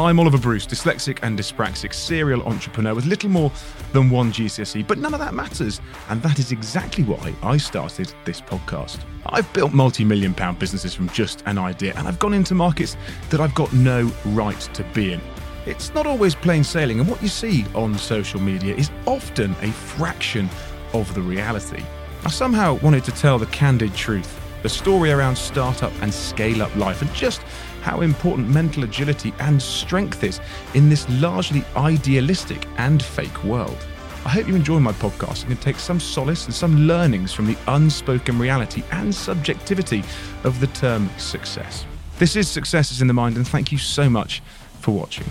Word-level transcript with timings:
I'm 0.00 0.18
Oliver 0.18 0.38
Bruce, 0.38 0.66
dyslexic 0.66 1.18
and 1.22 1.38
dyspraxic 1.38 1.92
serial 1.92 2.42
entrepreneur 2.44 2.94
with 2.94 3.04
little 3.04 3.28
more 3.28 3.52
than 3.92 4.08
one 4.08 4.32
GCSE, 4.32 4.86
but 4.86 4.96
none 4.96 5.12
of 5.12 5.20
that 5.20 5.34
matters. 5.34 5.78
And 6.08 6.22
that 6.22 6.38
is 6.38 6.52
exactly 6.52 7.04
why 7.04 7.34
I 7.42 7.58
started 7.58 8.10
this 8.24 8.40
podcast. 8.40 9.00
I've 9.26 9.52
built 9.52 9.74
multi 9.74 10.02
million 10.02 10.32
pound 10.32 10.58
businesses 10.58 10.94
from 10.94 11.10
just 11.10 11.42
an 11.44 11.58
idea, 11.58 11.92
and 11.96 12.08
I've 12.08 12.18
gone 12.18 12.32
into 12.32 12.54
markets 12.54 12.96
that 13.28 13.40
I've 13.40 13.54
got 13.54 13.74
no 13.74 14.10
right 14.28 14.58
to 14.72 14.84
be 14.94 15.12
in. 15.12 15.20
It's 15.66 15.92
not 15.92 16.06
always 16.06 16.34
plain 16.34 16.64
sailing, 16.64 16.98
and 16.98 17.06
what 17.06 17.20
you 17.20 17.28
see 17.28 17.66
on 17.74 17.98
social 17.98 18.40
media 18.40 18.74
is 18.74 18.90
often 19.06 19.50
a 19.60 19.70
fraction 19.70 20.48
of 20.94 21.12
the 21.14 21.20
reality. 21.20 21.84
I 22.24 22.30
somehow 22.30 22.78
wanted 22.80 23.04
to 23.04 23.12
tell 23.12 23.38
the 23.38 23.46
candid 23.46 23.94
truth, 23.94 24.40
the 24.62 24.68
story 24.70 25.10
around 25.10 25.36
startup 25.36 25.92
and 26.00 26.12
scale 26.12 26.62
up 26.62 26.74
life, 26.74 27.02
and 27.02 27.12
just 27.12 27.42
how 27.80 28.00
important 28.00 28.48
mental 28.48 28.84
agility 28.84 29.32
and 29.40 29.60
strength 29.60 30.24
is 30.24 30.40
in 30.74 30.88
this 30.88 31.08
largely 31.20 31.64
idealistic 31.76 32.66
and 32.78 33.02
fake 33.02 33.44
world. 33.44 33.86
I 34.24 34.28
hope 34.28 34.46
you 34.46 34.54
enjoy 34.54 34.78
my 34.80 34.92
podcast 34.92 35.42
and 35.42 35.52
can 35.52 35.56
take 35.56 35.76
some 35.76 35.98
solace 35.98 36.44
and 36.44 36.54
some 36.54 36.86
learnings 36.86 37.32
from 37.32 37.46
the 37.46 37.56
unspoken 37.68 38.38
reality 38.38 38.82
and 38.92 39.14
subjectivity 39.14 40.04
of 40.44 40.60
the 40.60 40.66
term 40.68 41.08
success. 41.16 41.86
This 42.18 42.36
is 42.36 42.46
Success 42.46 42.92
is 42.92 43.00
in 43.00 43.08
the 43.08 43.14
Mind, 43.14 43.36
and 43.36 43.48
thank 43.48 43.72
you 43.72 43.78
so 43.78 44.10
much 44.10 44.42
for 44.80 44.92
watching. 44.92 45.24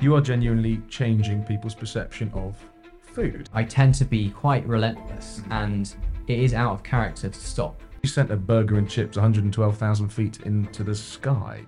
You 0.00 0.14
are 0.16 0.20
genuinely 0.20 0.80
changing 0.88 1.44
people's 1.44 1.74
perception 1.74 2.32
of 2.34 2.56
food. 3.18 3.48
I 3.52 3.64
tend 3.64 3.94
to 3.96 4.04
be 4.04 4.30
quite 4.30 4.64
relentless, 4.64 5.42
and 5.50 5.92
it 6.28 6.38
is 6.38 6.54
out 6.54 6.72
of 6.72 6.84
character 6.84 7.28
to 7.28 7.40
stop. 7.40 7.80
You 8.04 8.08
sent 8.08 8.30
a 8.30 8.36
burger 8.36 8.78
and 8.78 8.88
chips 8.88 9.16
112,000 9.16 10.08
feet 10.08 10.40
into 10.42 10.84
the 10.84 10.94
sky. 10.94 11.66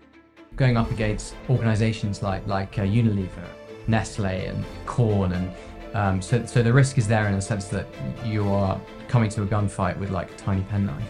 Going 0.54 0.76
up 0.76 0.92
against 0.92 1.34
organisations 1.48 2.22
like 2.22 2.46
like 2.46 2.78
uh, 2.78 2.82
Unilever, 2.82 3.48
Nestle, 3.88 4.26
and 4.26 4.64
Quorn, 4.86 5.32
and 5.32 5.50
um, 5.94 6.22
so 6.22 6.46
so 6.46 6.62
the 6.62 6.72
risk 6.72 6.98
is 6.98 7.08
there 7.08 7.26
in 7.26 7.34
the 7.34 7.42
sense 7.42 7.66
that 7.66 7.86
you 8.24 8.48
are 8.48 8.80
coming 9.08 9.28
to 9.30 9.42
a 9.42 9.46
gunfight 9.46 9.98
with 9.98 10.10
like 10.10 10.30
a 10.30 10.36
tiny 10.36 10.62
penknife. 10.62 11.02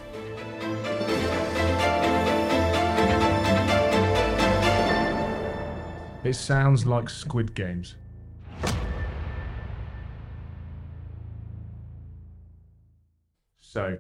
It 6.24 6.34
sounds 6.34 6.86
like 6.86 7.10
Squid 7.10 7.54
Games. 7.54 7.96
So, 13.72 13.98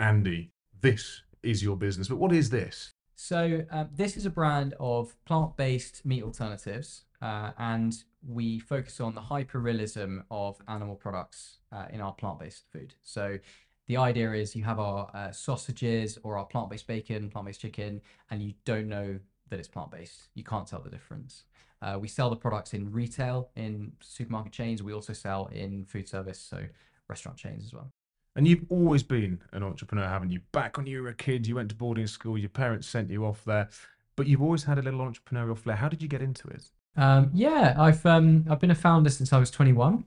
Andy, 0.00 0.50
this 0.80 1.22
is 1.44 1.62
your 1.62 1.76
business, 1.76 2.08
but 2.08 2.16
what 2.16 2.32
is 2.32 2.50
this? 2.50 2.90
So 3.14 3.64
um, 3.70 3.88
this 3.94 4.16
is 4.16 4.26
a 4.26 4.30
brand 4.30 4.74
of 4.80 5.14
plant-based 5.26 6.04
meat 6.04 6.24
alternatives, 6.24 7.04
uh, 7.22 7.52
and 7.56 7.94
we 8.26 8.58
focus 8.58 9.00
on 9.00 9.14
the 9.14 9.20
hyper-realism 9.20 10.22
of 10.32 10.60
animal 10.66 10.96
products 10.96 11.58
uh, 11.70 11.84
in 11.92 12.00
our 12.00 12.12
plant-based 12.12 12.64
food. 12.72 12.96
So 13.04 13.38
the 13.86 13.96
idea 13.96 14.32
is 14.32 14.56
you 14.56 14.64
have 14.64 14.80
our 14.80 15.08
uh, 15.14 15.30
sausages 15.30 16.18
or 16.24 16.36
our 16.36 16.46
plant-based 16.46 16.88
bacon, 16.88 17.30
plant-based 17.30 17.60
chicken, 17.60 18.00
and 18.28 18.42
you 18.42 18.54
don't 18.64 18.88
know 18.88 19.20
that 19.50 19.60
it's 19.60 19.68
plant-based. 19.68 20.30
You 20.34 20.42
can't 20.42 20.66
tell 20.66 20.82
the 20.82 20.90
difference. 20.90 21.44
Uh, 21.80 21.96
we 22.00 22.08
sell 22.08 22.28
the 22.28 22.34
products 22.34 22.74
in 22.74 22.90
retail, 22.90 23.50
in 23.54 23.92
supermarket 24.00 24.52
chains. 24.52 24.82
We 24.82 24.92
also 24.92 25.12
sell 25.12 25.46
in 25.52 25.84
food 25.84 26.08
service, 26.08 26.40
so 26.40 26.64
restaurant 27.06 27.38
chains 27.38 27.66
as 27.66 27.72
well. 27.72 27.92
And 28.34 28.48
you've 28.48 28.64
always 28.70 29.02
been 29.02 29.40
an 29.52 29.62
entrepreneur, 29.62 30.06
haven't 30.06 30.30
you? 30.30 30.40
Back 30.52 30.76
when 30.76 30.86
you 30.86 31.02
were 31.02 31.08
a 31.10 31.14
kid, 31.14 31.46
you 31.46 31.56
went 31.56 31.68
to 31.68 31.74
boarding 31.74 32.06
school, 32.06 32.38
your 32.38 32.48
parents 32.48 32.88
sent 32.88 33.10
you 33.10 33.26
off 33.26 33.44
there, 33.44 33.68
but 34.16 34.26
you've 34.26 34.42
always 34.42 34.64
had 34.64 34.78
a 34.78 34.82
little 34.82 35.00
entrepreneurial 35.00 35.56
flair. 35.56 35.76
How 35.76 35.88
did 35.88 36.02
you 36.02 36.08
get 36.08 36.22
into 36.22 36.48
it? 36.48 36.64
Um, 36.96 37.30
yeah, 37.34 37.74
I've 37.78 38.04
um, 38.04 38.44
I've 38.50 38.60
been 38.60 38.70
a 38.70 38.74
founder 38.74 39.10
since 39.10 39.32
I 39.32 39.38
was 39.38 39.50
21, 39.50 40.04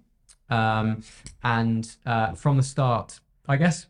um, 0.49 1.03
and 1.43 1.95
uh, 2.05 2.33
from 2.33 2.57
the 2.57 2.63
start, 2.63 3.19
I 3.47 3.57
guess 3.57 3.87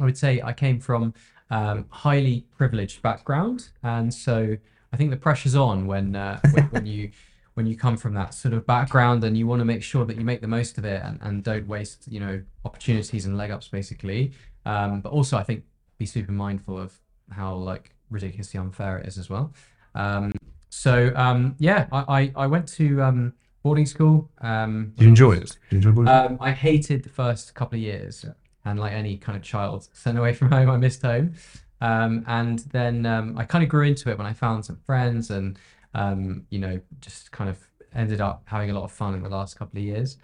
I 0.00 0.04
would 0.04 0.16
say 0.16 0.40
I 0.42 0.52
came 0.52 0.80
from 0.80 1.12
um, 1.50 1.86
highly 1.90 2.46
privileged 2.56 3.02
background, 3.02 3.70
and 3.82 4.12
so 4.12 4.56
I 4.92 4.96
think 4.96 5.10
the 5.10 5.16
pressure's 5.16 5.54
on 5.54 5.86
when 5.86 6.16
uh, 6.16 6.40
when, 6.52 6.64
when 6.64 6.86
you 6.94 7.10
when 7.58 7.66
you 7.66 7.76
come 7.76 7.96
from 7.96 8.14
that 8.14 8.32
sort 8.34 8.54
of 8.54 8.64
background 8.68 9.24
and 9.24 9.36
you 9.36 9.44
want 9.44 9.58
to 9.58 9.64
make 9.64 9.82
sure 9.82 10.04
that 10.04 10.16
you 10.16 10.24
make 10.24 10.40
the 10.40 10.46
most 10.46 10.78
of 10.78 10.84
it 10.84 11.02
and, 11.02 11.18
and 11.22 11.42
don't 11.42 11.66
waste 11.66 12.06
you 12.06 12.20
know 12.20 12.40
opportunities 12.64 13.26
and 13.26 13.36
leg 13.36 13.50
ups 13.50 13.66
basically. 13.66 14.30
Um, 14.64 15.00
but 15.00 15.10
also 15.10 15.36
i 15.36 15.42
think 15.42 15.64
be 15.98 16.06
super 16.06 16.30
mindful 16.30 16.78
of 16.78 16.96
how 17.32 17.54
like 17.54 17.90
ridiculously 18.10 18.60
unfair 18.60 18.98
it 18.98 19.08
is 19.08 19.18
as 19.18 19.28
well. 19.28 19.52
Um, 19.96 20.30
so 20.70 21.12
um, 21.16 21.56
yeah 21.58 21.88
I, 21.90 22.04
I, 22.18 22.32
I 22.44 22.46
went 22.46 22.68
to 22.74 23.02
um, 23.02 23.32
boarding 23.64 23.86
school 23.86 24.30
um, 24.40 24.92
Did 24.94 25.02
you 25.02 25.08
enjoy 25.08 25.32
it? 25.32 25.58
Did 25.68 25.72
you 25.72 25.76
enjoy 25.78 25.90
boarding 25.90 26.14
um, 26.14 26.38
i 26.40 26.52
hated 26.52 27.02
the 27.02 27.08
first 27.08 27.56
couple 27.56 27.76
of 27.76 27.82
years 27.82 28.24
and 28.66 28.78
like 28.78 28.92
any 28.92 29.16
kind 29.16 29.36
of 29.36 29.42
child 29.42 29.88
sent 29.92 30.16
away 30.16 30.32
from 30.38 30.52
home 30.52 30.70
i 30.70 30.76
missed 30.76 31.02
home. 31.02 31.34
Um, 31.80 32.24
and 32.28 32.60
then 32.70 33.04
um, 33.04 33.36
i 33.36 33.44
kind 33.44 33.64
of 33.64 33.68
grew 33.68 33.84
into 33.84 34.10
it 34.10 34.16
when 34.16 34.28
i 34.28 34.32
found 34.32 34.64
some 34.64 34.76
friends 34.86 35.30
and 35.30 35.58
um, 35.94 36.44
you 36.50 36.58
know, 36.58 36.80
just 37.00 37.32
kind 37.32 37.48
of 37.50 37.58
ended 37.94 38.20
up 38.20 38.42
having 38.44 38.70
a 38.70 38.74
lot 38.74 38.84
of 38.84 38.92
fun 38.92 39.14
in 39.14 39.22
the 39.22 39.28
last 39.28 39.58
couple 39.58 39.78
of 39.78 39.84
years. 39.84 40.18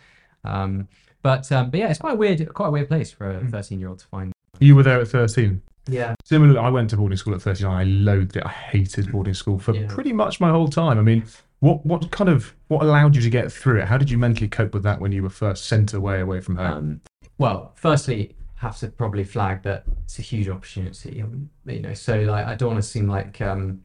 Um, 0.45 0.89
but 1.23 1.51
um, 1.53 1.71
but 1.71 1.81
yeah, 1.81 1.89
it's 1.91 1.99
quite 2.01 2.13
a 2.15 2.17
weird, 2.17 2.53
quite 2.55 2.69
a 2.69 2.71
weird 2.71 2.89
place 2.89 3.11
for 3.11 3.31
a 3.31 3.41
Mm. 3.41 3.51
13 3.51 3.81
year 3.81 3.89
old 3.89 3.99
to 4.01 4.07
find. 4.07 4.33
You 4.61 4.77
were 4.77 4.83
there 4.83 5.01
at 5.01 5.09
13. 5.09 5.61
Yeah. 5.87 6.15
Similarly, 6.25 6.59
I 6.59 6.69
went 6.71 6.91
to 6.91 6.97
boarding 6.97 7.17
school 7.19 7.35
at 7.35 7.43
13. 7.43 7.67
I 7.67 7.85
loathed 7.85 8.37
it. 8.37 8.43
I 8.47 8.49
hated 8.51 9.11
boarding 9.13 9.35
school 9.35 9.59
for 9.59 9.75
Yeah. 9.75 9.87
pretty 9.89 10.13
much 10.13 10.41
my 10.41 10.51
whole 10.51 10.69
time. 10.69 10.99
I 10.99 11.03
mean, 11.03 11.25
what 11.61 11.85
what 11.87 12.11
kind 12.11 12.29
of 12.31 12.55
what 12.69 12.83
allowed 12.83 13.17
you 13.17 13.23
to 13.23 13.31
get 13.31 13.51
through 13.53 13.81
it? 13.81 13.89
How 13.89 13.97
did 13.99 14.11
you 14.11 14.19
mentally 14.19 14.49
cope 14.49 14.75
with 14.75 14.83
that 14.85 15.01
when 15.01 15.13
you 15.13 15.23
were 15.23 15.31
first 15.31 15.67
sent 15.67 15.93
away 15.95 16.21
away 16.21 16.41
from 16.41 16.57
home? 16.57 16.73
Um, 16.77 17.01
well, 17.39 17.73
firstly, 17.75 18.37
have 18.57 18.79
to 18.79 18.89
probably 18.89 19.25
flag 19.25 19.63
that 19.63 19.85
it's 20.05 20.19
a 20.19 20.23
huge 20.23 20.49
opportunity. 20.49 21.23
You 21.67 21.81
know, 21.81 21.95
so 21.95 22.21
like 22.21 22.47
I 22.47 22.55
don't 22.55 22.73
want 22.73 22.83
to 22.83 22.89
seem 22.89 23.09
like 23.09 23.41
um, 23.41 23.81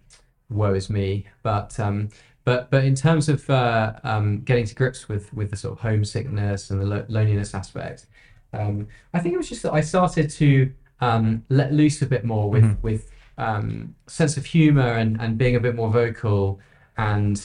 woe 0.49 0.73
is 0.73 0.89
me, 0.89 1.25
but 1.43 1.79
um, 1.79 2.09
but 2.43 2.69
but 2.71 2.83
in 2.83 2.95
terms 2.95 3.29
of 3.29 3.47
uh, 3.49 3.93
um, 4.03 4.41
getting 4.41 4.65
to 4.65 4.75
grips 4.75 5.07
with 5.07 5.33
with 5.33 5.49
the 5.51 5.55
sort 5.57 5.73
of 5.73 5.79
homesickness 5.81 6.69
and 6.71 6.81
the 6.81 6.85
lo- 6.85 7.05
loneliness 7.07 7.53
aspect, 7.53 8.07
um, 8.53 8.87
I 9.13 9.19
think 9.19 9.33
it 9.33 9.37
was 9.37 9.49
just 9.49 9.63
that 9.63 9.73
I 9.73 9.81
started 9.81 10.29
to 10.31 10.71
um, 11.01 11.43
let 11.49 11.73
loose 11.73 12.01
a 12.01 12.05
bit 12.07 12.23
more 12.25 12.49
with 12.49 12.63
Mhm. 12.63 12.81
with 12.81 13.11
um, 13.37 13.95
sense 14.07 14.35
of 14.37 14.45
humor 14.45 14.93
and 14.97 15.19
and 15.21 15.37
being 15.37 15.55
a 15.55 15.59
bit 15.59 15.75
more 15.75 15.89
vocal 15.89 16.59
and 16.97 17.41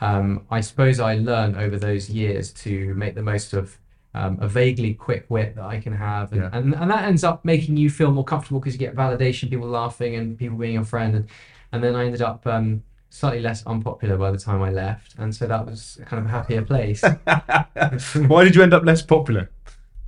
um, 0.00 0.42
I 0.50 0.60
suppose 0.60 1.00
I 1.00 1.14
learned 1.14 1.56
over 1.56 1.78
those 1.78 2.10
years 2.10 2.52
to 2.64 2.92
make 2.94 3.14
the 3.14 3.22
most 3.22 3.54
of 3.54 3.78
um, 4.14 4.38
a 4.40 4.48
vaguely 4.48 4.92
quick 4.94 5.26
wit 5.28 5.56
that 5.56 5.64
I 5.64 5.78
can 5.78 5.92
have, 5.94 6.32
and, 6.32 6.40
Yeah. 6.42 6.50
and, 6.52 6.74
and 6.74 6.90
that 6.90 7.04
ends 7.04 7.22
up 7.22 7.44
making 7.44 7.76
you 7.76 7.88
feel 7.90 8.10
more 8.12 8.24
comfortable 8.24 8.60
because 8.60 8.72
you 8.74 8.78
get 8.78 8.94
validation, 8.94 9.48
people 9.50 9.68
laughing, 9.68 10.14
and 10.16 10.36
people 10.38 10.56
being 10.58 10.74
your 10.74 10.84
friend, 10.84 11.14
and 11.14 11.26
and 11.76 11.84
then 11.84 11.94
I 11.94 12.06
ended 12.06 12.22
up 12.22 12.46
um, 12.46 12.82
slightly 13.10 13.40
less 13.40 13.64
unpopular 13.66 14.16
by 14.16 14.30
the 14.30 14.38
time 14.38 14.62
I 14.62 14.70
left, 14.70 15.14
and 15.18 15.34
so 15.34 15.46
that 15.46 15.64
was 15.66 16.00
kind 16.06 16.20
of 16.20 16.26
a 16.26 16.30
happier 16.32 16.62
place. 16.62 17.02
Why 18.26 18.44
did 18.44 18.54
you 18.56 18.62
end 18.62 18.74
up 18.74 18.84
less 18.84 19.02
popular? 19.02 19.50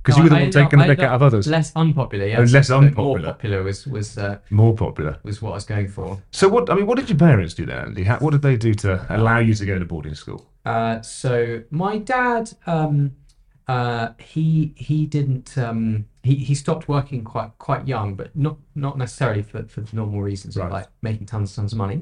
Because 0.01 0.17
No, 0.17 0.23
you 0.23 0.29
were 0.29 0.35
the 0.37 0.41
one 0.43 0.51
taking 0.51 0.79
the 0.79 0.85
pick 0.85 0.99
out 0.99 1.13
of 1.13 1.21
others. 1.21 1.45
Less 1.47 1.75
unpopular, 1.75 2.25
yeah. 2.25 2.39
Oh, 2.39 2.43
less 2.43 2.69
More 2.69 2.79
unpopular. 2.79 3.31
popular 3.33 3.63
was 3.63 3.85
was 3.85 4.17
uh, 4.17 4.39
More 4.49 4.73
popular. 4.73 5.19
was 5.23 5.41
what 5.41 5.51
I 5.51 5.55
was 5.55 5.65
going 5.65 5.89
for. 5.89 6.21
So 6.31 6.47
what? 6.47 6.69
I 6.69 6.75
mean, 6.75 6.87
what 6.87 6.97
did 6.97 7.09
your 7.09 7.17
parents 7.17 7.53
do 7.53 7.65
then, 7.65 7.77
Andy? 7.77 8.03
How, 8.03 8.17
what 8.19 8.31
did 8.31 8.41
they 8.41 8.55
do 8.57 8.73
to 8.75 9.05
allow 9.09 9.39
you 9.39 9.53
to 9.53 9.65
go 9.65 9.77
to 9.77 9.85
boarding 9.85 10.15
school? 10.15 10.45
Uh, 10.65 11.01
so 11.01 11.61
my 11.69 11.97
dad, 11.97 12.51
um, 12.65 13.15
uh, 13.73 14.13
he 14.19 14.73
he 14.75 15.05
didn't 15.05 15.57
um, 15.57 16.05
he 16.23 16.35
he 16.35 16.55
stopped 16.55 16.87
working 16.87 17.23
quite 17.23 17.51
quite 17.59 17.87
young, 17.87 18.15
but 18.15 18.35
not 18.35 18.57
not 18.75 18.97
necessarily 18.97 19.43
for, 19.43 19.63
for 19.73 19.81
the 19.81 19.95
normal 19.95 20.21
reasons 20.21 20.57
Right. 20.57 20.65
of 20.65 20.71
like 20.71 20.87
making 21.01 21.25
tons 21.27 21.49
and 21.51 21.55
tons 21.63 21.73
of 21.73 21.77
money. 21.77 21.99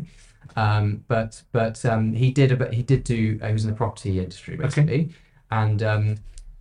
Um, 0.56 1.04
but 1.08 1.42
but 1.52 1.84
um, 1.86 2.14
he 2.14 2.32
did 2.32 2.52
a 2.52 2.56
bit, 2.56 2.74
he 2.74 2.82
did 2.84 3.04
do 3.04 3.38
uh, 3.42 3.48
he 3.48 3.54
was 3.54 3.66
in 3.66 3.72
the 3.72 3.76
property 3.76 4.18
industry 4.20 4.56
basically, 4.56 5.10
and 5.52 5.84
um, 5.84 6.16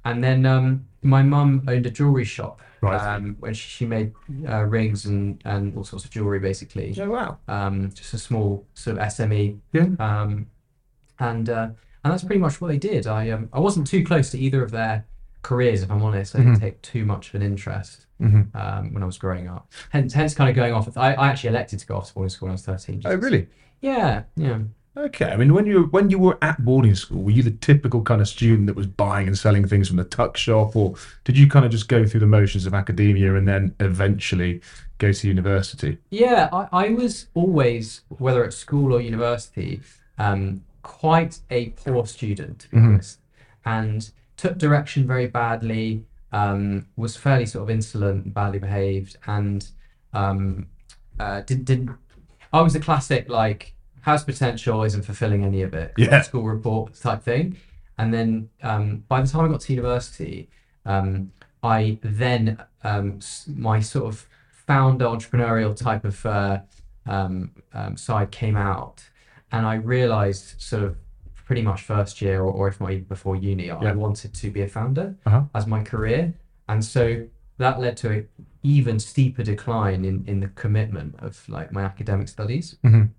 and 0.05 0.23
then 0.25 0.45
um, 0.45 0.87
my 1.03 1.23
mum 1.23 1.63
owned 1.69 1.87
a 1.87 1.91
jewelry 1.91 2.25
shop. 2.25 2.61
Right. 2.83 3.01
Um, 3.15 3.37
when 3.41 3.55
she, 3.55 3.69
she 3.69 3.87
made 3.87 4.13
uh, 4.49 4.63
rings 4.65 5.07
and, 5.07 5.41
and 5.47 5.75
all 5.77 5.83
sorts 5.83 6.05
of 6.05 6.11
jewelry 6.11 6.39
basically 6.39 6.95
Oh 7.01 7.09
wow. 7.09 7.39
um, 7.49 7.91
just 7.93 8.13
a 8.13 8.19
small 8.19 8.67
sort 8.75 8.99
of 8.99 9.03
SME. 9.09 9.59
Yeah. 9.73 9.89
Um, 9.99 10.47
and 11.19 11.49
uh, 11.49 11.69
and 12.07 12.13
that's 12.13 12.25
pretty 12.25 12.41
much 12.41 12.61
what 12.61 12.69
they 12.69 12.79
did. 12.79 13.07
I 13.07 13.31
um, 13.31 13.49
I 13.53 13.61
wasn't 13.61 13.87
too 13.87 14.05
close 14.05 14.31
to 14.31 14.39
either 14.39 14.63
of 14.63 14.71
their 14.71 15.05
careers, 15.43 15.83
if 15.83 15.91
I'm 15.91 16.03
honest. 16.03 16.35
I 16.35 16.39
didn't 16.39 16.57
Mhm. 16.57 16.61
take 16.61 16.83
too 16.83 17.05
much 17.05 17.29
of 17.29 17.35
an 17.37 17.43
interest 17.43 18.07
hmm 18.19 18.43
um, 18.55 18.95
when 18.95 19.03
I 19.03 19.07
was 19.07 19.19
growing 19.19 19.49
up. 19.49 19.71
Hence, 19.91 20.13
hence 20.15 20.35
kind 20.35 20.49
of 20.51 20.57
going 20.57 20.73
off. 20.73 20.97
I, 20.97 21.13
I 21.15 21.29
actually 21.29 21.51
elected 21.51 21.79
to 21.81 21.87
go 21.87 21.97
off 21.97 22.09
to 22.09 22.15
boarding 22.15 22.31
school 22.31 22.47
when 22.47 22.53
I 22.53 22.55
was 22.55 22.63
13. 22.63 23.03
Oh 23.05 23.15
really? 23.17 23.49
Yeah, 23.81 24.25
yeah. 24.37 24.61
Okay. 24.97 25.27
I 25.31 25.37
mean, 25.37 25.53
when 25.53 25.67
you 25.67 25.85
when 25.91 26.09
you 26.09 26.19
were 26.19 26.39
at 26.41 26.65
boarding 26.65 26.95
school, 26.95 27.23
were 27.23 27.31
you 27.31 27.43
the 27.43 27.51
typical 27.51 28.01
kind 28.03 28.23
of 28.23 28.29
student 28.29 28.67
that 28.69 28.77
was 28.77 28.87
buying 28.87 29.27
and 29.27 29.37
selling 29.37 29.69
things 29.69 29.89
from 29.89 29.99
the 29.99 30.05
tuck 30.05 30.39
shop, 30.39 30.75
or 30.75 30.95
did 31.25 31.37
you 31.37 31.47
kind 31.49 31.67
of 31.67 31.71
just 31.71 31.89
go 31.89 32.07
through 32.07 32.21
the 32.21 32.27
motions 32.27 32.65
of 32.67 32.73
academia 32.73 33.35
and 33.35 33.47
then 33.47 33.75
eventually 33.81 34.63
go 34.99 35.13
to 35.13 35.29
university? 35.29 35.99
Yeah, 36.11 36.49
I, 36.51 36.69
I 36.87 36.89
was 36.91 37.27
always, 37.35 38.01
whether 38.09 38.43
at 38.45 38.55
school 38.55 38.95
or 38.95 39.01
university, 39.03 39.83
um, 40.19 40.63
quite 40.87 41.41
a 41.51 41.71
poor 41.71 42.07
student, 42.07 42.61
to 42.61 42.69
be 42.71 42.77
honest, 42.79 43.19
and 43.65 44.11
took 44.37 44.57
direction 44.57 45.07
very 45.07 45.27
badly. 45.27 46.05
Um, 46.33 46.87
was 46.97 47.17
fairly 47.17 47.47
sort 47.47 47.63
of 47.65 47.71
insolent, 47.71 48.33
badly 48.35 48.59
behaved, 48.59 49.17
and 49.27 49.67
um, 50.13 50.67
uh, 51.19 51.41
did 51.43 51.65
did. 51.65 51.89
I 52.53 52.61
was 52.63 52.73
the 52.73 52.81
classic 52.81 53.29
like 53.29 53.75
has 54.03 54.23
potential, 54.23 54.83
isn't 54.85 55.03
fulfilling 55.03 55.45
any 55.45 55.63
of 55.63 55.75
it. 55.75 55.93
Yeah. 55.97 56.23
School 56.23 56.45
report 56.45 56.95
type 56.95 57.23
thing, 57.23 57.57
and 57.99 58.15
then 58.15 58.49
um, 58.63 59.05
by 59.09 59.21
the 59.23 59.29
time 59.29 59.45
I 59.45 59.49
got 59.49 59.61
to 59.63 59.73
university, 59.73 60.49
um, 60.85 61.33
I 61.63 61.99
then 62.03 62.59
um, 62.85 63.19
my 63.49 63.81
sort 63.81 64.07
of 64.07 64.27
founder 64.51 65.07
entrepreneurial 65.07 65.75
type 65.77 66.05
of 66.05 66.25
uh, 66.27 66.61
um, 67.07 67.51
um, 67.73 67.97
side 67.97 68.31
came 68.31 68.57
out, 68.57 69.03
and 69.53 69.67
I 69.67 69.75
realised 69.75 70.61
sort 70.61 70.83
of 70.85 70.97
pretty 71.47 71.63
much 71.63 71.83
first 71.83 72.21
year 72.21 72.41
or, 72.43 72.53
or 72.53 72.69
if 72.69 72.81
not 72.81 72.91
even 72.91 73.05
before 73.05 73.37
uni, 73.37 73.71
I 73.71 73.83
Yeah. 73.83 73.93
wanted 73.95 74.35
to 74.35 74.51
be 74.51 74.63
a 74.63 74.69
founder 74.69 75.15
Uh-huh. 75.27 75.45
as 75.55 75.67
my 75.67 75.83
career, 75.83 76.35
and 76.69 76.85
so 76.85 77.27
that 77.59 77.79
led 77.81 77.97
to 77.99 78.11
an 78.11 78.29
even 78.63 78.99
steeper 78.99 79.43
decline 79.45 80.05
in 80.05 80.25
in 80.27 80.41
the 80.41 80.49
commitment 80.49 81.15
of 81.21 81.49
like 81.49 81.71
my 81.73 81.83
academic 81.83 82.29
studies 82.29 82.77
Mhm. 82.85 83.11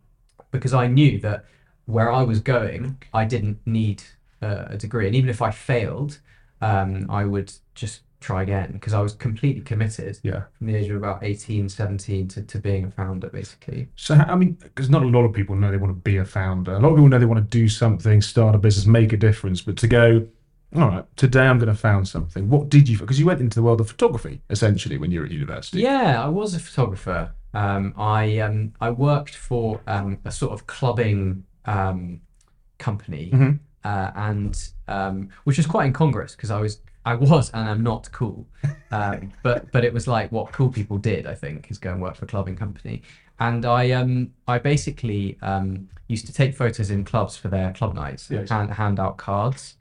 because 0.51 0.73
I 0.73 0.87
knew 0.87 1.19
that 1.21 1.45
where 1.85 2.11
I 2.11 2.23
was 2.23 2.39
going, 2.41 2.97
I 3.13 3.23
didn't 3.25 3.59
need 3.65 4.03
uh, 4.41 4.65
a 4.75 4.77
degree, 4.77 5.07
and 5.07 5.15
even 5.15 5.29
if 5.29 5.41
I 5.41 5.51
failed, 5.51 6.19
um, 6.61 7.07
I 7.09 7.23
would 7.25 7.51
just 7.73 8.01
try 8.19 8.41
again 8.41 8.71
because 8.71 8.93
I 8.93 8.99
was 9.01 9.13
completely 9.13 9.61
committed 9.61 10.19
Yeah. 10.23 10.43
from 10.57 10.67
the 10.67 10.75
age 10.75 10.89
of 10.89 10.95
about 10.97 11.23
18, 11.23 11.69
17 11.69 12.27
to, 12.29 12.41
to 12.41 12.57
being 12.59 12.85
a 12.85 12.91
founder, 12.91 13.29
basically. 13.29 13.89
So 13.95 14.15
I 14.15 14.35
mean, 14.35 14.53
because 14.53 14.89
not 14.89 15.03
a 15.03 15.07
lot 15.07 15.23
of 15.23 15.33
people 15.33 15.55
know 15.55 15.69
they 15.71 15.77
want 15.77 15.91
to 15.95 16.01
be 16.01 16.17
a 16.17 16.25
founder. 16.25 16.73
A 16.73 16.79
lot 16.79 16.89
of 16.89 16.95
people 16.95 17.09
know 17.09 17.19
they 17.19 17.25
want 17.25 17.43
to 17.51 17.57
do 17.57 17.67
something, 17.69 18.21
start 18.21 18.55
a 18.55 18.57
business, 18.57 18.85
make 18.87 19.13
a 19.13 19.17
difference. 19.17 19.61
But 19.61 19.77
to 19.77 19.87
go, 19.87 20.27
all 20.75 20.87
right, 20.89 21.05
today 21.15 21.45
I'm 21.47 21.59
going 21.59 21.69
to 21.69 21.75
found 21.75 22.07
something. 22.07 22.49
What 22.49 22.69
did 22.69 22.89
you? 22.89 22.97
Because 22.97 23.19
you 23.19 23.25
went 23.25 23.39
into 23.39 23.55
the 23.55 23.63
world 23.63 23.79
of 23.81 23.87
photography 23.87 24.41
essentially 24.49 24.97
when 24.97 25.11
you 25.11 25.19
were 25.19 25.25
at 25.27 25.31
university. 25.31 25.81
Yeah, 25.81 26.23
I 26.23 26.27
was 26.27 26.55
a 26.55 26.59
photographer. 26.59 27.31
Um, 27.53 27.93
I 27.97 28.39
um, 28.39 28.73
I 28.81 28.89
worked 28.89 29.35
for 29.35 29.79
um, 29.87 30.17
a 30.25 30.31
sort 30.31 30.53
of 30.53 30.67
clubbing 30.67 31.43
um, 31.65 32.21
company, 32.77 33.29
Mhm. 33.33 33.59
uh, 33.83 34.11
and 34.15 34.69
um, 34.87 35.29
which 35.45 35.57
was 35.57 35.65
quite 35.67 35.85
incongruous 35.85 36.35
because 36.35 36.51
I 36.51 36.59
was 36.59 36.81
I 37.11 37.15
was 37.15 37.49
and 37.55 37.69
I'm 37.69 37.83
not 37.83 38.03
cool, 38.11 38.39
um, 38.91 39.31
but 39.43 39.71
but 39.71 39.81
it 39.87 39.93
was 39.93 40.05
like 40.07 40.31
what 40.31 40.51
cool 40.57 40.69
people 40.79 40.97
did. 40.97 41.25
I 41.33 41.35
think 41.35 41.71
is 41.71 41.77
go 41.77 41.91
and 41.93 42.01
work 42.01 42.15
for 42.15 42.25
a 42.25 42.27
clubbing 42.27 42.57
company, 42.57 43.01
and 43.39 43.65
I 43.65 43.91
um 43.91 44.11
I 44.47 44.57
basically 44.59 45.37
um 45.41 45.87
used 46.07 46.25
to 46.27 46.33
take 46.33 46.51
photos 46.55 46.89
in 46.91 47.03
clubs 47.05 47.35
for 47.41 47.49
their 47.49 47.71
club 47.73 47.93
nights, 47.95 48.29
Yes. 48.29 48.51
and 48.51 48.71
hand 48.71 48.99
out 48.99 49.15
cards. 49.17 49.75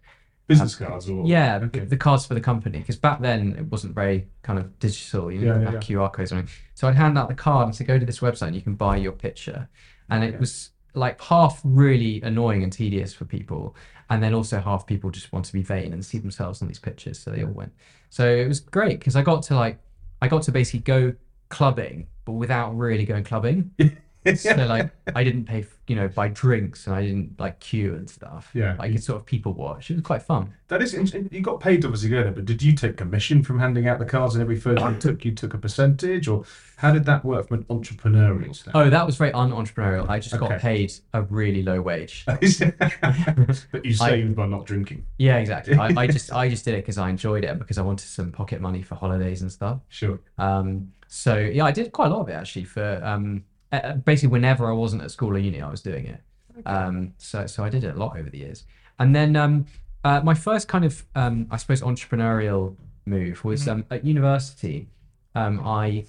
Business 0.49 0.77
cards 0.77 1.11
or 1.11 1.27
Yeah, 1.27 1.59
Okay. 1.65 1.81
the, 1.81 1.97
cards 1.97 2.25
for 2.27 2.35
the 2.35 2.41
company 2.41 2.79
because 2.79 2.97
back 3.09 3.19
then 3.21 3.57
it 3.59 3.67
wasn't 3.75 3.95
very 4.03 4.29
kind 4.43 4.59
of 4.61 4.79
digital. 4.79 5.25
You 5.33 5.41
Yeah, 5.41 5.47
know, 5.53 5.61
yeah, 5.63 5.71
have 5.73 5.81
QR 5.87 6.09
codes 6.13 6.31
or 6.33 6.37
anything. 6.37 6.55
So 6.75 6.87
I'd 6.87 6.95
hand 6.95 7.19
out 7.19 7.29
the 7.29 7.35
card 7.35 7.65
and 7.67 7.75
say, 7.75 7.85
"Go 7.85 7.99
to 7.99 8.07
this 8.07 8.21
website 8.21 8.49
and 8.51 8.57
you 8.59 8.63
can 8.69 8.77
buy 8.77 8.97
your 8.97 9.13
picture," 9.27 9.69
and 10.11 10.23
it 10.23 10.39
was 10.39 10.71
like 10.95 11.21
half 11.21 11.61
really 11.65 12.23
annoying 12.23 12.63
and 12.63 12.73
tedious 12.73 13.13
for 13.13 13.25
people, 13.27 13.75
and 14.11 14.23
then 14.23 14.35
also 14.35 14.61
half 14.61 14.87
people 14.87 15.11
just 15.11 15.33
want 15.33 15.45
to 15.47 15.53
be 15.53 15.63
vain 15.63 15.93
and 15.93 16.05
see 16.05 16.19
themselves 16.19 16.63
on 16.63 16.69
these 16.69 16.79
pictures, 16.79 17.19
so 17.19 17.31
they 17.31 17.45
all 17.45 17.51
went. 17.51 17.73
So 18.11 18.29
it 18.29 18.47
was 18.47 18.61
great 18.61 18.99
because 18.99 19.17
I 19.17 19.23
got 19.23 19.43
to 19.45 19.55
like, 19.55 19.79
I 20.23 20.29
got 20.29 20.43
to 20.43 20.53
basically 20.53 20.81
go 20.81 21.15
clubbing, 21.49 22.07
but 22.25 22.33
without 22.33 22.77
really 22.77 23.05
going 23.05 23.25
clubbing. 23.25 23.73
so 24.37 24.55
like 24.67 24.91
I 25.15 25.23
didn't 25.25 25.45
pay, 25.45 25.61
f- 25.61 25.79
you 25.87 25.95
know, 25.97 26.09
buy 26.09 26.29
drinks 26.29 26.87
and 26.87 26.97
I 26.97 27.03
didn't 27.03 27.39
like 27.39 27.61
queue 27.61 27.95
and 27.95 28.09
stuff. 28.11 28.51
Yeah. 28.55 28.77
like 28.79 28.93
it's 28.93 29.07
sort 29.07 29.21
of 29.21 29.27
people 29.27 29.53
watch. 29.53 29.91
It 29.91 29.95
was 29.95 30.03
quite 30.03 30.23
fun. 30.23 30.53
That 30.69 30.83
is, 30.83 30.95
interesting. 30.95 31.29
you 31.31 31.43
got 31.43 31.61
paid 31.61 31.85
obviously 31.85 32.09
go 32.11 32.23
there, 32.25 32.33
but 32.33 32.45
did 32.45 32.61
you 32.61 32.73
take 32.73 32.97
commission 32.97 33.45
from 33.45 33.61
handing 33.61 33.87
out 33.87 34.01
the 34.01 34.05
cards 34.05 34.35
and 34.35 34.43
every 34.43 34.59
photo 34.59 34.89
you 34.89 34.99
took? 34.99 35.25
You 35.25 35.33
took 35.33 35.55
a 35.55 35.59
percentage, 35.59 36.27
or 36.27 36.45
how 36.77 36.93
did 36.93 37.05
that 37.05 37.25
work 37.25 37.47
from 37.47 37.59
an 37.59 37.65
entrepreneurial 37.67 38.53
standpoint? 38.55 38.87
Oh, 38.87 38.91
that 38.91 39.07
was 39.07 39.17
very 39.17 39.33
un-entrepreneurial. 39.33 40.09
I 40.09 40.19
just 40.19 40.35
Okay. 40.35 40.49
got 40.49 40.61
paid 40.61 40.93
a 41.15 41.23
really 41.23 41.63
low 41.63 41.81
wage. 41.81 42.25
but 42.27 43.85
you 43.85 43.93
saved 43.95 44.35
by 44.35 44.47
not 44.47 44.67
drinking. 44.67 45.07
Yeah, 45.19 45.37
exactly. 45.39 45.77
I, 45.77 45.93
I 45.97 46.07
just 46.09 46.33
I 46.33 46.49
just 46.49 46.65
did 46.65 46.75
it 46.75 46.79
because 46.79 46.99
I 46.99 47.11
enjoyed 47.11 47.45
it 47.45 47.49
and 47.49 47.59
because 47.61 47.79
I 47.79 47.83
wanted 47.83 48.07
some 48.09 48.33
pocket 48.33 48.61
money 48.61 48.83
for 48.83 48.97
holidays 48.97 49.43
and 49.43 49.53
stuff. 49.53 49.81
Sure. 49.89 50.19
Um, 50.39 50.93
so 51.07 51.39
yeah, 51.39 51.65
I 51.65 51.71
did 51.71 51.93
quite 51.93 52.07
a 52.11 52.15
lot 52.15 52.23
of 52.23 52.29
it 52.29 52.33
actually. 52.33 52.65
For 52.65 53.01
um, 53.05 53.45
uh, 53.73 53.93
basically 53.95 54.29
whenever 54.33 54.69
I 54.69 54.73
wasn't 54.73 55.03
at 55.03 55.11
school 55.11 55.35
or 55.35 55.39
uni, 55.39 55.61
I 55.61 55.71
was 55.71 55.83
doing 55.83 56.07
it. 56.07 56.21
Um, 56.65 57.13
so 57.19 57.47
so 57.47 57.65
I 57.65 57.69
did 57.69 57.85
it 57.85 57.95
a 57.95 57.99
lot 57.99 58.17
over 58.19 58.31
the 58.31 58.39
years. 58.39 58.65
And 58.99 59.15
then 59.15 59.37
um, 59.37 59.67
uh, 60.05 60.21
my 60.23 60.35
first 60.35 60.69
kind 60.69 60.85
of 60.85 61.05
um, 61.15 61.47
I 61.51 61.57
suppose 61.59 61.83
entrepreneurial 61.83 62.77
move 63.05 63.45
was 63.45 63.69
um, 63.69 63.85
at 63.91 64.05
university. 64.05 64.89
Um, 65.35 65.61
I 65.67 66.07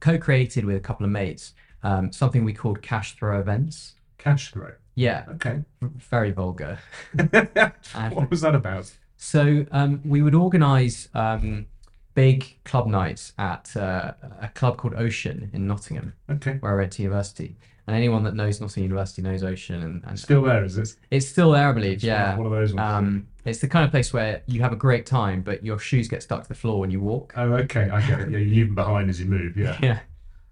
co-created 0.00 0.64
with 0.64 0.76
a 0.76 0.80
couple 0.80 1.04
of 1.04 1.12
mates 1.12 1.54
um, 1.82 2.12
something 2.12 2.44
we 2.44 2.52
called 2.52 2.80
cash 2.82 3.16
throw 3.16 3.40
events. 3.40 3.94
Cash 4.18 4.52
throw. 4.52 4.72
Yeah, 4.94 5.24
Okay. 5.30 5.60
very 5.82 6.30
vulgar. 6.30 6.78
what 7.30 8.30
was 8.30 8.40
that 8.42 8.54
about? 8.54 8.90
So 9.16 9.66
um, 9.72 10.00
we 10.04 10.22
would 10.22 10.34
organise 10.34 11.08
um, 11.14 11.66
big 12.14 12.58
club 12.64 12.86
nights 12.86 13.32
at 13.38 13.74
uh, 13.76 14.12
a 14.40 14.48
club 14.48 14.76
called 14.76 14.94
Ocean 14.94 15.50
in 15.52 15.66
Nottingham, 15.66 16.12
Okay. 16.30 16.56
where 16.60 16.72
I 16.72 16.76
went 16.76 16.92
to 16.92 17.02
university. 17.02 17.56
And 17.86 17.96
anyone 17.96 18.22
that 18.24 18.34
knows 18.34 18.60
Nottingham 18.60 18.84
University 18.90 19.22
knows 19.22 19.42
Ocean, 19.42 19.82
and, 19.82 20.04
and 20.06 20.18
Still 20.18 20.42
there, 20.42 20.64
is 20.64 20.78
it? 20.78 20.94
it's 21.10 21.26
still 21.26 21.50
there, 21.50 21.68
I 21.68 21.72
believe. 21.72 21.94
It's 21.94 22.04
Yeah. 22.04 22.36
One 22.36 22.46
of 22.46 22.52
those 22.52 22.72
ones. 22.72 22.92
Um, 22.92 23.26
it's 23.44 23.58
the 23.58 23.66
kind 23.66 23.84
of 23.84 23.90
place 23.90 24.12
where 24.12 24.42
you 24.46 24.60
have 24.60 24.72
a 24.72 24.76
great 24.76 25.04
time, 25.04 25.42
but 25.42 25.64
your 25.64 25.78
shoes 25.80 26.06
get 26.06 26.22
stuck 26.22 26.42
to 26.44 26.48
the 26.48 26.54
floor 26.54 26.78
when 26.78 26.90
you 26.92 27.00
walk. 27.00 27.32
oh, 27.36 27.52
okay. 27.54 27.90
I 27.90 28.06
get 28.06 28.20
it. 28.20 28.30
Yeah, 28.30 28.38
you 28.38 28.50
leave 28.54 28.66
them 28.66 28.74
behind 28.76 29.10
as 29.10 29.18
you 29.20 29.26
move. 29.26 29.56
Yeah. 29.56 29.76
Yeah. 29.82 29.98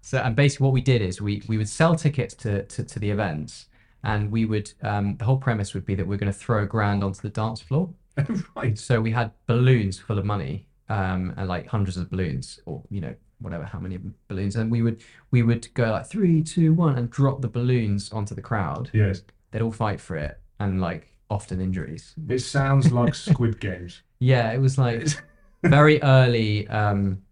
So 0.03 0.17
and 0.17 0.35
basically 0.35 0.65
what 0.65 0.73
we 0.73 0.81
did 0.81 1.01
is 1.03 1.21
we 1.21 1.43
we 1.47 1.57
would 1.59 1.69
sell 1.69 1.95
tickets 1.95 2.33
to 2.37 2.63
to, 2.63 2.83
to 2.83 2.97
the 2.99 3.09
events, 3.11 3.67
and 4.03 4.31
we 4.31 4.45
would 4.45 4.73
um, 4.81 5.15
the 5.17 5.25
whole 5.25 5.37
premise 5.37 5.75
would 5.75 5.85
be 5.85 5.93
that 5.93 6.07
we're 6.07 6.17
going 6.17 6.31
to 6.33 6.37
throw 6.37 6.63
a 6.63 6.65
grand 6.65 7.03
onto 7.03 7.21
the 7.21 7.29
dance 7.29 7.61
floor. 7.61 7.87
right. 8.55 8.77
So 8.79 8.99
we 8.99 9.11
had 9.11 9.31
balloons 9.45 9.99
full 9.99 10.17
of 10.17 10.25
money, 10.25 10.65
um, 10.91 11.33
and 11.37 11.47
like 11.47 11.67
hundreds 11.67 11.97
of 11.97 12.09
balloons, 12.09 12.59
or 12.65 12.83
you 12.89 13.01
know 13.01 13.15
whatever 13.39 13.63
how 13.63 13.79
many 13.79 13.97
balloons, 14.27 14.55
and 14.55 14.69
we 14.71 14.81
would 14.81 15.01
we 15.31 15.41
would 15.43 15.73
go 15.73 15.91
like 15.91 16.05
three, 16.07 16.43
two, 16.43 16.73
one, 16.73 16.97
and 16.97 17.09
drop 17.09 17.41
the 17.41 17.47
balloons 17.47 18.11
onto 18.11 18.35
the 18.35 18.41
crowd. 18.41 18.89
Yes. 18.93 19.21
They'd 19.51 19.61
all 19.61 19.71
fight 19.71 19.99
for 19.99 20.15
it, 20.17 20.39
and 20.59 20.81
like 20.81 21.07
often 21.29 21.61
injuries. 21.61 22.13
It 22.29 22.39
sounds 22.39 22.91
like 22.91 23.15
Squid 23.15 23.59
Games. 23.59 24.01
Yeah, 24.23 24.51
it 24.51 24.59
was 24.61 24.77
like 24.77 25.07
very 25.63 25.99
early, 26.03 26.67
um, 26.67 27.23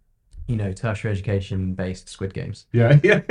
you 0.47 0.55
know, 0.55 0.73
tertiary 0.73 1.11
education 1.11 1.75
based 1.75 2.09
Squid 2.09 2.33
Games. 2.33 2.65
Yeah. 2.71 2.97
Yeah. 3.03 3.21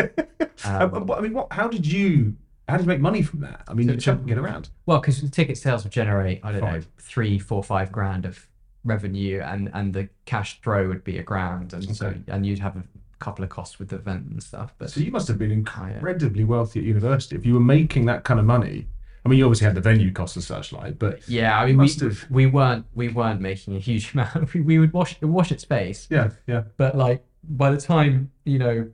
Um, 0.65 0.95
Uh, 1.11 1.15
I 1.15 1.21
mean, 1.21 1.33
what? 1.35 1.53
How 1.53 1.67
did 1.69 1.85
you? 1.85 2.37
How 2.69 2.77
did 2.77 2.85
you 2.85 2.89
make 2.89 3.01
money 3.01 3.23
from 3.23 3.41
that? 3.41 3.63
I 3.67 3.75
mean, 3.75 3.87
So- 3.89 3.93
you're 3.95 4.01
chucking 4.01 4.29
it 4.29 4.39
around. 4.39 4.71
Well, 4.87 5.01
because 5.01 5.29
ticket 5.31 5.59
sales 5.59 5.83
would 5.85 5.93
generate, 5.93 6.39
I 6.45 6.53
don't 6.53 6.61
know, 6.61 6.83
three, 6.99 7.39
four, 7.39 7.65
five 7.65 7.91
grand 7.91 8.25
of 8.27 8.47
revenue, 8.85 9.41
and 9.45 9.71
and 9.75 9.93
the 9.95 10.09
cash 10.25 10.61
throw 10.63 10.89
would 10.89 11.05
be 11.05 11.19
a 11.19 11.23
grand, 11.23 11.73
and 11.73 11.97
so 11.97 12.15
and 12.29 12.47
you'd 12.47 12.59
have 12.61 12.77
a 12.77 12.83
couple 13.19 13.43
of 13.45 13.51
costs 13.51 13.79
with 13.79 13.89
the 13.89 13.97
event 13.97 14.27
and 14.31 14.43
stuff. 14.43 14.73
But 14.79 14.91
So 14.91 15.01
you 15.01 15.11
must 15.11 15.27
have 15.29 15.39
been 15.39 15.51
yeah. 15.51 15.57
incredibly 15.57 16.45
wealthy 16.45 16.81
at 16.81 16.87
university 16.87 17.37
if 17.37 17.45
you 17.45 17.55
were 17.55 17.61
making 17.61 18.07
that 18.07 18.25
kind 18.25 18.39
of 18.39 18.47
money. 18.47 18.87
I 19.25 19.29
mean, 19.29 19.39
you 19.41 19.45
obviously 19.45 19.67
had 19.67 19.75
the 19.75 19.81
venue 19.81 20.13
costs 20.13 20.37
and 20.37 20.45
such 20.45 20.73
like, 20.73 20.99
but 20.99 21.29
yeah, 21.29 21.59
I 21.61 21.67
mean, 21.67 21.77
we, 21.79 21.89
have- 22.01 22.27
we 22.31 22.47
weren't 22.47 22.87
we 22.95 23.09
weren't 23.09 23.41
making 23.41 23.77
a 23.77 23.81
huge 23.81 24.13
amount. 24.15 24.55
We, 24.55 24.61
we 24.61 24.79
would 24.79 24.93
wash 24.93 25.21
wash 25.21 25.51
at 25.53 25.61
space, 25.61 26.07
yeah, 26.11 26.31
yeah. 26.47 26.63
but 26.77 26.97
like 26.97 27.25
by 27.45 27.71
the 27.71 27.81
time 27.81 28.31
you 28.45 28.59
know 28.59 28.89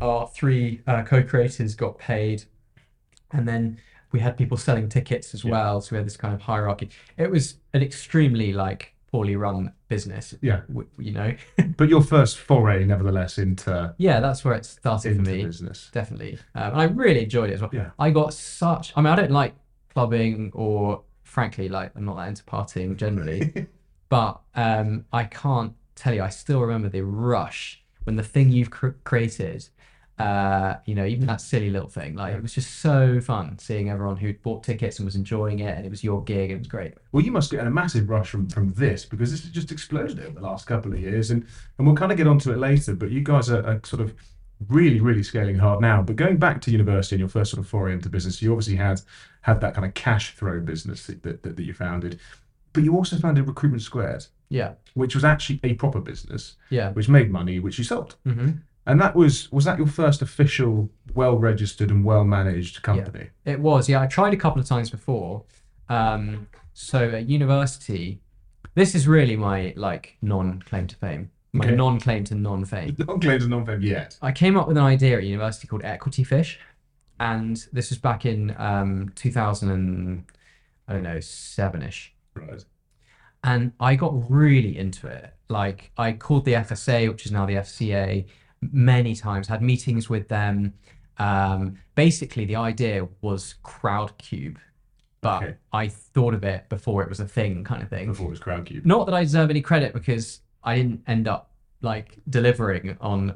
our 0.00 0.26
three 0.28 0.80
uh, 0.86 1.02
co-creators 1.02 1.74
got 1.74 1.98
paid, 1.98 2.44
and 3.32 3.48
then 3.48 3.78
we 4.12 4.20
had 4.20 4.36
people 4.36 4.56
selling 4.56 4.88
tickets 4.88 5.34
as 5.34 5.44
Yeah. 5.44 5.50
well, 5.52 5.80
so 5.80 5.92
we 5.92 5.96
had 5.98 6.06
this 6.06 6.16
kind 6.16 6.34
of 6.34 6.40
hierarchy. 6.42 6.90
It 7.16 7.30
was 7.30 7.56
an 7.72 7.82
extremely 7.82 8.52
like 8.52 8.94
poorly 9.12 9.36
run 9.36 9.72
business. 9.88 10.34
Yeah. 10.40 10.60
w- 10.68 10.88
you 10.98 11.12
know. 11.12 11.34
But 11.76 11.88
your 11.88 12.02
first 12.02 12.38
foray, 12.38 12.84
nevertheless, 12.84 13.38
into 13.38 13.94
yeah, 13.98 14.20
that's 14.20 14.44
where 14.44 14.54
it 14.54 14.66
started 14.66 15.16
for 15.16 15.22
me. 15.22 15.44
business. 15.44 15.88
Definitely, 15.92 16.38
um, 16.54 16.72
and 16.72 16.80
I 16.80 16.84
really 16.84 17.24
enjoyed 17.24 17.50
it 17.50 17.54
as 17.54 17.60
well. 17.62 17.70
Yeah. 17.72 17.90
I 17.98 18.10
got 18.10 18.34
such. 18.34 18.92
I 18.96 19.00
mean, 19.00 19.12
I 19.12 19.16
don't 19.16 19.30
like 19.30 19.54
clubbing, 19.94 20.50
or 20.54 21.02
frankly, 21.22 21.68
like 21.70 21.92
I'm 21.96 22.04
not 22.04 22.16
that 22.16 22.28
into 22.28 22.44
partying 22.44 22.96
generally. 22.96 23.66
but 24.10 24.40
um, 24.54 25.06
I 25.12 25.24
can't 25.24 25.72
tell 25.94 26.12
you. 26.14 26.22
I 26.22 26.28
still 26.28 26.60
remember 26.60 26.88
the 26.90 27.02
rush 27.02 27.82
when 28.04 28.16
the 28.16 28.22
thing 28.22 28.50
you've 28.50 28.70
cr- 28.70 28.88
created 29.04 29.68
Uh, 30.20 30.78
you 30.86 30.94
know, 30.94 31.04
even 31.04 31.26
that 31.26 31.40
silly 31.40 31.70
little 31.70 31.88
thing. 31.88 32.14
Like 32.14 32.34
it 32.34 32.42
was 32.42 32.52
just 32.54 32.80
so 32.80 33.20
fun 33.20 33.58
seeing 33.58 33.88
everyone 33.90 34.16
who'd 34.16 34.42
bought 34.42 34.62
tickets 34.62 34.98
and 34.98 35.06
was 35.06 35.16
enjoying 35.16 35.60
it, 35.60 35.76
and 35.76 35.86
it 35.86 35.90
was 35.90 36.04
your 36.04 36.22
gig. 36.24 36.50
And 36.50 36.56
it 36.56 36.58
was 36.58 36.68
great. 36.68 36.94
Well, 37.12 37.24
you 37.24 37.32
must 37.32 37.50
get 37.50 37.66
a 37.66 37.70
massive 37.70 38.08
rush 38.08 38.28
from, 38.28 38.48
from 38.48 38.72
this 38.74 39.04
because 39.04 39.30
this 39.30 39.42
has 39.42 39.50
just 39.50 39.72
exploded 39.72 40.20
over 40.20 40.34
the 40.40 40.46
last 40.46 40.66
couple 40.66 40.92
of 40.92 41.00
years, 41.00 41.30
and, 41.30 41.46
and 41.78 41.86
we'll 41.86 41.96
kind 41.96 42.12
of 42.12 42.18
get 42.18 42.26
onto 42.26 42.52
it 42.52 42.58
later. 42.58 42.94
But 42.94 43.10
you 43.10 43.22
guys 43.22 43.50
are, 43.50 43.64
are 43.66 43.80
sort 43.84 44.02
of 44.02 44.14
really, 44.68 45.00
really 45.00 45.22
scaling 45.22 45.56
hard 45.56 45.80
now. 45.80 46.02
But 46.02 46.16
going 46.16 46.36
back 46.36 46.60
to 46.62 46.70
university 46.70 47.16
and 47.16 47.20
your 47.20 47.28
first 47.28 47.50
sort 47.50 47.60
of 47.62 47.66
foray 47.68 47.94
into 47.94 48.08
business, 48.10 48.42
you 48.42 48.52
obviously 48.52 48.76
had 48.76 49.00
had 49.40 49.60
that 49.62 49.74
kind 49.74 49.86
of 49.86 49.94
cash 49.94 50.34
throw 50.36 50.60
business 50.60 51.06
that, 51.06 51.22
that, 51.22 51.42
that 51.42 51.58
you 51.62 51.72
founded, 51.72 52.20
but 52.74 52.84
you 52.84 52.94
also 52.94 53.16
founded 53.16 53.46
Recruitment 53.48 53.82
Squared, 53.82 54.26
Yeah, 54.50 54.72
which 54.94 55.14
was 55.14 55.24
actually 55.24 55.60
a 55.64 55.72
proper 55.74 55.98
business, 56.00 56.56
yeah. 56.68 56.92
which 56.92 57.08
made 57.08 57.30
money, 57.30 57.58
which 57.58 57.78
you 57.78 57.84
sold. 57.84 58.16
hmm 58.24 58.50
And 58.90 59.00
that 59.00 59.14
was 59.14 59.50
was 59.52 59.64
that 59.66 59.78
your 59.78 59.86
first 59.86 60.20
official, 60.22 60.90
well 61.14 61.36
registered 61.38 61.90
and 61.90 62.04
well 62.04 62.24
managed 62.24 62.82
company? 62.82 63.28
It 63.44 63.60
was, 63.60 63.88
yeah. 63.88 64.00
I 64.00 64.06
tried 64.06 64.34
a 64.34 64.36
couple 64.36 64.60
of 64.60 64.66
times 64.66 64.90
before. 64.90 65.44
Um, 65.88 66.48
so 66.72 67.08
at 67.10 67.28
university, 67.28 68.20
this 68.74 68.94
is 68.94 69.06
really 69.06 69.36
my 69.36 69.72
like 69.76 70.16
non-claim 70.22 70.86
to 70.88 70.96
fame, 70.96 71.30
my 71.52 71.66
Okay. 71.66 71.76
non-claim 71.76 72.24
to 72.24 72.34
non-fame. 72.34 72.96
Non 73.06 73.20
claimed 73.20 73.42
to 73.42 73.48
non 73.48 73.64
fame 73.66 73.82
yet. 73.82 74.18
I 74.22 74.32
came 74.32 74.56
up 74.56 74.66
with 74.68 74.76
an 74.76 74.82
idea 74.84 75.18
at 75.18 75.24
university 75.24 75.66
called 75.68 75.84
Equity 75.84 76.24
Fish, 76.24 76.58
and 77.18 77.56
this 77.72 77.90
was 77.90 77.98
back 77.98 78.24
in 78.26 78.54
um, 78.58 79.12
2000 79.14 79.70
and 79.70 80.24
I 80.88 80.94
don't 80.94 81.02
know 81.02 81.20
seven-ish. 81.20 82.12
Right. 82.34 82.64
and 83.44 83.72
I 83.80 83.96
got 83.96 84.12
really 84.30 84.76
into 84.78 85.06
it. 85.08 85.34
Like 85.48 85.90
I 85.98 86.12
called 86.12 86.44
the 86.44 86.52
FSA, 86.54 87.08
which 87.08 87.26
is 87.26 87.32
now 87.32 87.46
the 87.46 87.54
FCA, 87.54 88.26
many 88.62 89.14
times. 89.14 89.48
Had 89.48 89.62
meetings 89.62 90.08
with 90.08 90.28
them. 90.28 90.74
Um, 91.18 91.76
basically, 91.94 92.44
the 92.44 92.56
idea 92.56 93.06
was 93.20 93.56
Crowdcube, 93.64 94.56
but 95.20 95.42
Okay. 95.42 95.54
I 95.72 95.88
thought 95.88 96.34
of 96.34 96.44
it 96.44 96.68
before 96.68 97.02
it 97.02 97.08
was 97.08 97.20
a 97.20 97.26
thing, 97.28 97.62
kind 97.64 97.82
of 97.82 97.88
thing. 97.90 98.06
Before 98.08 98.26
it 98.28 98.30
was 98.30 98.40
Crowdcube. 98.40 98.86
Not 98.86 99.06
that 99.06 99.14
I 99.14 99.22
deserve 99.22 99.50
any 99.50 99.60
credit 99.60 99.92
because 99.92 100.40
I 100.64 100.76
didn't 100.76 101.02
end 101.06 101.28
up 101.28 101.48
like 101.82 102.18
delivering 102.28 102.96
on 103.00 103.30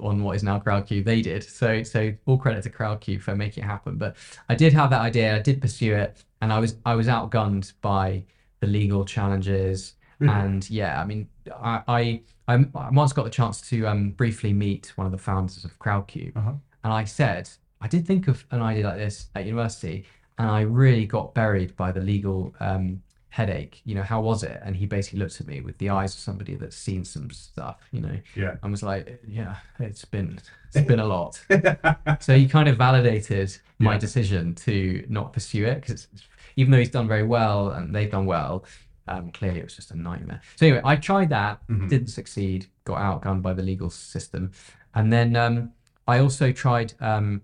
on 0.00 0.22
what 0.22 0.36
is 0.36 0.42
now 0.42 0.58
Crowdcube. 0.58 1.04
They 1.04 1.22
did. 1.22 1.42
So 1.44 1.82
so 1.82 2.12
all 2.26 2.38
credit 2.38 2.62
to 2.64 2.70
Crowdcube 2.70 3.20
for 3.22 3.34
making 3.36 3.64
it 3.64 3.66
happen. 3.66 3.96
But 3.96 4.16
I 4.48 4.54
did 4.54 4.72
have 4.72 4.90
that 4.90 5.00
idea. 5.00 5.36
I 5.36 5.40
did 5.40 5.60
pursue 5.60 5.94
it, 5.94 6.24
and 6.40 6.52
I 6.52 6.58
was 6.58 6.76
I 6.84 6.94
was 6.94 7.06
outgunned 7.08 7.72
by 7.80 8.24
the 8.60 8.66
legal 8.66 9.04
challenges. 9.04 9.94
Really? 10.18 10.32
And 10.34 10.68
yeah, 10.68 11.00
I 11.00 11.04
mean, 11.06 11.28
I, 11.54 11.82
I 11.88 12.20
I 12.50 12.54
I 12.86 12.90
once 12.90 13.12
got 13.12 13.24
the 13.24 13.30
chance 13.40 13.56
to 13.70 13.76
um 13.86 14.10
briefly 14.20 14.52
meet 14.52 14.92
one 14.96 15.06
of 15.06 15.12
the 15.12 15.18
founders 15.28 15.64
of 15.64 15.78
Crowdcube, 15.78 16.36
Uh-huh. 16.36 16.54
and 16.84 16.92
I 16.92 17.04
said 17.04 17.44
I 17.80 17.88
did 17.88 18.06
think 18.06 18.28
of 18.28 18.44
an 18.50 18.60
idea 18.70 18.84
like 18.90 18.98
this 18.98 19.16
at 19.34 19.46
university, 19.46 20.04
and 20.38 20.48
I 20.58 20.60
really 20.82 21.06
got 21.06 21.34
buried 21.34 21.74
by 21.76 21.92
the 21.92 22.00
legal 22.00 22.54
um, 22.60 23.02
headache. 23.30 23.80
You 23.84 23.94
know, 23.94 24.02
how 24.12 24.20
was 24.20 24.42
it? 24.42 24.60
And 24.64 24.76
he 24.76 24.84
basically 24.86 25.20
looked 25.20 25.40
at 25.40 25.46
me 25.46 25.60
with 25.62 25.78
the 25.78 25.88
eyes 25.88 26.12
of 26.14 26.20
somebody 26.20 26.56
that's 26.56 26.76
seen 26.76 27.04
some 27.04 27.30
stuff. 27.30 27.78
You 27.92 28.00
know, 28.02 28.16
Yeah. 28.36 28.56
and 28.62 28.70
was 28.70 28.82
like, 28.82 29.04
"Yeah, 29.26 29.56
it's 29.78 30.04
been 30.04 30.38
it's 30.74 30.86
been 30.86 31.00
a 31.00 31.06
lot." 31.16 31.32
so 32.20 32.36
he 32.36 32.46
kind 32.48 32.68
of 32.68 32.76
validated 32.76 33.48
my 33.78 33.92
Yeah. 33.94 33.98
decision 34.06 34.54
to 34.66 34.74
not 35.08 35.32
pursue 35.32 35.64
it 35.72 35.80
because 35.80 36.08
even 36.56 36.70
though 36.72 36.78
he's 36.84 36.90
done 36.98 37.08
very 37.08 37.22
well 37.36 37.70
and 37.70 37.94
they've 37.94 38.10
done 38.10 38.26
well, 38.26 38.64
um, 39.10 39.30
clearly 39.32 39.60
it 39.60 39.64
was 39.64 39.76
just 39.76 39.90
a 39.90 39.98
nightmare. 39.98 40.40
So 40.56 40.66
anyway, 40.66 40.82
I 40.84 40.96
tried 40.96 41.28
that, 41.30 41.66
Mhm. 41.68 41.88
didn't 41.88 42.08
succeed, 42.08 42.66
got 42.84 42.98
outgunned 42.98 43.42
by 43.42 43.52
the 43.52 43.62
legal 43.62 43.90
system, 43.90 44.52
and 44.94 45.12
then 45.12 45.36
um, 45.36 45.72
I 46.06 46.18
also 46.18 46.52
tried 46.52 46.94
um, 47.00 47.42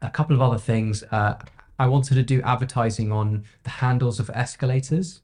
a 0.00 0.10
couple 0.10 0.34
of 0.36 0.42
other 0.42 0.58
things. 0.58 1.02
Uh, 1.10 1.34
I 1.78 1.86
wanted 1.86 2.14
to 2.14 2.22
do 2.22 2.40
advertising 2.42 3.10
on 3.12 3.44
the 3.64 3.70
handles 3.70 4.20
of 4.20 4.30
escalators. 4.34 5.22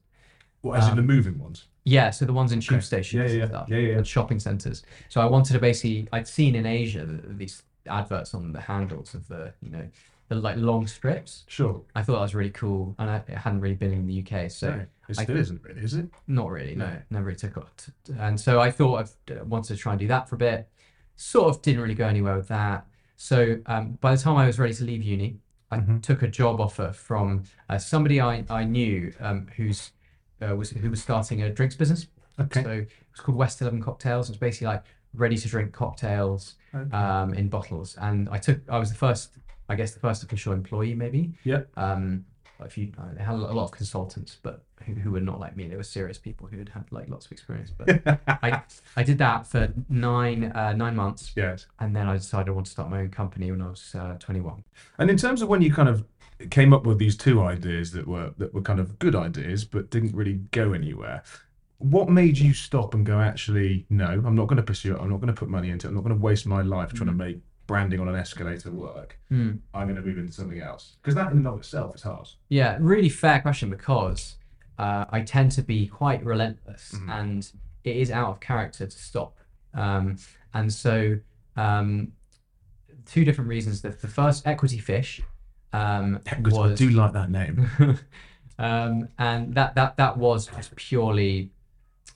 What, 0.61 0.77
as 0.77 0.85
in 0.85 0.91
Um, 0.91 0.97
the 0.97 1.03
moving 1.03 1.37
ones? 1.39 1.65
Yeah, 1.85 2.09
so 2.11 2.25
the 2.25 2.33
ones 2.33 2.51
in 2.51 2.59
tube 2.59 2.77
Okay. 2.77 2.85
stations 2.85 3.31
Yeah, 3.31 3.37
yeah, 3.37 3.43
and 3.43 3.51
stuff, 3.51 3.69
yeah, 3.69 3.77
yeah, 3.77 3.87
yeah. 3.91 3.97
and 3.97 4.05
shopping 4.07 4.39
centers. 4.39 4.83
So 5.07 5.21
I 5.21 5.25
wanted 5.25 5.53
to 5.53 5.59
basically, 5.59 6.07
I'd 6.11 6.27
seen 6.27 6.55
in 6.55 6.65
Asia 6.65 7.05
these 7.41 7.63
adverts 7.87 8.33
on 8.33 8.51
the 8.51 8.61
handles 8.61 9.13
of 9.15 9.27
the, 9.27 9.53
you 9.61 9.71
know, 9.71 9.87
the 10.29 10.35
like 10.35 10.55
long 10.57 10.87
strips. 10.87 11.43
Sure. 11.47 11.81
I 11.95 12.01
thought 12.03 12.13
that 12.13 12.21
was 12.21 12.35
really 12.35 12.51
cool, 12.51 12.95
and 12.99 13.09
I, 13.09 13.17
it 13.27 13.37
hadn't 13.37 13.59
really 13.61 13.75
been 13.75 13.91
in 13.91 14.07
the 14.07 14.19
UK, 14.23 14.49
so 14.49 14.69
no, 14.69 14.85
it 15.09 15.19
I- 15.19 15.23
still 15.23 15.37
isn't 15.37 15.61
really, 15.63 15.81
is 15.81 15.93
it? 15.95 16.07
not 16.27 16.49
really, 16.49 16.75
no, 16.75 16.85
No. 16.87 16.97
never 17.09 17.25
really 17.25 17.37
took 17.37 17.57
it. 17.57 17.87
And 18.17 18.39
so 18.39 18.61
I 18.61 18.71
thought 18.71 19.09
I 19.29 19.41
wanted 19.43 19.75
to 19.75 19.77
try 19.77 19.91
and 19.93 19.99
do 19.99 20.07
that 20.07 20.29
for 20.29 20.35
a 20.35 20.37
bit. 20.39 20.69
Sort 21.17 21.49
of 21.49 21.61
didn't 21.61 21.81
really 21.81 21.95
go 21.95 22.07
anywhere 22.07 22.37
with 22.37 22.47
that. 22.47 22.85
So 23.17 23.57
um, 23.65 23.97
by 23.99 24.15
the 24.15 24.21
time 24.21 24.37
I 24.37 24.45
was 24.47 24.57
ready 24.59 24.73
to 24.75 24.83
leave 24.85 25.03
uni, 25.03 25.39
I 25.71 25.77
Mhm. 25.79 26.01
took 26.01 26.21
a 26.23 26.27
job 26.27 26.61
offer 26.61 26.91
from 26.93 27.43
uh, 27.69 27.77
somebody 27.77 28.21
I, 28.21 28.45
I 28.49 28.63
knew 28.63 29.13
um, 29.19 29.47
who's 29.57 29.91
uh, 30.41 30.55
was 30.55 30.69
who 30.69 30.89
was 30.89 31.01
starting 31.01 31.41
a 31.43 31.49
drinks 31.49 31.75
business. 31.75 32.07
Okay. 32.39 32.63
So 32.63 32.85
it's 33.11 33.19
called 33.19 33.37
West 33.37 33.59
Eleven 33.61 33.81
Cocktails. 33.81 34.29
It's 34.29 34.37
basically 34.39 34.67
like 34.67 34.83
ready 35.13 35.35
to 35.37 35.47
drink 35.49 35.73
cocktails 35.73 36.55
Okay. 36.73 36.95
um, 36.95 37.33
in 37.33 37.49
bottles. 37.49 37.97
And 37.99 38.29
I 38.29 38.37
took 38.37 38.61
I 38.69 38.79
was 38.79 38.89
the 38.89 38.95
first, 38.97 39.37
I 39.69 39.75
guess, 39.75 39.91
the 39.91 39.99
first 39.99 40.23
official 40.23 40.53
employee 40.53 40.95
maybe. 40.95 41.33
Yeah. 41.43 41.61
Um, 41.77 42.25
few 42.67 42.91
uh, 42.97 43.13
they 43.13 43.23
had 43.23 43.35
a 43.35 43.37
lot 43.37 43.63
of 43.63 43.71
consultants, 43.71 44.37
but 44.41 44.63
who, 44.85 44.93
who 44.93 45.11
were 45.11 45.21
not 45.21 45.39
like 45.39 45.55
me. 45.55 45.67
They 45.67 45.77
were 45.77 45.83
serious 45.83 46.17
people 46.17 46.47
who 46.47 46.57
had 46.57 46.69
had 46.69 46.91
like 46.91 47.07
lots 47.07 47.25
of 47.25 47.31
experience. 47.31 47.71
But 47.71 48.01
I 48.27 48.61
I 48.97 49.03
did 49.03 49.17
that 49.19 49.47
for 49.47 49.71
nine 49.87 50.51
uh, 50.53 50.73
nine 50.73 50.95
months, 50.95 51.31
yes. 51.35 51.67
and 51.79 51.95
then 51.95 52.07
I 52.07 52.17
decided 52.17 52.49
I 52.49 52.51
wanted 52.51 52.65
to 52.65 52.71
start 52.71 52.89
my 52.89 52.99
own 52.99 53.09
company 53.09 53.51
when 53.51 53.61
I 53.61 53.69
was 53.69 53.95
uh, 53.95 54.15
21. 54.19 54.63
And 54.97 55.09
in 55.09 55.17
terms 55.17 55.41
of 55.41 55.47
when 55.47 55.61
you 55.61 55.73
kind 55.73 55.87
of 55.87 56.03
came 56.49 56.73
up 56.73 56.85
with 56.85 56.97
these 56.99 57.17
two 57.17 57.41
ideas 57.41 57.91
that 57.91 58.07
were 58.07 58.33
that 58.37 58.53
were 58.53 58.61
kind 58.61 58.79
of 58.79 58.99
good 58.99 59.15
ideas 59.15 59.63
but 59.63 59.89
didn't 59.89 60.15
really 60.15 60.41
go 60.51 60.73
anywhere, 60.73 61.23
what 61.77 62.09
made 62.09 62.37
you 62.37 62.53
stop 62.53 62.93
and 62.93 63.05
go? 63.05 63.19
Actually, 63.19 63.85
no, 63.89 64.05
I'm 64.05 64.35
not 64.35 64.47
going 64.47 64.57
to 64.57 64.63
pursue 64.63 64.95
it. 64.95 64.99
I'm 65.01 65.09
not 65.09 65.21
going 65.21 65.33
to 65.33 65.39
put 65.39 65.49
money 65.49 65.69
into 65.69 65.87
it. 65.87 65.89
I'm 65.89 65.95
not 65.95 66.03
going 66.03 66.15
to 66.15 66.21
waste 66.21 66.45
my 66.45 66.61
life 66.61 66.93
trying 66.93 67.09
to 67.09 67.15
make 67.15 67.39
branding 67.69 67.99
on 67.99 68.07
an 68.09 68.15
escalator 68.15 68.71
work. 68.71 69.15
Hmm. 69.29 69.51
I'm 69.75 69.85
going 69.87 69.95
to 69.95 70.01
move 70.01 70.17
into 70.17 70.33
something 70.33 70.59
else 70.59 70.95
because 71.01 71.13
that 71.13 71.31
in 71.31 71.37
and 71.37 71.47
of 71.47 71.59
itself 71.59 71.93
is 71.95 72.01
hard. 72.01 72.27
Yeah, 72.49 72.77
really 72.79 73.09
fair 73.09 73.39
question 73.41 73.69
because 73.69 74.37
uh, 74.79 75.05
I 75.11 75.21
tend 75.21 75.51
to 75.51 75.61
be 75.61 75.85
quite 75.85 76.25
relentless 76.25 76.93
Mhm. 76.97 77.09
and 77.19 77.51
it 77.83 77.95
is 77.95 78.09
out 78.09 78.29
of 78.29 78.39
character 78.39 78.87
to 78.87 78.97
stop. 79.09 79.37
Um, 79.75 80.17
and 80.55 80.73
so, 80.73 81.19
um, 81.55 82.13
two 83.05 83.23
different 83.23 83.49
reasons. 83.49 83.81
The, 83.83 83.89
the 83.89 84.07
first, 84.07 84.47
Equity 84.47 84.79
Fish, 84.79 85.21
um, 85.71 86.19
I 86.27 86.39
was. 86.49 86.77
do 86.79 86.89
like 86.89 87.13
that 87.13 87.29
name. 87.29 87.69
um, 88.57 89.09
and 89.19 89.53
that, 89.53 89.75
that, 89.75 89.95
that 89.97 90.17
was 90.17 90.47
just 90.47 90.75
purely, 90.75 91.51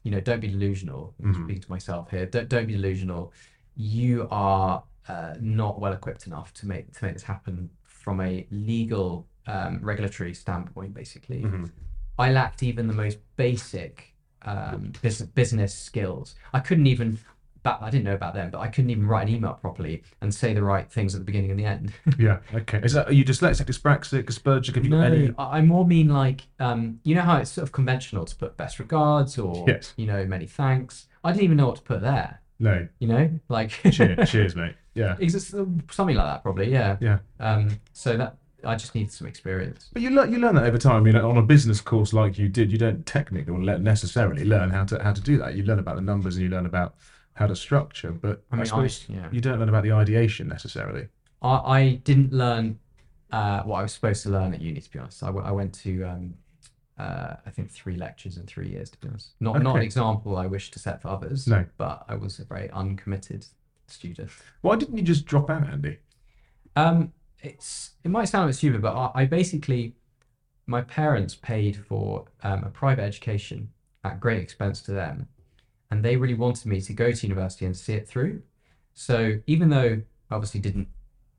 you 0.03 0.10
know, 0.10 0.19
don't 0.19 0.39
be 0.39 0.48
delusional. 0.48 1.13
I'm 1.24 1.36
Mhm. 1.36 1.43
speaking 1.45 1.62
to 1.62 1.69
myself 1.69 2.10
here. 2.10 2.25
Don't, 2.25 2.50
don't 2.50 2.65
be 2.65 2.74
delusional. 2.74 3.31
You 3.75 4.27
are 4.31 4.83
uh, 5.07 5.33
not 5.39 5.79
well 5.79 5.93
equipped 5.93 6.27
enough 6.27 6.53
to 6.55 6.67
make 6.67 6.91
to 6.98 7.03
make 7.05 7.13
this 7.13 7.24
happen 7.24 7.69
from 7.83 8.19
a 8.22 8.45
legal 8.51 9.27
um, 9.48 9.79
regulatory 9.81 10.33
standpoint. 10.33 10.93
Basically, 10.93 11.41
Mhm. 11.41 11.72
I 12.19 12.31
lacked 12.31 12.63
even 12.63 12.88
the 12.88 12.93
most 12.93 13.17
basic 13.36 14.13
um, 14.43 14.91
business 15.01 15.29
business 15.29 15.74
skills. 15.74 16.36
I 16.53 16.60
couldn't 16.60 16.88
even. 16.88 17.17
I 17.65 17.89
didn't 17.89 18.03
know 18.03 18.13
about 18.13 18.33
them, 18.33 18.50
but 18.51 18.60
I 18.60 18.67
couldn't 18.67 18.89
even 18.89 19.07
write 19.07 19.29
an 19.29 19.33
email 19.36 19.53
properly 19.53 20.03
and 20.19 20.36
say 20.36 20.53
the 20.53 20.62
right 20.62 20.91
things 20.91 21.15
at 21.15 21.22
the 21.22 21.24
beginning 21.25 21.50
and 21.51 21.57
the 21.57 21.63
end. 21.63 21.93
Yeah. 22.19 22.39
Okay. 22.53 22.81
Is 22.83 22.91
that 22.91 23.07
are 23.07 23.13
you 23.13 23.24
dyslexic, 23.24 23.67
dyspraxic, 23.67 24.25
Asperger? 24.25 24.75
Have 24.75 24.83
you 24.83 24.91
got 24.91 24.98
No, 24.98 25.03
any? 25.05 25.33
I 25.38 25.60
I 25.60 25.62
more 25.62 25.86
mean 25.88 26.10
like 26.10 26.41
um, 26.60 27.00
you 27.05 27.15
know 27.15 27.22
how 27.22 27.38
it's 27.38 27.51
sort 27.51 27.63
of 27.63 27.72
conventional 27.72 28.25
to 28.25 28.36
put 28.36 28.57
best 28.57 28.79
regards 28.79 29.38
or 29.38 29.63
Yes. 29.65 29.93
you 29.95 30.05
know 30.07 30.25
many 30.25 30.45
thanks. 30.45 31.07
I 31.24 31.31
didn't 31.31 31.45
even 31.45 31.55
know 31.55 31.67
what 31.67 31.77
to 31.77 31.81
put 31.83 32.01
there. 32.01 32.41
No. 32.63 32.88
You 33.00 33.08
know, 33.10 33.39
like 33.50 33.70
Cheers, 33.70 34.32
cheers, 34.32 34.55
mate. 34.55 34.75
Yeah. 34.96 35.15
It's 35.20 35.48
something 35.48 36.15
like 36.15 36.27
that, 36.27 36.43
probably. 36.43 36.72
Yeah. 36.72 36.98
Yeah. 37.01 37.17
Um. 37.39 37.79
So 37.93 38.15
that 38.15 38.38
I 38.63 38.75
just 38.75 38.93
need 38.93 39.12
some 39.12 39.27
experience. 39.27 39.89
But 39.91 40.03
you 40.03 40.12
learn 40.12 40.32
you 40.32 40.38
learn 40.38 40.53
that 40.55 40.65
over 40.65 40.77
time. 40.77 41.08
You 41.08 41.13
know, 41.13 41.29
on 41.29 41.38
a 41.38 41.41
business 41.41 41.82
course 41.82 42.13
like 42.13 42.38
you 42.38 42.48
did, 42.48 42.72
you 42.72 42.77
don't 42.77 43.03
technically 43.05 43.51
or 43.51 43.60
necessarily 43.79 44.46
learn 44.46 44.70
how 44.70 44.86
to 44.86 45.01
how 45.03 45.12
to 45.12 45.20
do 45.20 45.38
that. 45.39 45.55
You 45.55 45.63
learn 45.63 45.79
about 45.79 45.96
the 45.96 46.01
numbers 46.01 46.36
and 46.36 46.43
you 46.43 46.50
learn 46.50 46.67
about 46.67 46.93
how 47.34 47.48
to 47.48 47.55
structure, 47.55 48.12
but 48.12 48.43
I 48.51 48.53
I, 48.53 48.55
mean, 48.58 48.62
I, 48.62 48.65
suppose 48.65 49.05
yeah. 49.10 49.27
you 49.32 49.41
don't 49.41 49.60
learn 49.60 49.70
about 49.70 49.84
the 49.84 49.91
ideation 49.91 50.48
necessarily. 50.48 51.08
I, 51.41 51.55
I 51.55 51.93
didn't 52.03 52.32
learn 52.32 52.79
uh, 53.32 53.63
what 53.63 53.79
I 53.79 53.82
was 53.82 53.93
supposed 53.93 54.22
to 54.24 54.29
learn 54.29 54.53
at 54.53 54.62
uni. 54.62 54.79
To 54.79 54.91
be 54.91 55.00
honest, 55.00 55.24
I, 55.24 55.27
w- 55.27 55.46
I 55.46 55.51
went 55.51 55.74
to 55.82 56.03
um, 56.03 56.36
uh, 57.03 57.36
I 57.45 57.50
think 57.55 57.69
three 57.72 57.98
lectures 58.05 58.38
in 58.38 58.45
three 58.53 58.69
years. 58.69 58.89
To 58.91 58.98
be 59.00 59.07
honest, 59.10 59.29
not 59.39 59.62
not 59.67 59.75
an 59.75 59.81
example 59.89 60.31
I 60.38 60.48
wish 60.55 60.72
to 60.72 60.79
set 60.79 61.01
for 61.01 61.10
others. 61.10 61.48
No. 61.48 61.65
but 61.77 61.95
I 62.07 62.15
was 62.15 62.39
a 62.39 62.45
very 62.45 62.69
uncommitted 62.72 63.45
student. 63.88 64.29
Why 64.62 64.75
didn't 64.75 64.98
you 64.98 65.03
just 65.03 65.25
drop 65.25 65.50
out, 65.50 65.67
Andy? 65.74 65.98
Um, 66.75 67.13
it's 67.41 67.91
it 68.03 68.12
might 68.12 68.25
sound 68.29 68.45
a 68.45 68.48
bit 68.48 68.55
stupid, 68.55 68.81
but 68.81 68.95
I, 68.95 69.12
I 69.22 69.25
basically 69.25 69.95
my 70.65 70.81
parents 70.81 71.36
paid 71.36 71.75
for 71.89 72.25
um, 72.43 72.63
a 72.63 72.69
private 72.69 73.03
education 73.03 73.69
at 74.03 74.19
great 74.19 74.41
expense 74.41 74.81
to 74.83 74.91
them, 74.91 75.27
and 75.91 76.03
they 76.05 76.15
really 76.15 76.33
wanted 76.45 76.65
me 76.67 76.79
to 76.81 76.93
go 76.93 77.12
to 77.12 77.27
university 77.27 77.65
and 77.65 77.75
see 77.75 77.93
it 77.93 78.07
through. 78.07 78.41
So 78.93 79.39
even 79.48 79.69
though 79.69 80.01
I 80.29 80.36
obviously 80.36 80.62
didn't 80.62 80.88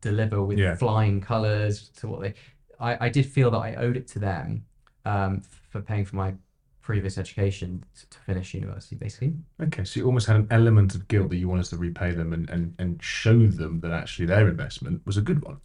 deliver 0.00 0.42
with 0.44 0.58
Yeah. 0.58 0.74
flying 0.76 1.20
colours 1.20 1.88
to 2.00 2.08
what 2.08 2.20
they. 2.20 2.34
I, 2.78 3.06
I 3.06 3.08
did 3.08 3.26
feel 3.26 3.50
that 3.52 3.58
I 3.68 3.74
owed 3.76 3.96
it 3.96 4.06
to 4.08 4.18
them 4.18 4.64
um, 5.04 5.42
for 5.70 5.80
paying 5.80 6.04
for 6.04 6.16
my 6.16 6.34
previous 6.82 7.16
education 7.16 7.82
to, 7.98 8.08
to 8.10 8.18
finish 8.18 8.52
university, 8.54 8.94
basically. 8.96 9.32
Okay, 9.62 9.84
so 9.84 9.98
you 10.00 10.06
almost 10.06 10.26
had 10.26 10.36
an 10.36 10.46
element 10.50 10.94
of 10.94 11.08
guilt 11.08 11.30
that 11.30 11.36
you 11.36 11.48
wanted 11.48 11.64
to 11.66 11.76
repay 11.78 12.10
them 12.12 12.32
and, 12.34 12.48
and, 12.50 12.74
and 12.78 13.02
show 13.02 13.46
them 13.46 13.80
that 13.80 13.90
actually 13.90 14.26
their 14.26 14.48
investment 14.48 15.00
was 15.06 15.16
a 15.16 15.22
good 15.22 15.42
one. 15.42 15.58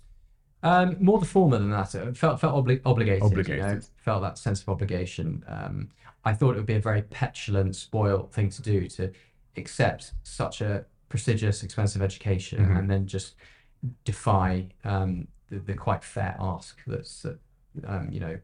Um, 0.64 0.98
more 1.00 1.20
the 1.20 1.26
former 1.26 1.58
than 1.58 1.72
that. 1.72 1.94
It 1.96 2.18
felt 2.18 2.40
felt 2.40 2.66
obli- 2.66 2.82
obligated. 2.86 3.24
You 3.24 3.30
know, 3.30 3.42
Obligated. 3.42 3.86
felt 3.98 4.22
that 4.24 4.38
sense 4.38 4.62
of 4.62 4.70
obligation. 4.70 5.44
Um, 5.48 5.90
I 6.26 6.34
thought 6.34 6.52
it 6.56 6.58
would 6.58 6.66
be 6.66 6.76
a 6.76 6.82
very 6.82 7.02
petulant, 7.04 7.76
spoiled 7.78 8.34
thing 8.34 8.50
to 8.50 8.62
do 8.62 8.88
to 8.90 9.12
accept 9.56 10.12
such 10.24 10.60
a 10.62 10.86
prestigious, 11.08 11.64
expensive 11.64 12.02
education 12.02 12.66
Mhm. 12.66 12.78
and 12.80 12.90
then 12.92 13.08
just 13.08 13.36
defy 14.04 14.68
um, 14.84 15.28
the, 15.50 15.60
the 15.60 15.74
quite 15.74 16.04
fair 16.04 16.36
ask 16.40 16.80
that's 16.86 17.22
that 17.24 17.40
um, 17.88 18.10
you 18.12 18.20
know 18.20 18.38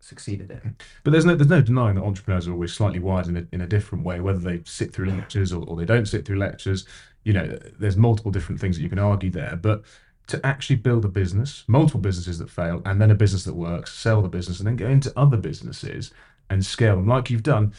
succeeded 0.00 0.50
in. 0.50 0.76
But 1.04 1.12
there's 1.12 1.24
no 1.24 1.34
there's 1.34 1.50
no 1.50 1.60
denying 1.60 1.96
that 1.96 2.04
entrepreneurs 2.04 2.48
are 2.48 2.52
always 2.52 2.72
slightly 2.72 2.98
wired 2.98 3.26
in 3.26 3.36
a, 3.36 3.46
in 3.52 3.60
a 3.60 3.66
different 3.66 4.04
way, 4.04 4.20
whether 4.20 4.38
they 4.38 4.62
sit 4.64 4.92
through 4.92 5.06
lectures 5.06 5.52
or, 5.52 5.64
or 5.64 5.76
they 5.76 5.84
don't 5.84 6.06
sit 6.06 6.24
through 6.24 6.38
lectures. 6.38 6.86
You 7.24 7.32
know, 7.32 7.58
there's 7.78 7.96
multiple 7.96 8.30
different 8.30 8.60
things 8.60 8.76
that 8.76 8.82
you 8.82 8.88
can 8.88 8.98
argue 8.98 9.30
there. 9.30 9.58
But 9.60 9.82
to 10.28 10.44
actually 10.46 10.76
build 10.76 11.04
a 11.04 11.08
business, 11.08 11.64
multiple 11.66 12.00
businesses 12.00 12.38
that 12.38 12.50
fail, 12.50 12.82
and 12.84 13.00
then 13.00 13.10
a 13.10 13.14
business 13.14 13.44
that 13.44 13.54
works, 13.54 13.92
sell 13.92 14.22
the 14.22 14.28
business, 14.28 14.60
and 14.60 14.66
then 14.66 14.76
go 14.76 14.88
into 14.88 15.12
other 15.16 15.36
businesses 15.36 16.12
and 16.50 16.64
scale 16.64 16.96
them 16.96 17.06
like 17.06 17.30
you've 17.30 17.42
done 17.42 17.72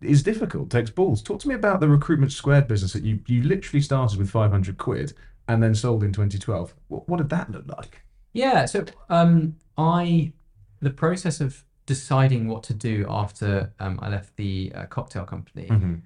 is 0.00 0.22
difficult. 0.22 0.70
Takes 0.70 0.90
balls. 0.90 1.22
Talk 1.22 1.40
to 1.40 1.48
me 1.48 1.54
about 1.54 1.80
the 1.80 1.88
recruitment 1.88 2.32
squared 2.32 2.68
business 2.68 2.92
that 2.92 3.04
you 3.04 3.20
you 3.26 3.42
literally 3.42 3.80
started 3.80 4.18
with 4.18 4.30
500 4.30 4.78
quid 4.78 5.14
and 5.48 5.62
then 5.62 5.74
sold 5.74 6.02
in 6.02 6.12
2012. 6.12 6.74
What, 6.88 7.08
what 7.08 7.18
did 7.18 7.30
that 7.30 7.50
look 7.50 7.66
like? 7.68 8.02
Yeah, 8.32 8.64
so 8.64 8.84
um, 9.08 9.56
I 9.78 10.32
the 10.84 10.90
process 11.04 11.40
of 11.40 11.64
deciding 11.86 12.42
what 12.48 12.62
to 12.70 12.74
do 12.74 12.96
after 13.22 13.50
um, 13.84 13.94
I 14.02 14.08
left 14.16 14.30
the 14.36 14.72
uh, 14.74 14.86
cocktail 14.96 15.24
company 15.34 15.66
Mhm. 15.68 16.02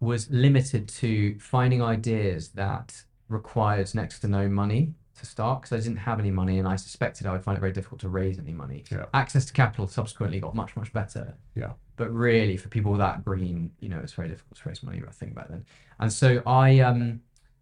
was 0.00 0.30
limited 0.30 0.88
to 1.02 1.10
finding 1.52 1.80
ideas 1.82 2.42
that 2.62 2.88
required 3.28 3.88
next 3.94 4.20
to 4.20 4.28
no 4.28 4.48
money 4.48 4.94
to 5.18 5.24
start 5.34 5.56
because 5.62 5.72
I 5.78 5.80
didn't 5.82 6.02
have 6.10 6.18
any 6.20 6.30
money 6.30 6.58
and 6.60 6.68
I 6.68 6.76
suspected 6.76 7.26
I 7.26 7.32
would 7.32 7.42
find 7.42 7.56
it 7.58 7.60
very 7.66 7.72
difficult 7.72 8.00
to 8.02 8.08
raise 8.20 8.38
any 8.38 8.52
money. 8.52 8.84
Yeah. 8.90 9.06
Access 9.14 9.44
to 9.46 9.52
capital 9.52 9.86
subsequently 9.88 10.38
got 10.46 10.54
much 10.54 10.76
much 10.76 10.92
better. 10.92 11.24
Yeah. 11.54 11.72
But 11.96 12.08
really, 12.12 12.56
for 12.58 12.68
people 12.68 12.94
that 13.04 13.24
green, 13.24 13.70
you 13.80 13.88
know, 13.88 13.98
it's 14.04 14.12
very 14.12 14.28
difficult 14.28 14.56
to 14.60 14.68
raise 14.68 14.82
money. 14.82 15.02
I 15.08 15.10
think 15.20 15.34
back 15.34 15.48
then, 15.48 15.64
and 15.98 16.12
so 16.12 16.28
I 16.46 16.80
um 16.80 17.20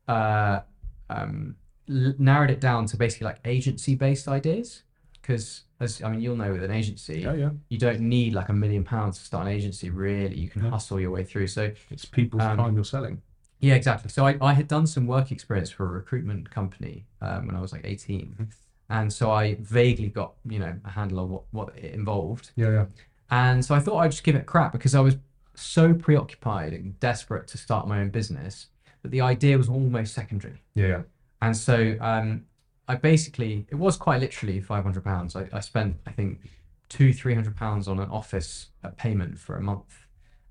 uh 0.09 0.61
um 1.09 1.55
l- 1.89 2.15
narrowed 2.19 2.51
it 2.51 2.61
down 2.61 2.87
to 2.91 2.97
basically 2.97 3.27
like 3.31 3.41
agency 3.57 3.95
based 3.95 4.27
ideas 4.29 4.83
because 5.27 5.63
as 5.81 6.03
I 6.03 6.11
mean 6.11 6.21
you'll 6.21 6.37
know 6.37 6.53
with 6.53 6.63
an 6.63 6.71
agency 6.71 7.21
Yeah, 7.21 7.35
yeah. 7.35 7.51
you 7.69 7.79
don't 7.79 8.01
need 8.01 8.35
like 8.35 8.49
a 8.51 8.53
million 8.53 8.85
pounds 8.85 9.19
to 9.19 9.25
start 9.25 9.47
an 9.47 9.53
agency 9.53 9.89
really 9.91 10.37
you 10.37 10.49
can 10.49 10.63
No. 10.63 10.71
hustle 10.71 11.01
your 11.01 11.11
way 11.11 11.25
through 11.25 11.47
so 11.49 11.73
It's 11.91 12.05
people's 12.05 12.43
Um, 12.43 12.59
time 12.59 12.75
you're 12.75 12.85
selling. 12.85 13.23
yeah 13.61 13.75
exactly 13.75 14.11
so 14.11 14.27
I, 14.27 14.37
I 14.41 14.53
had 14.53 14.69
done 14.69 14.87
some 14.87 15.07
work 15.07 15.33
experience 15.33 15.71
for 15.71 15.85
a 15.87 15.89
recruitment 15.91 16.51
company 16.51 17.07
um, 17.23 17.47
when 17.47 17.57
I 17.57 17.61
was 17.61 17.73
like 17.73 17.83
18 17.85 18.37
Mhm. 18.39 18.47
and 18.91 19.13
so 19.13 19.31
I 19.31 19.57
vaguely 19.61 20.09
got 20.09 20.35
you 20.49 20.59
know 20.59 20.75
a 20.85 20.91
handle 20.91 21.21
on 21.21 21.29
what, 21.31 21.43
what 21.53 21.69
it 21.79 21.95
involved 21.95 22.51
Yeah, 22.57 22.71
yeah. 22.71 22.87
and 23.31 23.65
so 23.65 23.75
I 23.75 23.81
thought 23.81 23.99
I'd 24.01 24.11
just 24.11 24.25
give 24.25 24.35
it 24.37 24.41
a 24.43 24.45
crack 24.45 24.73
because 24.73 24.95
I 24.95 25.01
was 25.01 25.17
so 25.55 25.95
preoccupied 25.95 26.73
and 26.75 26.99
desperate 27.01 27.47
to 27.49 27.57
start 27.59 27.89
my 27.89 28.01
own 28.01 28.11
business 28.11 28.67
that 29.03 29.11
the 29.11 29.21
idea 29.21 29.57
was 29.57 29.69
almost 29.69 30.13
secondary 30.15 30.61
Yeah, 30.75 30.87
yeah. 30.87 31.03
and 31.43 31.57
so 31.57 31.97
um, 32.01 32.45
I 32.87 32.97
basically, 32.97 33.67
it 33.71 33.77
was 33.77 33.97
quite 33.97 34.21
literally 34.21 34.61
five 34.61 34.85
hundred 34.85 35.05
pounds. 35.05 35.35
I, 35.37 35.49
I 35.53 35.61
spent, 35.61 35.97
I 36.07 36.13
think, 36.13 36.41
two, 36.89 37.13
three 37.13 37.35
hundred 37.35 37.57
pounds 37.57 37.89
on 37.89 37.99
an 37.99 38.11
office 38.11 38.69
payment 38.97 39.39
for 39.39 39.57
a 39.57 39.61
month, 39.63 40.07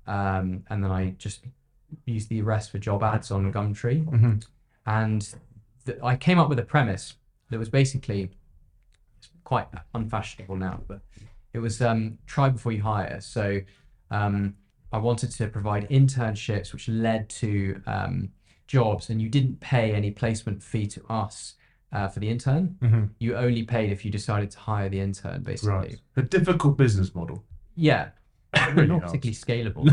um, 0.06 0.64
and 0.68 0.82
then 0.82 0.90
I 0.90 1.10
just 1.18 1.44
used 2.06 2.28
the 2.28 2.42
rest 2.42 2.70
for 2.72 2.78
job 2.78 3.02
ads 3.02 3.30
on 3.30 3.52
Gumtree. 3.52 4.04
Mhm. 4.04 4.44
And 4.86 5.34
th- 5.86 5.98
I 6.02 6.16
came 6.16 6.38
up 6.38 6.48
with 6.48 6.58
a 6.58 6.64
premise 6.64 7.14
that 7.50 7.58
was 7.58 7.68
basically 7.68 8.30
it's 9.18 9.28
quite 9.44 9.68
unfashionable 9.94 10.56
now, 10.56 10.80
but 10.88 11.00
it 11.52 11.60
was 11.60 11.80
um, 11.80 12.18
try 12.26 12.48
before 12.48 12.72
you 12.72 12.82
hire. 12.82 13.20
So 13.20 13.60
um, 14.10 14.56
I 14.92 14.98
wanted 14.98 15.30
to 15.32 15.46
provide 15.46 15.88
internships 15.88 16.72
which 16.72 16.88
led 16.88 17.28
to 17.28 17.80
um, 17.86 18.30
jobs, 18.66 19.08
and 19.08 19.22
you 19.22 19.28
didn't 19.28 19.60
pay 19.60 19.94
any 19.94 20.10
placement 20.10 20.62
fee 20.64 20.86
to 20.88 21.04
us 21.08 21.54
uh, 21.94 22.08
for 22.08 22.20
the 22.20 22.28
intern. 22.28 22.76
Mhm. 22.82 23.10
You 23.18 23.36
only 23.36 23.62
paid 23.62 23.92
if 23.92 24.04
you 24.04 24.10
decided 24.10 24.50
to 24.50 24.58
hire 24.58 24.88
the 24.88 25.00
intern, 25.00 25.42
basically. 25.42 25.72
Right. 25.74 26.00
A 26.16 26.22
difficult 26.22 26.76
business 26.76 27.14
model. 27.14 27.44
Yeah, 27.76 28.10
Really 28.74 28.86
not 28.88 29.02
particularly 29.02 29.34
scalable, 29.34 29.84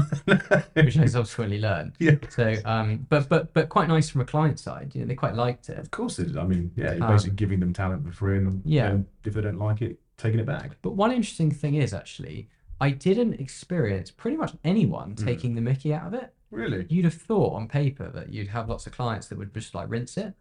which 0.76 0.98
I 0.98 1.06
subsequently 1.06 1.60
learned. 1.60 1.94
Yeah. 2.00 2.16
So, 2.30 2.56
um, 2.66 3.08
but 3.10 3.28
but 3.30 3.54
but 3.54 3.70
quite 3.70 3.88
nice 3.88 4.10
from 4.10 4.22
a 4.22 4.26
client 4.26 4.60
side. 4.60 4.92
You 4.94 5.02
know, 5.02 5.08
they 5.08 5.16
quite 5.16 5.36
liked 5.36 5.70
it. 5.70 5.78
Of 5.80 5.90
course 5.92 6.20
it 6.20 6.28
is. 6.28 6.38
I 6.38 6.44
mean, 6.46 6.72
yeah, 6.76 6.94
you're 6.94 7.04
Um, 7.06 7.12
basically 7.12 7.36
giving 7.38 7.60
them 7.60 7.74
talent 7.74 8.06
for 8.06 8.12
free, 8.12 8.38
and 8.38 8.62
Yeah. 8.66 8.92
you 8.92 8.98
know, 9.00 9.06
if 9.26 9.34
they 9.34 9.42
don't 9.42 9.58
like 9.58 9.82
it, 9.82 10.00
taking 10.18 10.40
it 10.40 10.46
back. 10.46 10.78
But 10.82 10.92
one 10.96 11.12
interesting 11.12 11.50
thing 11.52 11.76
is 11.76 11.94
actually, 11.94 12.50
I 12.80 12.92
didn't 12.92 13.34
experience 13.40 14.12
pretty 14.12 14.38
much 14.38 14.56
anyone 14.64 15.16
Mm. 15.16 15.26
taking 15.26 15.56
the 15.56 15.62
Mickey 15.62 15.94
out 15.94 16.08
of 16.08 16.14
it. 16.14 16.34
Really? 16.52 16.86
You'd 16.90 17.06
have 17.06 17.14
thought 17.16 17.54
on 17.56 17.68
paper 17.68 18.10
that 18.10 18.32
you'd 18.34 18.50
have 18.50 18.68
lots 18.70 18.86
of 18.86 18.94
clients 18.94 19.28
that 19.28 19.38
would 19.38 19.54
just 19.54 19.74
like 19.74 19.90
rinse 19.90 20.18
it 20.18 20.34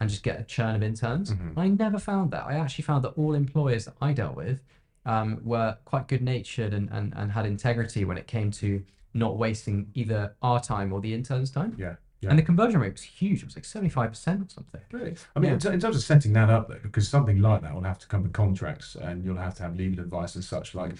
and 0.00 0.08
just 0.08 0.22
get 0.22 0.40
a 0.40 0.44
churn 0.44 0.74
of 0.74 0.82
interns. 0.82 1.32
Mhm. 1.32 1.56
I 1.56 1.68
never 1.68 1.98
found 1.98 2.30
that. 2.32 2.44
I 2.46 2.54
actually 2.54 2.84
found 2.84 3.04
that 3.04 3.10
all 3.10 3.34
employers 3.34 3.84
that 3.84 3.94
I 4.00 4.12
dealt 4.12 4.34
with 4.34 4.62
um, 5.06 5.40
were 5.44 5.76
quite 5.84 6.08
good 6.08 6.22
natured 6.22 6.72
and, 6.74 6.88
and, 6.90 7.12
and 7.16 7.32
had 7.32 7.46
integrity 7.46 8.04
when 8.04 8.18
it 8.18 8.26
came 8.26 8.50
to 8.52 8.82
not 9.14 9.36
wasting 9.36 9.88
either 9.94 10.34
our 10.42 10.60
time 10.60 10.92
or 10.92 11.00
the 11.00 11.12
interns' 11.14 11.50
time. 11.50 11.74
Yeah. 11.78 11.96
Yeah. 12.20 12.28
And 12.30 12.38
the 12.38 12.42
conversion 12.42 12.80
rate 12.80 12.92
was 12.92 13.02
huge. 13.02 13.42
It 13.42 13.46
was 13.46 13.56
like 13.56 13.64
75% 13.64 14.46
or 14.46 14.48
something. 14.50 14.80
Really? 14.92 15.16
I 15.34 15.38
mean, 15.40 15.52
Yeah. 15.58 15.68
in, 15.68 15.74
in 15.74 15.80
terms 15.80 15.96
of 15.96 16.02
setting 16.02 16.34
that 16.34 16.50
up, 16.50 16.68
though, 16.68 16.78
because 16.82 17.08
something 17.08 17.38
like 17.40 17.62
that 17.62 17.74
will 17.74 17.82
have 17.84 17.98
to 18.00 18.06
come 18.06 18.22
with 18.24 18.34
contracts, 18.34 18.94
and 18.94 19.24
you'll 19.24 19.38
have 19.38 19.54
to 19.56 19.62
have 19.62 19.74
legal 19.74 20.04
advice 20.04 20.34
and 20.34 20.44
such 20.44 20.74
like, 20.74 20.92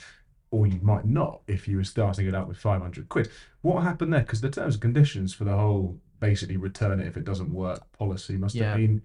or 0.50 0.66
you 0.66 0.80
might 0.82 1.04
not 1.04 1.42
if 1.46 1.68
you 1.68 1.76
were 1.76 1.84
starting 1.84 2.26
it 2.26 2.34
out 2.34 2.48
with 2.48 2.56
500 2.56 3.08
quid. 3.10 3.28
What 3.60 3.82
happened 3.82 4.14
there? 4.14 4.20
Because 4.20 4.40
the 4.40 4.50
terms 4.50 4.74
and 4.76 4.82
conditions 4.82 5.34
for 5.34 5.44
the 5.44 5.54
whole 5.56 5.98
basically 6.20 6.56
return 6.56 7.00
it 7.00 7.06
if 7.06 7.16
it 7.16 7.24
doesn't 7.24 7.52
work 7.52 7.80
policy 7.92 8.36
must 8.36 8.54
Yeah. 8.54 8.70
have 8.70 8.76
been 8.76 9.02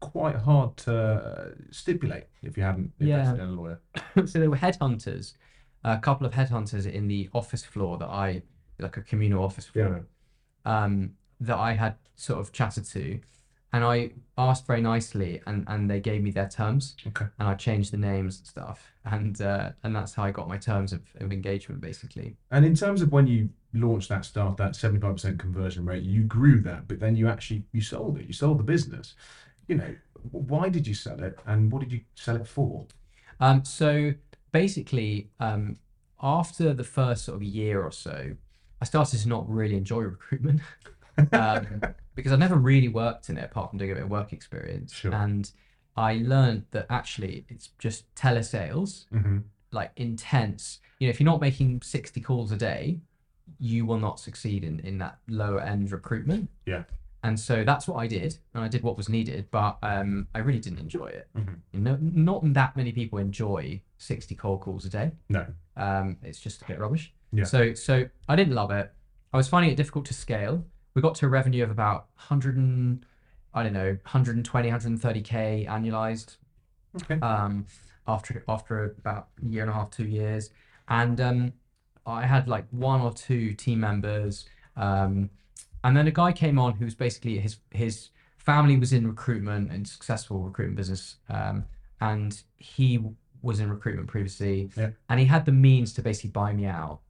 quite 0.00 0.36
hard 0.36 0.76
to 0.78 0.94
uh, 0.94 1.50
stipulate 1.70 2.24
if 2.42 2.56
you 2.56 2.62
hadn't 2.62 2.92
Yeah. 2.98 3.20
invested 3.20 3.42
in 3.42 3.48
a 3.50 3.52
lawyer. 3.52 3.80
so 4.26 4.38
there 4.40 4.50
were 4.50 4.56
headhunters, 4.56 5.34
a 5.84 5.98
couple 5.98 6.26
of 6.26 6.32
headhunters 6.32 6.90
in 6.90 7.06
the 7.08 7.28
office 7.32 7.64
floor 7.64 7.98
that 7.98 8.08
I, 8.08 8.42
like 8.78 8.96
a 8.96 9.02
communal 9.02 9.44
office 9.44 9.66
floor, 9.66 10.06
um, 10.64 11.14
that 11.40 11.56
I 11.58 11.74
had 11.74 11.96
sort 12.16 12.40
of 12.40 12.52
chatted 12.52 12.84
to, 12.86 13.20
and 13.74 13.84
I 13.84 14.10
asked 14.38 14.66
very 14.66 14.80
nicely, 14.80 15.42
and 15.46 15.64
and 15.66 15.90
they 15.90 16.00
gave 16.00 16.22
me 16.22 16.30
their 16.30 16.48
terms, 16.48 16.94
Okay. 17.08 17.26
and 17.38 17.48
I 17.48 17.54
changed 17.54 17.90
the 17.92 17.96
names 17.96 18.38
and 18.38 18.46
stuff, 18.46 18.92
and 19.04 19.40
uh, 19.40 19.72
and 19.82 19.94
that's 19.96 20.14
how 20.14 20.22
I 20.22 20.30
got 20.30 20.48
my 20.48 20.58
terms 20.58 20.92
of, 20.92 21.02
of 21.20 21.32
engagement 21.32 21.80
basically. 21.80 22.36
And 22.50 22.64
in 22.64 22.74
terms 22.74 23.02
of 23.02 23.10
when 23.10 23.26
you 23.26 23.48
launched 23.72 24.08
that 24.10 24.24
start, 24.24 24.56
that 24.58 24.72
75% 24.72 25.38
conversion 25.38 25.84
rate, 25.84 26.04
you 26.04 26.22
grew 26.22 26.60
that, 26.62 26.86
but 26.86 27.00
then 27.00 27.16
you 27.16 27.26
actually 27.28 27.64
you 27.72 27.80
sold 27.80 28.18
it. 28.18 28.26
You 28.26 28.32
sold 28.32 28.58
the 28.60 28.62
business. 28.74 29.14
You 29.66 29.76
know, 29.76 29.94
why 30.30 30.68
did 30.68 30.86
you 30.86 30.94
sell 30.94 31.20
it 31.24 31.38
and 31.46 31.72
what 31.72 31.80
did 31.80 31.90
you 31.90 32.00
sell 32.14 32.36
it 32.36 32.46
for? 32.46 32.86
Um, 33.40 33.64
so 33.64 34.12
basically, 34.52 35.30
um, 35.40 35.78
after 36.22 36.72
the 36.72 36.84
first 36.84 37.24
sort 37.24 37.36
of 37.36 37.42
year 37.42 37.82
or 37.82 37.90
so, 37.90 38.36
I 38.80 38.84
started 38.84 39.18
to 39.20 39.28
not 39.28 39.48
really 39.48 39.76
enjoy 39.76 40.00
recruitment 40.16 40.60
um, 41.32 41.80
because 42.14 42.32
I've 42.32 42.38
never 42.38 42.56
really 42.56 42.88
worked 42.88 43.28
in 43.28 43.36
it 43.38 43.44
apart 43.44 43.70
from 43.70 43.78
doing 43.78 43.90
a 43.92 43.94
bit 43.94 44.04
of 44.04 44.10
work 44.10 44.32
experience. 44.32 44.92
Sure. 44.94 45.14
And 45.14 45.50
I 45.96 46.14
learned 46.24 46.64
that 46.72 46.86
actually 46.90 47.44
it's 47.48 47.70
just 47.78 48.12
telesales, 48.14 49.06
Mm-hmm. 49.12 49.38
like 49.72 49.90
intense. 49.96 50.80
You 50.98 51.06
know, 51.08 51.10
if 51.10 51.20
you're 51.20 51.24
not 51.24 51.40
making 51.40 51.82
60 51.82 52.20
calls 52.20 52.52
a 52.52 52.56
day, 52.56 53.00
you 53.58 53.84
will 53.86 53.98
not 53.98 54.18
succeed 54.18 54.64
in, 54.64 54.80
in 54.80 54.98
that 54.98 55.18
lower 55.28 55.60
end 55.60 55.92
recruitment. 55.92 56.48
Yeah. 56.66 56.84
And 57.22 57.40
so 57.40 57.64
that's 57.64 57.88
what 57.88 57.96
I 57.96 58.06
did, 58.06 58.36
and 58.52 58.62
I 58.62 58.68
did 58.68 58.82
what 58.82 58.98
was 58.98 59.08
needed, 59.08 59.46
but 59.50 59.78
um, 59.82 60.26
I 60.34 60.40
really 60.40 60.58
didn't 60.58 60.78
enjoy 60.78 61.06
it. 61.06 61.26
Mhm. 61.34 61.56
You 61.72 61.80
know, 61.80 61.98
not 62.00 62.52
that 62.52 62.76
many 62.76 62.92
people 62.92 63.18
enjoy 63.18 63.80
60 63.96 64.34
cold 64.34 64.60
calls 64.60 64.84
a 64.84 64.90
day. 64.90 65.10
No. 65.30 65.46
Um, 65.76 66.18
it's 66.22 66.38
just 66.38 66.60
a 66.60 66.64
bit 66.66 66.78
rubbish. 66.78 67.14
Yeah. 67.32 67.44
So, 67.44 67.72
so 67.72 68.04
I 68.28 68.36
didn't 68.36 68.54
love 68.54 68.70
it. 68.70 68.92
I 69.32 69.38
was 69.38 69.48
finding 69.48 69.72
it 69.72 69.76
difficult 69.76 70.04
to 70.06 70.14
scale. 70.14 70.66
We 70.94 71.02
got 71.02 71.14
to 71.16 71.26
a 71.26 71.28
revenue 71.28 71.64
of 71.64 71.70
about 71.70 72.06
100 72.16 72.56
and, 72.56 73.04
I 73.52 73.62
don't 73.64 73.72
know, 73.72 73.88
120, 74.04 74.68
130k 74.70 75.66
annualized 75.66 76.36
Okay. 76.96 77.18
um, 77.26 77.66
after 78.06 78.44
after 78.48 78.94
about 78.98 79.28
a 79.42 79.46
year 79.48 79.62
and 79.62 79.70
a 79.70 79.74
half, 79.74 79.90
two 79.90 80.04
years, 80.04 80.50
and 80.88 81.20
um, 81.20 81.52
I 82.06 82.24
had 82.24 82.46
like 82.46 82.66
one 82.70 83.00
or 83.00 83.12
two 83.12 83.52
team 83.54 83.80
members, 83.80 84.46
um, 84.76 85.28
and 85.82 85.96
then 85.96 86.06
a 86.06 86.12
guy 86.12 86.30
came 86.30 86.56
on 86.58 86.74
who 86.74 86.84
was 86.84 86.94
basically 86.94 87.38
his 87.40 87.56
his 87.72 88.10
family 88.38 88.76
was 88.76 88.92
in 88.92 89.08
recruitment 89.08 89.72
and 89.72 89.88
successful 89.88 90.42
recruitment 90.44 90.76
business, 90.76 91.16
um, 91.28 91.64
and 92.00 92.42
he 92.58 93.00
was 93.42 93.58
in 93.58 93.68
recruitment 93.68 94.06
previously, 94.06 94.70
Yeah. 94.76 94.90
and 95.08 95.18
he 95.18 95.26
had 95.26 95.46
the 95.46 95.52
means 95.52 95.92
to 95.94 96.02
basically 96.02 96.30
buy 96.30 96.52
me 96.52 96.66
out, 96.66 97.00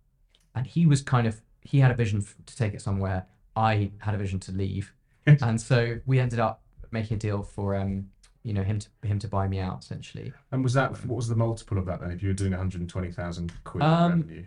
and 0.54 0.66
he 0.66 0.86
was 0.86 1.02
kind 1.02 1.26
of 1.26 1.42
he 1.60 1.80
had 1.80 1.90
a 1.90 1.94
vision 1.94 2.20
f- 2.20 2.34
to 2.46 2.56
take 2.56 2.72
it 2.72 2.80
somewhere. 2.80 3.26
I 3.56 3.90
had 3.98 4.14
a 4.14 4.18
vision 4.18 4.40
to 4.40 4.52
leave, 4.52 4.92
and 5.26 5.60
so 5.60 5.98
we 6.06 6.18
ended 6.20 6.38
up 6.40 6.62
making 6.90 7.16
a 7.16 7.20
deal 7.20 7.42
for 7.42 7.74
um, 7.76 8.08
you 8.42 8.52
know 8.52 8.62
him 8.62 8.78
to 8.80 8.88
him 9.02 9.18
to 9.20 9.28
buy 9.28 9.48
me 9.48 9.58
out 9.58 9.82
essentially. 9.82 10.32
And 10.52 10.62
was 10.62 10.74
that 10.74 10.90
what 11.06 11.16
was 11.16 11.28
the 11.28 11.36
multiple 11.36 11.78
of 11.78 11.86
that 11.86 12.00
then? 12.00 12.10
If 12.10 12.22
you 12.22 12.28
were 12.28 12.34
doing 12.34 12.52
120,000 12.52 13.52
quid 13.64 13.82
Um, 13.82 14.10
revenue, 14.20 14.44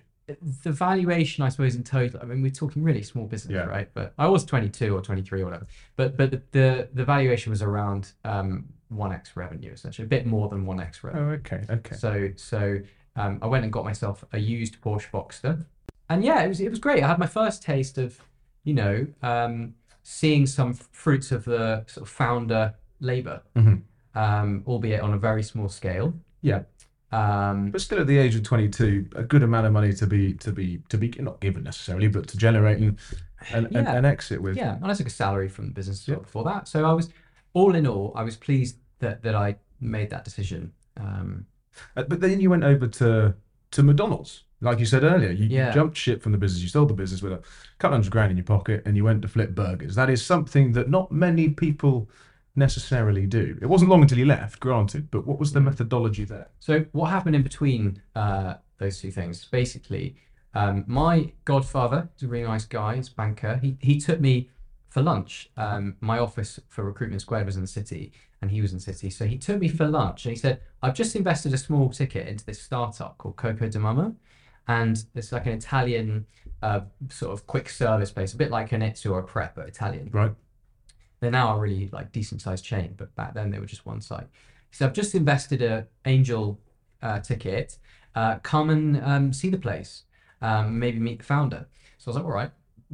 the 0.63 0.71
valuation, 0.71 1.43
I 1.43 1.49
suppose, 1.49 1.75
in 1.75 1.83
total. 1.83 2.19
I 2.21 2.25
mean, 2.25 2.41
we're 2.41 2.51
talking 2.51 2.83
really 2.83 3.01
small 3.03 3.25
business, 3.27 3.53
Yeah. 3.53 3.63
right? 3.63 3.89
But 3.93 4.13
I 4.17 4.27
was 4.27 4.43
22 4.43 4.93
or 4.95 5.01
23 5.01 5.41
or 5.41 5.45
whatever. 5.45 5.67
But 5.95 6.17
but 6.17 6.31
the 6.31 6.41
the, 6.51 6.89
the 6.93 7.05
valuation 7.05 7.49
was 7.49 7.61
around 7.61 8.11
um, 8.25 8.65
one 8.89 9.11
x 9.13 9.35
revenue, 9.35 9.71
essentially, 9.71 10.05
a 10.05 10.09
bit 10.09 10.25
more 10.25 10.49
than 10.49 10.65
one 10.65 10.79
x 10.79 11.03
revenue. 11.03 11.25
oh 11.25 11.29
okay, 11.35 11.63
okay. 11.69 11.95
So 11.95 12.29
so 12.35 12.79
um, 13.15 13.39
I 13.41 13.47
went 13.47 13.63
and 13.63 13.71
got 13.73 13.83
myself 13.85 14.23
a 14.33 14.37
used 14.37 14.81
Porsche 14.81 15.09
Boxster, 15.11 15.65
and 16.09 16.23
yeah, 16.23 16.43
it 16.43 16.47
was 16.49 16.59
it 16.59 16.69
was 16.69 16.79
great. 16.79 17.03
I 17.03 17.07
had 17.07 17.19
my 17.19 17.25
first 17.27 17.63
taste 17.63 17.97
of, 17.97 18.21
you 18.67 18.73
know, 18.73 19.07
um, 19.23 19.73
seeing 20.03 20.45
some 20.45 20.73
fruits 20.73 21.31
of 21.31 21.45
the 21.45 21.85
sort 21.87 22.05
of 22.05 22.09
founder 22.09 22.73
labor, 22.99 23.41
Mhm. 23.55 23.81
um, 24.13 24.63
albeit 24.67 24.99
on 25.01 25.13
a 25.13 25.17
very 25.17 25.41
small 25.41 25.69
scale. 25.69 26.13
Yeah. 26.41 26.63
Um, 27.13 27.71
But 27.71 27.79
still, 27.79 27.99
at 28.01 28.07
the 28.07 28.17
age 28.17 28.35
of 28.35 28.43
22, 28.43 29.07
a 29.15 29.23
good 29.23 29.41
amount 29.41 29.65
of 29.67 29.71
money 29.71 29.93
to 29.93 30.05
be 30.05 30.33
to 30.33 30.51
be 30.51 30.79
to 30.89 30.97
be 30.97 31.07
not 31.19 31.39
given 31.39 31.63
necessarily, 31.63 32.09
but 32.09 32.27
to 32.27 32.37
generate 32.37 32.79
an 32.79 32.97
an, 33.53 33.65
an, 33.67 33.71
Yeah. 33.73 33.93
an 33.95 34.03
exit 34.03 34.41
with. 34.41 34.57
Yeah, 34.57 34.75
and 34.75 34.85
I 34.91 34.93
took 34.93 35.07
a 35.07 35.09
salary 35.11 35.47
from 35.47 35.67
the 35.67 35.71
business 35.71 36.01
as 36.01 36.07
well 36.09 36.17
Yeah. 36.17 36.23
before 36.23 36.43
that. 36.51 36.67
So 36.67 36.83
I 36.83 36.91
was, 36.91 37.09
all 37.53 37.73
in 37.75 37.87
all, 37.87 38.11
I 38.15 38.23
was 38.23 38.35
pleased 38.35 38.75
that 38.99 39.23
that 39.23 39.35
I 39.35 39.55
made 39.79 40.09
that 40.09 40.25
decision. 40.25 40.73
Um, 40.97 41.45
Uh, 41.95 42.03
But 42.09 42.19
then 42.21 42.39
you 42.41 42.49
went 42.49 42.63
over 42.63 42.87
to 42.87 43.35
to 43.71 43.83
McDonald's, 43.83 44.43
like 44.61 44.79
you 44.79 44.85
said 44.85 45.03
earlier. 45.03 45.31
You, 45.31 45.45
you 45.45 45.57
Yeah. 45.57 45.71
jumped 45.71 45.97
ship 45.97 46.21
from 46.21 46.31
the 46.31 46.37
business. 46.37 46.61
You 46.63 46.69
sold 46.69 46.89
the 46.89 46.93
business 46.93 47.21
with 47.21 47.33
a 47.33 47.41
couple 47.79 47.95
hundred 47.95 48.11
grand 48.11 48.31
in 48.31 48.37
your 48.37 48.43
pocket, 48.45 48.83
and 48.85 48.95
you 48.97 49.03
went 49.03 49.21
to 49.23 49.27
flip 49.27 49.53
burgers. 49.55 49.95
That 49.95 50.09
is 50.09 50.25
something 50.25 50.71
that 50.73 50.89
not 50.89 51.11
many 51.11 51.49
people 51.49 52.09
necessarily 52.55 53.25
do. 53.27 53.57
It 53.61 53.67
wasn't 53.67 53.89
long 53.91 54.01
until 54.01 54.17
you 54.17 54.25
left, 54.25 54.59
granted. 54.59 55.11
But 55.11 55.27
what 55.27 55.39
was 55.39 55.51
the 55.53 55.59
methodology 55.61 56.23
there? 56.25 56.47
so 56.59 56.85
what 56.91 57.07
happened 57.11 57.35
in 57.35 57.43
between 57.43 58.01
uh, 58.15 58.55
those 58.79 58.99
two 58.99 59.11
things? 59.11 59.45
Basically, 59.45 60.15
um, 60.53 60.83
my 60.87 61.31
godfather 61.45 62.09
is 62.17 62.23
a 62.23 62.27
really 62.27 62.47
nice 62.47 62.65
guy. 62.65 62.95
He's 62.95 63.09
a 63.09 63.13
banker. 63.13 63.59
He 63.61 63.77
he 63.79 63.99
took 63.99 64.19
me 64.19 64.49
for 64.89 65.01
lunch. 65.03 65.49
Um, 65.57 65.97
my 66.01 66.17
office 66.17 66.59
for 66.69 66.83
Recruitment 66.83 67.21
Squared 67.21 67.45
was 67.45 67.55
in 67.57 67.61
the 67.61 67.67
city, 67.67 68.11
and 68.41 68.51
he 68.51 68.61
was 68.61 68.73
in 68.73 68.79
city. 68.79 69.09
So 69.09 69.25
he 69.25 69.37
took 69.37 69.59
me 69.59 69.67
for 69.67 69.87
lunch, 69.87 70.25
and 70.25 70.31
he 70.31 70.39
said, 70.39 70.61
"I've 70.81 70.93
just 70.93 71.15
invested 71.15 71.53
a 71.53 71.57
small 71.57 71.89
ticket 71.89 72.27
into 72.27 72.45
this 72.45 72.61
startup 72.61 73.17
called 73.17 73.35
Coco 73.35 73.67
di 73.67 73.79
Mama." 73.79 74.15
and 74.67 75.05
it's 75.15 75.31
like 75.31 75.45
an 75.45 75.53
Italian 75.53 76.25
uh, 76.61 76.81
sort 77.09 77.33
of 77.33 77.47
quick 77.47 77.69
service 77.69 78.11
place, 78.11 78.33
a 78.33 78.37
bit 78.37 78.51
like 78.51 78.71
an 78.71 78.81
Itsu 78.81 79.11
or 79.11 79.19
a 79.19 79.23
Pret, 79.23 79.55
but 79.55 79.67
Italian. 79.67 80.09
Right. 80.11 80.33
They're 81.19 81.31
now 81.31 81.55
a 81.55 81.59
really 81.59 81.89
like 81.91 82.11
decent 82.11 82.41
sized 82.41 82.65
chain, 82.65 82.93
but 82.97 83.15
back 83.15 83.33
then 83.33 83.49
they 83.49 83.59
were 83.59 83.65
just 83.65 83.85
one 83.85 84.01
site. 84.01 84.27
So 84.71 84.85
I've 84.85 84.93
just 84.93 85.15
invested 85.15 85.61
a 85.61 85.87
angel 86.05 86.59
uh, 87.01 87.19
ticket. 87.19 87.77
Uh, 88.13 88.39
come 88.39 88.69
and 88.69 89.01
um, 89.03 89.33
see 89.33 89.49
the 89.49 89.57
place. 89.57 90.03
Um, 90.41 90.77
maybe 90.77 90.99
meet 90.99 91.19
the 91.19 91.25
founder. 91.25 91.67
So 91.97 92.09
I 92.09 92.09
was 92.09 92.15
like, 92.17 92.25
all 92.25 92.31
right. 92.31 92.51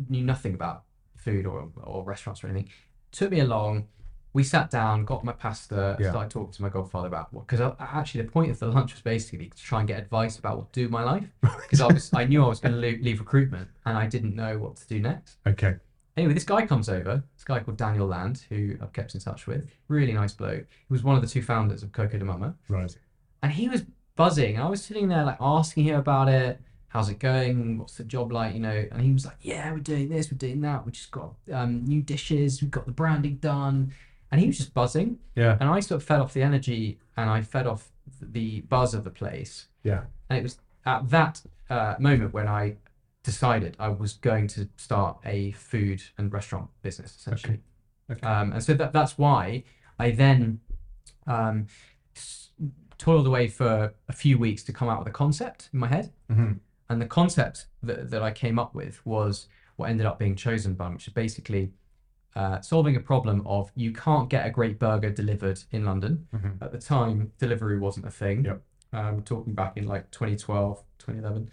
Knew 0.10 0.24
nothing 0.24 0.54
about 0.54 0.84
food 1.16 1.46
or 1.46 1.70
or 1.84 2.04
restaurants 2.04 2.44
or 2.44 2.48
anything. 2.48 2.70
Took 3.12 3.32
me 3.32 3.40
along. 3.40 3.88
We 4.34 4.44
sat 4.44 4.72
down, 4.72 5.06
got 5.06 5.24
my 5.24 5.32
pasta, 5.34 5.96
Yeah. 6.00 6.10
started 6.10 6.32
talking 6.32 6.52
to 6.54 6.62
my 6.64 6.70
godfather 6.70 7.08
about 7.08 7.32
what. 7.34 7.48
Because 7.48 7.74
actually, 7.80 8.24
the 8.24 8.32
point 8.32 8.50
of 8.52 8.60
the 8.60 8.68
lunch 8.68 8.94
was 8.94 9.02
basically 9.02 9.50
to 9.50 9.64
try 9.64 9.80
and 9.80 9.88
get 9.88 10.00
advice 10.00 10.40
about 10.40 10.58
what 10.58 10.74
to 10.74 10.80
do 10.80 10.86
with 10.86 10.92
my 10.92 11.04
life. 11.04 11.28
Because 11.62 11.82
I 11.82 11.88
was, 11.94 12.12
I 12.14 12.26
knew 12.26 12.44
I 12.44 12.48
was 12.48 12.60
going 12.60 12.74
to 12.74 12.80
leave, 12.80 13.02
leave 13.02 13.20
recruitment, 13.20 13.68
and 13.86 13.98
I 13.98 14.08
didn't 14.08 14.36
know 14.36 14.58
what 14.58 14.76
to 14.78 14.88
do 14.88 15.00
next. 15.00 15.38
Okay. 15.48 15.76
Anyway, 16.18 16.34
this 16.34 16.44
guy 16.44 16.66
comes 16.66 16.90
over, 16.90 17.24
this 17.36 17.44
guy 17.44 17.60
called 17.60 17.78
Daniel 17.78 18.06
Land, 18.08 18.46
who 18.50 18.76
I've 18.82 18.94
kept 18.94 19.16
in 19.16 19.22
touch 19.22 19.48
with. 19.48 19.68
Really 19.88 20.14
nice 20.14 20.34
bloke. 20.34 20.66
He 20.88 20.94
was 20.94 21.04
one 21.04 21.16
of 21.16 21.22
the 21.24 21.28
two 21.28 21.42
founders 21.42 21.82
of 21.82 21.92
Coco 21.92 22.18
di 22.18 22.24
Mama. 22.24 22.54
Right. 22.70 22.96
And 23.42 23.52
he 23.52 23.68
was 23.70 23.84
buzzing. 24.16 24.60
I 24.60 24.70
was 24.70 24.84
sitting 24.84 25.08
there 25.08 25.24
like 25.24 25.38
asking 25.42 25.86
him 25.86 25.96
about 26.00 26.28
it. 26.30 26.62
How's 26.90 27.10
it 27.10 27.18
going? 27.18 27.80
What's 27.80 27.96
the 27.98 28.04
job 28.04 28.32
like? 28.32 28.54
You 28.54 28.60
know, 28.60 28.86
and 28.92 29.02
he 29.02 29.12
was 29.12 29.26
like, 29.26 29.38
Yeah, 29.42 29.72
we're 29.72 29.80
doing 29.80 30.10
this, 30.10 30.32
we're 30.32 30.38
doing 30.38 30.62
that. 30.62 30.86
We 30.86 30.92
just 30.92 31.10
got 31.10 31.34
um, 31.52 31.84
new 31.86 32.04
dishes, 32.04 32.62
we've 32.62 32.70
got 32.70 32.86
the 32.86 32.92
branding 32.92 33.38
done. 33.38 33.94
And 34.34 34.42
he 34.42 34.48
was 34.48 34.58
just 34.58 34.74
buzzing. 34.74 35.20
Yeah. 35.36 35.58
And 35.60 35.70
I 35.70 35.80
sort 35.80 36.02
of 36.02 36.08
fed 36.08 36.20
off 36.20 36.34
the 36.34 36.42
energy 36.42 36.98
and 37.16 37.30
I 37.30 37.42
fed 37.44 37.68
off 37.68 37.92
the 38.20 38.62
buzz 38.62 38.96
of 38.96 39.04
the 39.04 39.12
place. 39.12 39.68
Yeah. 39.84 40.06
And 40.30 40.40
it 40.40 40.42
was 40.42 40.58
at 40.88 41.08
that 41.12 41.42
uh, 41.70 41.96
moment 42.00 42.34
when 42.34 42.48
I 42.48 42.78
decided 43.22 43.78
I 43.80 43.90
was 43.90 44.14
going 44.14 44.48
to 44.48 44.68
start 44.76 45.18
a 45.24 45.52
food 45.52 46.02
and 46.18 46.34
restaurant 46.34 46.70
business, 46.82 47.16
essentially. 47.16 47.60
Okay. 48.12 48.26
Um, 48.28 48.54
and 48.54 48.64
so 48.64 48.74
that, 48.74 48.92
that's 48.92 49.18
why 49.20 49.64
I 50.00 50.10
then 50.12 50.60
um, 51.28 51.68
s- 52.16 52.50
toiled 52.98 53.28
away 53.28 53.48
for 53.48 53.94
a 54.10 54.14
few 54.14 54.40
weeks 54.40 54.64
to 54.64 54.74
come 54.74 54.90
out 54.90 54.98
with 55.00 55.08
a 55.08 55.12
concept 55.12 55.70
in 55.74 55.80
my 55.80 55.88
head. 55.88 56.12
Mhm. 56.32 56.60
And 56.90 57.00
the 57.02 57.06
concept 57.06 57.68
that, 57.84 58.10
that 58.10 58.24
I 58.24 58.32
came 58.32 58.58
up 58.58 58.74
with 58.74 59.06
was 59.06 59.48
what 59.76 59.90
ended 59.90 60.06
up 60.08 60.18
being 60.20 60.36
Chosen 60.36 60.74
Bun, 60.74 60.94
which 60.94 61.08
is 61.08 61.14
basically 61.14 61.72
uh, 62.36 62.62
solving 62.62 62.96
a 62.96 63.00
problem 63.00 63.46
of 63.46 63.72
you 63.76 63.92
can't 63.92 64.30
get 64.30 64.46
a 64.46 64.50
great 64.50 64.80
burger 64.80 65.10
delivered 65.12 65.60
in 65.72 65.86
London. 65.86 66.28
Mhm. 66.34 66.62
At 66.62 66.72
the 66.72 66.80
time, 66.80 67.32
delivery 67.38 67.78
wasn't 67.80 68.06
a 68.08 68.12
thing. 68.12 68.46
Yep. 68.46 68.62
Um, 68.94 69.24
talking 69.24 69.54
back 69.54 69.78
in 69.78 69.88
like 69.88 70.10
2012, 70.12 70.84
2011. 71.00 71.50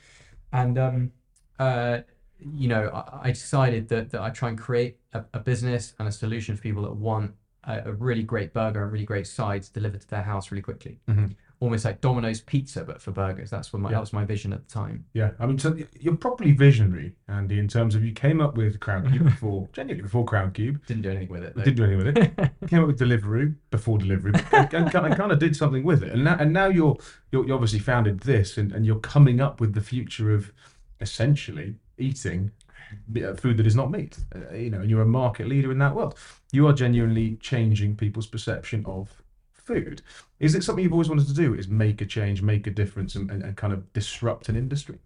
And, 0.52 0.78
um, 0.78 1.12
uh, 1.58 1.98
you 2.38 2.68
know, 2.68 2.88
I, 2.88 3.28
I 3.28 3.30
decided 3.30 3.88
that, 3.88 4.10
that 4.10 4.20
I'd 4.20 4.34
try 4.34 4.48
and 4.48 4.58
create 4.58 4.98
a, 5.12 5.24
a 5.34 5.40
business 5.40 5.94
and 5.98 6.08
a 6.08 6.12
solution 6.12 6.56
for 6.56 6.62
people 6.62 6.82
that 6.82 6.94
want 6.94 7.34
a, 7.64 7.82
a 7.86 7.92
really 7.92 8.22
great 8.22 8.52
burger 8.52 8.82
and 8.82 8.92
really 8.92 9.04
great 9.04 9.26
sides 9.26 9.68
delivered 9.68 10.00
to 10.02 10.08
their 10.08 10.22
house 10.22 10.50
really 10.50 10.62
quickly. 10.62 10.98
Mhm. 11.08 11.34
Almost 11.60 11.84
like 11.84 12.00
Domino's 12.00 12.40
pizza, 12.40 12.84
but 12.84 13.02
for 13.02 13.10
burgers. 13.10 13.50
That's 13.50 13.70
what 13.70 13.80
my, 13.82 13.90
Yeah. 13.90 13.96
that 13.96 14.00
was 14.00 14.12
my 14.14 14.24
vision 14.24 14.52
at 14.54 14.66
the 14.66 14.72
time. 14.72 15.04
Yeah, 15.12 15.32
I 15.38 15.44
mean, 15.44 15.58
so 15.58 15.76
you're 15.98 16.16
probably 16.16 16.52
visionary, 16.52 17.14
Andy, 17.28 17.58
in 17.58 17.68
terms 17.68 17.94
of 17.94 18.02
you 18.02 18.12
came 18.12 18.40
up 18.40 18.56
with 18.56 18.80
Crowdcube 18.80 19.24
before, 19.32 19.68
genuinely 19.74 20.02
before 20.02 20.24
Crowdcube, 20.24 20.86
Didn't 20.86 21.02
do 21.02 21.10
anything 21.10 21.28
with 21.28 21.42
it. 21.44 21.54
Though. 21.54 21.62
didn't 21.62 21.76
do 21.76 21.84
anything 21.84 22.04
with 22.06 22.16
it. 22.16 22.50
came 22.68 22.80
up 22.80 22.86
with 22.86 22.98
Deliveroo 22.98 23.54
before 23.70 23.98
Deliveroo, 23.98 24.34
and, 24.54 24.72
and, 24.74 24.90
kind 24.90 25.12
of- 25.12 25.18
kind 25.18 25.32
of 25.32 25.38
did 25.38 25.54
something 25.54 25.84
with 25.84 26.02
it. 26.02 26.12
And 26.12 26.24
now, 26.24 26.36
and 26.40 26.50
now 26.52 26.68
you're, 26.68 26.96
you're 27.30 27.46
you 27.46 27.52
obviously 27.52 27.78
founded 27.78 28.20
this, 28.20 28.56
and, 28.56 28.72
and 28.72 28.86
you're 28.86 28.98
coming 29.00 29.40
up 29.42 29.60
with 29.60 29.74
the 29.74 29.82
future 29.82 30.32
of 30.32 30.50
essentially 31.00 31.74
eating 31.98 32.50
food 33.36 33.56
that 33.56 33.66
is 33.66 33.76
not 33.76 33.90
meat. 33.90 34.18
Uh, 34.34 34.54
you 34.54 34.70
know, 34.70 34.80
and 34.80 34.90
you're 34.90 35.02
a 35.02 35.06
market 35.06 35.46
leader 35.46 35.70
in 35.70 35.78
that 35.78 35.94
world. 35.94 36.16
You 36.52 36.66
are 36.66 36.72
genuinely 36.72 37.36
changing 37.36 37.96
people's 37.96 38.26
perception 38.26 38.84
of 38.86 39.19
food. 39.74 40.02
Is 40.38 40.54
it 40.54 40.62
something 40.64 40.82
you've 40.84 40.92
always 40.92 41.08
wanted 41.08 41.28
to 41.28 41.34
do? 41.34 41.54
Is 41.54 41.68
make 41.68 42.00
a 42.00 42.06
change, 42.06 42.42
make 42.42 42.66
a 42.66 42.70
difference, 42.70 43.14
and, 43.14 43.30
and, 43.30 43.42
and 43.42 43.56
kind 43.56 43.72
of 43.72 43.92
disrupt 43.92 44.48
an 44.48 44.56
industry? 44.56 44.98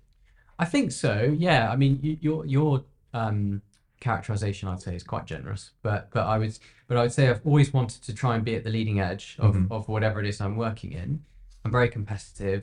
I 0.58 0.64
think 0.64 0.92
so. 0.92 1.34
Yeah. 1.38 1.70
I 1.70 1.76
mean, 1.76 2.00
y- 2.02 2.18
your 2.20 2.46
your 2.46 2.84
um, 3.12 3.62
characterization, 4.00 4.68
I'd 4.68 4.80
say, 4.82 4.94
is 4.94 5.02
quite 5.02 5.26
generous. 5.26 5.70
But 5.82 6.10
but 6.12 6.24
I 6.26 6.38
would 6.38 6.58
but 6.88 6.96
I 6.96 7.02
would 7.02 7.12
say 7.12 7.28
I've 7.28 7.40
always 7.44 7.72
wanted 7.72 8.02
to 8.04 8.14
try 8.14 8.34
and 8.36 8.44
be 8.44 8.54
at 8.54 8.64
the 8.64 8.70
leading 8.70 9.00
edge 9.00 9.36
of, 9.38 9.54
Mhm. 9.54 9.70
of 9.70 9.88
whatever 9.88 10.20
it 10.20 10.26
is 10.26 10.40
I'm 10.40 10.56
working 10.56 10.92
in. 10.92 11.22
I'm 11.64 11.72
very 11.72 11.88
competitive, 11.88 12.62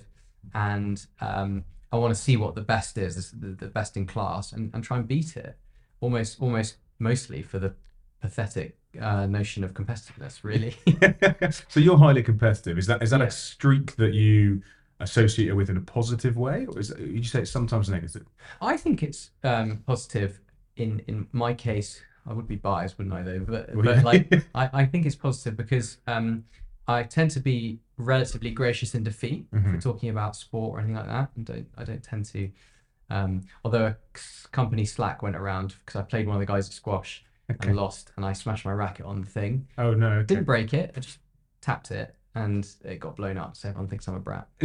and 0.54 1.04
um, 1.22 1.64
I 1.92 1.98
want 1.98 2.14
to 2.16 2.22
see 2.22 2.38
what 2.38 2.54
the 2.56 2.62
best 2.62 2.98
is, 2.98 3.32
the, 3.32 3.48
the 3.64 3.68
best 3.68 3.98
in 3.98 4.06
class, 4.06 4.54
and, 4.54 4.70
and 4.74 4.84
try 4.84 4.98
and 4.98 5.08
beat 5.08 5.36
it. 5.36 5.58
Almost 6.02 6.40
almost 6.42 6.78
mostly 7.00 7.42
for 7.42 7.60
the 7.60 7.74
pathetic 8.22 8.78
uh, 9.00 9.26
notion 9.28 9.64
of 9.64 9.74
competitiveness, 9.74 10.44
really. 10.44 10.76
so 11.70 11.80
you're 11.80 11.98
highly 11.98 12.24
competitive. 12.24 12.78
Is 12.78 12.88
that 12.88 13.02
is 13.04 13.10
that 13.12 13.20
Yeah. 13.22 13.28
a 13.28 13.32
streak 13.32 13.96
that 13.98 14.14
you 14.14 14.62
associate 15.00 15.48
it 15.50 15.54
with 15.54 15.70
in 15.70 15.78
a 15.78 15.82
positive 15.82 16.38
way, 16.38 16.66
or 16.68 16.80
is 16.80 16.92
it, 16.92 17.00
you 17.00 17.24
say 17.24 17.42
it's 17.42 17.52
sometimes 17.52 17.90
negative? 17.90 18.26
I 18.62 18.78
think 18.78 19.04
it's 19.04 19.32
um, 19.44 19.84
positive. 19.88 20.40
In 20.78 21.02
in 21.08 21.28
my 21.32 21.54
case, 21.54 22.02
I 22.26 22.34
would 22.34 22.48
be 22.48 22.56
biased, 22.56 22.98
wouldn't 22.98 23.14
I? 23.16 23.22
Though, 23.24 23.40
but 23.40 23.74
Well, 23.76 23.86
but 23.86 23.96
yeah. 23.98 24.02
like 24.04 24.34
I, 24.56 24.70
I 24.74 24.86
think 24.86 25.06
it's 25.06 25.16
positive 25.16 25.56
because 25.58 25.98
um, 26.08 26.44
I 26.88 27.04
tend 27.04 27.32
to 27.32 27.40
be 27.40 27.80
relatively 27.98 28.52
gracious 28.52 28.96
in 28.96 29.04
defeat 29.04 29.46
if 29.52 29.64
we're 29.64 29.72
Mhm. 29.74 29.82
talking 29.82 30.10
about 30.10 30.36
sport 30.36 30.76
or 30.76 30.80
anything 30.80 30.96
like 30.96 31.08
that. 31.08 31.30
And 31.36 31.46
don't 31.46 31.68
I 31.78 31.84
don't 31.84 32.04
tend 32.04 32.26
to. 32.26 32.50
Um, 33.10 33.42
although 33.66 33.88
a 33.88 33.96
company 34.54 34.86
Slack 34.86 35.22
went 35.22 35.36
around 35.36 35.76
because 35.86 36.00
I 36.00 36.04
played 36.04 36.28
one 36.28 36.38
of 36.38 36.40
the 36.40 36.46
guys 36.46 36.68
at 36.68 36.74
squash 36.74 37.26
Okay. 37.52 37.70
and 37.70 37.78
lost, 37.78 38.12
and 38.16 38.26
I 38.26 38.34
smashed 38.34 38.66
my 38.66 38.72
racket 38.74 39.06
on 39.06 39.22
the 39.22 39.28
thing. 39.28 39.68
Oh 39.78 39.94
no, 39.94 40.10
okay. 40.12 40.26
Didn't 40.26 40.46
break 40.46 40.74
it. 40.74 40.94
I 40.96 41.00
just 41.00 41.20
tapped 41.62 41.92
it. 41.92 42.16
and 42.34 42.66
it 42.86 43.00
got 43.00 43.18
blown 43.18 43.38
up. 43.38 43.58
So 43.58 43.68
everyone 43.70 43.90
thinks 43.90 44.08
I'm 44.08 44.16
a 44.16 44.20
brat. 44.20 44.48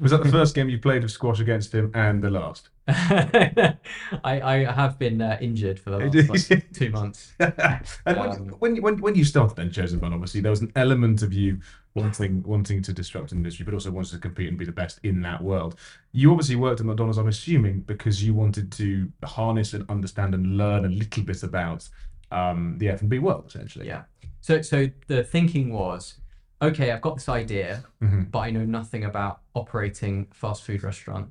was 0.00 0.10
that 0.10 0.22
the 0.24 0.28
first 0.30 0.54
game 0.54 0.68
you 0.68 0.78
played 0.78 1.04
of 1.04 1.10
squash 1.12 1.38
against 1.38 1.72
him 1.72 1.92
and 1.94 2.22
the 2.22 2.30
last? 2.30 2.70
I, 2.88 3.76
I 4.24 4.72
have 4.72 4.98
been 4.98 5.20
uh, 5.20 5.38
injured 5.40 5.78
for 5.78 5.90
the 5.90 5.98
last 6.28 6.50
like, 6.50 6.72
two 6.72 6.90
months. 6.90 7.32
and 7.38 7.86
when, 8.04 8.28
Um, 8.30 8.48
when, 8.58 8.82
when, 8.82 9.00
when 9.00 9.14
you 9.14 9.24
started 9.24 9.56
then 9.56 9.70
Chosen 9.70 9.98
Bun 9.98 10.12
obviously 10.12 10.40
there 10.40 10.50
was 10.50 10.60
an 10.60 10.72
element 10.76 11.22
of 11.22 11.32
you 11.32 11.60
wanting 11.96 12.42
wanting 12.44 12.80
to 12.82 12.92
disrupt 12.92 13.32
an 13.32 13.38
industry 13.38 13.64
but 13.64 13.74
also 13.74 13.90
wanted 13.90 14.10
to 14.12 14.18
compete 14.18 14.48
and 14.48 14.58
be 14.58 14.64
the 14.64 14.72
best 14.82 15.00
in 15.02 15.20
that 15.22 15.42
world 15.42 15.74
you 16.12 16.30
obviously 16.30 16.54
worked 16.56 16.78
at 16.80 16.86
mcdonald's 16.86 17.18
i'm 17.18 17.26
assuming 17.28 17.80
because 17.80 18.22
you 18.22 18.34
wanted 18.34 18.70
to 18.70 19.10
harness 19.24 19.72
and 19.74 19.88
understand 19.90 20.34
and 20.34 20.56
learn 20.56 20.84
a 20.84 20.88
little 20.88 21.22
bit 21.22 21.42
about 21.42 21.88
um, 22.30 22.76
the 22.78 22.88
f&b 22.88 23.18
world 23.18 23.44
essentially 23.48 23.86
Yeah. 23.86 24.02
So 24.40 24.62
so 24.62 24.88
the 25.08 25.24
thinking 25.24 25.72
was, 25.72 26.18
okay, 26.62 26.90
I've 26.92 27.00
got 27.00 27.14
this 27.16 27.28
idea, 27.28 27.82
Mhm. 28.02 28.30
but 28.30 28.38
I 28.46 28.50
know 28.50 28.64
nothing 28.64 29.04
about 29.04 29.40
operating 29.54 30.26
fast 30.32 30.62
food 30.64 30.82
restaurant. 30.84 31.26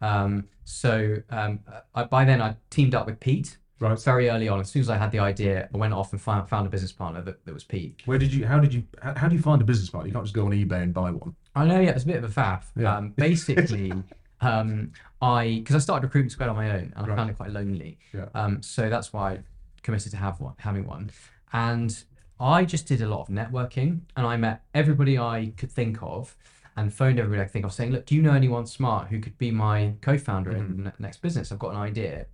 Um, 0.00 0.48
so 0.64 1.16
um, 1.30 1.60
I, 1.94 2.04
by 2.04 2.24
then 2.24 2.40
I 2.42 2.56
teamed 2.70 2.94
up 2.94 3.06
with 3.06 3.18
Pete 3.20 3.56
right 3.80 4.00
very 4.02 4.28
early 4.30 4.48
on. 4.48 4.60
As 4.60 4.70
soon 4.70 4.80
as 4.80 4.88
I 4.90 4.96
had 4.96 5.10
the 5.10 5.18
idea, 5.18 5.68
I 5.74 5.76
went 5.76 5.92
off 5.94 6.12
and 6.12 6.20
found, 6.20 6.48
found 6.48 6.66
a 6.66 6.70
business 6.70 6.92
partner 6.92 7.20
that, 7.22 7.44
that 7.44 7.52
was 7.54 7.64
Pete. 7.64 8.02
where 8.06 8.18
did 8.18 8.32
you 8.32 8.46
how 8.46 8.58
did 8.58 8.72
you 8.74 8.82
how, 9.02 9.14
how 9.14 9.28
do 9.28 9.36
you 9.36 9.42
find 9.42 9.60
a 9.60 9.64
business 9.64 9.90
partner 9.90 10.08
you 10.08 10.12
can't 10.14 10.24
just 10.24 10.34
go 10.34 10.46
on 10.46 10.52
ebay 10.52 10.82
and 10.82 10.94
buy 10.94 11.10
one 11.10 11.34
I 11.54 11.64
know, 11.64 11.80
yeah, 11.80 11.90
it's 11.90 12.04
a 12.04 12.06
bit 12.06 12.22
of 12.22 12.24
a 12.24 12.28
faff. 12.40 12.64
Yeah. 12.76 12.94
Um, 12.96 13.10
basically, 13.16 13.90
um, 14.42 14.92
I 15.22 15.60
because 15.60 15.74
I 15.76 15.78
started 15.78 16.04
Recruitment 16.06 16.32
Squared 16.32 16.50
on 16.50 16.56
my 16.56 16.70
own, 16.70 16.92
and 16.94 17.06
I 17.06 17.08
Right. 17.08 17.16
found 17.16 17.30
it 17.30 17.36
quite 17.36 17.50
lonely. 17.50 17.98
Yeah. 18.12 18.26
Um, 18.34 18.62
so 18.62 18.90
that's 18.90 19.12
why 19.12 19.32
I 19.32 19.38
committed 19.82 20.10
to 20.12 20.18
have 20.18 20.38
one, 20.40 20.52
having 20.58 20.86
one, 20.86 21.10
and 21.54 21.96
I 22.38 22.66
just 22.66 22.86
did 22.86 23.00
a 23.00 23.08
lot 23.08 23.22
of 23.22 23.28
networking, 23.28 24.00
and 24.16 24.26
I 24.26 24.36
met 24.36 24.62
everybody 24.74 25.18
I 25.18 25.52
could 25.56 25.72
think 25.72 25.96
of, 26.02 26.36
and 26.76 26.92
phoned 26.92 27.18
everybody 27.18 27.40
I 27.40 27.44
could 27.44 27.52
think 27.54 27.64
of, 27.64 27.72
saying, 27.72 27.92
"Look, 27.92 28.04
do 28.04 28.14
you 28.14 28.20
know 28.20 28.32
anyone 28.34 28.66
smart 28.66 29.08
who 29.08 29.18
could 29.20 29.38
be 29.38 29.50
my 29.50 29.94
co-founder 30.02 30.50
in 30.50 30.84
the 30.84 30.92
next 30.98 31.22
business? 31.22 31.50
I've 31.52 31.58
got 31.58 31.70
an 31.70 31.78
idea." 31.78 32.26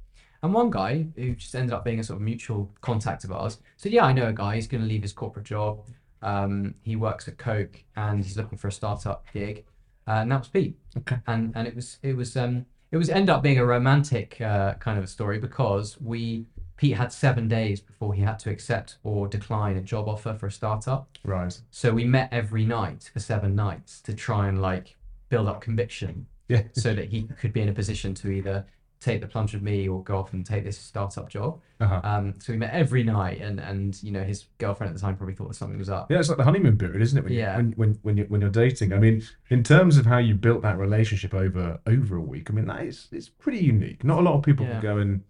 And 0.42 0.52
one 0.52 0.70
guy 0.70 1.06
who 1.16 1.34
just 1.34 1.54
ended 1.54 1.72
up 1.72 1.84
being 1.84 2.00
a 2.00 2.04
sort 2.04 2.16
of 2.16 2.22
mutual 2.22 2.70
contact 2.80 3.24
of 3.24 3.32
ours 3.32 3.58
said, 3.76 3.92
"Yeah, 3.92 4.04
I 4.04 4.12
know 4.12 4.28
a 4.28 4.32
guy. 4.32 4.56
He's 4.56 4.66
going 4.66 4.82
to 4.82 4.88
leave 4.88 5.02
his 5.02 5.12
corporate 5.12 5.46
job. 5.46 5.86
Um, 6.20 6.74
he 6.82 6.96
works 6.96 7.28
at 7.28 7.38
Coke 7.38 7.82
and 7.96 8.24
he's 8.24 8.36
looking 8.36 8.58
for 8.58 8.68
a 8.68 8.72
startup 8.72 9.24
gig." 9.32 9.64
Uh, 10.06 10.12
and 10.22 10.32
that 10.32 10.38
was 10.40 10.48
Pete. 10.48 10.76
Okay. 10.98 11.16
And 11.26 11.52
and 11.54 11.68
it 11.68 11.74
was 11.74 11.98
it 12.02 12.16
was 12.16 12.36
um 12.36 12.66
it 12.90 12.96
was 12.96 13.08
end 13.08 13.30
up 13.30 13.42
being 13.42 13.58
a 13.58 13.64
romantic 13.64 14.40
uh, 14.40 14.74
kind 14.74 14.98
of 14.98 15.04
a 15.04 15.06
story 15.06 15.38
because 15.38 16.00
we 16.00 16.46
Pete 16.76 16.96
had 16.96 17.12
seven 17.12 17.46
days 17.46 17.80
before 17.80 18.12
he 18.12 18.22
had 18.22 18.38
to 18.40 18.50
accept 18.50 18.98
or 19.04 19.28
decline 19.28 19.76
a 19.76 19.80
job 19.80 20.08
offer 20.08 20.34
for 20.34 20.46
a 20.48 20.50
startup. 20.50 21.08
right 21.24 21.60
So 21.70 21.92
we 21.92 22.04
met 22.04 22.28
every 22.32 22.64
night 22.64 23.08
for 23.12 23.20
seven 23.20 23.54
nights 23.54 24.00
to 24.02 24.14
try 24.14 24.48
and 24.48 24.60
like 24.60 24.96
build 25.28 25.46
up 25.48 25.60
conviction 25.60 26.26
yeah 26.48 26.62
so 26.72 26.92
that 26.94 27.08
he 27.08 27.22
could 27.40 27.52
be 27.52 27.60
in 27.60 27.68
a 27.68 27.72
position 27.72 28.12
to 28.14 28.30
either 28.30 28.66
take 29.02 29.20
the 29.20 29.26
plunge 29.26 29.52
with 29.52 29.62
me 29.62 29.88
or 29.88 30.02
go 30.04 30.16
off 30.18 30.32
and 30.32 30.46
take 30.46 30.62
this 30.64 30.78
startup 30.78 31.28
job. 31.28 31.60
uh-huh. 31.80 32.00
Um, 32.04 32.34
so 32.38 32.52
we 32.52 32.58
met 32.58 32.72
every 32.72 33.02
night, 33.02 33.40
and 33.40 33.58
and 33.60 34.00
you 34.02 34.12
know 34.12 34.22
his 34.22 34.46
girlfriend 34.58 34.90
at 34.90 34.94
the 34.94 35.00
time 35.00 35.16
probably 35.16 35.34
thought 35.34 35.48
that 35.48 35.54
something 35.54 35.78
was 35.78 35.90
up. 35.90 36.10
Yeah, 36.10 36.20
it's 36.20 36.28
like 36.28 36.38
the 36.38 36.44
honeymoon 36.44 36.78
period, 36.78 37.02
isn't 37.02 37.18
it? 37.18 37.24
When 37.24 37.32
Yeah. 37.32 37.58
You, 37.58 37.64
when 37.64 37.72
when 37.72 37.98
when 38.02 38.16
you're, 38.16 38.26
when 38.26 38.40
you're 38.40 38.50
dating, 38.50 38.92
I 38.92 38.98
mean, 38.98 39.22
in 39.50 39.62
terms 39.62 39.96
of 39.98 40.06
how 40.06 40.18
you 40.18 40.34
built 40.34 40.62
that 40.62 40.78
relationship 40.78 41.34
over 41.34 41.80
over 41.86 42.16
a 42.16 42.20
week, 42.20 42.50
I 42.50 42.52
mean, 42.54 42.66
that 42.66 42.82
is 42.84 43.08
it's 43.12 43.28
pretty 43.28 43.58
unique. 43.58 44.04
Not 44.04 44.18
a 44.20 44.22
lot 44.22 44.34
of 44.34 44.42
people 44.42 44.64
Yeah. 44.66 44.72
can 44.74 44.82
go 44.82 44.96
and 44.98 45.20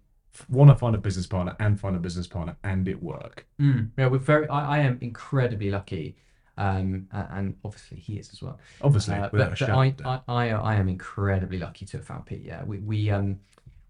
want 0.49 0.69
to 0.71 0.75
find 0.75 0.95
a 0.95 0.97
business 0.99 1.27
partner 1.27 1.55
and 1.59 1.79
find 1.79 1.95
a 1.95 1.99
business 1.99 2.27
partner 2.27 2.55
and 2.63 2.87
it 2.87 3.01
work. 3.01 3.45
Mm. 3.59 3.89
Yeah, 3.97 4.07
we're 4.07 4.17
very. 4.19 4.47
I, 4.49 4.77
I 4.77 4.79
am 4.79 4.97
incredibly 5.01 5.69
lucky, 5.69 6.15
um, 6.57 7.07
and 7.11 7.55
obviously 7.63 7.97
he 7.97 8.17
is 8.17 8.31
as 8.33 8.41
well. 8.41 8.59
Obviously, 8.81 9.15
Uh, 9.15 9.29
without 9.31 9.51
but 9.51 9.61
a 9.61 9.65
but 9.65 9.73
I, 9.75 9.85
of 9.87 9.93
a 9.93 10.03
doubt. 10.03 10.23
I, 10.27 10.33
I, 10.33 10.73
I 10.73 10.75
am 10.75 10.89
incredibly 10.89 11.57
lucky 11.59 11.85
to 11.85 11.97
have 11.97 12.05
found 12.05 12.25
Pete. 12.25 12.43
Yeah, 12.43 12.63
we 12.63 12.77
we 12.79 13.09
um 13.11 13.39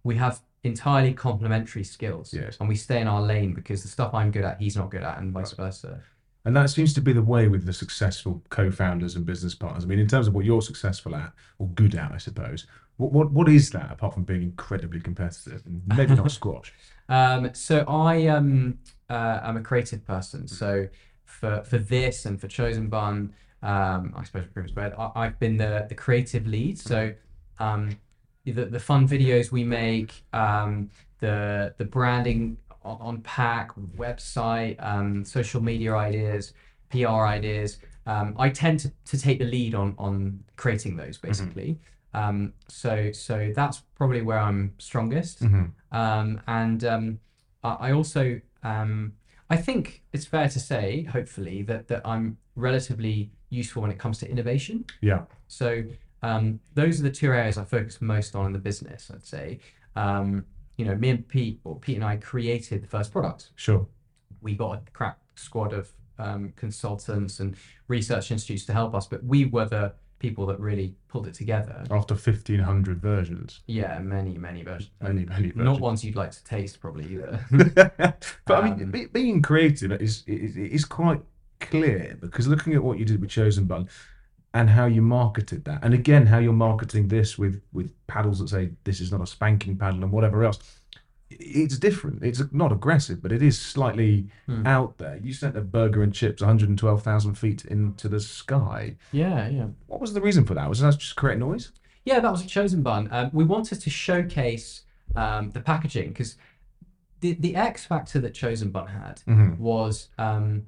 we 0.03 0.15
have 0.15 0.41
entirely 0.63 1.13
complementary 1.13 1.83
skills. 1.83 2.33
Yes. 2.33 2.57
And 2.59 2.69
we 2.69 2.75
stay 2.75 3.01
in 3.01 3.07
our 3.07 3.21
lane 3.21 3.53
because 3.53 3.83
the 3.83 3.89
stuff 3.89 4.13
I'm 4.13 4.31
good 4.31 4.43
at, 4.43 4.59
he's 4.59 4.75
not 4.75 4.89
good 4.91 5.03
at, 5.03 5.17
and 5.17 5.31
vice 5.31 5.51
versa. 5.51 6.01
And 6.45 6.55
that 6.57 6.69
seems 6.69 6.93
to 6.95 7.01
be 7.01 7.13
the 7.13 7.21
way 7.21 7.47
with 7.47 7.65
the 7.65 7.73
successful 7.73 8.41
co-founders 8.49 9.15
and 9.15 9.25
business 9.25 9.55
partners. 9.55 9.85
I 9.85 9.87
mean, 9.87 9.99
in 9.99 10.07
terms 10.07 10.27
of 10.27 10.33
what 10.33 10.43
you're 10.43 10.61
successful 10.61 11.15
at 11.15 11.31
or 11.57 11.67
good 11.69 11.95
at, 11.95 12.11
I 12.11 12.17
suppose. 12.17 12.67
What 12.97 13.11
what, 13.11 13.31
what 13.31 13.49
is 13.49 13.69
that 13.71 13.91
apart 13.91 14.13
from 14.13 14.23
being 14.23 14.43
incredibly 14.43 14.99
competitive 14.99 15.65
and 15.65 15.81
maybe 15.87 16.15
not 16.15 16.31
squash? 16.39 16.73
Um, 17.09 17.53
so 17.53 17.83
I 17.87 18.27
um 18.27 18.77
uh, 19.09 19.39
I'm 19.41 19.57
a 19.57 19.61
creative 19.61 20.05
person. 20.05 20.47
So 20.47 20.87
for 21.25 21.63
for 21.63 21.77
this 21.77 22.25
and 22.25 22.39
for 22.39 22.47
Chosen 22.47 22.89
Bun, 22.89 23.33
um, 23.63 24.13
I 24.15 24.23
suppose 24.23 24.45
Recruitment 24.45 24.69
Squared, 24.69 24.93
I, 24.97 25.11
I've 25.15 25.39
been 25.39 25.57
the 25.57 25.85
the 25.89 25.95
creative 25.95 26.45
lead. 26.45 26.77
So 26.77 27.13
um, 27.57 27.97
the 28.45 28.65
the 28.65 28.79
fun 28.79 29.07
videos 29.07 29.51
we 29.51 29.63
make, 29.63 30.23
um, 30.33 30.89
the 31.19 31.73
the 31.77 31.85
branding 31.85 32.57
on, 32.83 32.97
on 32.99 33.21
pack, 33.21 33.71
website, 33.97 34.75
um, 34.83 35.23
social 35.23 35.61
media 35.61 35.95
ideas, 35.95 36.53
PR 36.89 37.25
ideas. 37.25 37.77
Um, 38.05 38.35
I 38.37 38.49
tend 38.49 38.81
to, 38.81 38.91
to 39.05 39.17
take 39.17 39.39
the 39.39 39.45
lead 39.45 39.75
on 39.75 39.95
on 39.97 40.43
creating 40.57 40.97
those 40.97 41.17
basically. 41.17 41.79
Um, 42.13 42.53
so 42.67 43.11
so 43.11 43.51
that's 43.55 43.81
probably 43.95 44.21
where 44.21 44.39
I'm 44.39 44.73
strongest. 44.77 45.41
Mhm. 45.43 45.71
Um, 45.91 46.41
and 46.47 46.83
um, 46.83 47.19
I 47.63 47.89
I 47.89 47.91
also 47.93 48.41
um, 48.63 49.13
I 49.49 49.57
think 49.57 50.03
it's 50.11 50.25
fair 50.25 50.49
to 50.49 50.59
say, 50.59 51.03
hopefully, 51.03 51.63
that 51.63 51.87
that 51.87 52.01
I'm 52.05 52.37
relatively 52.55 53.31
useful 53.49 53.81
when 53.81 53.91
it 53.91 53.99
comes 53.99 54.19
to 54.19 54.29
innovation. 54.29 54.85
Yeah. 55.01 55.21
So 55.47 55.83
um, 56.23 56.59
those 56.73 56.99
are 56.99 57.03
the 57.03 57.11
two 57.11 57.31
areas 57.31 57.57
I 57.57 57.65
focus 57.65 58.01
most 58.01 58.35
on 58.35 58.47
in 58.47 58.53
the 58.53 58.59
business. 58.59 59.11
I'd 59.13 59.25
say. 59.25 59.59
Um, 59.95 60.45
you 60.77 60.85
know, 60.85 60.95
me 60.95 61.09
and 61.09 61.27
Pete, 61.27 61.59
or 61.63 61.77
Pete 61.77 61.97
and 61.97 62.03
I, 62.03 62.17
created 62.17 62.83
the 62.83 62.87
first 62.87 63.11
product. 63.11 63.51
Sure. 63.55 63.85
We 64.41 64.55
got 64.55 64.71
a 64.71 64.91
crack 64.91 65.19
squad 65.35 65.71
of 65.71 65.91
um, 66.17 66.53
consultants 66.55 67.39
and 67.39 67.55
research 67.87 68.31
institutes 68.31 68.65
to 68.65 68.73
help 68.73 68.95
us, 68.95 69.05
but 69.05 69.23
we 69.23 69.45
were 69.45 69.65
the 69.65 69.93
people 70.19 70.45
that 70.45 70.59
really 70.59 70.95
pulled 71.09 71.27
it 71.27 71.33
together. 71.33 71.83
After 71.91 72.15
fifteen 72.15 72.59
hundred 72.59 73.01
versions. 73.01 73.61
Yeah, 73.67 73.99
many, 73.99 74.37
many 74.37 74.63
versions. 74.63 74.91
Many, 75.01 75.25
many 75.25 75.49
versions. 75.49 75.65
Not 75.65 75.79
ones 75.79 76.03
you'd 76.03 76.15
like 76.15 76.31
to 76.31 76.43
taste, 76.43 76.79
probably 76.79 77.05
either. 77.13 77.45
but 78.45 78.55
I 78.55 78.61
mean, 78.61 78.83
Um, 78.83 78.91
be, 78.91 79.05
being 79.07 79.41
creative 79.41 79.91
is, 79.91 80.23
is 80.25 80.55
is 80.57 80.85
quite 80.85 81.21
clear 81.59 82.17
because 82.19 82.47
looking 82.47 82.73
at 82.73 82.83
what 82.83 82.97
you 82.97 83.05
did 83.05 83.21
with 83.21 83.29
Chosen 83.29 83.65
Bun 83.65 83.87
and 84.53 84.69
how 84.69 84.85
you 84.85 85.01
marketed 85.01 85.65
that, 85.65 85.79
and 85.83 85.93
again 85.93 86.27
how 86.27 86.37
you're 86.39 86.53
marketing 86.53 87.07
this 87.07 87.37
with 87.37 87.61
with 87.73 87.91
paddles 88.07 88.39
that 88.39 88.49
say 88.49 88.69
this 88.83 88.99
is 89.01 89.11
not 89.11 89.21
a 89.21 89.25
spanking 89.27 89.77
paddle 89.77 90.03
and 90.03 90.11
whatever 90.11 90.43
else, 90.43 90.59
it's 91.29 91.77
different. 91.79 92.23
It's 92.23 92.41
not 92.51 92.71
aggressive, 92.71 93.21
but 93.23 93.31
it 93.31 93.41
is 93.41 93.59
slightly 93.59 94.27
Hmm. 94.45 94.65
out 94.67 94.97
there. 94.99 95.17
You 95.23 95.33
sent 95.33 95.57
a 95.57 95.61
burger 95.61 96.03
and 96.03 96.13
chips 96.13 96.41
112,000 96.41 97.35
feet 97.35 97.65
into 97.65 98.07
the 98.07 98.19
sky. 98.19 98.97
yeah, 99.11 99.47
yeah. 99.49 99.67
What 99.87 99.99
was 99.99 100.13
the 100.13 100.21
reason 100.21 100.45
for 100.45 100.53
that? 100.53 100.69
Was 100.69 100.79
that 100.81 100.99
just 100.99 101.15
create 101.15 101.39
noise? 101.39 101.71
Yeah, 102.05 102.19
that 102.19 102.31
was 102.31 102.43
a 102.43 102.47
chosen 102.47 102.83
bun. 102.83 103.07
Um, 103.11 103.29
we 103.33 103.43
wanted 103.45 103.79
to 103.81 103.89
showcase 103.89 104.83
um, 105.15 105.51
the 105.51 105.61
packaging 105.61 106.09
because 106.09 106.37
the 107.21 107.33
the 107.39 107.55
X 107.55 107.85
factor 107.85 108.19
that 108.19 108.33
chosen 108.33 108.69
bun 108.71 108.87
had 108.87 109.21
Mhm. 109.27 109.57
was 109.57 110.09
um, 110.17 110.63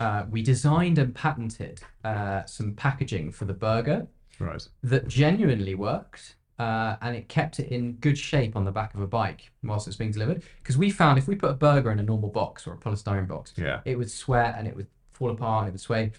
uh, 0.00 0.24
we 0.30 0.42
designed 0.42 0.98
and 0.98 1.14
patented 1.14 1.80
uh, 2.04 2.44
some 2.44 2.74
packaging 2.74 3.32
for 3.32 3.44
the 3.44 3.54
burger 3.54 4.06
Right. 4.38 4.66
that 4.84 5.08
genuinely 5.08 5.74
worked. 5.74 6.36
Uh, 6.60 6.96
and 7.02 7.14
it 7.14 7.28
kept 7.28 7.60
it 7.60 7.68
in 7.72 7.92
good 7.94 8.18
shape 8.18 8.56
on 8.56 8.64
the 8.64 8.72
back 8.72 8.92
of 8.94 9.00
a 9.00 9.06
bike 9.06 9.52
whilst 9.62 9.86
it's 9.86 9.96
being 9.96 10.10
delivered. 10.10 10.42
Because 10.60 10.76
we 10.76 10.90
found 10.90 11.16
if 11.16 11.28
we 11.28 11.36
put 11.36 11.50
a 11.50 11.54
burger 11.54 11.92
in 11.92 12.00
a 12.00 12.02
normal 12.02 12.30
box 12.30 12.66
or 12.66 12.72
a 12.72 12.76
polystyrene 12.76 13.28
box, 13.28 13.52
Yeah. 13.56 13.80
it 13.84 13.96
would 13.96 14.10
sweat 14.10 14.56
and 14.58 14.66
it 14.66 14.74
would 14.74 14.88
fall 15.12 15.30
apart 15.30 15.62
and 15.62 15.68
it 15.68 15.72
would 15.72 15.80
sway. 15.80 16.10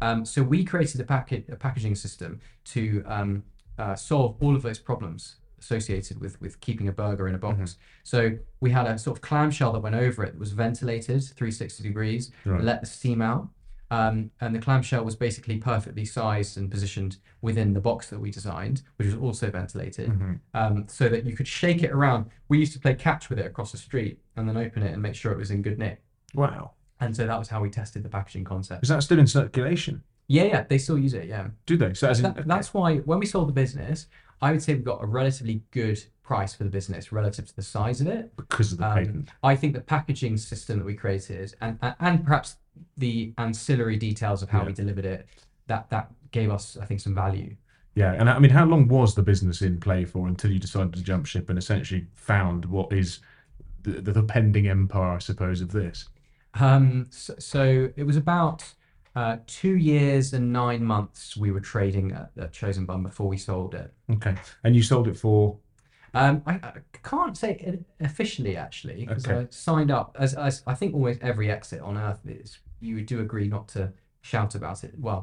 Um, 0.00 0.24
so 0.24 0.40
we 0.44 0.64
created 0.64 1.00
a, 1.00 1.04
packet, 1.04 1.46
a 1.50 1.56
packaging 1.56 1.96
system 1.96 2.40
to 2.66 3.02
um, 3.06 3.42
uh, 3.76 3.96
solve 3.96 4.36
all 4.40 4.54
of 4.54 4.62
those 4.62 4.78
problems 4.78 5.36
associated 5.58 6.20
with 6.20 6.40
with 6.40 6.60
keeping 6.60 6.88
a 6.88 6.92
burger 6.92 7.28
in 7.28 7.34
a 7.34 7.38
box. 7.38 7.76
So 8.04 8.36
we 8.60 8.70
had 8.70 8.86
a 8.86 8.98
sort 8.98 9.16
of 9.16 9.22
clamshell 9.22 9.72
that 9.72 9.80
went 9.80 9.94
over 9.96 10.24
it 10.24 10.32
that 10.32 10.38
was 10.38 10.52
ventilated 10.52 11.22
360 11.22 11.82
degrees, 11.82 12.30
Right. 12.44 12.62
let 12.62 12.80
the 12.80 12.86
steam 12.86 13.20
out. 13.22 13.48
Um, 13.90 14.30
and 14.42 14.54
the 14.54 14.58
clamshell 14.58 15.02
was 15.02 15.16
basically 15.16 15.56
perfectly 15.56 16.04
sized 16.04 16.58
and 16.58 16.70
positioned 16.70 17.16
within 17.40 17.72
the 17.72 17.80
box 17.80 18.10
that 18.10 18.20
we 18.20 18.30
designed, 18.30 18.82
which 18.96 19.06
was 19.06 19.14
also 19.14 19.50
ventilated, 19.50 20.10
Mhm. 20.10 20.40
um, 20.52 20.84
so 20.88 21.08
that 21.08 21.24
you 21.24 21.34
could 21.34 21.48
shake 21.48 21.82
it 21.82 21.90
around. 21.90 22.26
We 22.48 22.58
used 22.58 22.74
to 22.74 22.78
play 22.80 22.94
catch 22.94 23.30
with 23.30 23.38
it 23.38 23.46
across 23.46 23.72
the 23.72 23.78
street 23.78 24.20
and 24.36 24.46
then 24.46 24.58
open 24.58 24.82
it 24.82 24.92
and 24.92 25.00
make 25.00 25.14
sure 25.14 25.32
it 25.32 25.38
was 25.38 25.50
in 25.50 25.62
good 25.62 25.78
nick. 25.78 26.02
Wow. 26.34 26.72
And 27.00 27.16
so 27.16 27.26
that 27.26 27.38
was 27.38 27.48
how 27.48 27.62
we 27.62 27.70
tested 27.70 28.02
the 28.02 28.10
packaging 28.10 28.44
concept. 28.44 28.82
Is 28.82 28.90
that 28.90 29.02
still 29.02 29.18
in 29.18 29.26
circulation? 29.26 30.02
Yeah, 30.26 30.44
yeah, 30.44 30.64
they 30.68 30.76
still 30.76 30.98
use 30.98 31.14
it. 31.14 31.24
Yeah, 31.26 31.48
Do 31.64 31.78
they? 31.78 31.94
So 31.94 32.10
in, 32.10 32.20
That- 32.22 32.46
that's 32.46 32.74
why 32.74 32.98
when 32.98 33.18
we 33.18 33.24
sold 33.24 33.48
the 33.48 33.54
business, 33.54 34.06
I 34.40 34.52
would 34.52 34.62
say 34.62 34.74
we've 34.74 34.84
got 34.84 35.02
a 35.02 35.06
relatively 35.06 35.62
good 35.70 36.02
price 36.22 36.54
for 36.54 36.64
the 36.64 36.70
business 36.70 37.10
relative 37.10 37.46
to 37.46 37.56
the 37.56 37.62
size 37.62 38.00
of 38.00 38.06
it. 38.06 38.34
because 38.36 38.72
of 38.72 38.78
the 38.78 38.86
Um, 38.86 38.94
patent. 38.94 39.28
I 39.42 39.56
think 39.56 39.74
the 39.74 39.80
packaging 39.80 40.36
system 40.36 40.78
that 40.78 40.84
we 40.84 40.94
created, 40.94 41.54
and 41.60 41.78
and, 41.82 41.94
and 42.00 42.24
perhaps 42.24 42.56
the 42.96 43.32
ancillary 43.38 43.96
details 43.96 44.42
of 44.42 44.48
how 44.50 44.60
Yeah. 44.60 44.66
we 44.66 44.72
delivered 44.72 45.04
it, 45.04 45.26
that 45.66 45.88
that 45.90 46.12
gave 46.30 46.50
us, 46.50 46.76
I 46.76 46.84
think, 46.84 47.00
some 47.00 47.14
value. 47.14 47.56
Yeah, 47.94 48.12
and 48.12 48.28
I 48.30 48.38
mean, 48.38 48.50
how 48.52 48.64
long 48.66 48.86
was 48.86 49.14
the 49.14 49.22
business 49.22 49.62
in 49.62 49.80
play 49.80 50.04
for 50.04 50.28
until 50.28 50.52
you 50.52 50.58
decided 50.60 50.92
to 50.94 51.02
jump 51.02 51.26
ship 51.26 51.48
and 51.48 51.58
essentially 51.58 52.06
found 52.14 52.64
what 52.66 52.92
is 52.92 53.18
the, 53.82 53.92
the, 54.00 54.12
the 54.12 54.22
pending 54.22 54.68
empire, 54.68 55.14
I 55.16 55.18
suppose, 55.18 55.60
of 55.60 55.72
this? 55.72 56.08
Um, 56.54 57.06
so, 57.10 57.34
so 57.38 57.90
it 57.96 58.04
was 58.04 58.16
about 58.16 58.62
uh, 59.18 59.36
two 59.46 59.76
years 59.76 60.32
and 60.32 60.52
nine 60.52 60.82
months 60.84 61.36
we 61.36 61.50
were 61.50 61.60
trading 61.74 62.12
at, 62.12 62.30
at 62.40 62.52
Chosen 62.52 62.84
Bun 62.86 63.02
before 63.02 63.26
we 63.28 63.36
sold 63.36 63.74
it. 63.74 63.92
Okay, 64.12 64.34
and 64.64 64.76
you 64.76 64.82
sold 64.82 65.08
it 65.08 65.16
for 65.16 65.58
Um, 66.14 66.42
I, 66.46 66.52
I 66.54 66.72
can't 67.02 67.36
say 67.36 67.80
officially 68.00 68.56
actually 68.56 69.04
because 69.06 69.26
Okay. 69.26 69.40
I 69.40 69.46
signed 69.50 69.90
up 69.90 70.16
as, 70.18 70.34
as 70.34 70.62
I 70.66 70.74
think 70.74 70.94
almost 70.94 71.20
every 71.30 71.50
exit 71.50 71.80
on 71.80 71.96
earth 71.96 72.20
is 72.26 72.58
you 72.80 73.02
do 73.12 73.20
agree 73.20 73.48
not 73.48 73.66
to 73.76 73.92
shout 74.22 74.54
about 74.54 74.84
it. 74.84 74.92
Well, 74.98 75.20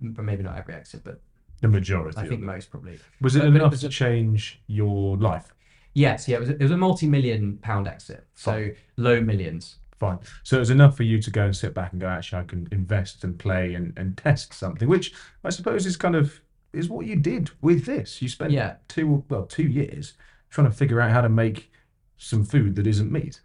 but 0.00 0.24
maybe 0.24 0.42
not 0.42 0.56
every 0.56 0.74
exit, 0.74 1.02
but 1.04 1.20
the 1.60 1.68
majority. 1.68 2.18
I 2.18 2.26
think 2.26 2.40
most 2.40 2.70
probably. 2.70 2.98
Was 3.20 3.36
it 3.36 3.40
but- 3.40 3.44
but 3.46 3.54
it 3.54 3.60
enough 3.60 3.70
was 3.72 3.80
to 3.82 3.86
a- 3.88 3.90
change 4.04 4.60
your 4.66 5.16
life? 5.18 5.48
Yes, 5.96 6.26
yeah, 6.28 6.36
it 6.38 6.40
was, 6.40 6.50
it 6.50 6.60
was 6.68 6.72
a 6.72 6.76
multi-million 6.76 7.58
pound 7.58 7.86
exit, 7.86 8.26
so 8.34 8.70
low 8.96 9.20
millions. 9.20 9.76
Fine. 9.98 10.18
So 10.42 10.56
it 10.56 10.60
was 10.60 10.70
enough 10.70 10.96
for 10.96 11.04
you 11.04 11.20
to 11.22 11.30
go 11.30 11.44
and 11.44 11.54
sit 11.56 11.72
back 11.74 11.92
and 11.92 12.00
go, 12.00 12.08
actually, 12.08 12.40
I 12.42 12.44
can 12.44 12.68
invest 12.72 13.22
and 13.24 13.38
play 13.38 13.74
and, 13.74 13.92
and 13.96 14.16
test 14.16 14.52
something, 14.52 14.88
which 14.88 15.14
I 15.44 15.50
suppose 15.50 15.86
is 15.86 15.96
kind 15.96 16.16
of 16.16 16.40
is 16.72 16.88
what 16.88 17.06
you 17.06 17.14
did 17.16 17.50
with 17.60 17.84
this. 17.86 18.20
You 18.20 18.28
spent 18.28 18.50
Yeah. 18.52 18.74
two 18.88 19.24
well 19.28 19.46
two 19.46 19.62
years 19.68 20.14
trying 20.50 20.68
to 20.68 20.76
figure 20.76 21.00
out 21.00 21.12
how 21.12 21.20
to 21.20 21.28
make 21.28 21.70
some 22.16 22.44
food 22.44 22.74
that 22.76 22.86
isn't 22.86 23.10
meat. 23.12 23.40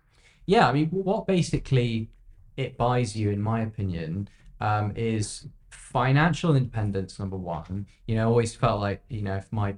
Yeah, 0.47 0.67
I 0.67 0.73
mean, 0.73 0.87
what 0.89 1.27
basically 1.27 2.09
it 2.57 2.77
buys 2.77 3.15
you, 3.15 3.29
in 3.29 3.41
my 3.41 3.61
opinion, 3.61 4.27
um, 4.59 4.91
is 4.95 5.47
financial 5.69 6.55
independence. 6.55 7.19
Number 7.19 7.37
one, 7.37 7.85
you 8.07 8.15
know, 8.15 8.23
I 8.23 8.25
always 8.25 8.55
felt 8.55 8.81
like 8.81 9.03
you 9.09 9.21
know 9.21 9.35
if 9.35 9.51
my 9.51 9.75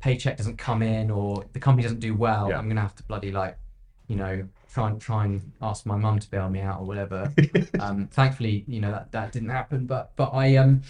paycheck 0.00 0.36
doesn't 0.36 0.58
come 0.58 0.82
in 0.82 1.10
or 1.10 1.44
the 1.52 1.60
company 1.60 1.82
doesn't 1.84 2.00
do 2.00 2.14
well, 2.14 2.48
Yeah. 2.50 2.58
I'm 2.58 2.68
gonna 2.68 2.80
have 2.80 2.96
to 2.96 3.02
bloody 3.04 3.30
like, 3.30 3.56
you 4.08 4.16
know, 4.16 4.46
try 4.74 4.88
and 4.90 5.00
try 5.00 5.24
and 5.24 5.52
ask 5.62 5.86
my 5.86 5.96
mum 5.96 6.18
to 6.18 6.28
bail 6.30 6.48
me 6.50 6.60
out 6.60 6.80
or 6.80 6.84
whatever. 6.84 7.32
um, 7.80 8.08
thankfully, 8.08 8.64
you 8.66 8.80
know 8.80 8.90
that 8.90 9.12
that 9.12 9.32
didn't 9.32 9.50
happen, 9.50 9.86
but 9.86 10.14
but 10.16 10.30
I 10.34 10.56
um 10.56 10.82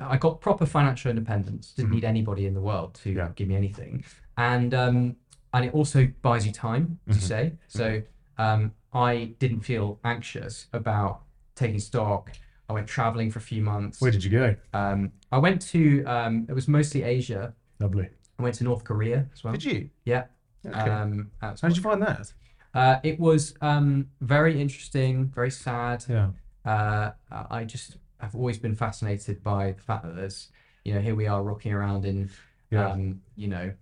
I 0.00 0.16
got 0.16 0.40
proper 0.40 0.66
financial 0.66 1.08
independence. 1.10 1.72
Didn't 1.72 1.90
Mhm. 1.90 1.94
need 1.94 2.04
anybody 2.04 2.46
in 2.46 2.54
the 2.54 2.60
world 2.60 2.94
to 3.04 3.10
Yeah. 3.12 3.28
give 3.36 3.48
me 3.48 3.54
anything, 3.56 4.04
and 4.36 4.74
um 4.74 5.16
and 5.54 5.64
it 5.64 5.72
also 5.72 6.06
buys 6.22 6.44
you 6.46 6.52
time 6.52 6.98
to 7.08 7.14
Mhm. 7.14 7.20
say. 7.32 7.52
So 7.68 8.02
um 8.38 8.72
I 8.92 9.34
didn't 9.38 9.60
feel 9.60 10.00
anxious 10.04 10.66
about 10.72 11.22
taking 11.54 11.78
stock. 11.78 12.32
I 12.68 12.72
went 12.72 12.86
traveling 12.86 13.30
for 13.30 13.38
a 13.38 13.42
few 13.42 13.62
months. 13.62 14.00
Where 14.00 14.10
did 14.10 14.22
you 14.24 14.30
go? 14.30 14.56
Um, 14.74 15.12
I 15.32 15.38
went 15.38 15.62
to 15.72 16.04
um, 16.04 16.46
it 16.48 16.54
was 16.54 16.68
mostly 16.68 17.02
Asia. 17.02 17.54
Lovely. 17.80 18.08
I 18.38 18.42
went 18.42 18.54
to 18.56 18.64
North 18.64 18.84
Korea 18.84 19.26
as 19.32 19.42
well. 19.42 19.52
Did 19.54 19.64
you? 19.64 19.90
Yeah. 20.04 20.24
Okay. 20.66 20.78
Um, 20.78 21.30
how 21.40 21.52
did 21.54 21.76
you 21.76 21.82
find 21.82 22.02
that? 22.02 22.32
Uh, 22.78 23.00
it 23.02 23.18
was 23.18 23.54
um, 23.60 24.08
very 24.20 24.60
interesting, 24.60 25.26
very 25.26 25.50
sad. 25.50 26.04
Yeah. 26.08 26.28
Uh, 26.64 27.10
I 27.50 27.64
just 27.64 27.96
have 28.20 28.34
always 28.34 28.58
been 28.58 28.74
fascinated 28.74 29.42
by 29.42 29.72
the 29.72 29.82
fact 29.82 30.02
that 30.04 30.16
there's, 30.16 30.48
you 30.84 30.92
know, 30.94 31.00
here 31.00 31.14
we 31.14 31.26
are 31.26 31.42
rocking 31.42 31.72
around 31.72 32.04
in, 32.04 32.30
Yeah. 32.70 32.88
um, 32.90 33.20
you 33.36 33.48
know, 33.48 33.72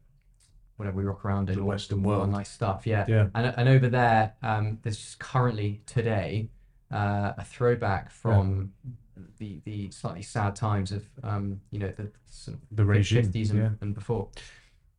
whatever 0.77 0.97
we 0.99 1.05
rock 1.05 1.25
around 1.25 1.49
in, 1.51 1.57
The 1.57 1.63
all- 1.63 1.69
Western 1.69 2.01
all 2.01 2.05
world. 2.11 2.31
nice 2.31 2.51
stuff. 2.51 2.87
Yeah. 2.87 3.05
Yeah. 3.09 3.29
And 3.35 3.47
and 3.59 3.69
over 3.69 3.89
there, 3.89 4.35
um, 4.43 4.79
there's 4.83 4.99
just 4.99 5.19
currently 5.19 5.81
today 5.87 6.51
uh, 6.93 7.33
a 7.39 7.45
throwback 7.45 8.11
from 8.11 8.73
the 9.39 9.61
the 9.65 9.91
slightly 9.91 10.23
sad 10.23 10.55
times 10.55 10.93
of, 10.93 11.03
um, 11.23 11.61
you 11.71 11.79
know, 11.81 11.91
the 11.97 12.07
sort 12.27 12.57
of 12.59 12.61
The 12.77 12.85
regime. 12.85 13.23
fifties 13.25 13.51
and, 13.51 13.59
Yeah. 13.61 13.71
and 13.81 13.95
before. 13.95 14.29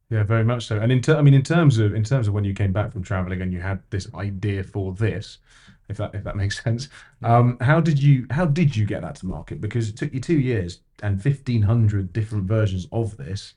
Yeah, 0.09 0.23
very 0.23 0.43
much 0.43 0.65
so. 0.67 0.79
And 0.79 0.91
in 0.91 1.01
ter- 1.01 1.17
I 1.17 1.21
mean, 1.21 1.33
in 1.33 1.43
terms 1.43 1.79
of 1.79 1.93
in 1.93 2.03
terms 2.03 2.27
of 2.27 2.33
when 2.33 2.43
you 2.43 2.53
came 2.53 2.71
back 2.71 2.91
from 2.91 3.03
traveling 3.03 3.41
and 3.41 3.51
you 3.51 3.59
had 3.59 3.81
this 3.89 4.07
idea 4.15 4.63
for 4.63 4.93
this, 4.93 5.39
if 5.89 5.97
that 5.97 6.15
if 6.15 6.23
that 6.23 6.35
makes 6.43 6.63
sense, 6.63 6.87
um, 7.23 7.57
how 7.59 7.81
did 7.81 8.01
you 8.01 8.25
how 8.31 8.45
did 8.45 8.75
you 8.75 8.85
get 8.85 9.01
that 9.01 9.15
to 9.15 9.25
market? 9.25 9.59
Because 9.59 9.89
it 9.89 9.97
took 9.97 10.13
you 10.13 10.19
two 10.19 10.39
years 10.39 10.79
and 11.03 11.21
fifteen 11.21 11.61
hundred 11.61 12.13
different 12.13 12.45
versions 12.45 12.87
of 12.91 13.17
this 13.17 13.53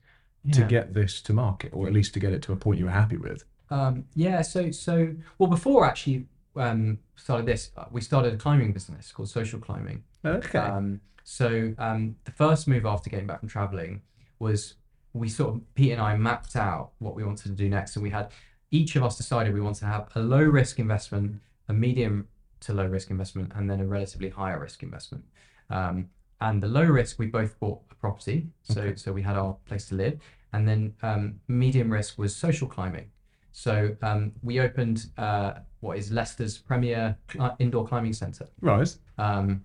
to 0.52 0.62
get 0.64 0.94
this 0.94 1.20
to 1.20 1.34
market, 1.34 1.70
or 1.74 1.86
at 1.86 1.92
least 1.92 2.14
to 2.14 2.20
get 2.20 2.32
it 2.32 2.42
to 2.42 2.52
a 2.52 2.56
point 2.56 2.78
you 2.78 2.86
were 2.86 2.90
happy 2.90 3.18
with. 3.18 3.44
Um, 3.70 4.06
yeah, 4.14 4.42
so 4.42 4.70
so 4.70 5.14
well 5.38 5.48
before 5.48 5.84
actually 5.84 6.26
um, 6.56 6.98
started 7.16 7.46
this, 7.46 7.70
uh, 7.76 7.84
we 7.90 8.00
started 8.00 8.34
a 8.34 8.36
climbing 8.36 8.72
business 8.72 9.12
called 9.12 9.28
Social 9.28 9.60
Climbing. 9.60 10.02
Okay. 10.24 10.58
Um, 10.58 11.00
so 11.24 11.74
um, 11.78 12.16
the 12.24 12.32
first 12.32 12.66
move 12.66 12.86
after 12.86 13.08
getting 13.10 13.26
back 13.26 13.40
from 13.40 13.48
traveling 13.48 14.02
was 14.38 14.74
we 15.12 15.28
sort 15.28 15.54
of 15.54 15.74
Pete 15.74 15.92
and 15.92 16.00
I 16.00 16.16
mapped 16.16 16.56
out 16.56 16.92
what 16.98 17.14
we 17.14 17.24
wanted 17.24 17.44
to 17.44 17.50
do 17.50 17.68
next, 17.68 17.96
and 17.96 18.02
we 18.02 18.10
had 18.10 18.30
each 18.70 18.94
of 18.96 19.02
us 19.02 19.16
decided 19.16 19.52
we 19.54 19.60
wanted 19.60 19.80
to 19.80 19.86
have 19.86 20.08
a 20.14 20.20
low 20.20 20.42
risk 20.42 20.78
investment, 20.78 21.40
a 21.68 21.72
medium 21.72 22.28
to 22.60 22.72
low 22.72 22.86
risk 22.86 23.10
investment, 23.10 23.52
and 23.56 23.68
then 23.68 23.80
a 23.80 23.86
relatively 23.86 24.28
higher 24.28 24.60
risk 24.60 24.82
investment. 24.82 25.24
Um, 25.70 26.08
and 26.40 26.62
the 26.62 26.68
low 26.68 26.84
risk, 26.84 27.18
we 27.18 27.26
both 27.26 27.58
bought 27.58 27.80
a 27.90 27.94
property, 27.96 28.46
so 28.62 28.80
Okay. 28.82 28.96
so 28.96 29.12
we 29.12 29.22
had 29.22 29.36
our 29.36 29.56
place 29.66 29.86
to 29.88 29.94
live, 29.94 30.20
and 30.52 30.66
then 30.68 30.94
um, 31.02 31.40
medium 31.48 31.90
risk 31.90 32.16
was 32.18 32.34
social 32.34 32.68
climbing. 32.68 33.10
So 33.52 33.96
um, 34.02 34.32
we 34.42 34.60
opened 34.60 35.06
uh, 35.18 35.54
what 35.80 35.98
is 35.98 36.12
Leicester's 36.12 36.56
premier 36.56 37.16
cli- 37.28 37.50
indoor 37.58 37.86
climbing 37.86 38.12
centre. 38.12 38.48
right. 38.60 38.96
Um, 39.18 39.64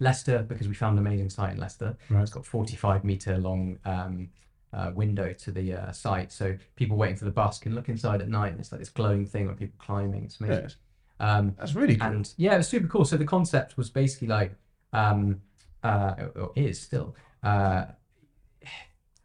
Leicester, 0.00 0.42
because 0.42 0.66
we 0.66 0.74
found 0.74 0.98
an 0.98 1.06
amazing 1.06 1.30
site 1.30 1.52
in 1.52 1.60
Leicester. 1.60 1.96
Right. 2.10 2.22
It's 2.22 2.32
got 2.32 2.44
45 2.44 3.04
meter 3.04 3.38
long 3.38 3.78
um, 3.84 4.30
uh, 4.72 4.90
window 4.94 5.32
to 5.32 5.50
the 5.50 5.74
uh, 5.74 5.92
site, 5.92 6.32
so 6.32 6.56
people 6.76 6.96
waiting 6.96 7.16
for 7.16 7.24
the 7.24 7.30
bus 7.30 7.58
can 7.58 7.74
look 7.74 7.88
inside 7.88 8.20
at 8.22 8.28
night, 8.28 8.52
and 8.52 8.60
it's 8.60 8.72
like 8.72 8.78
this 8.80 8.90
glowing 8.90 9.26
thing 9.26 9.46
where 9.46 9.54
people 9.54 9.76
climbing. 9.78 10.24
It's 10.24 10.40
amazing. 10.40 10.62
Yes. 10.64 10.76
Um, 11.20 11.54
That's 11.58 11.74
really 11.74 11.96
cool. 11.96 12.08
and 12.08 12.32
yeah, 12.36 12.54
it 12.54 12.58
was 12.58 12.68
super 12.68 12.88
cool. 12.88 13.04
So 13.04 13.16
the 13.16 13.24
concept 13.24 13.76
was 13.76 13.90
basically 13.90 14.28
like, 14.28 14.54
um, 14.92 15.40
uh, 15.84 16.14
or 16.34 16.52
is 16.56 16.80
still, 16.80 17.14
uh, 17.42 17.84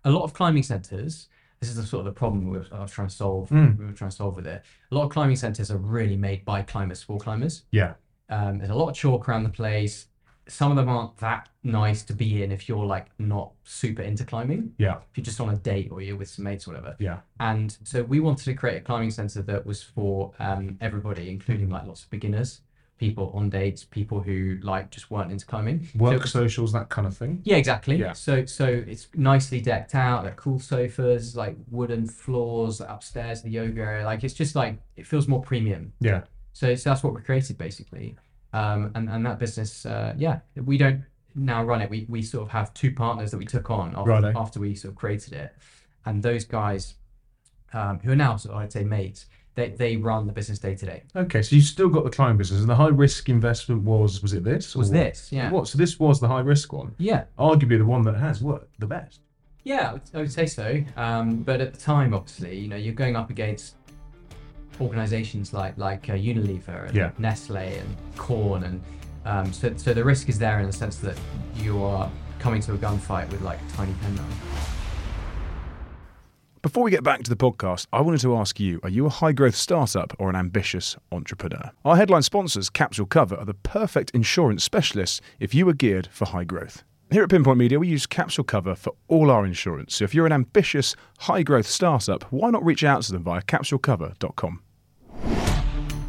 a 0.03 0.11
lot 0.11 0.23
of 0.23 0.33
climbing 0.33 0.63
centers. 0.63 1.27
This 1.59 1.69
is 1.69 1.75
the 1.75 1.83
sort 1.83 2.01
of 2.01 2.05
the 2.05 2.17
problem 2.19 2.49
we 2.49 2.59
were, 2.59 2.65
I 2.71 2.81
was 2.81 2.91
trying 2.91 3.07
to 3.07 3.15
solve. 3.15 3.49
Mm. 3.49 3.79
We 3.79 3.85
were 3.85 3.93
trying 3.93 4.11
to 4.11 4.15
solve 4.15 4.35
with 4.35 4.45
it. 4.45 4.61
A 4.91 4.95
lot 4.95 5.05
of 5.05 5.09
climbing 5.09 5.37
centers 5.37 5.71
are 5.71 5.77
really 5.77 6.15
made 6.15 6.45
by 6.45 6.61
climbers 6.61 7.01
for 7.01 7.17
climbers. 7.17 7.63
yeah. 7.71 7.93
Um, 8.29 8.57
there's 8.57 8.69
a 8.69 8.75
lot 8.75 8.89
of 8.89 8.95
chalk 8.95 9.27
around 9.29 9.43
the 9.43 9.49
place. 9.49 10.07
Some 10.47 10.71
of 10.71 10.77
them 10.77 10.87
aren't 10.89 11.17
that 11.17 11.49
nice 11.63 12.03
to 12.03 12.13
be 12.13 12.43
in 12.43 12.51
if 12.51 12.69
you're 12.69 12.85
like 12.85 13.07
not 13.19 13.51
super 13.63 14.01
into 14.01 14.23
climbing. 14.25 14.73
Yeah. 14.77 14.97
If 15.11 15.17
you're 15.17 15.25
just 15.25 15.41
on 15.41 15.49
a 15.49 15.57
date 15.57 15.89
or 15.91 16.01
you're 16.01 16.15
with 16.15 16.29
some 16.29 16.45
mates 16.45 16.67
or 16.67 16.71
whatever. 16.71 16.95
Yeah. 16.99 17.17
And 17.39 17.75
so 17.83 18.03
we 18.03 18.19
wanted 18.19 18.45
to 18.45 18.53
create 18.53 18.77
a 18.77 18.81
climbing 18.81 19.11
center 19.11 19.41
that 19.41 19.65
was 19.65 19.83
for 19.83 20.31
um, 20.39 20.77
everybody, 20.81 21.29
including 21.29 21.69
like 21.69 21.85
lots 21.85 22.03
of 22.03 22.09
beginners, 22.09 22.61
people 22.97 23.31
on 23.35 23.49
dates, 23.49 23.83
people 23.83 24.21
who 24.21 24.57
like 24.63 24.89
just 24.89 25.11
weren't 25.11 25.31
into 25.31 25.45
climbing. 25.45 25.85
So 25.93 25.99
Work 25.99 26.21
was- 26.23 26.31
socials, 26.31 26.71
that 26.73 26.89
kind 26.89 27.05
of 27.05 27.15
thing. 27.17 27.41
yeah, 27.43 27.57
exactly. 27.57 27.97
Yeah. 27.97 28.13
So 28.13 28.45
so 28.45 28.65
it's 28.65 29.07
nicely 29.15 29.59
decked 29.61 29.95
out. 29.95 30.23
Like 30.23 30.37
cool 30.37 30.59
sofas, 30.59 31.35
like 31.35 31.55
wooden 31.69 32.07
floors 32.07 32.79
upstairs, 32.81 33.41
the 33.41 33.49
yoga 33.49 33.81
area. 33.81 34.05
Like 34.05 34.23
it's 34.23 34.33
just 34.33 34.55
like 34.55 34.79
it 34.95 35.05
feels 35.05 35.27
more 35.27 35.41
premium. 35.41 35.93
Yeah. 35.99 36.21
So, 36.53 36.73
so 36.73 36.89
that's 36.89 37.03
what 37.03 37.13
we 37.13 37.21
created 37.21 37.57
basically. 37.57 38.15
Um, 38.53 38.91
and, 38.95 39.09
and 39.09 39.25
that 39.25 39.39
business, 39.39 39.85
uh, 39.85 40.13
yeah, 40.17 40.39
we 40.55 40.77
don't 40.77 41.03
now 41.35 41.63
run 41.63 41.81
it. 41.81 41.89
We, 41.89 42.05
we 42.09 42.21
sort 42.21 42.43
of 42.43 42.49
have 42.51 42.73
two 42.73 42.91
partners 42.93 43.31
that 43.31 43.37
we 43.37 43.45
took 43.45 43.69
on 43.69 43.93
after, 43.95 44.33
after 44.35 44.59
we 44.59 44.75
sort 44.75 44.93
of 44.93 44.95
created 44.97 45.33
it. 45.33 45.55
And 46.05 46.23
those 46.23 46.45
guys, 46.45 46.95
um, 47.73 47.99
who 47.99 48.11
are 48.11 48.15
now 48.15 48.37
sort 48.37 48.55
of, 48.55 48.61
I'd 48.61 48.71
say 48.71 48.83
mates, 48.83 49.25
they, 49.55 49.69
they 49.69 49.97
run 49.97 50.27
the 50.27 50.33
business 50.33 50.59
day 50.59 50.75
to 50.75 50.85
day. 50.85 51.03
Okay. 51.15 51.41
So 51.41 51.55
you 51.55 51.61
still 51.61 51.89
got 51.89 52.03
the 52.03 52.09
client 52.09 52.37
business, 52.37 52.61
and 52.61 52.69
the 52.69 52.75
high 52.75 52.87
risk 52.87 53.27
investment 53.27 53.83
was 53.83 54.21
was 54.21 54.33
it 54.33 54.43
this? 54.43 54.75
Was 54.75 54.91
this, 54.91 55.31
yeah. 55.31 55.49
What? 55.51 55.67
So 55.67 55.77
this 55.77 55.99
was 55.99 56.19
the 56.19 56.27
high 56.27 56.41
risk 56.41 56.71
one. 56.71 56.93
Yeah. 56.99 57.25
Arguably 57.37 57.77
the 57.79 57.85
one 57.85 58.03
that 58.03 58.15
has 58.15 58.41
worked 58.41 58.79
the 58.79 58.85
best. 58.85 59.21
Yeah, 59.63 59.89
I 59.89 59.93
would, 59.93 60.01
I 60.13 60.17
would 60.19 60.31
say 60.31 60.45
so. 60.45 60.81
Um, 60.95 61.37
but 61.43 61.59
at 61.59 61.73
the 61.73 61.79
time, 61.79 62.13
obviously, 62.13 62.57
you 62.57 62.69
know, 62.69 62.77
you're 62.77 62.93
going 62.93 63.15
up 63.17 63.29
against 63.29 63.75
organizations 64.81 65.53
like 65.53 65.77
like 65.77 66.09
uh, 66.09 66.13
Unilever 66.13 66.87
and 66.87 66.95
Yeah. 66.95 67.11
Nestle 67.17 67.57
and 67.57 67.95
Quorn, 68.17 68.63
and 68.63 68.81
um, 69.25 69.53
so 69.53 69.73
so 69.77 69.93
the 69.93 70.03
risk 70.03 70.29
is 70.29 70.39
there 70.39 70.59
in 70.59 70.67
the 70.67 70.73
sense 70.73 70.97
that 70.97 71.17
you 71.55 71.83
are 71.83 72.09
coming 72.39 72.61
to 72.61 72.73
a 72.73 72.77
gunfight 72.77 73.29
with 73.31 73.41
like 73.41 73.59
a 73.61 73.75
tiny 73.75 73.93
penknife. 74.01 74.73
Before 76.63 76.83
we 76.83 76.91
get 76.91 77.03
back 77.03 77.23
to 77.23 77.29
the 77.29 77.35
podcast, 77.37 77.85
I 77.93 78.01
wanted 78.01 78.19
to 78.21 78.35
ask 78.35 78.59
you 78.59 78.79
are 78.83 78.89
you 78.89 79.05
a 79.05 79.09
high 79.09 79.31
growth 79.31 79.55
startup 79.55 80.13
or 80.19 80.29
an 80.29 80.35
ambitious 80.35 80.97
entrepreneur? 81.11 81.71
Our 81.85 81.95
headline 81.95 82.23
sponsors, 82.23 82.69
Capsule 82.69 83.05
Cover, 83.05 83.37
are 83.37 83.45
the 83.45 83.53
perfect 83.53 84.11
insurance 84.11 84.63
specialists 84.63 85.21
if 85.39 85.53
you 85.53 85.67
are 85.69 85.73
geared 85.73 86.09
for 86.11 86.25
high 86.25 86.43
growth. 86.43 86.83
Here 87.09 87.23
at 87.23 87.29
Pinpoint 87.29 87.57
Media, 87.57 87.79
we 87.79 87.87
use 87.87 88.05
Capsule 88.05 88.43
Cover 88.43 88.75
for 88.75 88.93
all 89.07 89.31
our 89.31 89.45
insurance. 89.45 89.95
So 89.95 90.03
if 90.03 90.13
you're 90.13 90.25
an 90.25 90.33
ambitious, 90.33 90.93
high 91.19 91.41
growth 91.41 91.67
startup, 91.67 92.23
why 92.33 92.49
not 92.49 92.65
reach 92.65 92.83
out 92.83 93.01
to 93.03 93.13
them 93.13 93.23
via 93.23 93.41
capsulecover.com? 93.43 94.61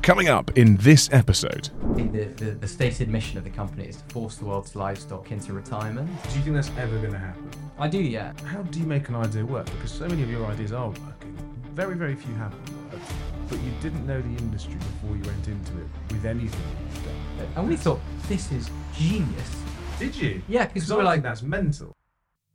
Coming 0.09 0.31
up 0.31 0.57
in 0.57 0.79
this 0.79 1.11
episode. 1.13 1.69
The, 1.95 2.25
the, 2.25 2.53
the 2.53 2.67
stated 2.67 3.11
mission 3.11 3.37
of 3.37 3.45
the 3.45 3.51
company 3.51 3.85
is 3.89 3.97
to 3.97 4.05
force 4.05 4.37
the 4.37 4.47
world's 4.47 4.75
livestock 4.75 5.33
into 5.33 5.53
retirement. 5.53 6.09
Do 6.31 6.39
you 6.39 6.45
think 6.45 6.57
that's 6.57 6.71
ever 6.79 6.97
going 6.97 7.13
to 7.13 7.19
happen? 7.19 7.51
I 7.79 7.89
do, 7.89 7.99
yeah. 7.99 8.33
How 8.47 8.63
do 8.63 8.81
you 8.81 8.87
make 8.87 9.11
an 9.11 9.17
idea 9.17 9.45
work? 9.45 9.67
Because 9.67 9.91
so 9.91 10.09
many 10.09 10.23
of 10.23 10.31
your 10.31 10.47
ideas 10.47 10.73
are 10.73 10.89
working. 10.89 11.37
Very, 11.75 11.95
very 11.95 12.15
few 12.15 12.35
haven't 12.37 12.59
worked. 12.91 13.05
But 13.51 13.61
you 13.61 13.71
didn't 13.83 14.07
know 14.07 14.19
the 14.23 14.35
industry 14.39 14.77
before 14.77 15.15
you 15.15 15.23
went 15.25 15.47
into 15.47 15.73
it 15.73 15.89
with 16.11 16.25
anything 16.25 16.63
you've 16.85 17.05
done. 17.05 17.49
And 17.57 17.69
we 17.69 17.77
thought, 17.77 18.01
this 18.29 18.51
is 18.51 18.71
genius. 18.95 19.57
Did 19.99 20.17
you? 20.17 20.41
Yeah, 20.49 20.69
because 20.69 20.85
Because 20.85 20.89
we 20.89 20.95
I 20.95 20.97
were 20.97 21.05
like 21.05 21.17
like, 21.17 21.23
that's 21.25 21.43
mental. 21.43 21.93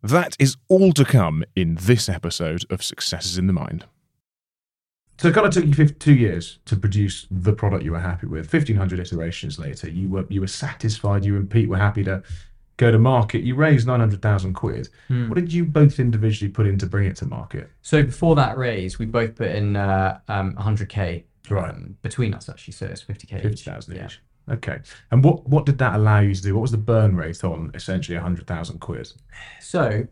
That 0.01 0.35
is 0.39 0.57
all 0.69 0.91
to 0.93 1.05
come 1.05 1.43
in 1.55 1.77
this 1.79 2.09
episode 2.09 2.65
of 2.71 2.83
Successes 2.83 3.37
in 3.37 3.45
the 3.45 3.53
Mind. 3.53 3.85
So 5.23 5.29
it 5.29 5.35
kind 5.35 5.47
of 5.47 5.53
took 5.53 5.63
you 5.63 5.73
50, 5.73 5.93
two 5.99 6.15
years 6.15 6.59
to 6.65 6.75
produce 6.75 7.27
the 7.31 7.53
product 7.53 7.85
you 7.85 7.93
were 7.93 7.99
happy 8.01 8.27
with. 8.27 8.49
Fifteen 8.49 8.75
hundred 8.75 8.99
iterations 8.99 9.57
later, 9.57 9.89
you 9.89 10.09
were 10.09 10.25
you 10.27 10.41
were 10.41 10.47
satisfied. 10.47 11.23
You 11.23 11.37
and 11.37 11.49
Pete 11.49 11.69
were 11.69 11.77
happy 11.77 12.03
to 12.03 12.21
go 12.75 12.91
to 12.91 12.99
market. 12.99 13.41
You 13.41 13.55
raised 13.55 13.87
nine 13.87 14.01
hundred 14.01 14.21
thousand 14.21 14.51
quid. 14.55 14.89
Hmm. 15.07 15.29
What 15.29 15.35
did 15.35 15.53
you 15.53 15.63
both 15.63 15.97
individually 15.97 16.51
put 16.51 16.67
in 16.67 16.77
to 16.77 16.87
bring 16.87 17.07
it 17.07 17.15
to 17.17 17.25
market? 17.25 17.71
So 17.83 18.03
before 18.03 18.35
that 18.35 18.57
raise, 18.57 18.99
we 18.99 19.05
both 19.05 19.35
put 19.35 19.47
in 19.51 19.77
uh, 19.77 20.19
um, 20.27 20.55
100k 20.55 21.23
Right. 21.49 21.69
um, 21.69 21.95
between 22.01 22.33
us 22.33 22.49
actually, 22.49 22.73
so 22.73 22.87
it's 22.87 23.01
50k. 23.01 23.29
Fifty 23.41 23.47
each. 23.47 23.63
thousand 23.63 23.95
Yeah. 23.95 24.07
each. 24.07 24.21
Okay. 24.51 24.79
And 25.11 25.23
what 25.23 25.47
what 25.47 25.65
did 25.65 25.77
that 25.77 25.95
allow 25.95 26.19
you 26.19 26.35
to 26.35 26.41
do? 26.41 26.53
What 26.53 26.63
was 26.63 26.71
the 26.71 26.77
burn 26.77 27.15
rate 27.15 27.45
on 27.45 27.71
essentially 27.73 28.17
hundred 28.17 28.45
thousand 28.45 28.79
quid? 28.79 29.09
So 29.61 30.05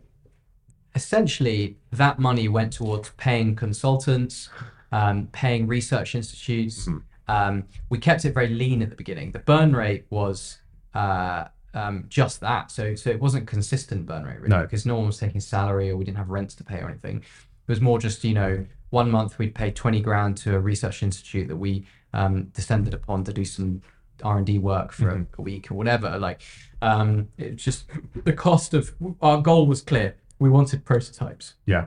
essentially, 0.95 1.75
that 1.91 2.17
money 2.17 2.47
went 2.47 2.71
towards 2.71 3.09
paying 3.17 3.57
consultants, 3.57 4.47
um, 4.91 5.27
paying 5.31 5.67
research 5.67 6.15
institutes. 6.15 6.87
Mhm. 6.87 7.03
Um, 7.27 7.63
we 7.89 7.97
kept 7.97 8.25
it 8.25 8.33
very 8.33 8.49
lean 8.49 8.81
at 8.81 8.89
the 8.89 8.95
beginning. 8.95 9.31
The 9.31 9.39
burn 9.39 9.73
rate 9.75 10.05
was 10.09 10.59
uh, 10.93 11.45
um, 11.73 12.05
just 12.09 12.41
that. 12.41 12.69
So 12.71 12.95
so 12.95 13.09
it 13.09 13.19
wasn't 13.21 13.47
consistent 13.47 14.05
burn 14.05 14.23
rate 14.25 14.37
really 14.39 14.49
No. 14.49 14.61
because 14.63 14.85
no 14.85 14.95
one 14.97 15.05
was 15.07 15.17
taking 15.17 15.39
salary 15.39 15.89
or 15.89 15.95
we 15.97 16.03
didn't 16.03 16.17
have 16.17 16.29
rents 16.29 16.55
to 16.55 16.63
pay 16.63 16.79
or 16.79 16.89
anything. 16.89 17.17
It 17.19 17.23
was 17.67 17.79
more 17.79 17.99
just 17.99 18.23
you 18.25 18.33
know 18.33 18.65
one 18.89 19.09
month 19.09 19.37
we'd 19.39 19.55
pay 19.55 19.71
twenty 19.71 20.01
grand 20.01 20.35
to 20.37 20.55
a 20.55 20.59
research 20.59 21.01
institute 21.03 21.47
that 21.47 21.55
we 21.55 21.85
um, 22.13 22.45
descended 22.53 22.93
upon 22.93 23.23
to 23.23 23.31
do 23.31 23.45
some 23.45 23.81
R 24.23 24.37
and 24.37 24.45
D 24.45 24.57
work 24.59 24.91
for 24.91 25.09
a, 25.09 25.25
a 25.37 25.41
week 25.41 25.71
or 25.71 25.75
whatever. 25.75 26.19
Like 26.19 26.41
um, 26.81 27.29
it's 27.37 27.63
just 27.63 27.85
the 28.25 28.33
cost 28.33 28.73
of 28.73 28.93
our 29.21 29.41
goal 29.41 29.65
was 29.67 29.81
clear. 29.81 30.15
We 30.39 30.49
wanted 30.49 30.83
prototypes, 30.83 31.53
Yeah. 31.65 31.85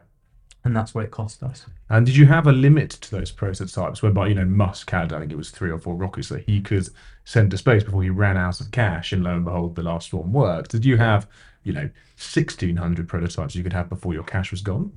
And 0.64 0.74
that's 0.74 0.94
what 0.94 1.04
it 1.04 1.10
cost 1.10 1.42
us. 1.42 1.66
And 1.90 2.06
did 2.06 2.16
you 2.16 2.26
have 2.26 2.46
a 2.46 2.52
limit 2.52 2.90
to 2.90 3.10
those 3.10 3.30
prototypes 3.30 4.02
whereby, 4.02 4.28
you 4.28 4.34
know, 4.34 4.44
Musk 4.44 4.90
had, 4.90 5.12
I 5.12 5.20
think 5.20 5.32
it 5.32 5.36
was 5.36 5.50
three 5.50 5.70
or 5.70 5.78
four 5.78 5.94
rockets 5.94 6.28
that 6.30 6.44
he 6.46 6.60
could 6.60 6.88
send 7.24 7.50
to 7.50 7.58
space 7.58 7.84
before 7.84 8.02
he 8.02 8.10
ran 8.10 8.36
out 8.36 8.60
of 8.60 8.70
cash 8.70 9.12
and 9.12 9.22
lo 9.22 9.34
and 9.34 9.44
behold, 9.44 9.74
the 9.76 9.82
last 9.82 10.12
one 10.14 10.32
worked. 10.32 10.70
Did 10.70 10.84
you 10.84 10.96
have, 10.96 11.26
you 11.62 11.72
know, 11.72 11.90
1,600 12.18 13.08
prototypes 13.08 13.54
you 13.54 13.62
could 13.62 13.72
have 13.72 13.88
before 13.88 14.14
your 14.14 14.24
cash 14.24 14.50
was 14.50 14.60
gone? 14.62 14.92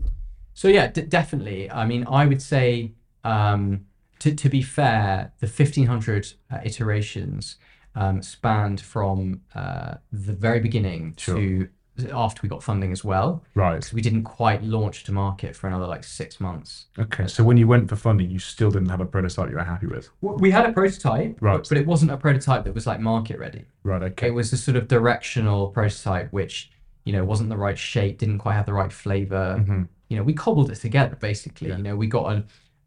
So 0.53 0.67
yeah, 0.67 0.87
d- 0.87 1.01
definitely. 1.01 1.69
I 1.69 1.85
mean, 1.85 2.05
I 2.09 2.25
would 2.25 2.41
say 2.41 2.93
um, 3.23 3.85
to 4.19 4.33
to 4.33 4.49
be 4.49 4.61
fair, 4.61 5.31
the 5.39 5.45
fifteen 5.47 5.85
hundred 5.85 6.33
uh, 6.51 6.59
iterations 6.63 7.57
um, 7.93 8.21
spanned 8.23 8.81
from 8.81 9.41
uh, 9.53 9.95
the 10.11 10.33
very 10.33 10.59
beginning 10.59 11.13
Sure. 11.17 11.35
to 11.35 11.69
after 12.13 12.39
we 12.43 12.49
got 12.49 12.61
funding 12.63 12.91
as 12.91 13.03
well. 13.03 13.43
Right. 13.55 13.75
Because 13.75 13.93
we 13.93 14.01
didn't 14.01 14.23
quite 14.23 14.63
launch 14.63 15.03
to 15.05 15.11
market 15.11 15.55
for 15.55 15.67
another 15.67 15.87
like 15.87 16.03
six 16.03 16.39
months. 16.39 16.85
Okay. 16.99 17.27
So 17.27 17.43
when 17.43 17.57
you 17.57 17.67
went 17.67 17.89
for 17.89 17.95
funding, 17.95 18.29
you 18.29 18.39
still 18.39 18.69
didn't 18.71 18.89
have 18.89 19.01
a 19.01 19.05
prototype 19.05 19.49
you 19.49 19.55
were 19.55 19.63
happy 19.63 19.87
with? 19.87 20.09
We 20.21 20.51
had 20.51 20.65
a 20.69 20.73
prototype, 20.73 21.37
Right. 21.41 21.57
but, 21.57 21.69
but 21.69 21.77
it 21.77 21.85
wasn't 21.87 22.11
a 22.11 22.17
prototype 22.17 22.63
that 22.65 22.73
was 22.73 22.85
like 22.87 22.99
market 22.99 23.39
ready. 23.39 23.65
Right. 23.83 24.01
Okay. 24.03 24.27
It 24.27 24.33
was 24.33 24.51
a 24.53 24.57
sort 24.57 24.77
of 24.77 24.87
directional 24.87 25.67
prototype, 25.69 26.31
which 26.31 26.71
you 27.05 27.13
know 27.13 27.23
wasn't 27.23 27.49
the 27.49 27.57
right 27.57 27.77
shape, 27.77 28.17
didn't 28.19 28.39
quite 28.39 28.53
have 28.55 28.65
the 28.65 28.73
right 28.73 28.91
flavor. 28.91 29.63
Mhm. 29.65 29.87
You 30.09 30.17
know, 30.17 30.23
we 30.23 30.33
cobbled 30.33 30.71
it 30.71 30.75
together 30.75 31.15
basically. 31.15 31.69
Yeah. 31.69 31.77
You 31.77 31.83
know, 31.83 31.95
we 31.95 32.07
got 32.07 32.31
a, 32.33 32.43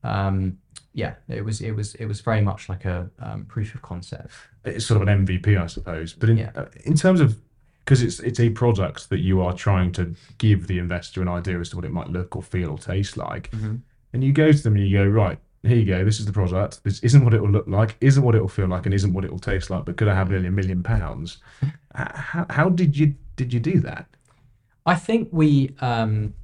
um, 0.09 0.59
yeah, 0.93 1.15
it 1.29 1.45
was 1.45 1.61
it 1.61 1.73
was 1.73 1.95
it 1.97 2.07
was 2.07 2.21
very 2.21 2.41
much 2.41 2.69
like 2.69 2.85
a 2.85 3.11
um, 3.21 3.45
proof 3.47 3.75
of 3.75 3.83
concept. 3.83 4.33
It's 4.65 4.85
sort 4.87 5.01
of 5.01 5.09
an 5.09 5.27
MVP, 5.27 5.57
I 5.61 5.67
suppose. 5.67 6.13
But 6.13 6.29
in, 6.31 6.39
Yeah. 6.39 6.51
uh, 6.55 6.67
in 6.85 6.95
terms 6.95 7.21
of, 7.21 7.41
because 7.85 8.03
it's 8.03 8.21
it's 8.21 8.41
a 8.41 8.51
product 8.51 9.09
that 9.11 9.21
you 9.21 9.41
are 9.43 9.53
trying 9.53 9.91
to 9.93 10.15
give 10.39 10.67
the 10.67 10.79
investor 10.79 11.23
an 11.23 11.29
idea 11.29 11.59
as 11.61 11.71
to 11.71 11.77
what 11.77 11.85
it 11.85 11.93
might 11.93 12.09
look 12.09 12.37
or 12.37 12.43
feel 12.43 12.71
or 12.71 12.79
taste 12.79 13.17
like, 13.17 13.51
Mhm. 13.51 13.81
and 14.13 14.25
you 14.25 14.33
go 14.33 14.53
to 14.53 14.63
them 14.63 14.77
and 14.77 14.87
you 14.87 14.99
go, 14.99 15.07
right, 15.07 15.39
here 15.63 15.77
you 15.77 15.85
go, 15.85 16.05
this 16.05 16.21
is 16.21 16.27
the 16.27 16.33
product. 16.33 16.83
This 16.85 17.01
isn't 17.01 17.25
what 17.25 17.35
it 17.35 17.41
will 17.43 17.51
look 17.51 17.67
like, 17.67 17.97
isn't 18.01 18.23
what 18.23 18.35
it 18.35 18.41
will 18.41 18.49
feel 18.49 18.69
like, 18.69 18.87
and 18.87 18.95
isn't 18.95 19.13
what 19.13 19.25
it 19.25 19.31
will 19.31 19.39
taste 19.39 19.71
like. 19.71 19.85
But 19.85 19.97
could 19.97 20.09
I 20.09 20.15
have 20.15 20.31
nearly 20.31 20.47
a 20.49 20.51
million 20.53 20.83
pounds? 20.83 21.39
How, 21.95 22.47
how 22.51 22.69
did 22.69 22.97
you 22.97 23.15
did 23.37 23.53
you 23.53 23.59
do 23.61 23.81
that? 23.81 24.07
I 24.87 24.95
think 24.95 25.29
we 25.33 25.75
um, 25.81 26.35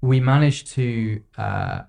we 0.00 0.18
managed 0.20 0.66
to 0.72 1.20
uh, 1.38 1.82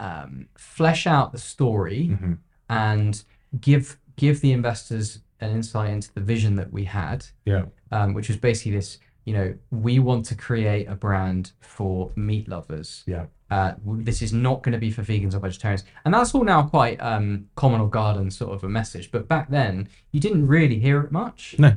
um, 0.00 0.48
flesh 0.56 1.06
out 1.06 1.32
the 1.32 1.38
story 1.38 2.10
Mhm. 2.12 2.38
and 2.68 3.22
give 3.60 3.98
give 4.16 4.40
the 4.40 4.52
investors 4.52 5.20
an 5.40 5.50
insight 5.50 5.90
into 5.90 6.12
the 6.14 6.20
vision 6.20 6.56
that 6.56 6.72
we 6.72 6.84
had. 6.84 7.26
Yeah, 7.44 7.64
um, 7.90 8.14
which 8.14 8.28
was 8.28 8.36
basically 8.36 8.72
this 8.72 8.98
you 9.24 9.34
know 9.34 9.54
we 9.70 9.98
want 9.98 10.24
to 10.26 10.34
create 10.34 10.86
a 10.86 10.94
brand 10.94 11.52
for 11.60 12.10
meat 12.16 12.48
lovers. 12.48 13.04
Yeah, 13.06 13.26
uh, 13.50 13.74
this 13.84 14.22
is 14.22 14.32
not 14.32 14.62
going 14.62 14.72
to 14.72 14.78
be 14.78 14.90
for 14.90 15.02
vegans 15.02 15.34
or 15.34 15.40
vegetarians. 15.40 15.84
And 16.04 16.12
that's 16.12 16.34
all 16.34 16.44
now 16.44 16.62
quite 16.62 17.00
um, 17.00 17.48
common 17.54 17.80
or 17.80 17.88
garden 17.88 18.30
sort 18.30 18.52
of 18.52 18.64
a 18.64 18.68
message. 18.68 19.10
But 19.10 19.28
back 19.28 19.50
then 19.50 19.88
you 20.12 20.20
didn't 20.20 20.46
really 20.46 20.78
hear 20.78 21.00
it 21.00 21.12
much. 21.12 21.56
No, 21.58 21.76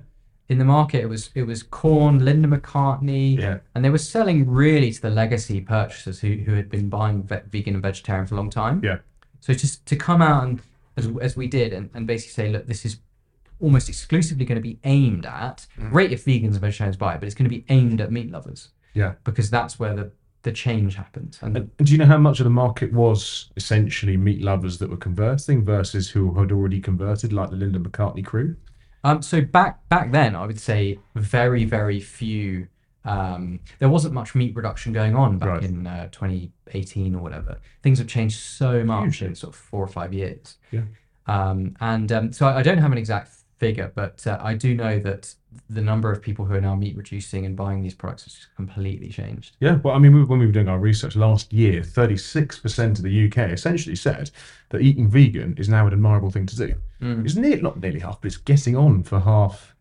in 0.50 0.58
the 0.58 0.66
market 0.66 1.02
it 1.02 1.08
was 1.08 1.30
it 1.34 1.44
was 1.44 1.64
Quorn 1.64 2.26
linda 2.26 2.48
mccartney 2.48 3.38
yeah, 3.38 3.60
and 3.74 3.86
they 3.86 3.90
were 3.90 3.98
selling 3.98 4.50
really 4.50 4.92
to 4.92 5.02
the 5.02 5.10
legacy 5.10 5.62
purchasers 5.62 6.20
who, 6.20 6.34
who 6.46 6.54
had 6.54 6.70
been 6.70 6.90
buying 6.90 7.24
ve- 7.24 7.40
vegan 7.50 7.76
and 7.76 7.84
vegetarian 7.84 8.28
for 8.28 8.36
a 8.36 8.38
long 8.38 8.50
time. 8.50 8.82
Yeah, 8.84 8.98
so 9.40 9.54
just 9.54 9.86
to 9.86 9.96
come 9.96 10.22
out 10.22 10.44
and 10.44 10.62
as, 10.98 11.10
as 11.22 11.38
we 11.38 11.48
did 11.48 11.74
and, 11.74 11.90
and 11.94 12.06
basically 12.06 12.34
say, 12.34 12.52
look, 12.52 12.68
this 12.68 12.86
is 12.86 12.98
almost 13.62 13.88
exclusively 13.90 14.46
going 14.46 14.56
to 14.58 14.62
be 14.62 14.80
aimed 14.84 15.26
at. 15.26 15.66
Great 15.90 16.12
if 16.12 16.26
vegans 16.26 16.52
and 16.54 16.60
vegetarians 16.62 16.98
buy 16.98 17.14
it, 17.16 17.20
but 17.20 17.26
it's 17.28 17.36
going 17.36 17.50
to 17.50 17.56
be 17.56 17.66
aimed 17.70 18.02
at 18.02 18.12
meat 18.12 18.32
lovers 18.32 18.70
yeah. 18.94 19.14
because 19.24 19.50
that's 19.50 19.80
where 19.80 19.96
the 19.96 20.12
the 20.44 20.52
change 20.52 20.96
happened. 20.96 21.38
And 21.42 21.56
And 21.56 21.70
do 21.78 21.92
you 21.92 22.00
know 22.00 22.08
how 22.08 22.18
much 22.18 22.40
of 22.40 22.46
the 22.46 22.50
market 22.50 22.92
was 22.92 23.52
essentially 23.56 24.18
meat 24.18 24.42
lovers 24.42 24.80
that 24.80 24.90
were 24.90 24.98
converting 24.98 25.64
versus 25.64 26.10
who 26.10 26.34
had 26.40 26.52
already 26.52 26.80
converted, 26.82 27.32
like 27.32 27.52
the 27.52 27.56
Linda 27.58 27.78
McCartney 27.80 28.26
crew? 28.26 28.56
um, 29.04 29.22
so 29.22 29.42
back 29.42 29.88
back 29.90 30.12
then, 30.12 30.36
I 30.36 30.46
would 30.48 30.60
say 30.60 30.98
very 31.16 31.64
very 31.66 32.00
few. 32.00 32.68
Um, 33.06 33.60
there 33.80 33.90
wasn't 33.90 34.14
much 34.14 34.36
meat 34.36 34.56
reduction 34.56 34.94
going 34.94 35.16
on 35.16 35.38
back 35.40 35.50
Right. 35.50 35.64
in 35.64 35.88
uh, 35.88 36.08
2018 36.12 37.16
or 37.16 37.22
whatever. 37.22 37.58
Things 37.82 37.98
have 38.00 38.08
changed 38.08 38.40
so 38.40 38.84
much 38.84 39.04
Hugely. 39.04 39.28
in 39.28 39.36
sort 39.36 39.54
of 39.56 39.60
four 39.60 39.84
or 39.84 39.88
five 39.88 40.14
years. 40.14 40.58
Yeah. 40.72 40.82
Um, 41.28 41.76
and 41.80 42.12
um, 42.12 42.32
so 42.34 42.46
I, 42.48 42.58
I 42.60 42.64
don't 42.64 42.78
have 42.80 42.92
an 42.92 42.98
exact 42.98 43.32
figure, 43.62 43.92
but 43.94 44.26
uh, 44.26 44.40
I 44.42 44.56
do 44.56 44.74
know 44.74 44.98
that 45.00 45.34
the 45.70 45.82
number 45.82 46.12
of 46.12 46.20
people 46.20 46.46
who 46.46 46.56
are 46.56 46.62
now 46.70 46.76
meat 46.76 46.98
reducing 46.98 47.46
and 47.46 47.56
buying 47.56 47.84
these 47.84 47.94
products 47.94 48.24
has 48.24 48.48
completely 48.56 49.10
changed. 49.10 49.56
Yeah, 49.60 49.76
well, 49.84 49.94
I 49.96 50.00
mean, 50.00 50.28
when 50.28 50.40
we 50.40 50.48
were 50.48 50.52
doing 50.52 50.68
our 50.68 50.80
research 50.80 51.16
last 51.16 51.54
year, 51.54 51.82
36% 51.82 52.98
of 52.98 53.04
the 53.04 53.26
UK 53.28 53.38
essentially 53.52 53.96
said 53.96 54.32
that 54.70 54.82
eating 54.82 55.08
vegan 55.08 55.54
is 55.58 55.70
now 55.70 55.86
an 55.86 55.94
admirable 55.94 56.32
thing 56.32 56.48
to 56.48 56.56
do. 56.56 56.74
Mm. 57.02 57.24
It's 57.24 57.36
near, 57.36 57.62
not 57.62 57.80
nearly 57.80 58.00
half, 58.00 58.20
but 58.20 58.28
it's 58.28 58.38
getting 58.38 58.76
on 58.76 59.04
for 59.04 59.20
half 59.20 59.76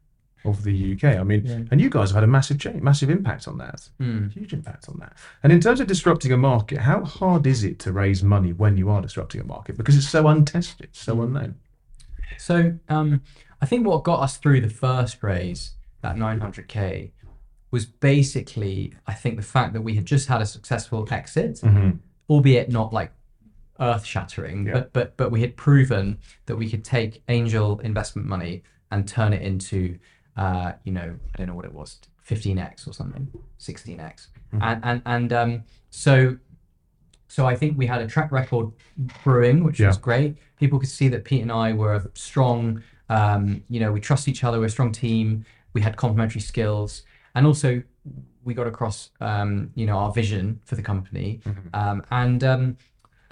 of 0.45 0.63
the 0.65 0.93
UK. 0.93 1.05
I 1.19 1.23
mean, 1.23 1.43
Yeah. 1.47 1.61
and 1.71 1.81
you 1.81 1.89
guys 1.89 2.11
have 2.11 2.17
had 2.17 2.25
a 2.25 2.33
massive 2.39 2.59
change, 2.59 2.83
massive 2.83 3.09
impact 3.09 3.49
on 3.49 3.57
that. 3.59 3.89
Mm. 3.99 4.31
Huge 4.33 4.53
impact 4.53 4.89
on 4.91 4.99
that. 5.01 5.15
And 5.43 5.53
in 5.53 5.61
terms 5.61 5.81
of 5.81 5.87
disrupting 5.87 6.33
a 6.33 6.37
market, 6.37 6.79
how 6.81 7.05
hard 7.05 7.47
is 7.47 7.65
it 7.65 7.79
to 7.81 7.93
raise 7.93 8.23
money 8.23 8.53
when 8.53 8.77
you 8.77 8.91
are 8.91 9.01
disrupting 9.01 9.41
a 9.41 9.45
market? 9.45 9.79
Because 9.79 9.97
it's 9.97 10.09
so 10.09 10.27
untested, 10.29 10.91
so 10.93 11.23
unknown. 11.23 11.55
So 12.39 12.75
um, 12.89 13.21
I 13.63 13.67
think 13.67 13.87
what 13.87 14.03
got 14.05 14.21
us 14.21 14.37
through 14.39 14.61
the 14.63 14.71
first 14.71 15.23
raise, 15.23 15.73
that 16.03 16.17
900k, 16.17 17.11
was 17.71 17.85
basically 17.87 18.95
I 19.07 19.15
think 19.15 19.37
the 19.37 19.43
fact 19.43 19.73
that 19.75 19.83
we 19.83 19.95
had 19.95 20.05
just 20.07 20.29
had 20.29 20.41
a 20.43 20.47
successful 20.47 21.07
exit, 21.11 21.57
Mm-hmm. 21.63 21.91
albeit 22.29 22.69
not 22.71 22.93
like 22.93 23.13
earth 23.79 24.05
shattering, 24.05 24.67
Yeah. 24.67 24.73
but 24.75 24.93
but 24.93 25.17
but 25.17 25.31
we 25.31 25.41
had 25.41 25.57
proven 25.57 26.19
that 26.47 26.57
we 26.57 26.69
could 26.71 26.85
take 26.85 27.23
angel 27.29 27.79
investment 27.81 28.27
money 28.29 28.63
and 28.91 29.07
turn 29.07 29.33
it 29.33 29.43
into 29.43 29.99
uh, 30.37 30.73
you 30.85 30.93
know 30.93 31.15
I 31.35 31.39
don't 31.39 31.47
know 31.47 31.55
what 31.55 31.65
it 31.65 31.73
was 31.75 31.99
15x 32.29 32.87
or 32.89 32.93
something 32.93 33.27
16x 33.59 34.29
and 34.53 34.81
and 34.85 35.03
and 35.07 35.33
um, 35.33 35.65
so 35.91 36.37
so 37.29 37.47
I 37.47 37.55
think 37.57 37.77
we 37.79 37.87
had 37.87 38.01
a 38.03 38.07
track 38.07 38.31
record 38.33 38.71
brewing 39.25 39.65
which 39.65 39.81
was 39.81 39.97
great 39.99 40.37
people 40.57 40.79
could 40.79 40.89
see 40.89 41.09
that 41.09 41.25
Pete 41.25 41.43
and 41.43 41.53
I 41.53 41.73
were 41.73 41.95
a 41.95 42.03
strong 42.15 42.83
um, 43.19 43.63
you 43.69 43.79
know 43.81 43.91
we 43.97 44.01
trust 44.01 44.25
each 44.29 44.43
other 44.45 44.59
we're 44.61 44.67
a 44.67 44.77
strong 44.79 44.93
team 44.93 45.45
we 45.75 45.81
had 45.87 45.95
complementary 46.05 46.41
skills 46.53 47.03
and 47.35 47.47
also 47.47 47.83
we 48.47 48.55
got 48.55 48.67
across 48.67 49.11
um, 49.21 49.71
you 49.75 49.85
know 49.89 49.97
our 50.03 50.13
vision 50.13 50.45
for 50.65 50.75
the 50.77 50.83
company 50.93 51.41
um, 51.75 52.03
and 52.11 52.43
um, 52.53 52.65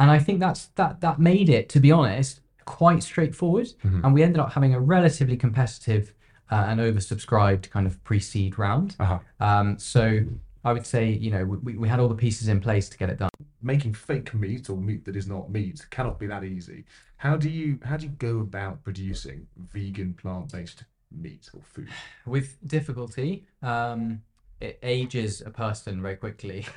and 0.01 0.11
I 0.16 0.18
think 0.18 0.39
that's 0.41 0.62
that 0.81 1.01
that 1.01 1.16
made 1.18 1.49
it 1.59 1.68
to 1.74 1.81
be 1.81 1.91
honest 1.93 2.41
quite 2.64 3.03
straightforward, 3.03 3.68
Mhm. 3.83 4.05
and 4.05 4.12
we 4.12 4.22
ended 4.22 4.41
up 4.41 4.53
having 4.53 4.74
a 4.74 4.81
relatively 4.97 5.39
competitive 5.39 6.12
uh, 6.51 6.64
and 6.68 6.79
oversubscribed 6.81 7.70
kind 7.70 7.87
of 7.87 7.95
pre-seed 8.05 8.59
round. 8.59 8.95
Uh-huh. 9.01 9.18
Um, 9.41 9.79
so 9.79 10.20
I 10.64 10.72
would 10.72 10.86
say, 10.86 11.11
you 11.11 11.30
know, 11.30 11.44
we, 11.44 11.76
we 11.76 11.88
had 11.88 12.00
all 12.00 12.09
the 12.09 12.14
pieces 12.14 12.48
in 12.48 12.61
place 12.61 12.88
to 12.88 12.98
get 12.98 13.11
it 13.11 13.18
done. 13.18 13.30
Making 13.62 13.94
fake 13.94 14.34
meat 14.34 14.68
or 14.68 14.76
meat 14.76 15.04
that 15.04 15.16
is 15.16 15.26
not 15.26 15.50
meat 15.50 15.86
cannot 15.90 16.18
be 16.18 16.26
that 16.26 16.44
easy. 16.44 16.84
How 17.16 17.36
do 17.36 17.48
you 17.48 17.78
how 17.84 17.96
do 17.96 18.06
you 18.06 18.12
go 18.12 18.40
about 18.40 18.82
producing 18.84 19.46
vegan 19.56 20.14
plant 20.14 20.52
based 20.52 20.84
meat 21.11 21.48
or 21.54 21.61
food? 21.62 21.88
With 22.26 22.56
difficulty, 22.66 23.46
um, 23.62 24.22
it 24.61 24.78
ages 24.82 25.40
a 25.40 25.50
person 25.50 26.00
very 26.02 26.16
quickly. 26.16 26.66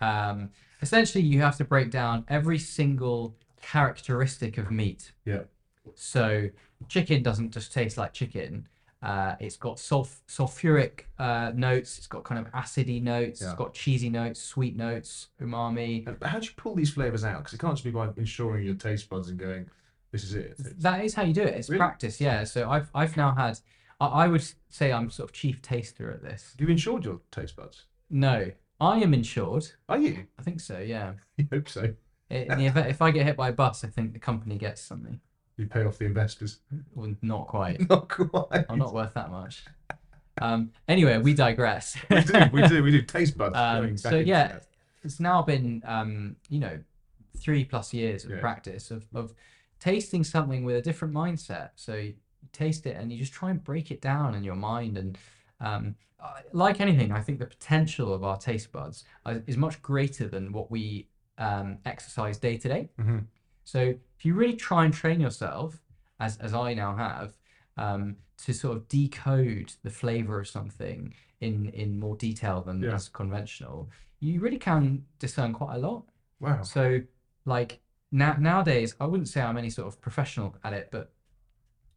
Um, 0.00 0.50
essentially, 0.82 1.24
you 1.24 1.40
have 1.40 1.56
to 1.56 1.64
break 1.64 1.90
down 1.90 2.24
every 2.28 2.58
single 2.58 3.36
characteristic 3.60 4.58
of 4.58 4.70
meat. 4.70 5.12
Yeah. 5.24 5.42
So, 5.94 6.50
chicken 6.88 7.22
doesn't 7.22 7.50
just 7.50 7.72
taste 7.72 7.98
like 7.98 8.12
chicken. 8.12 8.68
Uh, 9.02 9.36
it's 9.38 9.56
got 9.56 9.76
sulf- 9.76 10.20
sulfuric 10.28 11.02
uh, 11.18 11.52
notes. 11.54 11.98
It's 11.98 12.06
got 12.08 12.24
kind 12.24 12.44
of 12.44 12.52
acidy 12.52 13.00
notes. 13.02 13.40
Yeah. 13.40 13.48
It's 13.48 13.56
got 13.56 13.72
cheesy 13.74 14.10
notes, 14.10 14.40
sweet 14.40 14.76
notes, 14.76 15.28
umami. 15.40 16.06
And 16.06 16.16
how 16.22 16.38
do 16.40 16.46
you 16.46 16.52
pull 16.56 16.74
these 16.74 16.90
flavors 16.90 17.24
out? 17.24 17.38
Because 17.38 17.54
it 17.54 17.60
can't 17.60 17.74
just 17.74 17.84
be 17.84 17.90
by 17.90 18.08
ensuring 18.16 18.64
your 18.66 18.74
taste 18.74 19.08
buds 19.08 19.28
and 19.28 19.38
going, 19.38 19.70
"This 20.10 20.24
is 20.24 20.34
it." 20.34 20.56
It's- 20.58 20.74
That 20.78 21.04
is 21.04 21.14
how 21.14 21.22
you 21.22 21.32
do 21.32 21.42
it. 21.42 21.54
It's 21.54 21.68
Really? 21.68 21.78
practice, 21.78 22.20
yeah. 22.20 22.42
So 22.44 22.68
I've 22.68 22.90
I've 22.94 23.16
now 23.16 23.34
had. 23.34 23.58
I, 24.00 24.06
I 24.06 24.28
would 24.28 24.42
say 24.68 24.92
I'm 24.92 25.10
sort 25.10 25.28
of 25.30 25.32
chief 25.34 25.62
taster 25.62 26.10
at 26.10 26.22
this. 26.22 26.54
You 26.58 26.66
insured 26.68 27.04
your 27.04 27.20
taste 27.30 27.54
buds? 27.56 27.84
No, 28.10 28.50
I 28.80 28.98
am 28.98 29.14
insured. 29.14 29.66
Are 29.88 29.98
you? 29.98 30.26
I 30.38 30.42
think 30.42 30.60
so. 30.60 30.78
Yeah. 30.78 31.12
You 31.36 31.46
hope 31.52 31.68
so. 31.68 31.94
In 32.30 32.58
the 32.58 32.66
event 32.66 32.88
if 32.88 33.00
I 33.00 33.10
get 33.12 33.24
hit 33.26 33.36
by 33.36 33.48
a 33.50 33.52
bus, 33.52 33.84
I 33.84 33.88
think 33.88 34.12
the 34.12 34.18
company 34.18 34.58
gets 34.58 34.82
something. 34.82 35.20
You 35.58 35.66
pay 35.66 35.84
off 35.84 35.98
the 35.98 36.04
investors. 36.04 36.60
Well, 36.94 37.14
not 37.20 37.48
quite. 37.48 37.80
Not 37.90 38.08
quite. 38.08 38.64
I'm 38.68 38.78
not 38.78 38.94
worth 38.94 39.12
that 39.14 39.30
much. 39.30 39.64
Um, 40.40 40.70
anyway, 40.86 41.18
we 41.18 41.34
digress. 41.34 41.96
we 42.10 42.20
do. 42.22 42.40
We 42.52 42.68
do. 42.68 42.82
We 42.84 42.90
do. 42.92 43.02
Taste 43.02 43.36
buds. 43.36 43.56
Um, 43.56 43.96
so 43.96 44.16
yeah, 44.16 44.48
that. 44.48 44.66
it's 45.02 45.18
now 45.18 45.42
been 45.42 45.82
um, 45.84 46.36
you 46.48 46.60
know 46.60 46.78
three 47.36 47.64
plus 47.64 47.92
years 47.92 48.24
of 48.24 48.30
Yeah. 48.30 48.40
practice 48.40 48.92
of, 48.92 49.04
of 49.14 49.34
tasting 49.80 50.22
something 50.22 50.64
with 50.64 50.76
a 50.76 50.82
different 50.82 51.12
mindset. 51.12 51.70
So 51.74 51.94
you 51.96 52.14
taste 52.52 52.86
it 52.86 52.96
and 52.96 53.12
you 53.12 53.18
just 53.18 53.32
try 53.32 53.50
and 53.50 53.62
break 53.62 53.90
it 53.90 54.00
down 54.00 54.34
in 54.36 54.44
your 54.44 54.56
mind. 54.56 54.96
And 54.96 55.18
um, 55.60 55.94
uh, 56.20 56.34
like 56.52 56.80
anything, 56.80 57.10
I 57.12 57.20
think 57.20 57.38
the 57.40 57.46
potential 57.46 58.14
of 58.14 58.22
our 58.24 58.36
taste 58.36 58.70
buds 58.72 59.04
uh, 59.26 59.40
is 59.48 59.56
much 59.56 59.82
greater 59.82 60.28
than 60.28 60.52
what 60.52 60.70
we 60.70 61.08
um, 61.38 61.78
exercise 61.84 62.38
day 62.38 62.56
to 62.58 62.68
day. 62.68 62.88
So 63.72 63.80
if 64.16 64.24
you 64.24 64.32
really 64.32 64.56
try 64.56 64.86
and 64.86 64.94
train 64.94 65.20
yourself, 65.20 65.82
as 66.20 66.38
as 66.38 66.54
I 66.54 66.72
now 66.72 66.96
have, 66.96 67.36
um, 67.76 68.16
to 68.44 68.54
sort 68.54 68.74
of 68.78 68.88
decode 68.88 69.74
the 69.82 69.90
flavor 69.90 70.40
of 70.40 70.48
something 70.48 71.12
in 71.40 71.68
in 71.82 72.00
more 72.00 72.16
detail 72.16 72.62
than 72.62 72.82
Yeah. 72.82 72.94
is 72.94 73.10
conventional, 73.10 73.90
you 74.20 74.40
really 74.40 74.58
can 74.58 75.04
discern 75.18 75.52
quite 75.52 75.74
a 75.76 75.78
lot. 75.78 76.02
Wow. 76.40 76.62
So 76.62 77.02
like 77.44 77.80
now 78.10 78.36
nowadays, 78.38 78.94
I 79.00 79.04
wouldn't 79.04 79.28
say 79.28 79.42
I'm 79.42 79.58
any 79.58 79.70
sort 79.70 79.88
of 79.88 80.00
professional 80.00 80.56
at 80.64 80.72
it, 80.72 80.88
but 80.90 81.12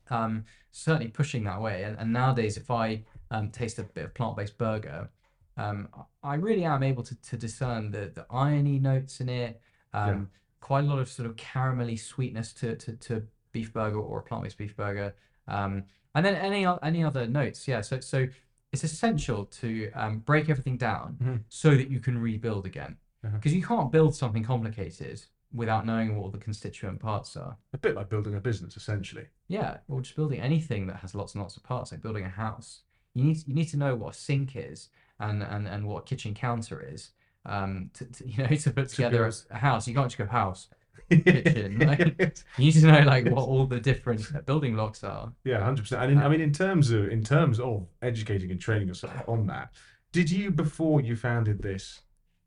um, 0.09 0.43
certainly 0.71 1.07
pushing 1.07 1.45
that 1.45 1.61
way. 1.61 1.83
And, 1.83 1.97
and 2.01 2.11
nowadays, 2.11 2.57
if 2.57 2.69
I 2.69 3.05
um, 3.29 3.49
taste 3.49 3.79
a 3.79 3.83
bit 3.83 4.03
of 4.03 4.13
plant-based 4.13 4.57
burger, 4.57 5.09
um, 5.55 5.87
I 5.93 6.33
I 6.33 6.35
really 6.47 6.65
am 6.65 6.83
able 6.83 7.03
to, 7.03 7.15
to 7.29 7.37
discern 7.37 7.91
the, 7.91 8.11
the 8.17 8.25
irony 8.29 8.77
notes 8.77 9.21
in 9.21 9.29
it. 9.29 9.61
Um, 9.93 10.29
Quite 10.61 10.85
a 10.85 10.87
lot 10.87 10.99
of 10.99 11.09
sort 11.09 11.27
of 11.29 11.35
caramelly 11.35 11.99
sweetness 11.99 12.53
to, 12.53 12.75
to, 12.77 12.93
to 12.93 13.23
beef 13.51 13.73
burger 13.73 13.99
or 13.99 14.19
a 14.19 14.23
plant-based 14.23 14.57
beef 14.57 14.75
burger. 14.75 15.13
Um, 15.47 15.83
and 16.15 16.25
then 16.25 16.35
any 16.35 16.65
any 16.83 17.03
other 17.03 17.27
notes, 17.27 17.67
yeah. 17.67 17.81
So 17.81 17.99
so 17.99 18.27
it's 18.71 18.83
essential 18.85 19.45
to 19.45 19.91
um, 19.93 20.19
break 20.19 20.49
everything 20.49 20.77
down 20.77 21.17
Mhm. 21.21 21.43
so 21.49 21.71
that 21.75 21.89
you 21.89 21.99
can 21.99 22.17
rebuild 22.17 22.65
again, 22.65 22.97
Uh-huh. 23.23 23.35
because 23.35 23.53
you 23.53 23.61
can't 23.63 23.91
build 23.91 24.15
something 24.15 24.43
complicated 24.43 25.21
without 25.53 25.85
knowing 25.85 26.15
what 26.15 26.23
all 26.23 26.29
the 26.31 26.37
constituent 26.37 26.99
parts 26.99 27.35
are. 27.35 27.57
A 27.73 27.77
bit 27.77 27.93
like 27.95 28.07
building 28.07 28.35
a 28.35 28.39
business, 28.39 28.77
essentially. 28.77 29.25
Yeah, 29.49 29.77
or 29.89 29.99
just 30.01 30.15
building 30.15 30.39
anything 30.39 30.87
that 30.87 30.97
has 30.97 31.13
lots 31.13 31.33
and 31.33 31.41
lots 31.41 31.57
of 31.57 31.63
parts, 31.63 31.91
like 31.91 32.01
building 32.01 32.23
a 32.23 32.29
house. 32.29 32.83
You 33.13 33.25
need 33.25 33.45
you 33.47 33.53
need 33.53 33.67
to 33.69 33.77
know 33.77 33.95
what 33.95 34.15
a 34.15 34.17
sink 34.17 34.55
is 34.55 34.89
and 35.19 35.43
and, 35.43 35.67
and 35.67 35.85
what 35.87 36.03
a 36.03 36.05
kitchen 36.05 36.33
counter 36.33 36.79
is. 36.81 37.11
Um, 37.45 37.89
to, 37.95 38.05
to 38.05 38.27
you 38.29 38.43
know 38.43 38.55
to 38.55 38.71
put 38.71 38.89
together 38.89 39.23
build- 39.23 39.45
a 39.51 39.57
house, 39.57 39.87
you 39.87 39.93
can't 39.95 40.07
just 40.07 40.17
go 40.17 40.25
house. 40.25 40.67
Kitchen, 41.09 41.79
like- 41.87 42.43
You 42.57 42.65
need 42.65 42.71
to 42.73 42.85
know 42.87 43.01
like 43.01 43.25
what 43.25 43.43
all 43.47 43.65
the 43.65 43.79
different 43.79 44.21
uh, 44.35 44.41
building 44.41 44.75
blocks 44.75 45.03
are. 45.03 45.33
Yeah, 45.43 45.63
hundred 45.63 45.83
percent. 45.83 46.03
And 46.03 46.11
in, 46.13 46.17
I 46.19 46.29
mean, 46.29 46.41
in 46.41 46.53
terms 46.53 46.91
of 46.91 47.09
in 47.09 47.23
terms 47.23 47.59
of 47.59 47.87
educating 48.01 48.51
and 48.51 48.59
training 48.59 48.87
yourself 48.87 49.13
on 49.27 49.47
that, 49.47 49.73
did 50.11 50.29
you 50.31 50.51
before 50.51 51.01
you 51.01 51.15
founded 51.15 51.61
this, 51.61 52.01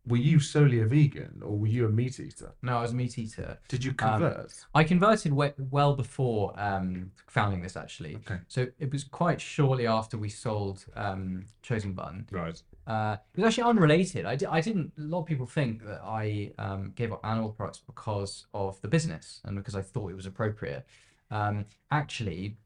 were 0.07 0.17
you 0.17 0.39
solely 0.41 0.81
a 0.81 0.87
vegan 0.87 1.41
or 1.45 1.59
were 1.59 1.67
you 1.67 1.87
a 1.87 1.91
meat 1.91 2.21
eater? 2.21 2.55
No, 2.63 2.79
I 2.79 2.83
was 2.83 2.93
a 2.93 2.95
meat 2.95 3.19
eater. 3.19 3.59
Did 3.69 3.85
you 3.85 3.91
Um, 3.93 3.97
convert? 3.97 4.53
I 4.75 4.85
converted 4.85 5.33
we- 5.33 5.53
well 5.71 5.95
before 5.95 6.59
um, 6.59 7.11
founding 7.27 7.61
this 7.63 7.77
actually. 7.77 8.17
Okay. 8.17 8.39
So 8.49 8.67
it 8.79 8.91
was 8.93 9.05
quite 9.05 9.41
shortly 9.41 9.87
after 9.87 10.17
we 10.17 10.29
sold 10.31 10.85
um, 10.97 11.45
Chosen 11.63 11.93
Bun. 11.93 12.27
right. 12.31 12.63
Uh, 12.87 13.17
it 13.35 13.41
was 13.41 13.47
actually 13.49 13.65
unrelated. 13.71 14.27
I, 14.27 14.37
di- 14.37 14.47
I 14.47 14.61
didn't. 14.61 14.93
A 14.99 15.03
lot 15.03 15.21
of 15.21 15.27
people 15.27 15.47
think 15.47 15.85
that 15.87 16.01
I 16.05 16.53
um, 16.59 16.93
gave 16.95 17.13
up 17.13 17.21
animal 17.25 17.51
products 17.51 17.81
because 17.87 18.47
of 18.53 18.81
the 18.83 18.89
business 18.89 19.41
and 19.45 19.57
because 19.57 19.75
I 19.75 19.83
thought 19.83 20.11
it 20.11 20.17
was 20.17 20.27
appropriate. 20.27 20.85
Um, 21.31 21.65
actually, 21.91 22.57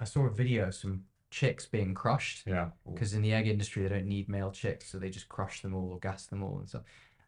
I 0.00 0.04
saw 0.04 0.26
a 0.26 0.30
video 0.30 0.68
of 0.68 0.74
some 0.74 1.04
chicks 1.30 1.66
being 1.66 1.92
crushed 1.94 2.44
Yeah. 2.46 2.70
because 2.90 3.12
in 3.14 3.22
the 3.22 3.32
egg 3.32 3.46
industry 3.46 3.82
they 3.82 3.88
don't 3.90 4.06
need 4.06 4.28
male 4.28 4.50
chicks, 4.50 4.90
so 4.90 4.98
they 4.98 5.10
just 5.10 5.28
crush 5.28 5.62
them 5.62 5.74
all 5.74 5.90
or 5.92 5.98
gas 5.98 6.26
them 6.26 6.42
all 6.42 6.58
and 6.58 6.68
stuff. 6.68 6.82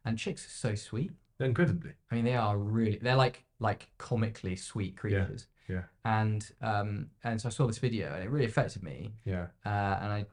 And 0.05 0.19
chicks 0.19 0.45
are 0.47 0.51
so 0.51 0.75
sweet. 0.75 1.13
Incredibly. 1.39 1.93
I 2.11 2.15
mean, 2.17 2.25
they 2.25 2.35
are 2.37 2.59
really. 2.59 2.99
They're 3.01 3.17
like 3.17 3.45
like 3.61 3.89
comically 3.99 4.57
sweet 4.57 4.97
creatures. 4.97 5.47
yeah. 5.69 5.83
And 6.05 6.51
um 6.61 7.11
and 7.25 7.41
so 7.41 7.49
I 7.49 7.53
saw 7.53 7.67
this 7.67 7.79
video 7.79 8.13
and 8.15 8.23
it 8.25 8.31
really 8.31 8.47
affected 8.47 8.83
me. 8.83 9.13
Yeah. 9.25 9.47
Uh, 9.65 9.69
and 10.03 10.13
I 10.13 10.27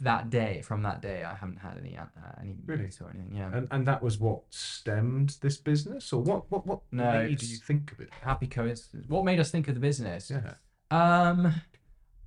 that 0.00 0.30
day 0.30 0.62
from 0.62 0.82
that 0.82 1.02
day 1.02 1.24
I 1.24 1.34
haven't 1.34 1.56
had 1.58 1.76
any 1.78 1.96
uh, 1.98 2.04
any 2.40 2.54
Really? 2.66 2.84
or 3.00 3.10
anything. 3.10 3.32
Yeah. 3.34 3.50
And 3.52 3.66
and 3.70 3.86
that 3.86 4.02
was 4.02 4.18
what 4.18 4.42
stemmed 4.50 5.36
this 5.40 5.56
business, 5.56 6.12
or 6.12 6.22
what 6.22 6.50
what 6.50 6.66
what 6.66 6.80
No, 6.92 7.10
made 7.12 7.42
you 7.42 7.56
think 7.56 7.92
of 7.92 8.00
it? 8.00 8.10
Happy 8.22 8.46
coincidence. 8.46 9.08
What 9.08 9.24
made 9.24 9.40
us 9.40 9.50
think 9.50 9.66
of 9.68 9.74
the 9.74 9.80
business? 9.80 10.30
Yeah. 10.30 10.54
Um, 10.90 11.52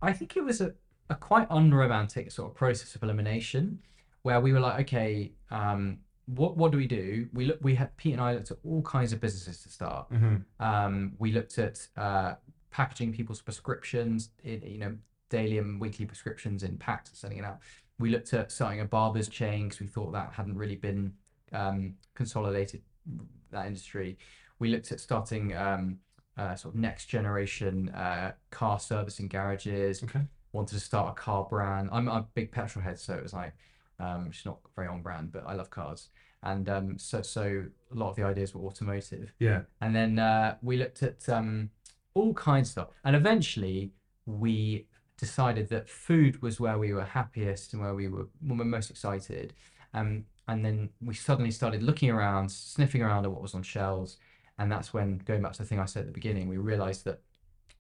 I 0.02 0.14
think 0.14 0.36
it 0.36 0.44
was 0.44 0.62
a, 0.62 0.74
a 1.10 1.16
quite 1.16 1.48
unromantic 1.50 2.32
sort 2.32 2.52
of 2.52 2.56
process 2.58 2.96
of 2.96 3.04
elimination, 3.04 3.80
where 4.24 4.40
we 4.42 4.52
were 4.54 4.60
like, 4.60 4.82
okay, 4.82 5.32
um, 5.50 6.00
what 6.26 6.58
what 6.58 6.72
do 6.72 6.78
we 6.78 6.88
do? 6.88 7.28
We 7.34 7.46
look, 7.46 7.60
we 7.62 7.76
had 7.76 7.96
Pete 7.98 8.14
and 8.14 8.22
I 8.22 8.34
looked 8.34 8.52
at 8.52 8.58
all 8.66 8.82
kinds 8.82 9.14
of 9.14 9.22
businesses 9.22 9.64
to 9.64 9.70
start. 9.70 10.08
hmm 10.10 10.36
Um, 10.60 11.14
we 11.20 11.32
looked 11.32 11.58
at 11.58 11.88
uh, 11.98 12.36
packaging 12.70 13.14
people's 13.14 13.42
prescriptions, 13.42 14.30
in, 14.44 14.62
you 14.62 14.78
know, 14.78 14.96
daily 15.32 15.58
and 15.58 15.82
weekly 15.82 16.06
prescriptions 16.06 16.62
in 16.62 16.78
packs 16.78 17.10
and 17.10 17.18
sending 17.18 17.40
it 17.40 17.46
out. 17.46 17.60
We 17.98 18.10
looked 18.10 18.34
at 18.34 18.52
starting 18.52 18.82
a 18.82 18.86
barber's 18.86 19.28
chain 19.28 19.64
because 19.64 19.80
we 19.80 19.88
thought 19.88 20.12
that 20.12 20.34
hadn't 20.34 20.58
really 20.58 20.76
been 20.76 21.14
um, 21.54 21.96
consolidated 22.14 22.82
that 23.52 23.66
industry. 23.66 24.18
We 24.60 24.70
looked 24.70 24.92
at 24.92 25.00
starting 25.00 25.56
um, 25.56 25.98
uh, 26.38 26.56
sort 26.56 26.76
of 26.76 26.80
next 26.80 27.06
generation 27.06 27.90
uh, 27.90 28.34
car 28.52 28.80
servicing 28.80 29.28
garages. 29.28 30.04
Okay. 30.04 30.22
Wanted 30.54 30.76
to 30.76 30.82
start 30.82 31.12
a 31.12 31.14
car 31.14 31.48
brand. 31.50 31.90
I'm 31.92 32.08
a 32.08 32.28
big 32.34 32.52
petrol 32.52 32.84
head, 32.84 33.00
so 33.00 33.14
it 33.14 33.24
was 33.24 33.34
like, 33.34 33.54
um, 34.00 34.28
it's 34.30 34.46
not 34.46 34.60
very 34.76 34.88
on 34.88 35.02
brand, 35.02 35.32
but 35.32 35.44
I 35.48 35.54
love 35.54 35.70
cars. 35.70 36.10
And 36.44 36.70
um, 36.70 36.98
so, 36.98 37.22
so 37.22 37.66
a 37.92 37.96
lot 37.96 38.10
of 38.10 38.16
the 38.16 38.24
ideas 38.24 38.54
were 38.54 38.62
automotive. 38.62 39.34
Yeah. 39.40 39.62
And 39.80 39.96
then 39.96 40.20
uh, 40.20 40.56
we 40.62 40.78
looked 40.78 41.04
at 41.04 41.30
um, 41.30 41.70
all 42.14 42.34
kinds 42.34 42.70
of 42.70 42.72
stuff. 42.72 42.88
And 43.06 43.16
eventually 43.16 43.92
we 44.26 44.88
decided 45.22 45.70
that 45.70 45.88
food 45.88 46.42
was 46.42 46.60
where 46.60 46.78
we 46.78 46.92
were 46.92 47.06
happiest 47.06 47.72
and 47.74 47.82
where 47.82 47.94
we 47.96 48.10
were, 48.10 48.28
we 48.46 48.58
were 48.58 48.66
most 48.66 48.90
excited. 48.90 49.54
Um, 49.94 50.26
and 50.50 50.66
then 50.66 50.90
we 51.02 51.14
suddenly 51.14 51.52
started 51.52 51.82
looking 51.84 52.10
around, 52.10 52.52
sniffing 52.52 53.02
around 53.02 53.24
at 53.26 53.32
what 53.32 53.42
was 53.42 53.56
on 53.56 53.64
shelves. 53.64 54.18
And 54.58 54.70
that's 54.72 54.94
when, 54.94 55.20
going 55.20 55.42
back 55.42 55.54
to 55.54 55.60
the 55.60 55.66
thing 55.66 55.80
I 55.80 55.86
said 55.86 56.02
at 56.02 56.08
the 56.08 56.12
beginning, 56.22 56.50
we 56.50 56.58
realized 56.58 57.06
that 57.06 57.22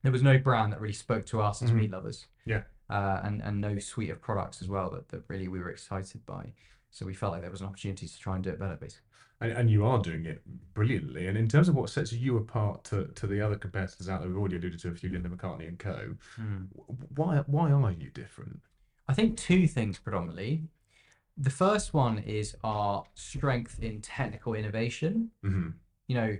there 0.03 0.11
was 0.11 0.23
no 0.23 0.37
brand 0.37 0.71
that 0.71 0.79
really 0.79 0.93
spoke 0.93 1.25
to 1.27 1.41
us 1.41 1.61
as 1.61 1.71
Mhm. 1.71 1.75
meat 1.75 1.91
lovers. 1.91 2.27
Yeah. 2.45 2.63
Uh, 2.89 3.19
and, 3.23 3.41
and 3.41 3.59
no 3.59 3.77
suite 3.79 4.09
of 4.11 4.21
products 4.21 4.61
as 4.61 4.67
well 4.69 4.89
that, 4.91 5.09
that 5.09 5.23
really 5.27 5.47
we 5.47 5.59
were 5.59 5.69
excited 5.69 6.25
by. 6.25 6.53
So 6.91 7.05
we 7.05 7.13
felt 7.13 7.31
like 7.33 7.41
there 7.41 7.51
was 7.51 7.61
an 7.61 7.67
opportunity 7.67 8.07
to 8.07 8.19
try 8.19 8.35
and 8.35 8.43
do 8.43 8.49
it 8.51 8.59
better, 8.59 8.75
basically. 8.75 9.07
And, 9.41 9.51
and 9.51 9.69
you 9.69 9.85
are 9.85 9.99
doing 9.99 10.25
it 10.25 10.41
brilliantly. 10.73 11.27
And 11.27 11.37
in 11.37 11.47
terms 11.49 11.67
of 11.67 11.75
what 11.75 11.89
sets 11.89 12.13
you 12.13 12.37
apart 12.37 12.83
to, 12.85 13.07
to 13.15 13.27
the 13.27 13.41
other 13.41 13.55
competitors 13.55 14.07
out 14.07 14.21
there, 14.21 14.29
we've 14.29 14.37
already 14.37 14.57
alluded 14.57 14.79
to 14.81 14.89
a 14.89 14.95
few, 14.95 15.09
Linda 15.09 15.29
McCartney 15.29 15.67
and 15.67 15.77
Co. 15.79 16.15
w- 16.37 16.67
Why 17.15 17.43
why 17.47 17.71
are 17.71 17.91
you 17.91 18.09
different? 18.11 18.61
I 19.07 19.13
think 19.13 19.37
two 19.37 19.67
things 19.67 19.97
predominantly. 19.99 20.63
The 21.37 21.49
first 21.49 21.93
one 21.93 22.19
is 22.19 22.55
our 22.63 23.03
strength 23.15 23.79
in 23.81 23.99
technical 24.01 24.53
innovation. 24.53 25.31
Mm-hmm. 25.43 25.69
You 26.07 26.15
know, 26.15 26.37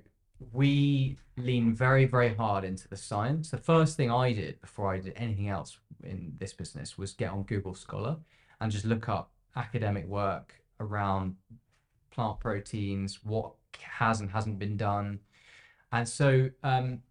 we 0.52 1.18
lean 1.38 1.74
very, 1.74 2.06
very 2.06 2.34
hard 2.36 2.64
into 2.64 2.88
the 2.88 2.96
science. 2.98 3.50
The 3.50 3.58
first 3.58 3.98
thing 3.98 4.12
I 4.12 4.32
did 4.34 4.62
before 4.62 4.94
I 4.94 5.00
did 5.00 5.14
anything 5.16 5.50
else 5.50 5.78
in 6.04 6.34
this 6.38 6.54
business 6.54 6.98
was 6.98 7.14
get 7.14 7.32
on 7.32 7.44
Google 7.44 7.74
Scholar 7.74 8.18
and 8.60 8.72
just 8.72 8.86
look 8.86 9.10
up 9.10 9.32
academic 9.56 10.06
work 10.08 10.54
around 10.80 11.36
plant 12.12 12.40
proteins, 12.40 13.24
what 13.24 13.54
has 13.82 14.20
and 14.20 14.30
hasn't 14.32 14.60
been 14.60 14.78
done. 14.78 15.20
And 15.92 16.08
so 16.08 16.50
um, 16.64 17.02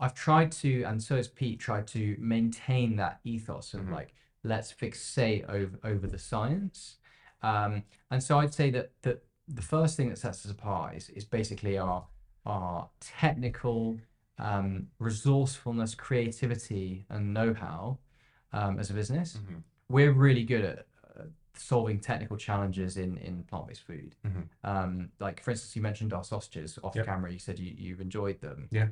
I've 0.00 0.14
tried 0.14 0.50
to, 0.52 0.82
and 0.84 1.02
so 1.02 1.16
has 1.16 1.28
Pete, 1.28 1.60
tried 1.60 1.86
to 1.88 2.16
maintain 2.18 2.96
that 2.96 3.20
ethos 3.24 3.74
of 3.74 3.82
Mhm. 3.82 3.92
like, 3.92 4.14
let's 4.42 4.72
fixate 4.72 5.48
over, 5.48 5.78
over 5.84 6.06
the 6.06 6.18
science. 6.18 6.96
Um, 7.42 7.82
and 8.10 8.22
so 8.22 8.38
I'd 8.38 8.54
say 8.54 8.70
that, 8.70 8.92
that 9.02 9.24
the 9.48 9.62
first 9.62 9.96
thing 9.96 10.08
that 10.08 10.18
sets 10.18 10.44
us 10.44 10.50
apart 10.50 10.96
is, 10.96 11.08
is 11.10 11.24
basically 11.24 11.78
our, 11.78 12.06
our 12.44 12.88
technical 13.00 13.98
um, 14.38 14.88
resourcefulness, 14.98 15.94
creativity, 15.94 17.06
and 17.08 17.32
know 17.32 17.54
how 17.54 17.98
um, 18.52 18.78
as 18.78 18.90
a 18.90 18.94
business. 18.94 19.38
Mhm. 19.38 19.62
We're 19.88 20.12
really 20.12 20.44
good 20.44 20.64
at 20.64 20.86
solving 21.58 21.98
technical 22.00 22.36
challenges 22.36 22.96
in, 22.96 23.16
in 23.18 23.42
plant 23.44 23.66
based 23.68 23.82
food. 23.82 24.14
Mhm. 24.26 24.48
Um, 24.64 25.10
like, 25.20 25.42
for 25.42 25.50
instance, 25.50 25.74
you 25.76 25.82
mentioned 25.82 26.12
our 26.12 26.24
sausages 26.24 26.78
off 26.82 26.94
Yep. 26.96 27.06
camera. 27.06 27.32
You 27.32 27.38
said 27.38 27.58
you, 27.58 27.74
you've 27.76 28.00
enjoyed 28.00 28.40
them. 28.40 28.68
Yeah. 28.70 28.88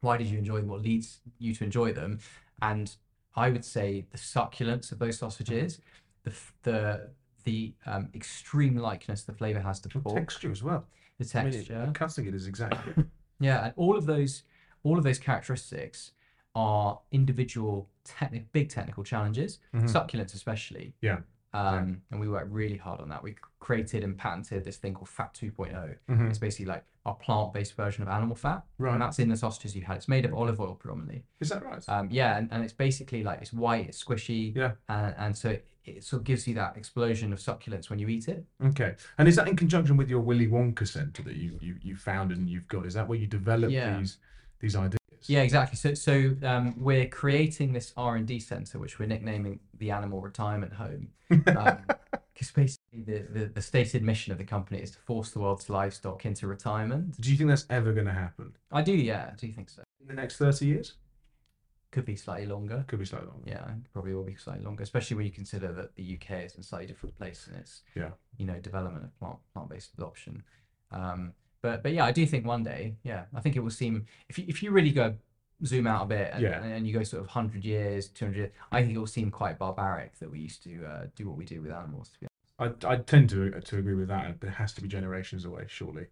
Why 0.00 0.16
did 0.16 0.28
you 0.28 0.38
enjoy 0.38 0.58
them? 0.60 0.68
What 0.68 0.82
leads 0.82 1.20
you 1.38 1.54
to 1.54 1.64
enjoy 1.64 1.92
them? 1.92 2.18
And 2.62 2.94
I 3.34 3.50
would 3.50 3.64
say 3.64 4.06
the 4.10 4.18
succulence 4.18 4.92
of 4.92 4.98
those 4.98 5.18
sausages, 5.18 5.80
the 6.24 6.32
the 6.62 7.10
the 7.44 7.74
um, 7.86 8.08
extreme 8.14 8.76
likeness 8.76 9.22
the 9.22 9.32
flavor 9.32 9.60
has 9.60 9.78
to 9.80 9.88
The 9.88 10.00
pork, 10.00 10.16
texture 10.16 10.50
as 10.50 10.62
well. 10.62 10.86
the 11.18 11.38
I 11.38 11.44
mean, 11.44 11.52
texture. 11.52 11.84
it, 11.88 11.94
cutting 11.94 12.26
it 12.26 12.34
is 12.34 12.46
exactly. 12.46 12.94
Yeah, 13.38 13.64
and 13.66 13.74
all 13.76 13.96
of 13.98 14.06
those 14.06 14.44
all 14.82 14.96
of 14.96 15.04
those 15.04 15.18
characteristics 15.18 16.12
are 16.54 16.98
individual 17.12 17.90
technic 18.04 18.50
big 18.52 18.70
technical 18.70 19.04
challenges, 19.04 19.58
Mhm. 19.74 19.90
succulence 19.90 20.32
especially. 20.32 20.94
Yeah, 21.02 21.18
Um, 21.56 22.02
and 22.10 22.20
we 22.20 22.28
worked 22.28 22.50
really 22.50 22.76
hard 22.76 23.00
on 23.00 23.08
that. 23.08 23.22
We 23.22 23.36
created 23.60 24.04
and 24.04 24.16
patented 24.18 24.64
this 24.64 24.76
thing 24.76 24.94
called 24.94 25.08
Fat 25.08 25.34
2.0. 25.34 25.96
Mhm. 26.08 26.28
It's 26.28 26.38
basically 26.38 26.66
like 26.66 26.84
our 27.04 27.14
plant-based 27.14 27.74
version 27.76 28.02
of 28.02 28.08
animal 28.08 28.34
fat, 28.36 28.64
Right. 28.78 28.92
and 28.92 29.00
that's 29.02 29.18
in 29.18 29.28
the 29.28 29.36
sausages 29.36 29.74
you 29.76 29.82
had. 29.82 29.96
It's 29.96 30.08
made 30.08 30.24
of 30.24 30.34
olive 30.34 30.60
oil 30.60 30.74
predominantly. 30.74 31.24
Is 31.40 31.48
that 31.50 31.64
right? 31.64 31.82
Um, 31.88 32.08
yeah, 32.10 32.36
and, 32.36 32.48
and 32.52 32.64
it's 32.64 32.72
basically 32.72 33.22
like 33.22 33.40
it's 33.40 33.52
white, 33.52 33.86
it's 33.88 34.02
squishy, 34.02 34.54
Yeah. 34.54 34.72
and, 34.88 35.14
and 35.16 35.36
so 35.38 35.50
it, 35.50 35.66
it 35.84 36.04
sort 36.04 36.20
of 36.20 36.24
gives 36.24 36.48
you 36.48 36.54
that 36.54 36.76
explosion 36.76 37.32
of 37.32 37.38
succulence 37.40 37.88
when 37.90 38.00
you 38.00 38.08
eat 38.08 38.26
it. 38.28 38.44
Okay. 38.64 38.96
And 39.18 39.28
is 39.28 39.36
that 39.36 39.46
in 39.48 39.54
conjunction 39.56 39.96
with 39.96 40.10
your 40.10 40.20
Willy 40.20 40.48
Wonka 40.48 40.86
Centre 40.86 41.22
that 41.22 41.36
you, 41.36 41.56
you, 41.62 41.76
you 41.80 41.94
founded 41.96 42.38
and 42.38 42.50
you've 42.50 42.66
got? 42.66 42.86
Is 42.86 42.94
that 42.94 43.06
where 43.06 43.18
you 43.18 43.26
develop 43.28 43.70
Yeah. 43.70 43.98
these 43.98 44.18
these 44.58 44.74
ideas? 44.74 44.98
Yeah, 45.24 45.42
exactly. 45.42 45.76
So, 45.76 45.94
so 45.94 46.36
um, 46.42 46.74
we're 46.76 47.06
creating 47.08 47.72
this 47.72 47.92
R 47.96 48.16
and 48.16 48.26
D 48.26 48.38
center, 48.40 48.78
which 48.78 48.98
we're 48.98 49.06
nicknaming 49.06 49.60
the 49.78 49.90
Animal 49.90 50.20
Retirement 50.20 50.72
Home, 50.74 51.08
because 51.28 52.50
basically 52.54 53.02
the, 53.04 53.26
the 53.32 53.46
the 53.46 53.62
stated 53.62 54.02
mission 54.02 54.32
of 54.32 54.38
the 54.38 54.44
company 54.44 54.80
is 54.80 54.90
to 54.92 54.98
force 54.98 55.30
the 55.30 55.40
world's 55.40 55.68
livestock 55.68 56.24
into 56.26 56.46
retirement. 56.46 57.20
Do 57.20 57.30
you 57.30 57.36
think 57.36 57.48
that's 57.50 57.66
ever 57.70 57.92
going 57.92 58.06
to 58.06 58.12
happen 58.12 58.52
I 58.70 58.82
do, 58.82 58.92
yeah, 58.94 59.30
I 59.32 59.36
do 59.36 59.50
think 59.52 59.70
so. 59.70 59.82
in 60.00 60.06
the 60.08 60.14
next 60.14 60.36
thirty 60.36 60.66
years? 60.66 60.94
Could 61.92 62.04
be 62.04 62.16
slightly 62.16 62.46
longer. 62.46 62.84
Could 62.88 62.98
be 62.98 63.06
slightly 63.06 63.28
longer. 63.28 63.42
Yeah, 63.46 63.64
probably 63.92 64.12
will 64.12 64.22
be 64.24 64.34
slightly 64.36 64.64
longer, 64.64 64.82
especially 64.82 65.16
when 65.16 65.24
you 65.26 65.32
consider 65.32 65.72
that 65.72 65.94
the 65.96 66.18
UK 66.20 66.44
is 66.44 66.54
in 66.54 66.60
a 66.60 66.62
slightly 66.62 66.86
different 66.86 67.16
place 67.16 67.48
in 67.50 67.58
its 67.58 67.82
Yeah. 67.94 68.10
you 68.36 68.44
know 68.44 68.58
development 68.60 69.04
of 69.04 69.18
plant 69.18 69.36
plant 69.54 69.70
based 69.70 69.92
adoption. 69.96 70.42
Um, 70.90 71.32
but 71.62 71.82
but 71.82 71.92
yeah, 71.92 72.04
I 72.04 72.12
do 72.12 72.24
think 72.26 72.46
one 72.46 72.62
day, 72.62 72.96
yeah, 73.02 73.24
I 73.34 73.40
think 73.40 73.56
it 73.56 73.60
will 73.60 73.70
seem 73.70 74.06
if 74.28 74.38
you 74.38 74.44
if 74.48 74.62
you 74.62 74.70
really 74.70 74.90
go 74.92 75.14
zoom 75.64 75.86
out 75.86 76.02
a 76.02 76.06
bit 76.06 76.30
and, 76.34 76.42
Yeah. 76.42 76.62
and 76.62 76.86
you 76.86 76.92
go 76.92 77.02
sort 77.02 77.22
of 77.22 77.28
hundred 77.30 77.64
years, 77.64 78.08
two 78.08 78.26
hundred, 78.26 78.52
I 78.72 78.82
think 78.82 78.94
it 78.94 78.98
will 78.98 79.06
seem 79.06 79.30
quite 79.30 79.58
barbaric 79.58 80.18
that 80.18 80.30
we 80.30 80.38
used 80.40 80.62
to 80.64 80.84
uh, 80.84 81.06
do 81.16 81.26
what 81.28 81.36
we 81.38 81.44
do 81.46 81.62
with 81.62 81.72
animals. 81.72 82.10
To 82.10 82.20
be 82.20 82.26
I, 82.58 82.92
I 82.92 82.96
tend 82.96 83.30
to 83.30 83.50
to 83.60 83.78
agree 83.78 83.94
with 83.94 84.08
that, 84.08 84.36
it 84.42 84.48
has 84.48 84.72
to 84.74 84.82
be 84.82 84.88
generations 84.88 85.44
away, 85.44 85.64
surely. 85.68 86.06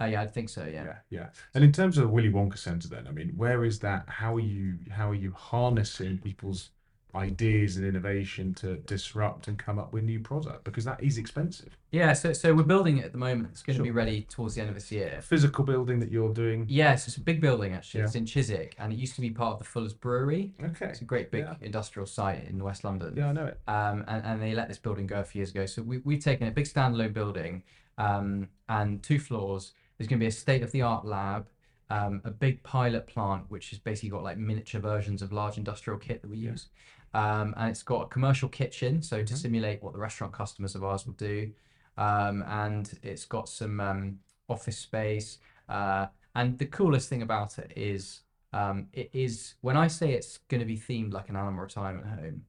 uh, 0.00 0.04
yeah, 0.06 0.22
I 0.22 0.26
think 0.26 0.48
so. 0.48 0.64
Yeah. 0.64 0.84
Yeah, 0.84 0.96
yeah. 1.10 1.26
And 1.54 1.62
in 1.64 1.72
terms 1.72 1.96
of 1.98 2.04
the 2.04 2.08
Willy 2.08 2.30
Wonka 2.30 2.56
Centre, 2.58 2.88
then, 2.88 3.06
I 3.08 3.12
mean, 3.12 3.30
where 3.36 3.64
is 3.64 3.78
that? 3.80 4.08
How 4.08 4.34
are 4.36 4.40
you? 4.40 4.78
How 4.90 5.10
are 5.10 5.14
you 5.24 5.32
harnessing 5.32 6.18
people's 6.18 6.70
ideas 7.18 7.76
and 7.76 7.84
innovation 7.84 8.54
to 8.54 8.76
disrupt 8.76 9.48
and 9.48 9.58
come 9.58 9.78
up 9.78 9.92
with 9.92 10.04
new 10.04 10.20
product? 10.20 10.64
Because 10.64 10.84
that 10.84 11.02
is 11.02 11.18
expensive. 11.18 11.76
Yeah, 11.90 12.12
so 12.12 12.32
so 12.32 12.54
we're 12.54 12.62
building 12.62 12.98
it 12.98 13.04
at 13.04 13.12
the 13.12 13.18
moment. 13.18 13.48
It's 13.52 13.62
going 13.62 13.76
to 13.76 13.82
be 13.82 13.90
ready 13.90 14.22
towards 14.22 14.54
the 14.54 14.60
end 14.60 14.68
of 14.70 14.74
this 14.74 14.90
year. 14.92 15.20
Physical 15.22 15.64
building 15.64 15.98
that 16.00 16.10
you're 16.10 16.32
doing. 16.32 16.64
Yes, 16.68 17.08
it's 17.08 17.16
a 17.16 17.20
big 17.20 17.40
building 17.40 17.72
actually. 17.74 18.00
Yeah. 18.00 18.06
It's 18.06 18.14
in 18.14 18.24
Chiswick, 18.26 18.74
and 18.78 18.92
it 18.92 18.96
used 18.96 19.14
to 19.16 19.20
be 19.20 19.30
part 19.30 19.54
of 19.54 19.58
the 19.58 19.64
Fuller's 19.64 19.94
Brewery. 19.94 20.52
Okay. 20.62 20.86
It's 20.86 21.00
a 21.00 21.04
great 21.04 21.30
big 21.30 21.44
Yeah. 21.44 21.54
industrial 21.60 22.06
site 22.06 22.44
in 22.48 22.62
West 22.62 22.84
London. 22.84 23.14
Yeah, 23.16 23.28
I 23.28 23.32
know 23.32 23.46
it. 23.46 23.58
um, 23.68 24.04
and, 24.08 24.24
and 24.24 24.42
they 24.42 24.54
let 24.54 24.68
this 24.68 24.78
building 24.78 25.06
go 25.06 25.20
a 25.20 25.24
few 25.24 25.40
years 25.40 25.50
ago. 25.50 25.66
So 25.66 25.82
we, 25.82 25.98
we've 25.98 26.22
taken 26.22 26.46
a 26.46 26.50
big 26.50 26.66
standalone 26.66 27.12
building 27.12 27.62
um, 27.98 28.48
and 28.68 29.02
two 29.02 29.18
floors. 29.18 29.72
There's 29.96 30.08
going 30.08 30.20
to 30.20 30.22
be 30.24 30.28
a 30.28 30.32
state 30.32 30.62
of 30.62 30.70
the 30.72 30.82
art 30.82 31.04
lab, 31.04 31.46
um, 31.90 32.20
a 32.24 32.30
big 32.30 32.62
pilot 32.62 33.06
plant, 33.06 33.44
which 33.48 33.70
has 33.70 33.78
basically 33.78 34.10
got 34.10 34.22
like 34.22 34.36
miniature 34.38 34.80
versions 34.80 35.22
of 35.22 35.32
large 35.32 35.56
industrial 35.56 35.98
kit 35.98 36.20
that 36.22 36.28
we 36.30 36.36
Yeah. 36.36 36.50
use. 36.50 36.68
Um, 37.14 37.54
and 37.56 37.70
it's 37.70 37.82
got 37.82 38.02
a 38.02 38.08
commercial 38.08 38.48
kitchen, 38.48 39.02
so 39.02 39.22
to 39.24 39.34
Mhm. 39.34 39.38
simulate 39.38 39.82
what 39.82 39.92
the 39.92 39.98
restaurant 39.98 40.32
customers 40.32 40.74
of 40.74 40.84
ours 40.84 41.06
will 41.06 41.14
do. 41.14 41.52
Um, 41.96 42.42
and 42.42 42.98
it's 43.02 43.24
got 43.24 43.48
some 43.48 43.80
um, 43.80 44.20
office 44.48 44.78
space. 44.78 45.38
Uh, 45.68 46.06
and 46.34 46.58
the 46.58 46.66
coolest 46.66 47.08
thing 47.08 47.22
about 47.22 47.58
it 47.58 47.72
is 47.76 48.22
um, 48.52 48.88
it 48.92 49.10
is 49.12 49.54
when 49.60 49.76
I 49.76 49.88
say 49.88 50.12
it's 50.12 50.38
going 50.48 50.60
to 50.60 50.66
be 50.66 50.78
themed 50.78 51.12
like 51.12 51.28
an 51.28 51.36
animal 51.36 51.62
retirement 51.62 52.06
home, 52.06 52.46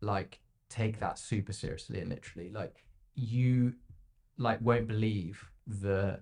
like 0.00 0.40
take 0.68 0.98
that 1.00 1.18
super 1.18 1.52
seriously 1.52 2.00
and 2.00 2.10
literally 2.10 2.50
like 2.50 2.84
you 3.14 3.74
like 4.36 4.60
won't 4.60 4.86
believe 4.86 5.50
the 5.66 6.20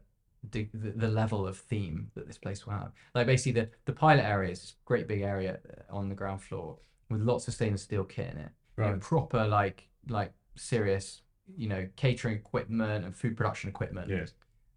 the, 0.52 0.68
the 0.72 1.08
level 1.08 1.44
of 1.44 1.58
theme 1.58 2.08
that 2.14 2.28
this 2.28 2.38
place 2.38 2.64
will 2.64 2.72
have 2.74 2.92
like 3.16 3.26
basically 3.26 3.60
the 3.60 3.68
the 3.86 3.92
pilot 3.92 4.24
area 4.24 4.50
is 4.50 4.60
this 4.60 4.74
great 4.84 5.08
big 5.08 5.22
area 5.22 5.58
on 5.90 6.08
the 6.08 6.14
ground 6.14 6.40
floor 6.40 6.78
with 7.10 7.20
lots 7.22 7.46
of 7.48 7.54
stainless 7.54 7.82
steel 7.82 8.04
kit 8.04 8.32
in 8.32 8.38
it 8.38 8.50
you 8.78 8.84
know, 8.84 8.96
proper 8.98 9.46
like 9.46 9.88
like 10.08 10.32
serious 10.56 11.22
you 11.56 11.68
know 11.68 11.86
catering 11.96 12.34
equipment 12.36 13.04
and 13.04 13.14
food 13.14 13.36
production 13.36 13.68
equipment 13.70 14.08
Yes. 14.10 14.32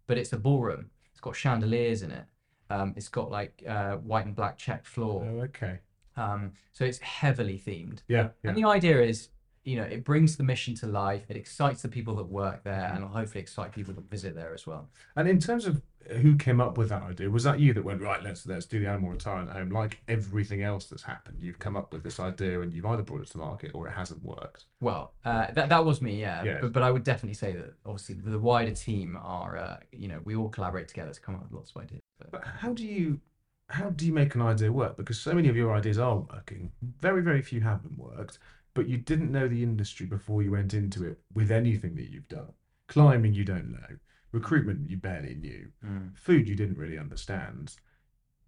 but 0.06 0.16
it's 0.18 0.32
a 0.32 0.38
ballroom 0.38 0.90
it's 1.10 1.20
got 1.20 1.34
chandeliers 1.36 2.02
in 2.02 2.10
it 2.10 2.24
um, 2.70 2.94
it's 2.96 3.08
got 3.08 3.30
like 3.30 3.62
uh, 3.68 3.96
white 3.96 4.26
and 4.26 4.34
black 4.36 4.56
checked 4.56 4.86
floor 4.86 5.26
Oh, 5.28 5.40
okay. 5.42 5.80
um, 6.16 6.52
so 6.72 6.84
it's 6.84 6.98
heavily 6.98 7.58
themed 7.58 8.02
Yeah. 8.08 8.28
Yeah. 8.42 8.50
and 8.50 8.56
the 8.56 8.64
idea 8.64 9.00
is, 9.02 9.30
you 9.64 9.76
know, 9.76 9.82
it 9.82 10.04
brings 10.04 10.36
the 10.36 10.42
mission 10.42 10.74
to 10.76 10.86
life. 10.86 11.24
It 11.28 11.36
excites 11.36 11.82
the 11.82 11.88
people 11.88 12.14
that 12.16 12.24
work 12.24 12.62
there, 12.64 12.92
and 12.94 13.04
hopefully 13.04 13.42
excite 13.42 13.72
people 13.72 13.92
that 13.94 14.08
visit 14.08 14.34
there 14.34 14.54
as 14.54 14.66
well. 14.66 14.88
And 15.16 15.28
in 15.28 15.38
terms 15.38 15.66
of 15.66 15.82
who 16.08 16.36
came 16.36 16.60
up 16.60 16.78
with 16.78 16.88
that 16.88 17.02
idea, 17.02 17.30
was 17.30 17.44
that 17.44 17.60
you 17.60 17.72
that 17.74 17.84
went 17.84 18.00
right? 18.00 18.22
Let's 18.22 18.46
let's 18.46 18.66
do 18.66 18.80
the 18.80 18.88
animal 18.88 19.10
retirement 19.10 19.50
home. 19.50 19.70
Like 19.70 20.00
everything 20.08 20.62
else 20.62 20.86
that's 20.86 21.02
happened, 21.02 21.38
you've 21.40 21.58
come 21.58 21.76
up 21.76 21.92
with 21.92 22.02
this 22.02 22.18
idea 22.18 22.60
and 22.62 22.72
you've 22.72 22.86
either 22.86 23.02
brought 23.02 23.22
it 23.22 23.30
to 23.30 23.38
market 23.38 23.72
or 23.74 23.86
it 23.86 23.92
hasn't 23.92 24.22
worked. 24.24 24.64
Well, 24.80 25.12
uh, 25.24 25.46
that 25.52 25.68
that 25.68 25.84
was 25.84 26.00
me, 26.00 26.20
yeah. 26.20 26.42
Yes. 26.42 26.58
But, 26.62 26.72
but 26.72 26.82
I 26.82 26.90
would 26.90 27.04
definitely 27.04 27.34
say 27.34 27.52
that 27.52 27.74
obviously 27.84 28.16
the 28.16 28.38
wider 28.38 28.72
team 28.72 29.18
are, 29.20 29.56
uh, 29.56 29.76
you 29.92 30.08
know, 30.08 30.20
we 30.24 30.34
all 30.34 30.48
collaborate 30.48 30.88
together 30.88 31.12
to 31.12 31.20
come 31.20 31.34
up 31.34 31.42
with 31.42 31.52
lots 31.52 31.72
of 31.74 31.82
ideas. 31.82 32.00
But, 32.18 32.32
But 32.32 32.44
how 32.44 32.72
do 32.72 32.84
you 32.84 33.20
how 33.68 33.90
do 33.90 34.04
you 34.04 34.12
make 34.12 34.34
an 34.34 34.42
idea 34.42 34.72
work? 34.72 34.96
Because 34.96 35.20
so 35.20 35.32
many 35.32 35.48
of 35.48 35.56
your 35.56 35.74
ideas 35.74 35.98
are 35.98 36.16
working. 36.16 36.72
Very 37.00 37.22
very 37.22 37.42
few 37.42 37.60
haven't 37.60 37.96
worked. 37.98 38.38
But 38.72 38.88
you 38.88 38.98
didn't 38.98 39.32
know 39.32 39.48
the 39.48 39.62
industry 39.62 40.06
before 40.06 40.42
you 40.42 40.52
went 40.52 40.74
into 40.74 41.04
it 41.04 41.18
with 41.34 41.50
anything 41.50 41.96
that 41.96 42.10
you've 42.10 42.28
done. 42.28 42.52
Climbing 42.86 43.34
you 43.34 43.44
don't 43.44 43.70
know. 43.72 43.96
Recruitment 44.32 44.88
you 44.88 44.96
barely 44.96 45.34
knew. 45.34 45.68
Food 46.14 46.48
you 46.48 46.54
didn't 46.54 46.76
really 46.78 46.98
understand. 46.98 47.74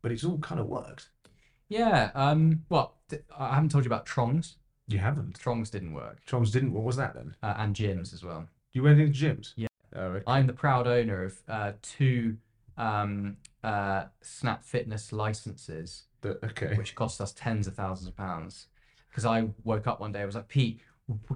But 0.01 0.13
it's 0.13 0.25
all 0.25 0.39
kind 0.39 0.61
of 0.61 0.67
worked. 0.67 1.09
yeah. 1.69 2.11
Um. 2.15 2.65
Well, 2.69 2.97
I 3.39 3.55
haven't 3.55 3.71
told 3.71 3.85
you 3.85 3.89
about 3.89 4.07
Trongs. 4.07 4.57
You 4.89 4.99
haven't. 4.99 5.39
Trongs 5.39 5.71
didn't 5.71 5.95
work, 5.95 6.19
Troms 6.27 6.53
didn't. 6.53 6.73
What 6.73 6.83
was 6.85 6.97
that 6.97 7.15
then? 7.15 7.35
uh, 7.43 7.55
and 7.57 7.75
gyms 7.75 8.13
as 8.13 8.23
well. 8.25 8.47
You 8.73 8.83
went 8.83 9.01
into 9.01 9.13
gyms. 9.19 9.53
Yeah. 9.57 9.69
Oh, 9.95 10.01
okay. 10.07 10.25
I'm 10.27 10.47
the 10.47 10.53
proud 10.53 10.87
owner 10.87 11.25
of 11.25 11.39
uh, 11.49 11.73
two 11.83 12.37
um, 12.77 13.37
uh, 13.63 14.05
Snap 14.23 14.65
Fitness 14.65 15.13
licenses. 15.13 16.05
The- 16.23 16.39
okay. 16.45 16.75
which 16.77 16.95
cost 16.95 17.21
us 17.21 17.33
tens 17.33 17.67
of 17.67 17.75
thousands 17.75 18.09
of 18.09 18.17
pounds. 18.17 18.67
Because 19.09 19.25
I 19.25 19.49
woke 19.65 19.87
up 19.87 20.01
one 20.01 20.13
day, 20.13 20.23
I 20.23 20.25
was 20.25 20.35
like, 20.35 20.49
Pete, 20.49 20.81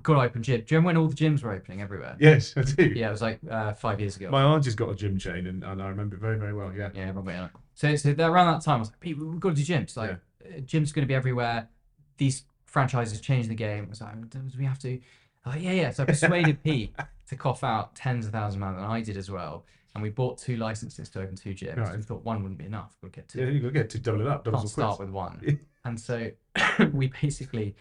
got 0.03 0.15
to 0.15 0.21
open 0.21 0.43
gym. 0.43 0.61
Do 0.61 0.75
you 0.75 0.79
remember 0.79 0.87
when 0.87 0.97
all 0.97 1.09
the 1.09 1.15
gyms 1.17 1.43
were 1.43 1.53
opening 1.53 1.83
everywhere? 1.83 2.17
Yes, 2.19 2.55
I 2.57 2.63
do. 2.63 2.85
Yeah, 2.85 3.09
it 3.09 3.13
was 3.13 3.23
like 3.23 3.41
uh, 3.51 3.73
five 3.75 4.01
years 4.01 4.17
ago. 4.17 4.31
My 4.31 4.43
auntie's 4.43 4.75
got 4.75 4.91
a 4.91 4.95
gym 4.95 5.19
chain, 5.19 5.47
and, 5.47 5.65
and 5.65 5.83
I 5.83 5.89
remember 5.89 6.17
it 6.17 6.21
very, 6.21 6.39
very 6.39 6.55
well. 6.55 6.73
Yeah. 6.73 6.91
yeah, 6.95 7.03
everyone 7.03 7.25
went 7.27 7.39
on. 7.41 7.51
So, 7.75 7.95
so 7.97 8.13
that- 8.13 8.31
around 8.31 8.53
that 8.53 8.65
time, 8.65 8.77
I 8.77 8.79
was 8.81 8.89
like, 8.91 9.01
Pete, 9.01 9.19
we've 9.19 9.41
got 9.41 9.57
to 9.57 9.63
do 9.63 9.73
gyms. 9.75 9.97
Like, 9.97 10.13
uh, 10.13 10.59
gyms 10.61 10.95
going 10.95 11.03
to 11.03 11.07
be 11.07 11.15
everywhere. 11.15 11.69
These 12.17 12.45
franchises 12.65 13.21
changing 13.21 13.49
the 13.51 13.55
game. 13.57 13.85
I 13.87 13.89
was 13.91 14.01
like, 14.01 14.15
we 14.59 14.65
have 14.65 14.79
to? 14.81 15.01
Like, 15.45 15.63
yeah, 15.63 15.73
yeah. 15.73 15.91
So 15.91 16.03
I 16.05 16.07
persuaded 16.07 16.63
Pete 16.63 16.95
to 17.29 17.37
cough 17.37 17.63
out 17.65 17.95
tens 17.95 18.27
of 18.27 18.33
thousands 18.33 18.57
of 18.57 18.61
pounds, 18.63 18.79
and 18.79 18.87
I 18.87 19.01
did 19.03 19.17
as 19.17 19.31
well. 19.31 19.65
and 19.95 20.03
we 20.03 20.11
bought 20.11 20.39
two 20.39 20.57
licenses 20.57 21.09
to 21.11 21.21
open 21.21 21.37
two 21.37 21.55
gyms. 21.55 21.77
Right. 21.77 21.97
We 21.97 22.03
thought 22.03 22.25
one 22.25 22.43
wouldn't 22.43 22.59
be 22.59 22.67
enough. 22.67 22.97
We'll 23.03 23.11
get 23.11 23.29
two. 23.29 23.41
Yeah, 23.41 23.49
you 23.49 23.61
got 23.61 23.69
to 23.69 23.73
get 23.73 23.91
to 23.91 23.99
double 23.99 24.21
it 24.23 24.27
up. 24.29 24.45
Double 24.45 24.59
Can't 24.59 24.71
start 24.71 25.01
with 25.01 25.11
one. 25.11 25.61
and 25.85 26.01
so 26.01 26.31
we 26.93 27.09
basically 27.21 27.75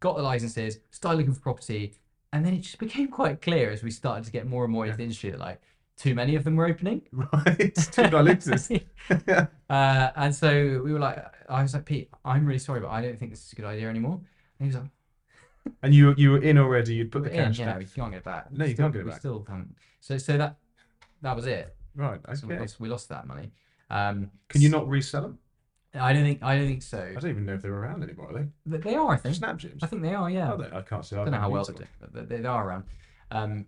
got 0.00 0.16
the 0.16 0.22
licenses, 0.22 0.78
started 0.90 1.18
looking 1.18 1.34
for 1.34 1.40
property, 1.40 1.94
and 2.32 2.44
then 2.44 2.54
it 2.54 2.58
just 2.60 2.78
became 2.78 3.08
quite 3.08 3.40
clear 3.40 3.70
as 3.70 3.82
we 3.82 3.90
started 3.90 4.24
to 4.24 4.30
get 4.32 4.46
more 4.46 4.64
and 4.64 4.72
more 4.72 4.84
into 4.84 4.96
the 4.96 5.02
industry 5.02 5.30
that 5.30 5.40
like 5.40 5.60
too 5.96 6.14
many 6.14 6.34
of 6.36 6.44
them 6.44 6.56
were 6.56 6.66
opening. 6.66 7.02
Right. 7.12 8.12
Licenses. 8.12 8.70
yeah. 9.26 9.46
Uh, 9.70 10.10
and 10.16 10.34
so 10.34 10.82
we 10.84 10.92
were 10.92 10.98
like, 10.98 11.24
I 11.48 11.62
was 11.62 11.72
like, 11.74 11.86
Pete, 11.86 12.10
I'm 12.24 12.44
really 12.44 12.58
sorry, 12.58 12.80
but 12.80 12.90
I 12.90 13.00
don't 13.00 13.18
think 13.18 13.30
this 13.30 13.44
is 13.46 13.52
a 13.52 13.56
good 13.56 13.64
idea 13.64 13.88
anymore. 13.88 14.20
And 14.58 14.70
he 14.70 14.76
was 14.76 14.76
like, 14.76 14.90
And 15.82 15.94
you 15.94 16.14
you 16.16 16.32
were 16.32 16.42
in 16.42 16.58
already. 16.58 16.94
You'd 16.94 17.10
put 17.12 17.24
the 17.24 17.30
in, 17.30 17.36
cash 17.36 17.58
yeah, 17.58 17.66
down. 17.66 17.78
we 17.78 17.84
can't 17.86 18.12
get 18.12 18.24
back. 18.24 18.52
No, 18.52 18.64
you 18.64 18.74
Still- 18.74 18.84
can't 18.84 18.92
get 18.92 19.00
it 19.00 19.04
we 19.04 19.10
back. 19.10 19.20
Still 19.20 19.44
haven't. 19.48 19.76
So, 20.00 20.18
so 20.18 20.36
that 20.38 20.56
that 21.22 21.34
was 21.34 21.46
it. 21.46 21.74
Right. 21.94 22.20
So 22.34 22.46
we, 22.46 22.54
Okay. 22.54 22.60
lost, 22.60 22.78
we 22.80 22.88
lost 22.88 23.08
that 23.08 23.26
money. 23.26 23.50
Um, 23.88 24.30
Can 24.48 24.60
you 24.60 24.68
not 24.68 24.86
resell 24.88 25.22
them? 25.22 25.38
I 25.98 26.12
don't 26.12 26.24
think. 26.24 26.42
I 26.42 26.56
don't 26.56 26.66
think 26.66 26.82
so. 26.82 26.98
I 26.98 27.20
don't 27.20 27.30
even 27.30 27.46
know 27.46 27.54
if 27.54 27.62
they're 27.62 27.74
around 27.74 28.02
anymore. 28.02 28.30
Are 28.30 28.48
they? 28.66 28.78
They 28.78 28.94
are. 28.94 29.10
I 29.12 29.16
think. 29.16 29.34
Snap 29.34 29.58
gyms. 29.58 29.78
I 29.82 29.86
think 29.86 30.02
they 30.02 30.14
are. 30.14 30.30
Yeah. 30.30 30.52
Are 30.52 30.58
they? 30.58 30.76
I 30.76 30.82
can't 30.82 31.04
see. 31.04 31.16
I 31.16 31.24
don't 31.24 31.32
know 31.32 31.38
how 31.38 31.50
well 31.50 31.64
they're 31.64 31.74
doing, 31.74 31.88
but 32.00 32.28
they, 32.28 32.36
they 32.36 32.48
are 32.48 32.68
around. 32.68 32.84
Um, 33.30 33.66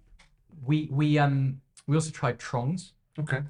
we 0.64 0.88
we 0.90 1.18
um 1.18 1.60
we 1.86 1.96
also 1.96 2.10
tried 2.10 2.38
Trongs. 2.38 2.92
Okay. 3.18 3.40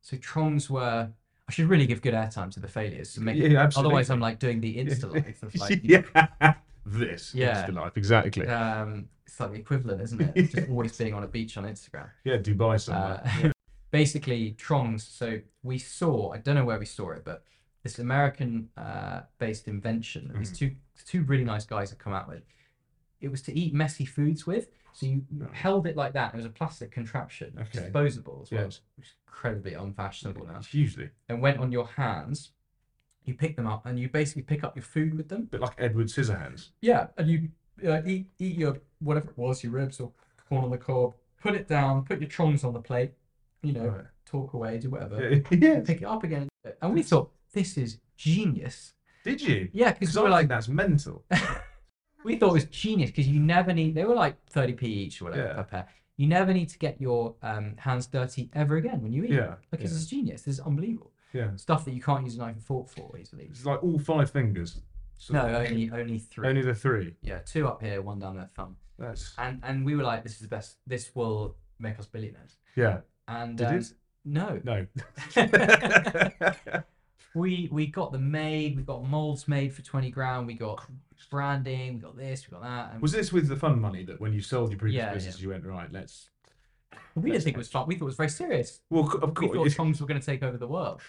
So 0.00 0.16
Trongs 0.16 0.70
were. 0.70 1.10
I 1.48 1.50
should 1.52 1.68
really 1.70 1.86
give 1.86 2.02
good 2.02 2.12
airtime 2.12 2.50
to 2.52 2.60
the 2.60 2.68
failures. 2.68 3.14
To 3.14 3.22
make, 3.22 3.36
Yeah, 3.36 3.62
absolutely. 3.62 3.88
Otherwise, 3.88 4.10
I'm 4.10 4.20
like 4.20 4.38
doing 4.38 4.60
the 4.60 4.76
Insta 4.76 5.10
life 5.14 5.42
of 5.42 5.54
like. 5.56 5.80
yeah. 5.82 6.54
This. 6.84 7.34
Yeah. 7.34 7.64
Insta 7.64 7.74
life. 7.74 7.96
Exactly. 7.96 8.46
Um, 8.46 9.08
it's 9.26 9.40
like 9.40 9.52
the 9.52 9.58
equivalent, 9.58 10.02
isn't 10.02 10.20
it? 10.20 10.50
Just 10.50 10.68
always 10.70 10.96
being 10.96 11.14
on 11.14 11.24
a 11.24 11.26
beach 11.26 11.56
on 11.56 11.64
Instagram. 11.64 12.10
Yeah. 12.24 12.36
Dubai 12.36 12.78
somewhere. 12.80 13.22
Uh, 13.44 13.52
basically, 13.90 14.52
Trongs. 14.52 15.04
So 15.04 15.38
we 15.62 15.78
saw. 15.78 16.32
I 16.32 16.38
don't 16.38 16.54
know 16.54 16.66
where 16.66 16.78
we 16.78 16.86
saw 16.86 17.12
it, 17.12 17.22
but 17.24 17.44
this 17.82 17.98
American-based 17.98 19.68
invention. 19.68 20.28
that 20.28 20.38
These 20.38 20.52
Mm-hmm. 20.52 20.68
two 20.68 20.74
two 21.06 21.22
really 21.24 21.44
nice 21.44 21.64
guys 21.64 21.90
have 21.90 21.98
come 21.98 22.12
out 22.12 22.28
with. 22.28 22.42
It 23.20 23.28
was 23.28 23.42
to 23.42 23.56
eat 23.58 23.72
messy 23.74 24.04
foods 24.04 24.46
with. 24.46 24.68
So 24.92 25.06
you 25.06 25.22
held 25.52 25.86
it 25.86 25.96
like 25.96 26.12
that. 26.14 26.34
It 26.34 26.36
was 26.36 26.46
a 26.46 26.50
plastic 26.50 26.90
contraption, 26.90 27.56
Okay. 27.60 27.82
disposable 27.84 28.40
as 28.42 28.50
well. 28.50 28.62
Yes. 28.64 28.80
Which 28.96 29.06
is 29.06 29.14
incredibly 29.28 29.74
unfashionable 29.74 30.46
now. 30.46 30.60
Hugely. 30.60 31.10
And 31.28 31.40
went 31.40 31.58
on 31.58 31.70
your 31.70 31.86
hands. 31.86 32.50
You 33.24 33.34
pick 33.34 33.56
them 33.56 33.66
up, 33.66 33.84
and 33.86 33.98
you 33.98 34.08
basically 34.08 34.42
pick 34.42 34.64
up 34.64 34.74
your 34.74 34.82
food 34.82 35.14
with 35.14 35.28
them. 35.28 35.44
bit 35.50 35.60
like 35.60 35.74
Edward 35.78 36.06
Scissorhands. 36.08 36.70
Yeah, 36.80 37.08
and 37.18 37.28
you 37.28 37.48
uh, 37.86 38.00
eat 38.04 38.26
eat 38.38 38.56
your 38.56 38.78
whatever 39.00 39.28
it 39.30 39.38
was, 39.38 39.62
your 39.62 39.72
ribs 39.72 40.00
or 40.00 40.10
corn 40.48 40.64
on 40.64 40.70
the 40.70 40.78
cob. 40.78 41.14
Put 41.40 41.54
it 41.54 41.68
down. 41.68 42.04
Put 42.04 42.20
your 42.20 42.28
trongs 42.30 42.64
on 42.64 42.72
the 42.72 42.80
plate. 42.80 43.12
You 43.62 43.72
know, 43.74 43.86
Right. 43.88 44.04
talk 44.24 44.54
away, 44.54 44.78
do 44.78 44.90
whatever. 44.90 45.16
Yeah. 45.50 45.80
Pick 45.80 46.00
it 46.02 46.04
up 46.04 46.24
again, 46.24 46.48
and 46.82 46.94
we 46.94 47.02
thought 47.02 47.30
this 47.52 47.76
is 47.76 47.98
genius. 48.16 48.94
Did 49.24 49.40
you? 49.40 49.68
Yeah, 49.72 49.92
because 49.92 50.14
we 50.14 50.20
I 50.20 50.24
were 50.24 50.30
like 50.30 50.40
like, 50.42 50.48
that's 50.48 50.68
mental. 50.68 51.24
we 52.24 52.36
thought 52.36 52.50
it 52.50 52.52
was 52.52 52.64
genius 52.66 53.10
because 53.10 53.28
you 53.28 53.40
never 53.40 53.72
need. 53.72 53.94
They 53.94 54.04
were 54.04 54.14
like 54.14 54.36
thirty 54.50 54.72
p 54.72 54.86
each 54.86 55.20
or 55.20 55.26
whatever 55.26 55.48
Yeah. 55.48 55.54
per 55.54 55.64
pair. 55.64 55.88
You 56.16 56.26
never 56.26 56.52
need 56.52 56.68
to 56.70 56.78
get 56.78 57.00
your 57.00 57.36
um, 57.42 57.74
hands 57.78 58.06
dirty 58.06 58.50
ever 58.54 58.76
again 58.76 59.02
when 59.02 59.12
you 59.12 59.24
eat. 59.24 59.30
Yeah, 59.30 59.54
because 59.70 59.92
yeah. 59.92 59.96
it's 59.98 60.06
genius. 60.06 60.42
This 60.42 60.54
is 60.54 60.60
unbelievable. 60.60 61.12
Yeah. 61.32 61.54
Stuff 61.56 61.84
that 61.84 61.92
you 61.92 62.02
can't 62.02 62.24
use 62.24 62.34
a 62.36 62.38
knife 62.38 62.54
and 62.56 62.64
fork 62.64 62.88
for 62.88 63.16
easily. 63.16 63.44
It's 63.50 63.64
like 63.64 63.82
all 63.82 63.98
five 63.98 64.30
fingers. 64.30 64.80
So- 65.18 65.34
No, 65.34 65.42
only 65.46 65.90
only 65.90 66.18
three. 66.18 66.48
Only 66.48 66.62
the 66.62 66.74
three. 66.74 67.14
Yeah, 67.22 67.38
two 67.40 67.68
up 67.68 67.82
here, 67.82 68.02
one 68.02 68.18
down 68.18 68.36
their 68.36 68.46
thumb. 68.56 68.76
That's 68.98 69.34
And 69.38 69.60
and 69.62 69.84
we 69.84 69.94
were 69.94 70.02
like, 70.02 70.22
this 70.24 70.32
is 70.34 70.40
the 70.40 70.48
best. 70.48 70.78
This 70.86 71.14
will 71.14 71.56
make 71.78 71.98
us 71.98 72.06
billionaires. 72.06 72.56
yeah. 72.76 73.00
And 73.28 73.58
Did 73.58 73.66
um, 73.68 73.82
no, 74.24 74.60
No. 74.64 74.86
we 77.38 77.68
we 77.72 77.86
got 77.86 78.12
them 78.12 78.30
made. 78.30 78.76
We 78.76 78.82
got 78.82 79.04
molds 79.04 79.48
made 79.48 79.72
for 79.74 79.82
twenty 79.82 80.10
grand. 80.10 80.46
We 80.46 80.54
got 80.54 80.84
branding. 81.30 81.94
We 81.94 82.00
got 82.00 82.16
this. 82.16 82.46
We 82.48 82.52
got 82.52 82.62
that. 82.62 82.92
And 82.92 83.02
Was 83.02 83.12
this 83.12 83.32
with 83.32 83.48
the 83.48 83.56
fun 83.56 83.80
money 83.80 84.04
that 84.04 84.20
when 84.20 84.32
you 84.32 84.40
sold 84.40 84.70
your 84.70 84.78
previous 84.78 84.98
Yeah, 85.02 85.12
business, 85.14 85.40
you 85.40 85.50
went 85.50 85.64
right? 85.64 85.90
Let's. 85.92 86.30
we 87.14 87.30
didn't 87.30 87.44
think 87.44 87.56
it 87.56 87.58
was 87.58 87.68
fun. 87.68 87.86
We 87.86 87.94
thought 87.94 88.04
it 88.04 88.06
was 88.06 88.16
very 88.16 88.28
serious. 88.28 88.80
Well, 88.90 89.04
of 89.22 89.36
We 89.38 89.46
thought 89.48 89.54
course. 89.56 89.74
Trongs 89.74 90.00
were 90.00 90.06
going 90.06 90.20
to 90.20 90.26
take 90.26 90.42
over 90.42 90.56
the 90.56 90.68
world. 90.68 91.00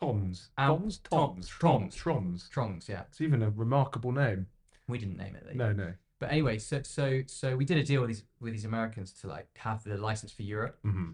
Tons. 0.00 0.50
Um, 0.58 0.80
Tons. 0.80 0.98
Tom- 1.10 1.34
Tons. 1.34 1.48
Trongs. 1.48 1.94
Trons. 1.96 2.50
Trongs, 2.50 2.88
yeah. 2.88 3.02
It's 3.08 3.20
even 3.20 3.42
a 3.42 3.50
remarkable 3.50 4.12
name. 4.12 4.46
We 4.88 4.98
didn't 4.98 5.16
name 5.16 5.36
it. 5.36 5.44
Though. 5.46 5.54
No, 5.54 5.72
no. 5.72 5.92
But 6.18 6.32
anyway, 6.32 6.58
so 6.58 6.82
so 6.82 7.22
so 7.26 7.56
we 7.56 7.64
did 7.64 7.78
a 7.78 7.84
deal 7.84 8.00
with 8.00 8.08
these 8.10 8.24
with 8.40 8.52
these 8.52 8.64
Americans 8.64 9.12
to 9.20 9.28
like 9.28 9.46
have 9.58 9.84
the 9.84 9.96
license 9.96 10.32
for 10.32 10.42
Europe, 10.42 10.78
hmm 10.82 11.10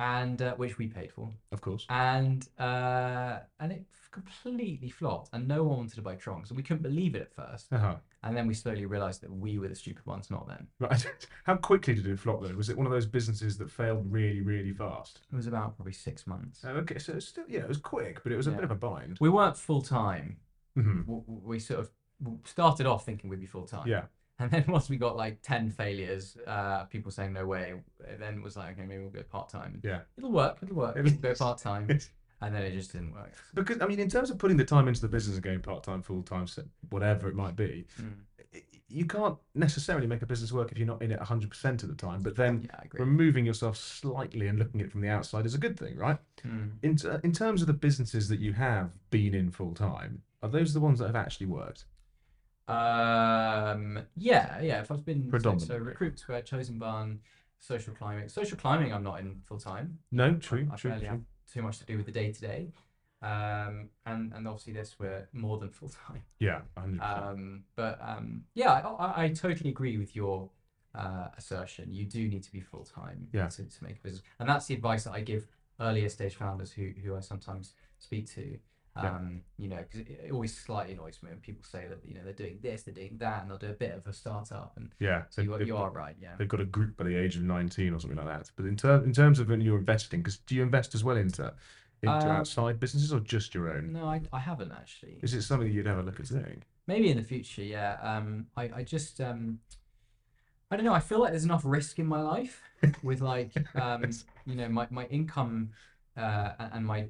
and 0.00 0.40
uh, 0.40 0.54
which 0.54 0.78
we 0.78 0.86
paid 0.86 1.12
for. 1.12 1.30
Of 1.52 1.60
course. 1.60 1.84
and 1.90 2.48
uh, 2.58 3.38
and 3.60 3.70
it 3.72 3.84
completely 4.10 4.88
flopped, 4.90 5.28
and 5.32 5.46
no 5.46 5.62
one 5.62 5.76
wanted 5.78 5.94
to 5.94 6.02
buy 6.02 6.14
Trongs, 6.16 6.50
and 6.50 6.56
we 6.56 6.62
couldn't 6.62 6.82
believe 6.82 7.14
it 7.14 7.22
at 7.22 7.32
first, 7.32 7.68
Uh-huh. 7.72 7.94
and 8.24 8.36
then 8.36 8.46
we 8.48 8.54
slowly 8.54 8.86
realised 8.86 9.20
that 9.22 9.30
we 9.32 9.58
were 9.58 9.68
the 9.68 9.74
stupid 9.74 10.04
ones, 10.06 10.30
not 10.30 10.48
them. 10.48 10.66
Right. 10.80 11.06
How 11.44 11.56
quickly 11.56 11.94
did 11.94 12.06
it 12.06 12.18
flop 12.18 12.42
though? 12.42 12.54
Was 12.54 12.70
it 12.70 12.76
one 12.76 12.86
of 12.86 12.92
those 12.92 13.06
businesses 13.06 13.56
that 13.58 13.70
failed 13.70 14.10
really, 14.10 14.40
really 14.40 14.72
fast? 14.72 15.20
It 15.32 15.36
was 15.36 15.46
about 15.46 15.76
probably 15.76 15.92
six 15.92 16.26
months. 16.26 16.64
Oh, 16.66 16.70
okay, 16.70 16.98
so 16.98 17.12
it's 17.12 17.26
still 17.28 17.44
yeah, 17.48 17.60
it 17.60 17.68
was 17.68 17.78
quick, 17.78 18.22
but 18.24 18.32
it 18.32 18.36
was 18.36 18.46
a 18.46 18.50
Yeah. 18.50 18.56
bit 18.56 18.64
of 18.64 18.70
a 18.72 18.76
bind. 18.76 19.18
We 19.20 19.28
weren't 19.28 19.56
full 19.56 19.82
time. 19.82 20.38
hmm 20.74 21.02
We 21.06 21.58
sort 21.60 21.80
of 21.80 21.90
started 22.44 22.86
off 22.86 23.04
thinking 23.04 23.30
we'd 23.30 23.40
be 23.40 23.46
full 23.46 23.66
time. 23.66 23.86
Yeah. 23.86 24.04
And 24.40 24.50
then 24.50 24.64
once 24.68 24.88
we 24.88 24.96
got 24.96 25.16
like 25.16 25.42
ten 25.42 25.70
failures, 25.70 26.36
uh, 26.46 26.84
people 26.84 27.10
saying 27.12 27.32
no 27.34 27.46
way, 27.46 27.74
then 28.18 28.34
it 28.38 28.42
was 28.42 28.56
like 28.56 28.72
okay, 28.72 28.86
maybe 28.86 29.02
we'll 29.02 29.10
go 29.10 29.22
part 29.22 29.48
time. 29.50 29.80
Yeah. 29.84 30.00
It'll 30.16 30.32
work. 30.32 30.56
It'll 30.62 30.74
work. 30.76 30.96
It'll- 30.96 31.10
We'll 31.12 31.20
go 31.20 31.34
part 31.34 31.58
time, 31.58 31.86
and 32.40 32.54
then 32.54 32.62
it 32.62 32.72
just 32.72 32.92
didn't 32.92 33.12
work. 33.12 33.32
Because 33.54 33.80
I 33.82 33.86
mean, 33.86 34.00
in 34.00 34.08
terms 34.08 34.30
of 34.30 34.38
putting 34.38 34.56
the 34.56 34.64
time 34.64 34.88
into 34.88 35.00
the 35.02 35.08
business 35.08 35.36
and 35.36 35.44
going 35.44 35.60
part 35.60 35.82
time, 35.84 36.02
full 36.02 36.22
time, 36.22 36.46
whatever 36.88 37.28
it 37.28 37.34
might 37.34 37.54
be, 37.54 37.86
Mm. 38.00 38.14
you 38.88 39.04
can't 39.04 39.36
necessarily 39.54 40.06
make 40.06 40.22
a 40.22 40.26
business 40.26 40.50
work 40.52 40.72
if 40.72 40.78
you're 40.78 40.86
not 40.86 41.00
in 41.02 41.12
it 41.12 41.20
100% 41.20 41.82
of 41.84 41.88
the 41.88 41.94
time. 41.94 42.22
But 42.22 42.34
then 42.34 42.68
Yeah, 42.72 42.80
removing 42.94 43.44
yourself 43.46 43.76
slightly 43.76 44.48
and 44.48 44.58
looking 44.58 44.80
at 44.80 44.86
it 44.86 44.90
from 44.92 45.02
the 45.02 45.08
outside 45.10 45.46
is 45.46 45.54
a 45.54 45.58
good 45.58 45.78
thing, 45.78 45.96
right? 45.96 46.18
Mm. 46.44 46.70
In, 46.82 46.96
t- 46.96 47.08
in 47.22 47.32
terms 47.32 47.60
of 47.60 47.66
the 47.68 47.72
businesses 47.74 48.28
that 48.30 48.40
you 48.40 48.52
have 48.54 48.90
been 49.10 49.34
in 49.34 49.50
full 49.52 49.74
time, 49.74 50.22
are 50.42 50.48
those 50.48 50.72
the 50.74 50.80
ones 50.80 50.98
that 50.98 51.06
have 51.06 51.14
actually 51.14 51.46
worked? 51.46 51.84
Um, 52.70 53.98
yeah, 54.16 54.60
yeah. 54.60 54.80
If 54.80 54.90
I've 54.90 55.04
been 55.04 55.30
so, 55.42 55.58
so 55.58 55.76
recruit 55.76 56.18
square, 56.18 56.42
chosen 56.42 56.78
bun, 56.78 57.20
social 57.58 57.94
climbing. 57.94 58.28
Social 58.28 58.56
climbing, 58.56 58.92
I'm 58.92 59.02
not 59.02 59.20
in 59.20 59.40
full 59.46 59.58
time. 59.58 59.98
No, 60.12 60.34
true, 60.36 60.68
I 60.72 60.76
true, 60.76 60.90
barely 60.90 61.06
true. 61.06 61.10
have 61.10 61.20
too 61.52 61.62
much 61.62 61.78
to 61.78 61.84
do 61.84 61.96
with 61.96 62.06
the 62.06 62.12
day 62.12 62.32
to 62.32 62.40
day. 62.40 62.72
Um, 63.22 63.90
and 64.06 64.32
and 64.32 64.48
obviously 64.48 64.72
this 64.72 64.96
we're 64.98 65.28
more 65.32 65.58
than 65.58 65.68
full 65.68 65.90
time. 65.90 66.22
Yeah, 66.38 66.60
100%. 66.78 67.02
Um, 67.02 67.64
but 67.76 67.98
um, 68.02 68.44
yeah, 68.54 68.72
I, 68.72 68.80
I, 68.80 69.24
I 69.24 69.28
totally 69.28 69.70
agree 69.70 69.98
with 69.98 70.16
your 70.16 70.48
uh, 70.94 71.28
assertion. 71.36 71.92
You 71.92 72.06
do 72.06 72.26
need 72.28 72.42
to 72.44 72.52
be 72.52 72.60
full 72.60 72.84
time 72.84 73.28
Yeah. 73.32 73.48
to, 73.48 73.64
to 73.64 73.84
make 73.84 73.96
a 73.98 74.00
business, 74.00 74.22
and 74.38 74.48
that's 74.48 74.66
the 74.66 74.74
advice 74.74 75.04
that 75.04 75.12
I 75.12 75.20
give 75.20 75.46
earlier 75.80 76.08
stage 76.08 76.34
founders 76.36 76.72
who 76.72 76.90
who 77.04 77.14
I 77.16 77.20
sometimes 77.20 77.74
speak 77.98 78.26
to. 78.34 78.58
Yeah. 78.96 79.08
Um, 79.14 79.42
you 79.56 79.68
know, 79.68 79.76
because 79.78 80.00
it, 80.00 80.20
it 80.26 80.32
always 80.32 80.56
slightly 80.58 80.94
annoys 80.94 81.20
me 81.22 81.30
when 81.30 81.38
people 81.38 81.62
say 81.64 81.86
that 81.88 81.98
you 82.04 82.12
know 82.14 82.20
they're 82.24 82.32
doing 82.32 82.58
this, 82.60 82.82
they're 82.82 82.92
doing 82.94 83.16
that, 83.18 83.42
and 83.42 83.50
they'll 83.50 83.56
do 83.58 83.68
a 83.70 83.72
bit 83.72 83.92
of 83.92 84.04
a 84.06 84.12
startup. 84.12 84.72
And 84.76 84.90
yeah, 84.98 85.22
so 85.30 85.42
you, 85.42 85.54
are- 85.54 85.62
you 85.62 85.76
are 85.76 85.90
right, 85.90 86.16
yeah. 86.20 86.34
They've 86.36 86.48
got 86.48 86.60
a 86.60 86.64
group 86.64 86.96
by 86.96 87.04
the 87.04 87.14
age 87.14 87.36
of 87.36 87.42
19 87.42 87.94
or 87.94 88.00
something 88.00 88.18
like 88.18 88.26
that. 88.26 88.50
But 88.56 88.66
in, 88.66 88.76
ter- 88.76 89.04
in 89.04 89.12
terms 89.12 89.38
of 89.38 89.48
when 89.48 89.60
you're 89.60 89.78
investing, 89.78 90.20
because 90.20 90.38
do 90.38 90.56
you 90.56 90.62
invest 90.62 90.94
as 90.94 91.04
well 91.04 91.16
into 91.16 91.52
into 92.02 92.14
Um, 92.26 92.30
outside 92.32 92.80
businesses 92.80 93.12
or 93.12 93.20
just 93.20 93.54
your 93.54 93.70
own? 93.70 93.92
No, 93.92 94.06
I, 94.06 94.22
I 94.32 94.40
haven't 94.40 94.72
actually. 94.72 95.18
Is 95.22 95.34
it 95.34 95.42
something 95.42 95.70
you'd 95.70 95.86
ever 95.86 96.02
look 96.02 96.18
at 96.18 96.26
doing? 96.28 96.62
Maybe 96.88 97.10
in 97.10 97.16
the 97.16 97.22
future, 97.22 97.62
yeah. 97.62 97.96
Um, 98.02 98.46
I, 98.56 98.70
I 98.76 98.82
just 98.82 99.20
um, 99.20 99.60
I 100.70 100.76
don't 100.76 100.84
know. 100.84 100.94
I 100.94 101.00
feel 101.00 101.20
like 101.20 101.30
there's 101.30 101.44
enough 101.44 101.62
risk 101.64 101.98
in 101.98 102.06
my 102.06 102.22
life 102.22 102.60
with 103.04 103.20
like 103.20 103.52
um, 103.76 104.04
you 104.46 104.56
know, 104.56 104.68
my 104.68 104.88
my 104.90 105.04
income 105.06 105.70
uh, 106.16 106.52
and 106.72 106.84
my 106.86 107.06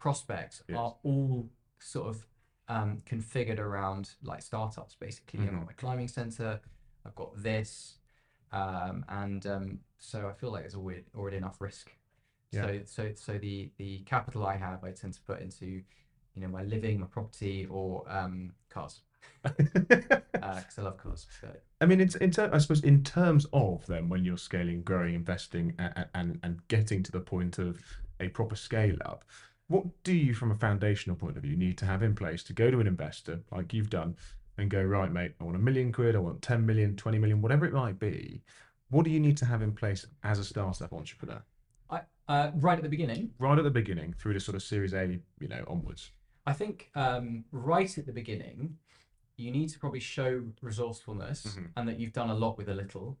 prospects 0.00 0.62
Yes. 0.66 0.76
are 0.78 0.96
all 1.04 1.48
sort 1.78 2.08
of 2.08 2.26
um, 2.68 3.02
configured 3.06 3.58
around 3.58 4.10
like 4.22 4.42
startups. 4.42 4.96
Basically, 4.96 5.40
I've 5.40 5.46
Mhm. 5.50 5.58
got 5.58 5.66
my 5.66 5.72
climbing 5.74 6.08
center. 6.08 6.60
I've 7.04 7.14
got 7.14 7.40
this, 7.42 7.98
um, 8.52 9.04
and 9.08 9.46
um, 9.46 9.80
so 9.98 10.28
I 10.28 10.32
feel 10.32 10.50
like 10.50 10.62
there's 10.62 10.74
already 10.74 11.04
already 11.14 11.36
enough 11.36 11.60
risk. 11.60 11.92
Yeah. 12.52 12.62
So 12.66 12.80
so 12.84 13.14
so 13.14 13.38
the 13.38 13.70
the 13.76 14.00
capital 14.00 14.44
I 14.46 14.56
have, 14.56 14.82
I 14.84 14.90
tend 14.92 15.14
to 15.14 15.20
put 15.22 15.40
into 15.40 15.66
you 16.34 16.42
know 16.42 16.48
my 16.48 16.62
living, 16.64 17.00
my 17.00 17.06
property, 17.06 17.66
or 17.70 18.04
um, 18.10 18.52
cars 18.68 19.00
because 19.42 20.78
I 20.78 20.82
love 20.82 20.96
cars. 20.98 21.26
So 21.40 21.48
I 21.80 21.86
mean, 21.86 22.00
it's 22.00 22.14
in 22.16 22.30
ter- 22.30 22.50
I 22.52 22.58
suppose 22.58 22.82
in 22.84 23.02
terms 23.02 23.46
of 23.52 23.86
then 23.86 24.08
when 24.08 24.24
you're 24.24 24.38
scaling, 24.38 24.82
growing, 24.82 25.14
investing, 25.14 25.74
and, 25.78 26.06
and 26.14 26.38
and 26.42 26.68
getting 26.68 27.02
to 27.02 27.12
the 27.12 27.20
point 27.20 27.58
of 27.58 27.80
a 28.20 28.28
proper 28.28 28.56
scale 28.56 28.96
up, 29.04 29.24
what 29.70 29.84
do 30.02 30.12
you, 30.12 30.34
from 30.34 30.50
a 30.50 30.54
foundational 30.56 31.14
point 31.14 31.36
of 31.36 31.44
view, 31.44 31.56
need 31.56 31.78
to 31.78 31.86
have 31.86 32.02
in 32.02 32.12
place 32.16 32.42
to 32.42 32.52
go 32.52 32.72
to 32.72 32.80
an 32.80 32.88
investor 32.88 33.40
like 33.52 33.72
you've 33.72 33.88
done 33.88 34.16
and 34.58 34.68
go 34.68 34.82
right, 34.82 35.12
mate? 35.12 35.32
I 35.40 35.44
want 35.44 35.54
a 35.56 35.60
million 35.60 35.92
quid, 35.92 36.16
I 36.16 36.18
want 36.18 36.42
10 36.42 36.66
million, 36.66 36.96
20 36.96 37.18
million, 37.18 37.40
whatever 37.40 37.64
it 37.66 37.72
might 37.72 38.00
be. 38.00 38.42
What 38.88 39.04
do 39.04 39.12
you 39.12 39.20
need 39.20 39.36
to 39.36 39.44
have 39.44 39.62
in 39.62 39.70
place 39.72 40.04
as 40.24 40.40
a 40.40 40.44
startup 40.44 40.92
entrepreneur? 40.92 41.40
I, 41.88 42.00
uh, 42.26 42.50
right 42.56 42.76
at 42.78 42.82
the 42.82 42.88
beginning, 42.88 43.30
right 43.38 43.56
at 43.56 43.62
the 43.62 43.70
beginning 43.70 44.12
through 44.18 44.32
to 44.32 44.40
sort 44.40 44.56
of 44.56 44.62
Series 44.64 44.92
A, 44.92 45.20
you 45.38 45.46
know, 45.48 45.64
onwards? 45.68 46.10
I 46.46 46.52
think 46.52 46.90
um, 46.96 47.44
right 47.52 47.96
at 47.96 48.06
the 48.06 48.12
beginning, 48.12 48.76
you 49.36 49.52
need 49.52 49.68
to 49.68 49.78
probably 49.78 50.00
show 50.00 50.42
resourcefulness 50.62 51.46
Mhm. 51.46 51.68
and 51.76 51.88
that 51.88 52.00
you've 52.00 52.12
done 52.12 52.30
a 52.30 52.34
lot 52.34 52.58
with 52.58 52.68
a 52.68 52.74
little. 52.74 53.18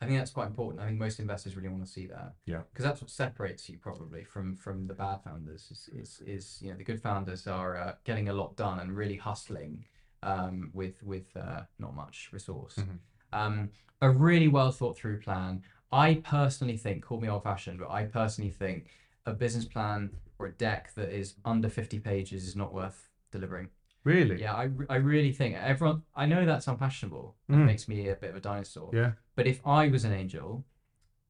I 0.00 0.06
think 0.06 0.18
that's 0.18 0.30
quite 0.30 0.46
important. 0.46 0.82
I 0.82 0.86
think 0.86 0.98
most 0.98 1.20
investors 1.20 1.56
really 1.56 1.70
want 1.70 1.84
to 1.84 1.90
see 1.90 2.06
that. 2.06 2.34
Yeah. 2.44 2.60
Because 2.70 2.84
that's 2.84 3.00
what 3.00 3.10
separates 3.10 3.68
you 3.68 3.78
probably 3.78 4.24
from 4.24 4.56
from 4.56 4.86
the 4.86 4.94
bad 4.94 5.22
founders. 5.24 5.68
Is 5.70 5.88
is, 5.92 6.22
is 6.26 6.58
you 6.60 6.70
know 6.70 6.76
the 6.76 6.84
good 6.84 7.00
founders 7.00 7.46
are 7.46 7.76
uh, 7.76 7.94
getting 8.04 8.28
a 8.28 8.32
lot 8.32 8.56
done 8.56 8.80
and 8.80 8.94
really 8.94 9.16
hustling 9.16 9.84
um, 10.22 10.70
with 10.74 11.02
with 11.02 11.34
uh, 11.36 11.62
not 11.78 11.94
much 11.94 12.28
resource. 12.32 12.76
Mhm. 12.76 12.98
Um, 13.32 13.70
a 14.02 14.10
really 14.10 14.48
well 14.48 14.70
thought 14.70 14.96
through 14.96 15.20
plan. 15.20 15.62
I 15.92 16.16
personally 16.24 16.76
think, 16.76 17.04
call 17.04 17.20
me 17.20 17.28
old 17.28 17.44
fashioned, 17.44 17.78
but 17.78 17.90
I 17.90 18.04
personally 18.04 18.50
think 18.50 18.88
a 19.24 19.32
business 19.32 19.64
plan 19.64 20.10
or 20.38 20.46
a 20.46 20.52
deck 20.52 20.92
that 20.94 21.10
is 21.10 21.34
under 21.44 21.68
50 21.68 22.00
pages 22.00 22.46
is 22.46 22.56
not 22.56 22.74
worth 22.74 23.08
delivering. 23.30 23.68
Really? 24.06 24.40
Yeah, 24.40 24.54
I, 24.54 24.70
I 24.88 24.96
really 24.96 25.32
think 25.32 25.56
everyone, 25.56 26.02
I 26.14 26.26
know 26.26 26.46
that's 26.46 26.68
unfashionable. 26.68 27.34
That 27.48 27.56
Mm. 27.56 27.66
makes 27.66 27.88
me 27.88 28.08
a 28.08 28.14
bit 28.14 28.30
of 28.30 28.36
a 28.36 28.40
dinosaur. 28.40 28.90
Yeah. 28.94 29.12
But 29.34 29.46
if 29.48 29.58
I 29.66 29.88
was 29.88 30.04
an 30.04 30.12
angel, 30.12 30.64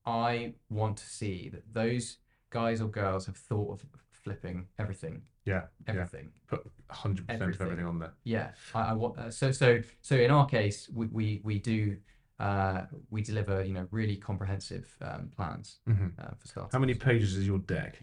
I 0.05 0.55
want 0.69 0.99
to 0.99 1.07
see 1.07 1.49
that 1.55 1.73
those 1.73 2.19
guys 2.51 2.81
or 2.83 2.89
girls 2.89 3.25
have 3.27 3.37
thought 3.37 3.71
of 3.83 3.87
flipping 4.11 4.67
everything, 4.79 5.23
Yeah. 5.47 5.63
Yeah. 5.87 5.95
everything. 5.95 6.33
Put 6.49 6.71
100% 6.91 7.21
of 7.21 7.41
Everything. 7.41 7.87
on 7.87 7.99
there. 7.99 8.13
Yeah, 8.25 8.51
I, 8.75 8.81
I 8.91 8.93
want 8.93 9.19
uh, 9.19 9.31
so 9.31 9.51
so 9.53 9.81
so 10.03 10.15
in 10.17 10.31
our 10.31 10.47
case, 10.47 10.89
we 10.95 11.07
we, 11.07 11.41
we 11.45 11.59
do 11.59 11.97
uh, 12.39 12.83
we 13.11 13.23
deliver 13.23 13.65
you 13.65 13.73
know 13.73 13.89
really 13.91 14.17
comprehensive 14.17 14.87
um, 15.01 15.31
plans 15.35 15.79
hmm 15.87 16.09
uh, 16.19 16.35
for 16.39 16.47
starters. 16.47 16.73
How 16.75 16.79
many 16.79 16.95
pages 16.95 17.37
is 17.37 17.47
your 17.47 17.59
deck? 17.61 18.03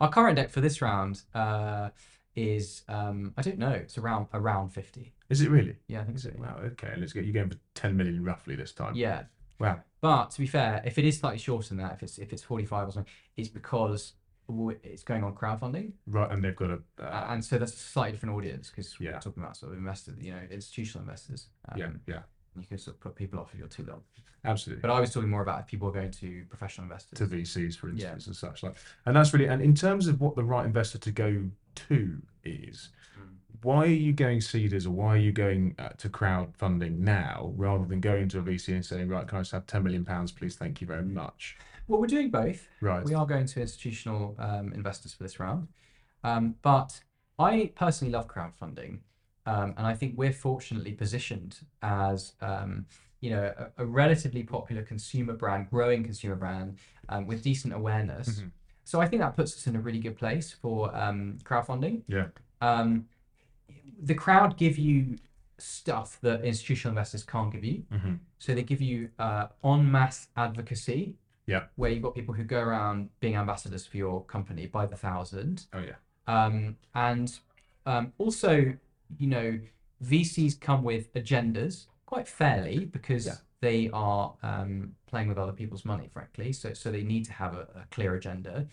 Our 0.00 0.10
current 0.10 0.34
deck 0.36 0.50
for 0.50 0.60
this 0.60 0.82
round 0.82 1.22
uh, 1.34 1.90
is 2.36 2.82
um, 2.88 3.34
I 3.36 3.42
don't 3.42 3.58
know, 3.58 3.70
it's 3.72 3.98
around 3.98 4.26
around 4.34 4.70
fifty. 4.70 5.12
Is 5.28 5.40
it 5.42 5.50
really? 5.50 5.76
Yeah, 5.88 6.00
I 6.00 6.04
think 6.04 6.18
so. 6.18 6.30
Wow. 6.38 6.58
Okay. 6.64 6.92
Let's 6.96 7.12
get 7.12 7.24
you 7.24 7.32
going 7.32 7.50
for 7.50 7.56
10 7.74 7.96
million 7.96 8.24
roughly 8.24 8.56
this 8.56 8.72
time. 8.72 8.96
Yeah, 8.96 9.24
Wow. 9.60 9.80
but 10.00 10.30
to 10.32 10.40
be 10.40 10.46
fair, 10.48 10.82
if 10.84 10.98
it 10.98 11.04
is 11.04 11.18
slightly 11.18 11.38
shorter 11.38 11.68
than 11.68 11.78
that, 11.78 11.92
if 11.94 12.02
it's 12.02 12.18
if 12.18 12.32
it's 12.32 12.42
forty 12.42 12.64
five 12.66 12.88
or 12.88 12.92
something, 12.92 13.12
it's 13.36 13.48
because 13.48 14.14
it's 14.82 15.04
going 15.04 15.22
on 15.22 15.32
crowdfunding, 15.34 15.92
Right. 16.08 16.28
And 16.30 16.42
they've 16.42 16.56
got 16.56 16.70
a. 16.70 16.80
uh, 17.00 17.26
and 17.30 17.44
so 17.44 17.56
that's 17.58 17.72
a 17.72 17.76
slightly 17.76 18.12
different 18.12 18.34
audience 18.34 18.68
because 18.70 18.96
Yeah. 18.98 19.12
we're 19.12 19.20
talking 19.20 19.42
about 19.44 19.56
sort 19.56 19.72
of 19.72 19.78
investors, 19.78 20.16
you 20.20 20.32
know, 20.32 20.40
institutional 20.50 21.02
investors. 21.06 21.46
Um, 21.68 21.78
yeah. 21.78 21.90
Yeah. 22.06 22.22
you 22.56 22.66
can 22.66 22.78
sort 22.78 22.96
of 22.96 23.00
put 23.00 23.14
people 23.14 23.38
off 23.38 23.52
if 23.52 23.60
you're 23.60 23.68
too 23.68 23.84
long. 23.84 24.00
Absolutely. 24.44 24.80
But 24.82 24.90
I 24.90 24.98
was 24.98 25.12
talking 25.12 25.28
more 25.30 25.42
about 25.42 25.60
if 25.60 25.66
people 25.68 25.86
are 25.88 25.92
going 25.92 26.10
to 26.10 26.44
professional 26.48 26.84
investors. 26.86 27.16
to 27.20 27.26
VCs, 27.26 27.76
for 27.76 27.88
Yeah. 27.90 28.14
instance, 28.14 28.26
and 28.26 28.36
such 28.36 28.64
like. 28.64 28.74
And 29.06 29.14
that's 29.14 29.32
really, 29.32 29.46
and 29.46 29.62
in 29.62 29.74
terms 29.74 30.08
of 30.08 30.20
what 30.20 30.34
the 30.34 30.42
right 30.42 30.66
investor 30.66 30.98
to 30.98 31.12
go 31.12 31.48
to 31.74 32.22
is, 32.44 32.90
Mm. 33.18 33.36
why 33.62 33.82
are 33.84 33.86
you 33.86 34.12
going 34.12 34.40
seeders 34.40 34.86
or 34.86 34.90
why 34.90 35.08
are 35.14 35.18
you 35.18 35.32
going 35.32 35.74
uh, 35.78 35.88
to 35.98 36.08
crowdfunding 36.08 36.98
now 36.98 37.52
rather 37.56 37.84
than 37.84 38.00
going 38.00 38.28
to 38.30 38.38
a 38.38 38.42
VC 38.42 38.74
and 38.74 38.84
saying, 38.84 39.08
right, 39.08 39.26
can 39.28 39.38
I 39.38 39.40
just 39.42 39.52
have 39.52 39.66
10 39.66 39.82
million 39.82 40.04
pounds, 40.04 40.32
please? 40.32 40.56
Thank 40.56 40.80
you 40.80 40.86
very 40.86 41.02
much. 41.04 41.56
Well, 41.88 42.00
we're 42.00 42.06
doing 42.06 42.30
both. 42.30 42.66
Right. 42.80 43.04
We 43.04 43.14
are 43.14 43.26
going 43.26 43.46
to 43.46 43.60
institutional 43.60 44.36
um, 44.38 44.72
investors 44.72 45.12
for 45.12 45.22
this 45.24 45.40
round. 45.40 45.68
Um, 46.22 46.54
but 46.62 47.00
I 47.38 47.72
personally 47.74 48.12
love 48.12 48.28
crowdfunding. 48.28 49.00
Um, 49.46 49.74
and 49.76 49.86
I 49.86 49.94
think 49.94 50.16
we're 50.16 50.32
fortunately 50.32 50.92
positioned 50.92 51.58
as, 51.82 52.34
um, 52.40 52.86
you 53.20 53.30
know, 53.30 53.52
a, 53.58 53.82
a 53.82 53.86
relatively 53.86 54.42
popular 54.44 54.82
consumer 54.82 55.32
brand, 55.32 55.68
growing 55.70 56.04
consumer 56.04 56.36
brand 56.36 56.78
um, 57.08 57.26
with 57.26 57.42
decent 57.42 57.74
awareness. 57.74 58.40
Mhm. 58.40 58.50
So 58.84 59.00
I 59.00 59.06
think 59.06 59.22
that 59.22 59.36
puts 59.36 59.56
us 59.56 59.66
in 59.66 59.76
a 59.76 59.80
really 59.80 59.98
good 60.00 60.16
place 60.16 60.52
for 60.52 60.94
um, 60.96 61.38
crowdfunding. 61.44 62.02
Yeah. 62.08 62.26
Um, 62.60 63.06
the 64.02 64.14
crowd 64.14 64.56
give 64.56 64.78
you 64.78 65.16
stuff 65.58 66.18
that 66.22 66.42
institutional 66.44 66.92
investors 66.92 67.22
can't 67.22 67.52
give 67.52 67.64
you. 67.64 67.82
hmm 67.92 68.14
So 68.38 68.54
they 68.54 68.62
give 68.62 68.80
you 68.80 69.10
uh, 69.18 69.48
en 69.64 69.90
masse 69.90 70.28
advocacy. 70.36 71.16
Yeah. 71.46 71.64
Where 71.76 71.90
you've 71.90 72.02
got 72.02 72.14
people 72.14 72.34
who 72.34 72.44
go 72.44 72.60
around 72.60 73.10
being 73.20 73.36
ambassadors 73.36 73.84
for 73.86 73.96
your 73.96 74.24
company 74.24 74.66
by 74.66 74.86
the 74.86 74.96
thousand. 74.96 75.66
Oh, 75.72 75.80
yeah. 75.80 75.96
Um, 76.26 76.76
and 76.94 77.38
um, 77.86 78.12
also, 78.18 78.72
you 79.18 79.26
know, 79.26 79.58
VCs 80.04 80.60
come 80.60 80.82
with 80.84 81.12
agendas 81.14 81.86
quite 82.06 82.28
fairly 82.28 82.84
because 82.86 83.26
Yeah. 83.26 83.34
They 83.60 83.90
are 83.92 84.34
um, 84.42 84.92
playing 85.06 85.28
with 85.28 85.38
other 85.38 85.52
people's 85.52 85.84
money, 85.84 86.08
frankly. 86.12 86.52
So, 86.52 86.72
so 86.72 86.90
they 86.90 87.02
need 87.02 87.24
to 87.26 87.32
have 87.32 87.54
a, 87.54 87.66
a 87.74 87.84
clear 87.90 88.14
agenda. 88.14 88.66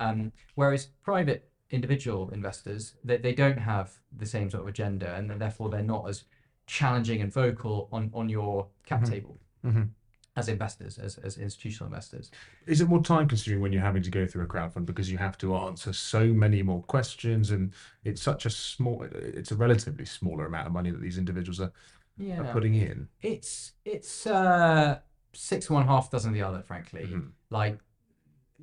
Um, 0.00 0.32
whereas 0.54 0.86
private 1.02 1.50
individual 1.70 2.30
investors, 2.30 2.94
they, 3.04 3.16
they 3.16 3.32
don't 3.34 3.58
have 3.58 3.92
the 4.16 4.26
same 4.26 4.50
sort 4.50 4.62
of 4.62 4.68
agenda, 4.68 5.14
and 5.14 5.30
then 5.30 5.38
therefore 5.38 5.70
they're 5.70 5.82
not 5.82 6.08
as 6.08 6.24
challenging 6.66 7.20
and 7.22 7.32
vocal 7.32 7.88
on, 7.92 8.10
on 8.14 8.28
your 8.28 8.66
cap 8.86 9.02
Mhm. 9.02 9.08
table 9.10 9.40
Mhm. 9.64 9.88
as 10.36 10.48
investors, 10.48 10.98
as, 10.98 11.16
as 11.18 11.38
institutional 11.38 11.86
investors. 11.86 12.30
Is 12.66 12.80
it 12.80 12.88
more 12.88 13.02
time 13.02 13.28
consuming 13.28 13.60
when 13.62 13.72
you're 13.72 13.82
having 13.82 14.02
to 14.02 14.10
go 14.10 14.26
through 14.26 14.44
a 14.44 14.46
crowdfund 14.46 14.84
because 14.84 15.10
you 15.10 15.16
have 15.18 15.38
to 15.38 15.54
answer 15.56 15.92
so 15.92 16.26
many 16.26 16.62
more 16.62 16.82
questions 16.82 17.50
and 17.50 17.72
it's 18.04 18.20
such 18.22 18.44
a 18.46 18.50
small, 18.50 19.02
it's 19.12 19.52
a 19.52 19.56
relatively 19.56 20.04
smaller 20.04 20.46
amount 20.46 20.66
of 20.66 20.72
money 20.72 20.90
that 20.90 21.00
these 21.00 21.18
individuals 21.18 21.60
are, 21.60 21.72
Yeah. 22.16 22.40
are 22.42 22.52
putting 22.52 22.74
in? 22.74 23.08
It's 23.22 23.72
it's 23.84 24.26
uh 24.26 25.00
six 25.32 25.68
one 25.68 25.86
half 25.86 26.10
dozen 26.10 26.32
the 26.32 26.42
other, 26.42 26.62
frankly. 26.62 27.06
Mhm. 27.06 27.30
Like 27.50 27.78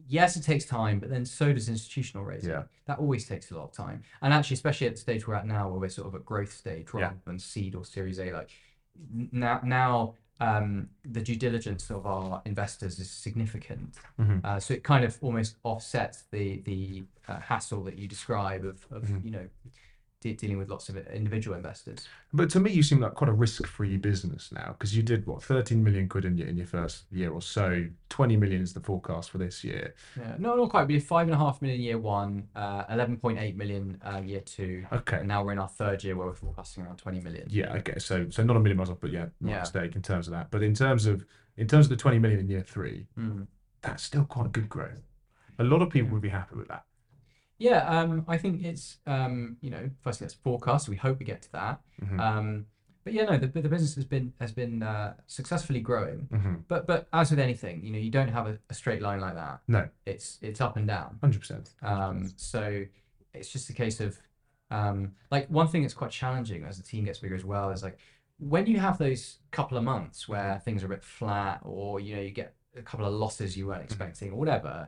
yes, 0.07 0.35
it 0.37 0.41
takes 0.43 0.65
time, 0.65 0.99
but 0.99 1.09
then 1.09 1.25
so 1.25 1.51
does 1.53 1.67
institutional 1.69 2.23
raising. 2.25 2.49
Yeah. 2.51 2.63
That 2.85 2.99
always 2.99 3.27
takes 3.27 3.51
a 3.51 3.55
lot 3.55 3.65
of 3.65 3.71
time. 3.73 4.03
And 4.21 4.33
actually, 4.33 4.55
especially 4.55 4.87
at 4.87 4.93
the 4.95 5.01
stage 5.01 5.27
we're 5.27 5.35
at 5.35 5.45
now, 5.45 5.69
where 5.69 5.79
we're 5.79 5.89
sort 5.89 6.07
of 6.07 6.15
at 6.15 6.25
growth 6.25 6.51
stage 6.53 6.87
Yeah. 6.93 7.01
rather 7.01 7.19
than 7.25 7.39
seed 7.39 7.75
or 7.75 7.83
series 7.85 8.19
A, 8.19 8.31
like 8.31 8.49
now 9.31 9.59
now 9.63 10.15
um, 10.39 10.89
the 11.03 11.21
due 11.21 11.35
diligence 11.35 11.91
of 11.91 12.07
our 12.07 12.41
investors 12.45 12.99
is 12.99 13.11
significant. 13.11 13.95
Mhm. 14.19 14.43
Uh, 14.43 14.59
so 14.59 14.73
it 14.73 14.83
kind 14.83 15.05
of 15.05 15.17
almost 15.21 15.57
offsets 15.63 16.23
the 16.31 16.61
the 16.61 17.03
uh, 17.27 17.39
hassle 17.39 17.83
that 17.83 17.97
you 17.99 18.07
describe 18.07 18.65
of, 18.65 18.85
of 18.91 19.03
Mhm. 19.03 19.23
you 19.25 19.31
know 19.31 19.47
de- 20.21 20.33
dealing 20.33 20.57
with 20.57 20.69
lots 20.69 20.87
of 20.87 20.95
individual 20.97 21.57
investors. 21.57 22.07
But 22.31 22.49
to 22.51 22.59
me, 22.59 22.71
you 22.71 22.83
seem 22.83 23.01
like 23.01 23.13
quite 23.15 23.29
a 23.29 23.33
risk-free 23.33 23.97
business 23.97 24.51
now 24.51 24.67
because 24.77 24.95
you 24.95 25.03
did 25.03 25.25
what 25.27 25.43
13 25.43 25.83
million 25.83 26.07
quid 26.07 26.23
in 26.25 26.37
your 26.37 26.47
in 26.47 26.55
your 26.55 26.67
first 26.67 27.03
year 27.11 27.31
or 27.31 27.41
so. 27.41 27.85
20 28.09 28.37
million 28.37 28.61
is 28.61 28.73
the 28.73 28.79
forecast 28.79 29.29
for 29.31 29.37
this 29.37 29.63
year. 29.63 29.93
Yeah, 30.17 30.35
no, 30.37 30.55
not 30.55 30.69
quite. 30.69 30.87
We 30.87 30.93
did 30.95 31.03
five 31.03 31.27
and 31.27 31.33
a 31.35 31.37
half 31.37 31.61
million 31.61 31.81
year 31.81 31.97
one, 31.97 32.47
uh, 32.55 32.83
eleven 32.89 33.17
point 33.17 33.39
eight 33.39 33.57
million 33.57 33.99
uh, 34.05 34.21
year 34.23 34.41
two, 34.41 34.85
Okay. 34.93 35.17
and 35.17 35.27
now 35.27 35.43
we're 35.43 35.51
in 35.53 35.59
our 35.59 35.67
third 35.67 36.03
year 36.03 36.15
where 36.15 36.27
we're 36.27 36.33
forecasting 36.33 36.85
around 36.85 36.97
twenty 36.97 37.19
million. 37.19 37.47
Yeah. 37.49 37.73
Okay. 37.75 37.99
So 37.99 38.29
so 38.29 38.43
not 38.43 38.55
a 38.55 38.59
million 38.59 38.77
miles 38.77 38.89
off, 38.89 38.99
but 39.01 39.11
yeah, 39.11 39.25
not 39.41 39.49
Yeah. 39.49 39.57
a 39.57 39.59
mistake 39.61 39.95
in 39.95 40.01
terms 40.01 40.27
of 40.27 40.31
that. 40.33 40.51
But 40.51 40.63
in 40.63 40.73
terms 40.73 41.05
of 41.05 41.25
in 41.57 41.67
terms 41.67 41.87
of 41.87 41.89
the 41.89 41.97
20 41.97 42.17
million 42.19 42.39
in 42.39 42.47
year 42.47 42.61
three, 42.61 43.07
Mm. 43.19 43.45
that's 43.81 44.03
still 44.03 44.23
quite 44.23 44.45
a 44.45 44.49
good 44.49 44.69
growth. 44.69 45.03
A 45.59 45.63
lot 45.65 45.81
of 45.81 45.89
people 45.89 46.09
would 46.11 46.21
be 46.21 46.29
happy 46.29 46.55
with 46.55 46.69
that. 46.69 46.85
Yeah, 47.61 47.81
um, 47.87 48.25
I 48.27 48.37
think 48.37 48.63
it's 48.63 48.97
um, 49.05 49.57
you 49.61 49.69
know, 49.69 49.89
firstly 50.03 50.25
that's 50.25 50.33
forecast. 50.35 50.85
So 50.85 50.89
We 50.91 50.97
hope 50.97 51.19
we 51.19 51.25
get 51.25 51.41
to 51.43 51.51
that. 51.53 51.81
Mhm. 52.03 52.19
Um, 52.19 52.65
but 53.03 53.13
yeah, 53.13 53.25
no, 53.25 53.37
the, 53.37 53.47
the 53.47 53.69
business 53.69 53.95
has 53.95 54.05
been 54.05 54.33
has 54.39 54.51
been 54.51 54.83
uh, 54.83 55.13
successfully 55.27 55.79
growing. 55.79 56.27
Mhm. 56.31 56.63
But 56.67 56.87
but 56.87 57.07
as 57.13 57.31
with 57.31 57.39
anything, 57.39 57.83
you 57.85 57.91
know, 57.91 57.99
you 57.99 58.11
don't 58.11 58.29
have 58.29 58.47
a, 58.47 58.57
a 58.69 58.73
straight 58.73 59.01
line 59.01 59.19
like 59.21 59.35
that. 59.35 59.61
No, 59.67 59.87
It's 60.05 60.37
it's 60.41 60.61
up 60.61 60.75
and 60.77 60.87
down. 60.87 61.17
100%. 61.21 61.73
Um, 61.83 62.31
so 62.35 62.83
it's 63.33 63.49
just 63.51 63.69
a 63.69 63.73
case 63.73 63.99
of 63.99 64.17
um, 64.71 65.13
like 65.31 65.47
one 65.49 65.67
thing 65.67 65.81
that's 65.83 65.93
quite 65.93 66.11
challenging 66.11 66.63
as 66.63 66.77
the 66.77 66.83
team 66.83 67.03
gets 67.05 67.19
bigger 67.19 67.35
as 67.35 67.43
well 67.45 67.71
is 67.71 67.83
like 67.83 67.97
when 68.39 68.65
you 68.65 68.79
have 68.79 68.97
those 68.97 69.39
couple 69.51 69.77
of 69.77 69.83
months 69.83 70.27
where 70.29 70.59
things 70.65 70.81
are 70.81 70.87
a 70.87 70.89
bit 70.89 71.03
flat 71.03 71.59
or 71.63 71.99
you 71.99 72.15
know 72.15 72.21
you 72.21 72.31
get 72.31 72.55
a 72.77 72.81
couple 72.81 73.05
of 73.05 73.13
losses 73.13 73.57
you 73.57 73.67
weren't 73.67 73.83
expecting 73.83 74.31
or 74.31 74.37
whatever, 74.39 74.87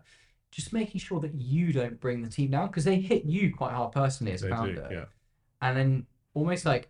just 0.54 0.72
making 0.74 1.00
sure 1.02 1.20
that 1.20 1.34
you 1.34 1.74
don't 1.74 2.00
bring 2.00 2.22
the 2.22 2.30
team 2.30 2.52
down 2.52 2.68
because 2.68 2.84
they 2.86 3.00
hit 3.00 3.26
you 3.26 3.54
quite 3.54 3.74
hard 3.74 3.92
personally 3.92 4.34
as 4.34 4.42
a 4.42 4.46
They 4.46 4.50
do, 4.52 4.56
founder, 4.56 4.88
yeah. 4.92 5.06
and 5.62 5.76
then 5.78 6.06
almost 6.34 6.66
like 6.66 6.90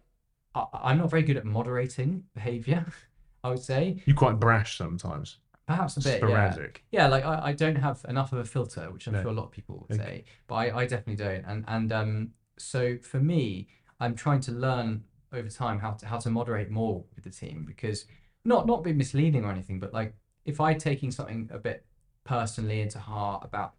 I, 0.56 0.66
I'm 0.74 0.98
not 0.98 1.10
very 1.10 1.24
good 1.24 1.38
at 1.38 1.46
moderating 1.46 2.26
behavior. 2.34 2.86
I 3.44 3.50
would 3.50 3.60
say 3.64 4.02
You're 4.06 4.16
quite 4.16 4.40
brash 4.40 4.78
sometimes. 4.78 5.38
perhaps 5.68 5.98
a 5.98 6.02
bit 6.02 6.22
yeah. 6.22 6.52
Sporadic. 6.52 6.84
Yeah, 6.92 7.08
like 7.08 7.26
I, 7.26 7.48
I 7.50 7.54
don't 7.54 7.76
have 7.76 8.06
enough 8.08 8.32
of 8.34 8.40
a 8.40 8.46
filter, 8.46 8.90
which 8.92 9.08
I'm 9.08 9.14
No. 9.14 9.22
sure 9.22 9.32
a 9.32 9.34
lot 9.34 9.46
of 9.46 9.52
people 9.52 9.86
would 9.90 10.00
Okay. 10.00 10.04
say, 10.04 10.24
but 10.48 10.56
I, 10.56 10.78
I 10.80 10.86
definitely 10.86 11.16
don't. 11.26 11.44
And 11.46 11.66
and 11.68 11.92
um, 11.92 12.30
so 12.58 12.98
for 13.02 13.20
me, 13.20 13.68
I'm 14.00 14.16
trying 14.16 14.40
to 14.42 14.52
learn 14.52 15.04
over 15.32 15.50
time 15.50 15.80
how 15.80 15.92
to 15.92 16.06
how 16.06 16.18
to 16.20 16.30
moderate 16.30 16.70
more 16.70 17.04
with 17.16 17.24
the 17.24 17.30
team 17.30 17.64
because 17.68 18.06
not 18.46 18.68
not 18.68 18.84
be 18.84 18.94
misleading 18.94 19.44
or 19.46 19.52
anything, 19.52 19.80
but 19.80 19.94
like 19.94 20.14
if 20.46 20.60
I 20.62 20.74
taking 20.74 21.12
something 21.12 21.50
a 21.54 21.58
bit 21.58 21.86
personally 22.24 22.82
into 22.82 23.00
heart 23.00 23.44
about 23.44 23.74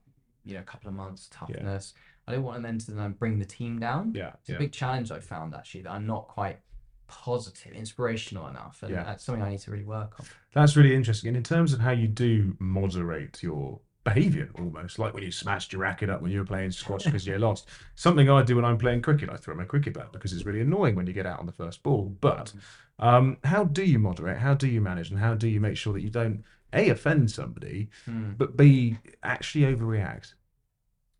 you 0.44 0.54
know 0.54 0.60
a 0.60 0.64
couple 0.64 0.88
of 0.88 0.94
months 0.94 1.28
toughness, 1.30 1.94
I 2.26 2.32
don't 2.32 2.42
want 2.42 2.62
them 2.62 2.78
to 2.78 2.90
then 2.90 3.12
bring 3.12 3.38
the 3.38 3.44
team 3.44 3.78
down. 3.78 4.12
Yeah. 4.14 4.32
It's 4.40 4.50
yeah. 4.50 4.56
a 4.56 4.58
big 4.58 4.72
challenge 4.72 5.10
I 5.10 5.20
found 5.20 5.54
actually 5.54 5.82
that 5.82 5.92
I'm 5.92 6.06
not 6.06 6.28
quite 6.28 6.58
positive, 7.06 7.72
inspirational 7.72 8.48
enough, 8.48 8.82
and 8.82 8.92
Yeah. 8.92 9.04
that's 9.04 9.24
something 9.24 9.42
I 9.42 9.50
need 9.50 9.60
to 9.60 9.70
really 9.70 9.84
work 9.84 10.18
on. 10.18 10.26
That's 10.52 10.76
really 10.76 10.94
interesting. 10.94 11.28
And 11.28 11.36
in 11.36 11.42
terms 11.42 11.72
of 11.72 11.80
how 11.80 11.90
you 11.90 12.08
do 12.08 12.56
moderate 12.58 13.42
your 13.42 13.80
behaviour 14.04 14.50
almost, 14.58 14.98
like 14.98 15.14
when 15.14 15.22
you 15.22 15.32
smashed 15.32 15.72
your 15.72 15.80
racket 15.80 16.10
up 16.10 16.20
when 16.20 16.30
you 16.30 16.38
were 16.38 16.44
playing 16.44 16.70
squash 16.70 17.04
because 17.04 17.26
you 17.26 17.36
lost. 17.38 17.68
Something 17.94 18.28
I 18.30 18.42
do 18.42 18.56
when 18.56 18.64
I'm 18.64 18.78
playing 18.78 19.02
cricket, 19.02 19.30
I 19.30 19.36
throw 19.36 19.54
my 19.54 19.64
cricket 19.64 19.94
bat 19.94 20.12
because 20.12 20.32
it's 20.32 20.44
really 20.44 20.60
annoying 20.60 20.94
when 20.94 21.06
you 21.06 21.12
get 21.12 21.26
out 21.26 21.40
on 21.40 21.46
the 21.46 21.52
first 21.52 21.82
ball. 21.82 22.14
But 22.20 22.52
um, 22.98 23.38
how 23.44 23.64
do 23.64 23.82
you 23.84 23.98
moderate? 23.98 24.38
How 24.38 24.54
do 24.54 24.68
you 24.68 24.80
manage? 24.80 25.10
And 25.10 25.18
how 25.18 25.34
do 25.34 25.48
you 25.48 25.60
make 25.60 25.76
sure 25.76 25.92
that 25.94 26.02
you 26.02 26.10
don't 26.10 26.44
a 26.74 26.90
offend 26.90 27.30
somebody, 27.30 27.88
Hmm. 28.04 28.32
but 28.36 28.56
b 28.56 28.98
actually 29.22 29.64
overreact? 29.74 30.34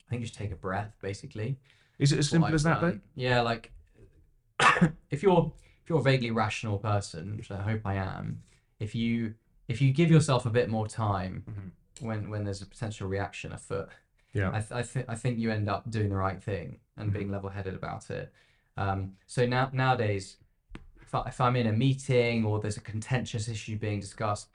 I 0.07 0.11
think 0.11 0.21
you 0.21 0.27
just 0.27 0.35
take 0.39 0.53
a 0.53 0.57
breath, 0.57 0.97
basically. 1.01 1.59
Is 1.99 2.13
it 2.13 2.19
as 2.19 2.29
simple 2.29 2.49
I've 2.49 2.55
as 2.55 2.63
that? 2.65 2.81
Though? 2.81 2.99
Yeah, 3.15 3.41
like 3.41 3.73
if 5.11 5.23
you're 5.23 5.53
if 5.83 5.89
you're 5.91 5.99
a 5.99 6.03
vaguely 6.03 6.31
rational 6.31 6.79
person, 6.79 7.37
which 7.37 7.51
I 7.51 7.59
hope 7.63 7.83
I 7.85 7.95
am, 7.95 8.43
if 8.81 8.95
you 8.95 9.35
if 9.69 9.81
you 9.81 9.93
give 9.93 10.11
yourself 10.11 10.47
a 10.47 10.51
bit 10.51 10.69
more 10.69 10.87
time 10.87 11.45
Mm-hmm. 11.49 12.07
when 12.07 12.31
when 12.31 12.45
there's 12.45 12.63
a 12.63 12.67
potential 12.67 13.09
reaction 13.09 13.53
afoot, 13.53 13.89
Yeah. 14.33 14.51
I 14.51 14.61
th- 14.61 14.73
I, 14.73 14.83
th- 14.83 15.07
I 15.09 15.15
think 15.15 15.39
you 15.39 15.51
end 15.51 15.69
up 15.69 15.91
doing 15.91 16.09
the 16.09 16.17
right 16.17 16.43
thing 16.43 16.79
and 16.97 17.09
Mm-hmm. 17.09 17.19
being 17.19 17.31
level-headed 17.31 17.75
about 17.75 18.11
it. 18.11 18.33
Um, 18.77 19.13
so 19.27 19.47
now 19.47 19.71
nowadays, 19.73 20.37
if, 21.01 21.15
I, 21.15 21.23
if 21.29 21.41
I'm 21.41 21.57
in 21.57 21.67
a 21.69 21.73
meeting 21.73 22.45
or 22.45 22.61
there's 22.61 22.77
a 22.77 22.81
contentious 22.81 23.49
issue 23.49 23.77
being 23.79 24.01
discussed, 24.01 24.49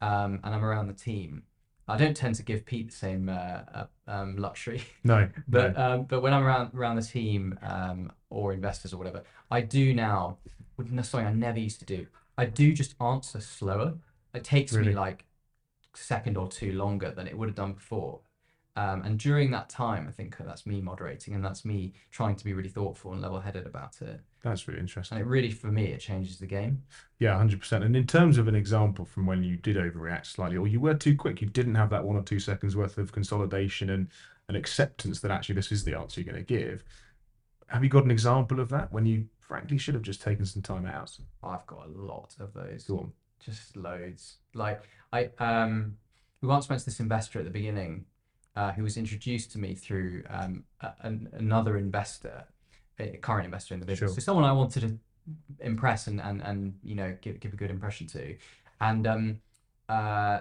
um, 0.00 0.40
and 0.44 0.54
I'm 0.54 0.64
around 0.64 0.88
the 0.88 0.94
team, 0.94 1.42
I 1.88 1.96
don't 1.96 2.16
tend 2.16 2.34
to 2.36 2.42
give 2.42 2.66
Pete 2.66 2.90
the 2.90 2.96
same 2.96 3.28
uh, 3.28 3.60
uh, 3.74 3.86
um, 4.08 4.36
luxury. 4.36 4.82
No, 5.04 5.28
But 5.48 5.76
no. 5.76 5.82
um, 5.82 6.02
but 6.04 6.20
when 6.22 6.34
I'm 6.34 6.42
around 6.42 6.74
around 6.74 6.96
the 6.96 7.02
team 7.02 7.58
um, 7.62 8.10
or 8.30 8.52
investors 8.52 8.92
or 8.92 8.96
whatever, 8.96 9.22
I 9.50 9.60
do 9.60 9.94
now. 9.94 10.38
Something 10.78 11.26
I 11.26 11.32
never 11.32 11.58
used 11.58 11.78
to 11.80 11.86
do. 11.86 12.06
I 12.36 12.44
do 12.44 12.72
just 12.74 12.94
answer 13.00 13.40
slower. 13.40 13.94
It 14.34 14.44
takes 14.44 14.72
Really? 14.72 14.90
me 14.90 14.94
like 14.94 15.24
a 15.94 15.98
second 15.98 16.36
or 16.36 16.48
two 16.48 16.72
longer 16.72 17.10
than 17.10 17.26
it 17.26 17.36
would 17.38 17.48
have 17.48 17.56
done 17.56 17.72
before. 17.72 18.20
Um, 18.76 19.02
and 19.02 19.18
during 19.18 19.50
that 19.52 19.70
time, 19.70 20.06
I 20.06 20.12
think 20.12 20.36
that's 20.38 20.66
me 20.66 20.82
moderating 20.82 21.34
and 21.34 21.42
that's 21.44 21.64
me 21.64 21.94
trying 22.10 22.36
to 22.36 22.44
be 22.44 22.52
really 22.52 22.68
thoughtful 22.68 23.12
and 23.12 23.22
level-headed 23.22 23.66
about 23.66 24.02
it. 24.02 24.20
That's 24.46 24.68
really 24.68 24.78
interesting. 24.78 25.18
And 25.18 25.26
it 25.26 25.28
really, 25.28 25.50
for 25.50 25.66
me, 25.66 25.86
it 25.86 25.98
changes 25.98 26.38
the 26.38 26.46
game. 26.46 26.82
Yeah, 27.18 27.36
hundred 27.36 27.58
percent. 27.58 27.82
And 27.82 27.96
in 27.96 28.06
terms 28.06 28.38
of 28.38 28.46
an 28.46 28.54
example 28.54 29.04
from 29.04 29.26
when 29.26 29.42
you 29.42 29.56
did 29.56 29.76
overreact 29.76 30.26
slightly, 30.26 30.56
or 30.56 30.68
you 30.68 30.78
were 30.78 30.94
too 30.94 31.16
quick, 31.16 31.40
you 31.40 31.48
didn't 31.48 31.74
have 31.74 31.90
that 31.90 32.04
one 32.04 32.14
or 32.16 32.22
two 32.22 32.38
seconds 32.38 32.76
worth 32.76 32.96
of 32.96 33.10
consolidation 33.10 33.90
and 33.90 34.06
an 34.48 34.54
acceptance 34.54 35.20
that 35.20 35.32
actually 35.32 35.56
this 35.56 35.72
is 35.72 35.82
the 35.82 35.98
answer 35.98 36.20
you're 36.20 36.32
going 36.32 36.44
to 36.44 36.46
give. 36.46 36.84
Have 37.66 37.82
you 37.82 37.90
got 37.90 38.04
an 38.04 38.12
example 38.12 38.60
of 38.60 38.68
that 38.68 38.92
when 38.92 39.04
you 39.04 39.26
frankly 39.40 39.78
should 39.78 39.94
have 39.94 40.04
just 40.04 40.22
taken 40.22 40.46
some 40.46 40.62
time 40.62 40.86
out? 40.86 41.18
I've 41.42 41.66
got 41.66 41.86
a 41.86 41.90
lot 42.00 42.36
of 42.38 42.54
those. 42.54 42.84
Go 42.84 42.98
on. 42.98 43.12
just 43.44 43.76
loads. 43.76 44.36
Like 44.54 44.82
I 45.12 45.30
um, 45.40 45.96
we 46.40 46.46
once 46.46 46.68
went 46.68 46.78
to 46.78 46.86
this 46.86 47.00
investor 47.00 47.40
at 47.40 47.44
the 47.44 47.50
beginning, 47.50 48.04
uh, 48.54 48.70
who 48.70 48.84
was 48.84 48.96
introduced 48.96 49.50
to 49.52 49.58
me 49.58 49.74
through 49.74 50.22
um 50.30 50.62
a, 50.80 50.92
an, 51.00 51.28
another 51.32 51.76
investor, 51.76 52.44
current 53.22 53.44
investor 53.44 53.74
in 53.74 53.80
the 53.80 53.86
business. 53.86 54.10
Sure. 54.10 54.20
So 54.20 54.24
someone 54.24 54.44
I 54.44 54.52
wanted 54.52 54.80
to 54.82 54.98
impress 55.60 56.06
and 56.06 56.20
and 56.20 56.40
and 56.42 56.78
you 56.82 56.94
know 56.94 57.16
give 57.20 57.40
give 57.40 57.52
a 57.52 57.56
good 57.56 57.70
impression 57.70 58.06
to, 58.08 58.36
and 58.80 59.06
um, 59.06 59.40
uh, 59.88 60.40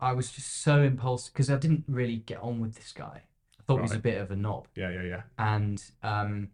I 0.00 0.12
was 0.12 0.30
just 0.30 0.62
so 0.62 0.82
impulsive 0.82 1.32
because 1.32 1.50
I 1.50 1.56
didn't 1.56 1.84
really 1.88 2.16
get 2.16 2.40
on 2.40 2.60
with 2.60 2.74
this 2.74 2.92
guy. 2.92 3.22
I 3.58 3.62
thought 3.66 3.76
he 3.76 3.82
was 3.82 3.92
a 3.92 3.98
bit 3.98 4.20
of 4.20 4.30
a 4.30 4.36
knob 4.36 4.68
Yeah, 4.74 4.90
yeah, 4.90 5.02
yeah. 5.02 5.22
and 5.38 5.82
um, 6.02 6.48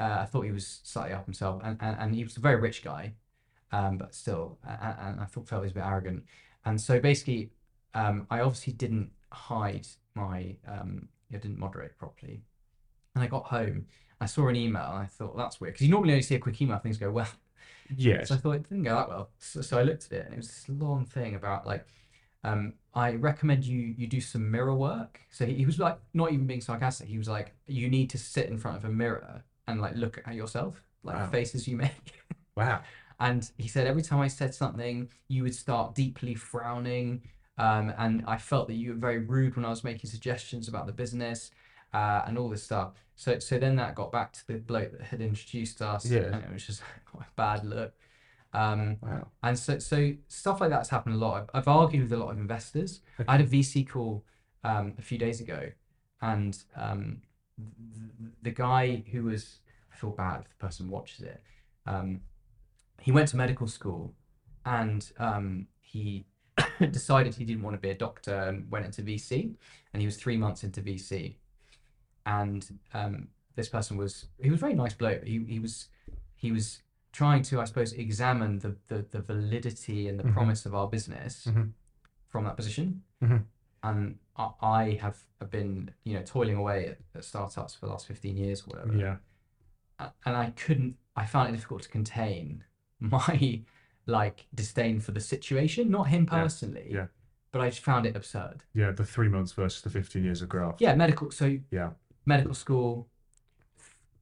uh, 0.00 0.18
I 0.20 0.24
thought 0.24 0.42
he 0.42 0.50
was 0.50 0.80
slightly 0.82 1.14
up 1.14 1.24
himself, 1.24 1.62
and, 1.64 1.76
and, 1.80 1.96
and 2.00 2.14
he 2.14 2.24
was 2.24 2.36
a 2.36 2.40
very 2.40 2.56
rich 2.56 2.82
guy, 2.82 3.12
um, 3.70 3.96
but 3.96 4.14
still, 4.14 4.58
and, 4.66 4.96
and 5.00 5.20
I 5.20 5.24
thought 5.24 5.48
felt 5.48 5.62
he 5.62 5.66
was 5.66 5.72
a 5.72 5.74
bit 5.74 5.84
arrogant, 5.84 6.24
and 6.64 6.80
so 6.80 6.98
basically, 6.98 7.50
um, 7.94 8.26
I 8.30 8.40
obviously 8.40 8.72
didn't 8.72 9.10
hide 9.32 9.86
my, 10.14 10.56
um, 10.66 11.08
I 11.32 11.36
didn't 11.36 11.58
moderate 11.58 11.96
properly, 11.96 12.42
and 13.14 13.22
I 13.22 13.28
got 13.28 13.44
home, 13.44 13.86
I 14.20 14.26
saw 14.26 14.48
an 14.48 14.56
email, 14.56 14.82
and 14.84 14.98
I 15.02 15.06
thought 15.06 15.36
that's 15.36 15.60
weird 15.60 15.74
because 15.74 15.86
you 15.86 15.92
normally 15.92 16.12
only 16.12 16.22
see 16.22 16.34
a 16.34 16.38
quick 16.40 16.60
email, 16.60 16.78
things 16.78 16.96
go 16.98 17.10
well, 17.10 17.28
Yes. 17.96 18.28
so 18.28 18.34
I 18.34 18.38
thought 18.38 18.52
it 18.52 18.68
didn't 18.68 18.84
go 18.84 18.94
that 18.94 19.08
well. 19.08 19.30
So, 19.38 19.60
so 19.62 19.78
I 19.78 19.82
looked 19.82 20.06
at 20.06 20.12
it, 20.12 20.24
and 20.26 20.34
it 20.34 20.38
was 20.38 20.48
this 20.48 20.68
long 20.68 21.04
thing 21.04 21.34
about 21.34 21.66
like, 21.66 21.86
um, 22.44 22.74
I 22.94 23.12
recommend 23.12 23.64
you 23.64 23.94
you 23.96 24.06
do 24.06 24.20
some 24.20 24.50
mirror 24.50 24.74
work. 24.74 25.20
So 25.30 25.46
he, 25.46 25.54
he 25.54 25.66
was 25.66 25.78
like 25.78 25.98
not 26.14 26.32
even 26.32 26.46
being 26.46 26.60
sarcastic. 26.60 27.08
He 27.08 27.18
was 27.18 27.28
like, 27.28 27.54
you 27.66 27.88
need 27.88 28.10
to 28.10 28.18
sit 28.18 28.48
in 28.48 28.58
front 28.58 28.76
of 28.76 28.84
a 28.84 28.88
mirror 28.90 29.42
and 29.66 29.80
like 29.80 29.94
look 29.96 30.20
at 30.26 30.34
yourself, 30.34 30.82
like 31.02 31.16
Wow. 31.16 31.26
the 31.26 31.30
faces 31.32 31.66
you 31.68 31.76
make. 31.76 32.22
Wow. 32.56 32.80
And 33.20 33.50
he 33.58 33.66
said 33.66 33.88
every 33.88 34.02
time 34.02 34.20
I 34.20 34.28
said 34.28 34.54
something, 34.54 35.08
you 35.26 35.42
would 35.42 35.54
start 35.54 35.96
deeply 35.96 36.36
frowning. 36.36 37.22
Um, 37.58 37.92
and 37.98 38.22
I 38.28 38.36
felt 38.36 38.68
that 38.68 38.74
you 38.74 38.90
were 38.92 38.96
very 38.96 39.18
rude 39.18 39.56
when 39.56 39.64
I 39.64 39.70
was 39.70 39.82
making 39.82 40.08
suggestions 40.08 40.68
about 40.68 40.86
the 40.86 40.92
business 40.92 41.50
uh, 41.92 42.22
and 42.26 42.38
all 42.38 42.48
this 42.48 42.62
stuff. 42.62 42.92
So, 43.16 43.38
so 43.38 43.58
then 43.58 43.76
that 43.76 43.94
got 43.94 44.12
back 44.12 44.32
to 44.34 44.46
the 44.46 44.54
bloke 44.58 44.92
that 44.92 45.00
had 45.02 45.20
introduced 45.20 45.82
us, 45.82 46.06
Yeah. 46.10 46.20
and 46.32 46.44
it 46.44 46.52
was 46.52 46.66
just 46.66 46.82
quite 47.04 47.26
a 47.26 47.32
bad 47.36 47.64
look. 47.64 47.92
Um, 48.52 48.96
Wow. 49.02 49.28
and 49.42 49.58
so, 49.58 49.78
so 49.78 50.12
stuff 50.28 50.60
like 50.60 50.70
that's 50.70 50.88
happened 50.88 51.16
a 51.16 51.18
lot. 51.18 51.42
I've, 51.42 51.50
I've 51.62 51.68
argued 51.68 52.04
with 52.04 52.12
a 52.12 52.16
lot 52.16 52.30
of 52.30 52.38
investors. 52.38 53.00
I 53.26 53.32
had 53.36 53.40
a 53.42 53.46
VC 53.46 53.86
call 53.88 54.24
um, 54.64 54.94
a 54.98 55.02
few 55.02 55.18
days 55.18 55.40
ago, 55.40 55.70
and 56.22 56.56
um, 56.76 57.22
th- 57.58 58.32
the 58.42 58.50
guy 58.50 59.02
who 59.12 59.24
was, 59.24 59.58
I 59.92 59.96
feel 59.96 60.10
bad 60.10 60.42
if 60.42 60.48
the 60.50 60.56
person 60.66 60.88
watches 60.88 61.20
it. 61.20 61.42
Um, 61.86 62.20
he 63.00 63.12
went 63.12 63.28
to 63.28 63.36
medical 63.36 63.66
school, 63.66 64.14
and 64.64 65.10
um, 65.18 65.66
he 65.80 66.24
decided 66.90 67.34
he 67.34 67.44
didn't 67.44 67.62
want 67.62 67.74
to 67.74 67.80
be 67.80 67.90
a 67.90 67.94
doctor 67.94 68.34
and 68.34 68.70
went 68.70 68.84
into 68.86 69.02
VC, 69.02 69.54
and 69.92 70.00
he 70.00 70.06
was 70.06 70.16
three 70.16 70.36
months 70.36 70.64
into 70.64 70.80
VC, 70.80 71.36
and 72.36 72.62
um, 72.94 73.28
this 73.56 73.68
person 73.68 73.96
was 73.96 74.26
he 74.40 74.50
was 74.50 74.60
a 74.60 74.64
very 74.66 74.74
nice 74.74 74.94
bloke. 74.94 75.24
He 75.24 75.38
he 75.48 75.58
was 75.58 75.88
he 76.36 76.52
was 76.52 76.82
trying 77.12 77.42
to 77.42 77.60
I 77.60 77.64
suppose 77.64 77.92
examine 77.92 78.58
the 78.60 78.76
the, 78.88 78.98
the 79.10 79.20
validity 79.20 80.08
and 80.08 80.18
the 80.20 80.24
Mhm. 80.24 80.34
promise 80.34 80.66
of 80.66 80.74
our 80.74 80.88
business 80.88 81.46
Mhm. 81.50 81.72
from 82.28 82.44
that 82.44 82.56
position. 82.56 83.02
Mhm. 83.22 83.44
And 83.82 84.18
I, 84.36 84.50
I 84.60 84.98
have 85.04 85.16
been 85.50 85.90
you 86.04 86.14
know 86.16 86.22
toiling 86.34 86.56
away 86.56 86.78
at, 86.92 86.98
at 87.14 87.24
startups 87.24 87.74
for 87.74 87.86
the 87.86 87.92
last 87.92 88.06
fifteen 88.06 88.36
years 88.36 88.62
or 88.62 88.66
whatever 88.72 88.94
Yeah. 88.96 89.16
and 90.26 90.36
I 90.36 90.50
couldn't. 90.50 90.96
I 91.16 91.24
found 91.26 91.48
it 91.48 91.52
difficult 91.52 91.82
to 91.82 91.88
contain 91.88 92.64
my 93.00 93.62
like 94.06 94.46
disdain 94.54 95.00
for 95.00 95.12
the 95.12 95.20
situation, 95.20 95.90
not 95.90 96.04
him 96.08 96.26
personally. 96.26 96.88
yeah. 96.90 97.06
But 97.52 97.60
I 97.62 97.68
just 97.70 97.80
found 97.82 98.04
it 98.06 98.14
absurd. 98.16 98.62
Yeah. 98.74 98.90
The 98.92 99.04
three 99.04 99.28
months 99.28 99.52
versus 99.52 99.80
the 99.82 99.90
15 99.90 100.22
years 100.24 100.42
of 100.42 100.48
graph. 100.50 100.76
Yeah, 100.80 100.94
medical. 100.94 101.30
So 101.30 101.58
Yeah. 101.70 101.90
Medical 102.28 102.54
school. 102.54 103.08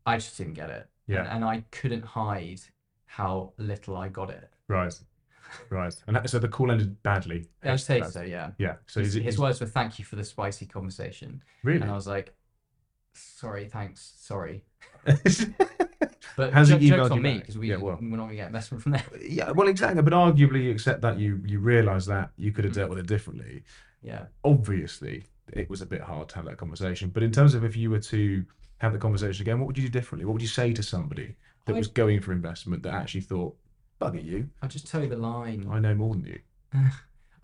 I 0.06 0.16
just 0.16 0.38
didn't 0.38 0.54
get 0.54 0.70
it. 0.70 0.88
Yeah. 1.06 1.20
And, 1.20 1.28
and 1.28 1.44
I 1.44 1.64
couldn't 1.70 2.04
hide 2.04 2.60
how 3.06 3.52
little 3.58 3.96
I 3.96 4.08
got 4.08 4.30
it. 4.30 4.50
Right. 4.68 4.94
Right. 5.70 5.94
And 6.06 6.16
that, 6.16 6.30
so 6.30 6.38
the 6.38 6.48
call 6.48 6.70
ended 6.70 7.02
badly. 7.02 7.46
I'd 7.62 7.80
say 7.80 7.94
That's- 7.94 8.14
so. 8.14 8.22
Yeah. 8.22 8.50
Yeah. 8.58 8.76
So 8.86 9.00
his, 9.00 9.10
is 9.10 9.16
it 9.16 9.22
his 9.22 9.34
is- 9.34 9.40
words 9.40 9.60
were 9.60 9.66
"Thank 9.66 9.98
you 9.98 10.04
for 10.04 10.16
the 10.16 10.24
spicy 10.24 10.66
conversation," 10.66 11.42
really? 11.62 11.80
and 11.80 11.90
I 11.90 11.94
was 11.94 12.06
like, 12.06 12.34
"Sorry, 13.14 13.66
thanks, 13.68 14.14
sorry." 14.18 14.64
But 16.36 16.52
Has 16.52 16.68
he 16.68 16.74
emailed 16.74 16.96
jokes 16.96 17.10
on 17.12 17.22
me 17.22 17.38
because 17.38 17.56
we 17.56 17.70
Yeah, 17.70 17.76
well. 17.76 17.98
we're 18.00 18.18
not 18.18 18.24
gonna 18.24 18.34
get 18.36 18.48
investment 18.48 18.82
from 18.82 18.92
there. 18.92 19.04
yeah. 19.26 19.52
Well, 19.52 19.68
exactly. 19.68 20.02
But 20.02 20.12
arguably, 20.12 20.64
you 20.64 20.70
accept 20.70 21.00
that 21.00 21.18
you 21.18 21.40
you 21.46 21.60
realise 21.60 22.04
that 22.06 22.30
you 22.36 22.52
could 22.52 22.64
have 22.64 22.72
mm. 22.74 22.76
dealt 22.76 22.90
with 22.90 22.98
it 22.98 23.06
differently. 23.06 23.64
Yeah. 24.02 24.26
Obviously, 24.44 25.24
it 25.52 25.68
was 25.70 25.80
a 25.82 25.86
bit 25.86 26.00
hard 26.00 26.28
to 26.30 26.36
have 26.36 26.44
that 26.46 26.56
conversation. 26.58 27.10
But 27.10 27.22
in 27.22 27.30
terms 27.32 27.54
of 27.54 27.64
if 27.64 27.76
you 27.76 27.90
were 27.90 28.00
to 28.00 28.44
have 28.78 28.92
the 28.92 28.98
conversation 28.98 29.42
again, 29.42 29.58
what 29.60 29.66
would 29.68 29.78
you 29.78 29.84
do 29.84 29.90
differently? 29.90 30.24
What 30.26 30.32
would 30.34 30.42
you 30.42 30.48
say 30.48 30.72
to 30.72 30.82
somebody 30.82 31.36
that 31.64 31.72
I'd- 31.72 31.78
was 31.78 31.88
going 31.88 32.20
for 32.20 32.32
investment 32.32 32.82
that 32.82 32.94
actually 32.94 33.22
thought, 33.22 33.56
"Bugger 34.00 34.22
you! 34.24 34.48
I'll 34.62 34.68
just 34.68 34.86
toe 34.88 35.06
the 35.06 35.16
line. 35.16 35.66
I 35.70 35.78
know 35.78 35.94
more 35.94 36.14
than 36.14 36.24
you." 36.26 36.40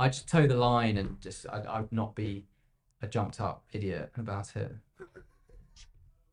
I'd 0.01 0.13
just 0.13 0.29
toe 0.29 0.47
the 0.47 0.57
line 0.57 0.97
and 0.99 1.21
just 1.21 1.47
I 1.49 1.59
I 1.61 1.81
would 1.81 1.93
not 1.93 2.15
be 2.15 2.45
a 3.03 3.07
jumped 3.07 3.41
up 3.41 3.65
idiot 3.73 4.11
about 4.17 4.55
it. 4.57 4.75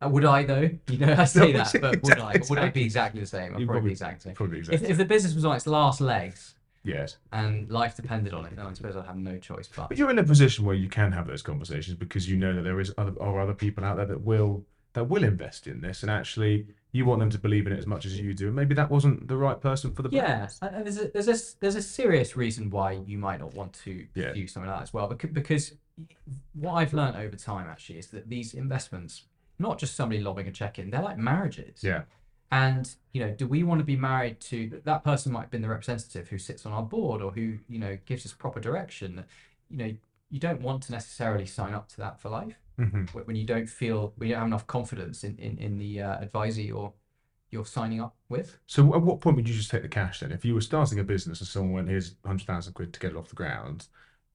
Uh, 0.01 0.07
would 0.09 0.23
I 0.25 0.43
though? 0.43 0.69
You 0.87 0.97
know, 0.97 1.13
I 1.17 1.25
say 1.25 1.51
that, 1.59 1.75
but 1.81 2.01
would 2.03 2.19
I? 2.19 2.35
Would 2.49 2.59
I 2.59 2.69
be 2.69 2.83
exactly 2.83 3.19
the 3.21 3.27
same? 3.27 3.43
I'd 3.43 3.49
probably 3.51 3.65
probably- 3.65 3.81
be 3.89 3.91
exactly 3.91 4.17
the 4.17 4.23
same. 4.23 4.33
Probably 4.35 4.59
If, 4.59 4.65
exactly. 4.69 4.89
if 4.89 4.97
the 4.97 5.05
business 5.05 5.33
was 5.35 5.45
on 5.45 5.55
its 5.55 5.67
last 5.67 5.99
legs 6.01 6.55
yes. 6.89 7.17
and 7.31 7.69
life 7.69 7.95
depended 7.95 8.33
on 8.33 8.45
it, 8.45 8.55
then 8.55 8.65
I 8.65 8.73
suppose 8.73 8.95
I'd 8.95 9.05
have 9.05 9.17
no 9.17 9.37
choice. 9.37 9.67
But 9.75 9.89
But 9.89 9.97
you're 9.97 10.09
in 10.11 10.19
a 10.19 10.23
position 10.23 10.65
where 10.65 10.75
you 10.75 10.89
can 10.89 11.11
have 11.11 11.27
those 11.27 11.41
conversations 11.41 11.97
because 11.97 12.29
you 12.29 12.37
know 12.37 12.53
that 12.55 12.63
there 12.63 12.79
is 12.79 12.93
other 12.97 13.13
are 13.21 13.39
other 13.39 13.53
people 13.53 13.83
out 13.85 13.97
there 13.97 14.05
that 14.07 14.21
will 14.21 14.65
that 14.93 15.05
will 15.05 15.23
invest 15.23 15.67
in 15.67 15.81
this, 15.81 16.01
and 16.03 16.09
actually 16.11 16.67
you 16.91 17.05
want 17.05 17.19
them 17.19 17.29
to 17.29 17.37
believe 17.37 17.67
in 17.67 17.73
it 17.73 17.77
as 17.77 17.85
much 17.85 18.05
as 18.05 18.19
you 18.19 18.33
do. 18.33 18.47
And 18.47 18.55
maybe 18.55 18.73
that 18.73 18.89
wasn't 18.89 19.27
the 19.27 19.37
right 19.37 19.61
person 19.61 19.93
for 19.93 20.01
the 20.01 20.09
yeah, 20.11 20.47
and 20.63 20.85
there's 20.85 20.97
a, 20.97 21.07
there's 21.09 21.27
a 21.27 21.37
there's 21.59 21.75
a 21.75 21.81
serious 21.81 22.35
reason 22.35 22.69
why 22.71 22.93
you 23.05 23.17
might 23.17 23.39
not 23.39 23.53
want 23.53 23.73
to 23.85 24.07
Yeah. 24.15 24.33
do 24.33 24.47
something 24.47 24.69
like 24.69 24.79
that 24.79 24.83
as 24.83 24.93
well. 24.93 25.07
Because 25.07 25.29
because 25.31 25.73
what 26.53 26.73
I've 26.73 26.93
learned 26.93 27.17
over 27.17 27.35
time 27.35 27.67
actually 27.67 27.99
is 27.99 28.07
that 28.07 28.29
these 28.29 28.53
investments, 28.53 29.25
not 29.59 29.77
just 29.77 29.95
somebody 29.95 30.21
lobbing 30.21 30.47
a 30.47 30.51
check 30.51 30.79
in, 30.79 30.89
they're 30.89 31.01
like 31.01 31.17
marriages. 31.17 31.83
Yeah. 31.83 32.03
And 32.51 32.93
you 33.13 33.21
know, 33.23 33.31
do 33.31 33.47
we 33.47 33.63
want 33.63 33.79
to 33.79 33.85
be 33.85 33.95
married 33.95 34.39
to 34.41 34.81
that 34.85 35.03
person? 35.03 35.31
Might 35.31 35.41
have 35.41 35.51
been 35.51 35.61
the 35.61 35.69
representative 35.69 36.29
who 36.29 36.37
sits 36.37 36.65
on 36.65 36.71
our 36.71 36.83
board, 36.83 37.21
or 37.21 37.31
who 37.31 37.57
you 37.67 37.79
know 37.79 37.97
gives 38.05 38.25
us 38.25 38.33
proper 38.33 38.59
direction. 38.59 39.23
You 39.69 39.77
know, 39.77 39.93
you 40.29 40.39
don't 40.39 40.61
want 40.61 40.83
to 40.83 40.91
necessarily 40.91 41.45
sign 41.45 41.73
up 41.73 41.87
to 41.89 41.97
that 41.97 42.19
for 42.19 42.29
life 42.29 42.55
hmm 42.77 43.03
when 43.25 43.35
you 43.35 43.45
don't 43.45 43.69
feel 43.69 44.13
when 44.15 44.29
you 44.29 44.35
don't 44.35 44.41
have 44.41 44.47
enough 44.47 44.67
confidence 44.67 45.23
in 45.23 45.35
in, 45.37 45.57
in 45.57 45.77
the 45.77 46.01
uh, 46.01 46.17
advisor 46.19 46.61
you're 46.61 46.93
you're 47.51 47.65
signing 47.65 47.99
up 47.99 48.15
with. 48.29 48.57
So 48.67 48.93
at 48.93 49.01
what 49.01 49.21
point 49.21 49.35
would 49.35 49.49
you 49.49 49.55
just 49.55 49.71
take 49.71 49.81
the 49.81 49.87
cash 49.87 50.19
then? 50.19 50.31
If 50.31 50.45
you 50.45 50.53
were 50.53 50.61
starting 50.61 50.99
a 50.99 51.03
business 51.03 51.39
and 51.39 51.47
someone 51.47 51.73
went, 51.73 51.89
here's 51.89 52.13
100,000 52.21 52.73
quid 52.73 52.93
to 52.93 52.99
get 52.99 53.11
it 53.11 53.17
off 53.17 53.29
the 53.29 53.35
ground, 53.35 53.87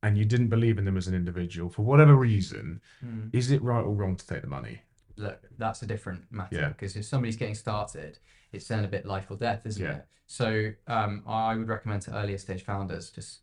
and 0.02 0.18
you 0.18 0.24
didn't 0.24 0.48
believe 0.48 0.78
in 0.78 0.84
them 0.84 0.96
as 0.96 1.06
an 1.06 1.14
individual 1.14 1.70
for 1.70 1.82
whatever 1.82 2.16
reason, 2.16 2.80
is 3.32 3.52
it 3.52 3.62
right 3.62 3.82
or 3.82 3.94
wrong 3.94 4.16
to 4.16 4.26
take 4.26 4.42
the 4.42 4.48
money? 4.48 4.80
Look, 5.16 5.40
that's 5.58 5.82
a 5.82 5.86
different 5.86 6.22
matter 6.30 6.56
Yeah. 6.56 6.68
because 6.68 6.96
if 6.96 7.04
somebody's 7.04 7.36
getting 7.36 7.54
started, 7.54 8.18
it's 8.52 8.66
then 8.68 8.84
a 8.84 8.88
bit 8.88 9.06
life 9.06 9.30
or 9.30 9.36
death, 9.36 9.64
isn't 9.66 9.82
Yeah. 9.84 9.96
it? 9.98 10.06
So 10.26 10.72
um, 10.86 11.22
I 11.26 11.54
would 11.56 11.68
recommend 11.68 12.02
to 12.02 12.14
earlier 12.16 12.38
stage 12.38 12.62
founders 12.64 13.10
just 13.10 13.40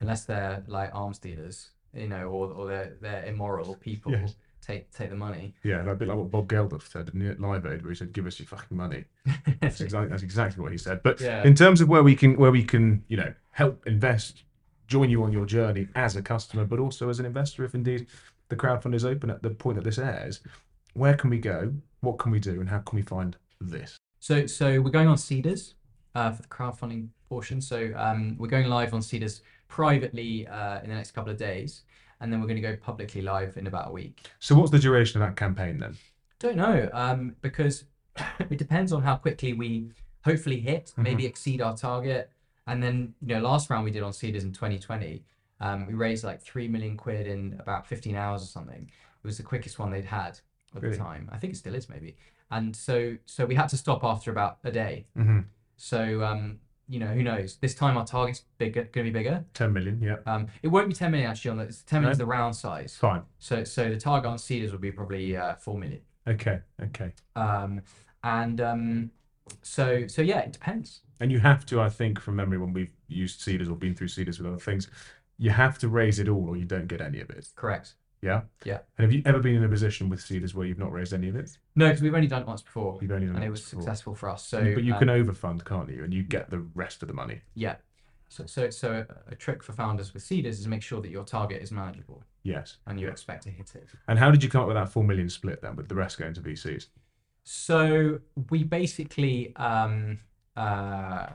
unless 0.00 0.24
they're 0.24 0.62
like 0.66 0.90
arms 0.94 1.18
dealers, 1.18 1.70
you 1.94 2.08
know, 2.08 2.26
or 2.28 2.46
or 2.52 2.66
they're 2.66 2.96
they're 3.00 3.24
immoral 3.26 3.76
people, 3.76 4.12
Yes. 4.12 4.34
take 4.60 4.90
take 4.92 5.10
the 5.10 5.16
money. 5.16 5.54
Yeah, 5.62 5.78
like 5.78 5.86
a 5.88 5.94
bit 5.96 6.08
like 6.08 6.16
what 6.16 6.30
Bob 6.30 6.48
Geldof 6.48 6.82
said 6.90 7.10
in 7.14 7.40
Live 7.40 7.66
Aid, 7.66 7.82
where 7.82 7.90
he 7.90 7.94
said, 7.94 8.12
"Give 8.12 8.26
us 8.26 8.38
your 8.40 8.46
fucking 8.48 8.76
money." 8.76 9.04
That's 9.60 9.80
exactly, 9.80 10.08
that's 10.08 10.22
exactly 10.24 10.62
what 10.62 10.72
he 10.72 10.78
said. 10.78 11.02
But 11.04 11.20
Yeah. 11.20 11.44
in 11.44 11.54
terms 11.54 11.80
of 11.80 11.88
where 11.88 12.02
we 12.02 12.16
can, 12.16 12.36
where 12.36 12.50
we 12.50 12.64
can, 12.64 13.04
you 13.08 13.16
know, 13.16 13.32
help 13.50 13.86
invest, 13.86 14.42
join 14.88 15.08
you 15.10 15.22
on 15.22 15.32
your 15.32 15.46
journey 15.46 15.86
as 15.94 16.16
a 16.16 16.22
customer, 16.22 16.64
but 16.64 16.80
also 16.80 17.08
as 17.10 17.20
an 17.20 17.26
investor, 17.26 17.62
if 17.64 17.74
indeed 17.74 18.06
the 18.48 18.56
crowdfund 18.56 18.94
is 18.94 19.04
open 19.04 19.30
at 19.30 19.42
the 19.42 19.50
point 19.50 19.76
that 19.76 19.84
this 19.84 19.98
airs, 19.98 20.40
where 20.94 21.14
can 21.14 21.30
we 21.30 21.38
go? 21.38 21.72
What 22.00 22.18
can 22.18 22.32
we 22.32 22.40
do, 22.40 22.60
and 22.60 22.68
how 22.68 22.78
can 22.78 22.96
we 22.96 23.02
find 23.02 23.36
this? 23.60 23.96
So, 24.20 24.46
so 24.46 24.80
we're 24.80 24.90
going 24.90 25.08
on 25.08 25.16
Seedrs 25.16 25.74
uh, 26.14 26.32
for 26.32 26.42
the 26.42 26.48
crowdfunding 26.48 27.08
portion. 27.28 27.60
So 27.60 27.92
um, 27.96 28.36
we're 28.38 28.48
going 28.48 28.66
live 28.66 28.94
on 28.94 29.00
Seedrs 29.00 29.40
privately 29.68 30.46
uh, 30.46 30.80
in 30.82 30.88
the 30.88 30.94
next 30.94 31.12
couple 31.12 31.30
of 31.30 31.38
days, 31.38 31.82
and 32.20 32.32
then 32.32 32.40
we're 32.40 32.46
going 32.46 32.60
to 32.60 32.68
go 32.68 32.76
publicly 32.76 33.22
live 33.22 33.56
in 33.56 33.66
about 33.66 33.88
a 33.88 33.92
week. 33.92 34.30
So, 34.38 34.54
what's 34.54 34.70
the 34.70 34.78
duration 34.78 35.20
of 35.20 35.28
that 35.28 35.36
campaign 35.36 35.78
then? 35.78 35.96
Don't 36.38 36.56
know 36.56 36.88
um, 36.92 37.36
because 37.40 37.84
it 38.38 38.58
depends 38.58 38.92
on 38.92 39.02
how 39.02 39.16
quickly 39.16 39.52
we 39.52 39.90
hopefully 40.24 40.60
hit, 40.60 40.92
maybe 40.96 41.26
exceed 41.26 41.60
our 41.60 41.76
target, 41.76 42.30
and 42.66 42.82
then 42.82 43.14
you 43.22 43.34
know 43.34 43.40
last 43.40 43.70
round 43.70 43.84
we 43.84 43.90
did 43.90 44.02
on 44.02 44.12
Seedrs 44.12 44.42
in 44.42 44.52
2020, 44.52 45.24
um, 45.60 45.86
we 45.86 45.94
raised 45.94 46.24
like 46.24 46.42
three 46.42 46.68
million 46.68 46.96
quid 46.96 47.26
in 47.26 47.56
about 47.60 47.86
15 47.86 48.14
hours 48.14 48.42
or 48.42 48.46
something. 48.46 48.90
It 49.24 49.26
was 49.26 49.36
the 49.36 49.44
quickest 49.44 49.78
one 49.78 49.90
they'd 49.90 50.04
had 50.04 50.40
at 50.74 50.82
Really? 50.82 50.96
the 50.96 51.02
time. 51.02 51.28
I 51.32 51.38
think 51.38 51.52
it 51.52 51.56
still 51.56 51.74
is 51.74 51.88
maybe. 51.88 52.16
And 52.50 52.74
so 52.76 53.16
so 53.26 53.44
we 53.46 53.54
had 53.54 53.68
to 53.70 53.76
stop 53.76 54.04
after 54.04 54.30
about 54.30 54.58
a 54.64 54.70
day. 54.70 55.06
Mm-hmm. 55.16 55.40
So 55.76 56.22
um, 56.22 56.58
you 56.88 56.98
know, 57.00 57.06
who 57.06 57.22
knows? 57.22 57.56
This 57.56 57.74
time 57.74 57.96
our 57.96 58.04
target's 58.04 58.42
bigger, 58.58 58.82
going 58.84 59.06
to 59.06 59.12
be 59.12 59.18
bigger. 59.18 59.44
Ten 59.54 59.72
million, 59.72 60.00
yeah, 60.02 60.16
Um, 60.26 60.48
it 60.62 60.68
won't 60.68 60.88
be 60.88 60.94
10 60.94 61.10
million 61.10 61.30
actually. 61.30 61.52
On 61.52 61.56
the 61.58 61.64
it's 61.64 61.82
10 61.82 62.00
million 62.02 62.12
is 62.12 62.18
the 62.18 62.26
round 62.26 62.54
size. 62.54 62.96
fine. 62.96 63.22
So 63.38 63.64
so 63.64 63.88
the 63.88 63.98
target 63.98 64.30
on 64.30 64.36
Seedrs 64.38 64.72
will 64.72 64.78
be 64.78 64.92
probably 64.92 65.36
uh, 65.36 65.54
four 65.56 65.78
million. 65.78 66.00
Okay, 66.26 66.60
okay. 66.82 67.12
Um, 67.36 67.80
and 68.22 68.60
um, 68.60 69.10
so 69.62 70.06
so 70.06 70.22
yeah, 70.22 70.40
it 70.40 70.52
depends. 70.52 71.00
And 71.20 71.30
you 71.30 71.38
have 71.38 71.64
to, 71.66 71.80
I 71.80 71.88
think, 71.88 72.18
from 72.20 72.34
memory, 72.36 72.58
when 72.58 72.72
we've 72.72 72.92
used 73.06 73.40
Seedrs 73.40 73.70
or 73.70 73.76
been 73.76 73.94
through 73.94 74.08
Seedrs 74.08 74.38
with 74.38 74.46
other 74.48 74.58
things, 74.58 74.88
you 75.38 75.50
have 75.50 75.78
to 75.78 75.88
raise 75.88 76.18
it 76.18 76.28
all, 76.28 76.48
or 76.48 76.56
you 76.56 76.64
don't 76.64 76.88
get 76.88 77.00
any 77.00 77.20
of 77.20 77.30
it. 77.30 77.48
Correct. 77.54 77.94
Yeah. 78.22 78.42
Yeah. 78.64 78.78
And 78.96 79.04
have 79.04 79.12
you 79.12 79.20
ever 79.26 79.40
been 79.40 79.56
in 79.56 79.64
a 79.64 79.68
position 79.68 80.08
with 80.08 80.20
Seedrs 80.20 80.54
where 80.54 80.66
you've 80.66 80.78
not 80.78 80.92
raised 80.92 81.12
any 81.12 81.28
of 81.28 81.34
it? 81.36 81.58
No, 81.74 81.86
because 81.88 82.02
we've 82.02 82.14
only 82.14 82.28
done 82.28 82.42
it 82.42 82.46
once 82.48 82.62
before, 82.62 82.98
You've 83.02 83.10
only 83.10 83.26
done 83.26 83.34
and 83.36 83.44
it 83.44 83.48
it 83.48 83.50
was 83.50 83.62
before. 83.62 83.80
successful 83.82 84.14
for 84.14 84.28
us. 84.30 84.46
So 84.46 84.58
And 84.58 84.74
but 84.76 84.84
you 84.84 84.92
um, 84.94 84.98
can 85.00 85.08
overfund, 85.08 85.64
can't 85.64 85.90
you? 85.90 86.04
And 86.04 86.14
you 86.14 86.22
get 86.22 86.48
the 86.48 86.60
rest 86.74 87.02
of 87.02 87.08
the 87.08 87.14
money. 87.14 87.40
yeah. 87.54 87.76
So 88.28 88.46
so 88.46 88.70
so 88.70 89.04
a, 89.28 89.32
a 89.32 89.34
trick 89.34 89.62
for 89.62 89.72
founders 89.74 90.14
with 90.14 90.22
Seedrs 90.22 90.46
is 90.58 90.66
make 90.66 90.82
sure 90.82 91.02
that 91.02 91.10
your 91.10 91.22
target 91.24 91.60
is 91.62 91.70
manageable 91.70 92.22
Yes. 92.44 92.78
and 92.86 92.98
you 92.98 93.08
expect 93.08 93.42
to 93.42 93.50
hit 93.50 93.72
it. 93.74 93.86
And 94.08 94.18
how 94.18 94.30
did 94.30 94.42
you 94.42 94.48
come 94.48 94.62
up 94.62 94.68
with 94.68 94.76
that 94.76 94.88
four 94.88 95.04
million 95.04 95.28
split 95.28 95.60
then, 95.60 95.76
with 95.76 95.88
the 95.88 95.94
rest 95.94 96.16
going 96.18 96.32
to 96.34 96.40
VCs? 96.40 96.86
So 97.44 98.20
we 98.48 98.62
basically 98.62 99.54
um, 99.56 100.20
uh, 100.56 101.26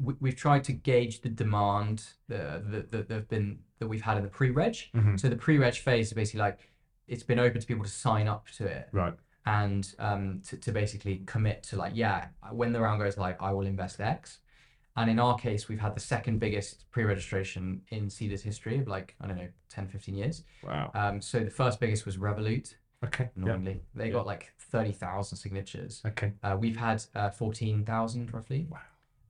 we, 0.00 0.14
we've 0.20 0.36
tried 0.36 0.64
to 0.64 0.72
gauge 0.72 1.20
the 1.22 1.28
demand 1.28 2.04
that 2.28 2.90
that 2.90 3.10
have 3.10 3.28
been 3.28 3.58
that 3.78 3.88
we've 3.88 4.02
had 4.02 4.16
in 4.16 4.22
the 4.22 4.28
pre-reg. 4.30 4.74
Mhm. 4.94 5.18
So 5.20 5.28
the 5.28 5.36
pre-reg 5.36 5.74
phase 5.74 6.08
is 6.08 6.12
basically 6.12 6.40
like 6.40 6.70
it's 7.08 7.22
been 7.22 7.38
open 7.38 7.60
to 7.60 7.66
people 7.66 7.84
to 7.84 7.90
sign 7.90 8.26
up 8.28 8.48
to 8.56 8.66
it 8.66 8.88
Right. 8.92 9.14
and 9.44 9.94
um, 9.98 10.42
to, 10.48 10.56
to 10.56 10.72
basically 10.72 11.22
commit 11.26 11.62
to 11.64 11.76
like 11.76 11.92
yeah 11.94 12.28
when 12.50 12.72
the 12.72 12.80
round 12.80 13.00
goes 13.00 13.16
like 13.16 13.40
I 13.42 13.52
will 13.52 13.66
invest 13.66 14.00
X. 14.00 14.38
And 14.98 15.10
in 15.10 15.18
our 15.18 15.36
case, 15.36 15.68
we've 15.68 15.78
had 15.80 15.94
the 15.94 16.00
second 16.00 16.38
biggest 16.38 16.90
pre-registration 16.90 17.82
in 17.90 18.06
Seedrs 18.06 18.40
history 18.40 18.78
of 18.78 18.88
like 18.88 19.14
I 19.20 19.26
don't 19.26 19.36
know 19.36 19.48
10, 19.68 19.88
15 19.88 20.14
years. 20.14 20.42
Wow. 20.62 20.90
Um, 20.94 21.20
so 21.20 21.40
the 21.40 21.50
first 21.50 21.80
biggest 21.80 22.06
was 22.06 22.16
Revolut. 22.16 22.74
Okay. 23.04 23.28
Yeah. 23.36 23.42
Annoyingly, 23.42 23.82
they 23.94 24.06
Yeah. 24.06 24.12
got 24.12 24.26
like 24.26 24.54
thirty 24.58 24.92
thousand 24.92 25.36
signatures. 25.36 26.00
Okay. 26.06 26.32
Uh, 26.42 26.56
we've 26.58 26.78
had 26.78 27.04
uh, 27.14 27.28
14,000 27.30 28.32
roughly. 28.32 28.66
Wow. 28.70 28.78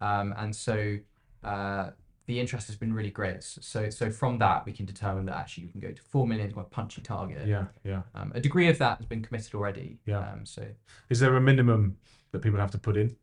Um, 0.01 0.35
and 0.37 0.55
so 0.55 0.99
uh, 1.45 1.91
the 2.27 2.41
interest 2.41 2.67
has 2.67 2.77
been 2.77 2.93
really 2.93 3.11
great. 3.11 3.43
So, 3.43 3.89
so 3.91 4.11
from 4.11 4.39
that, 4.39 4.67
we 4.67 4.73
can 4.73 4.85
determine 4.85 5.27
that 5.27 5.37
actually 5.37 5.65
you 5.65 5.71
can 5.71 5.81
go 5.81 5.93
to 5.93 6.03
4 6.03 6.27
million 6.27 6.53
to 6.53 6.61
a 6.61 6.65
punchy 6.65 7.01
target. 7.01 7.47
Yeah. 7.47 7.67
Yeah. 7.85 8.03
Um, 8.15 8.33
a 8.35 8.41
degree 8.41 8.69
of 8.69 8.79
that 8.79 8.99
has 8.99 9.07
been 9.07 9.23
committed 9.23 9.55
already. 9.55 9.99
Yeah. 10.07 10.19
Um, 10.19 10.45
so 10.45 10.67
Is 11.09 11.21
there 11.21 11.37
a 11.37 11.41
minimum 11.41 11.97
that 12.33 12.41
people 12.41 12.59
have 12.59 12.73
to 12.73 12.79
put 12.79 12.97
in? 12.97 13.17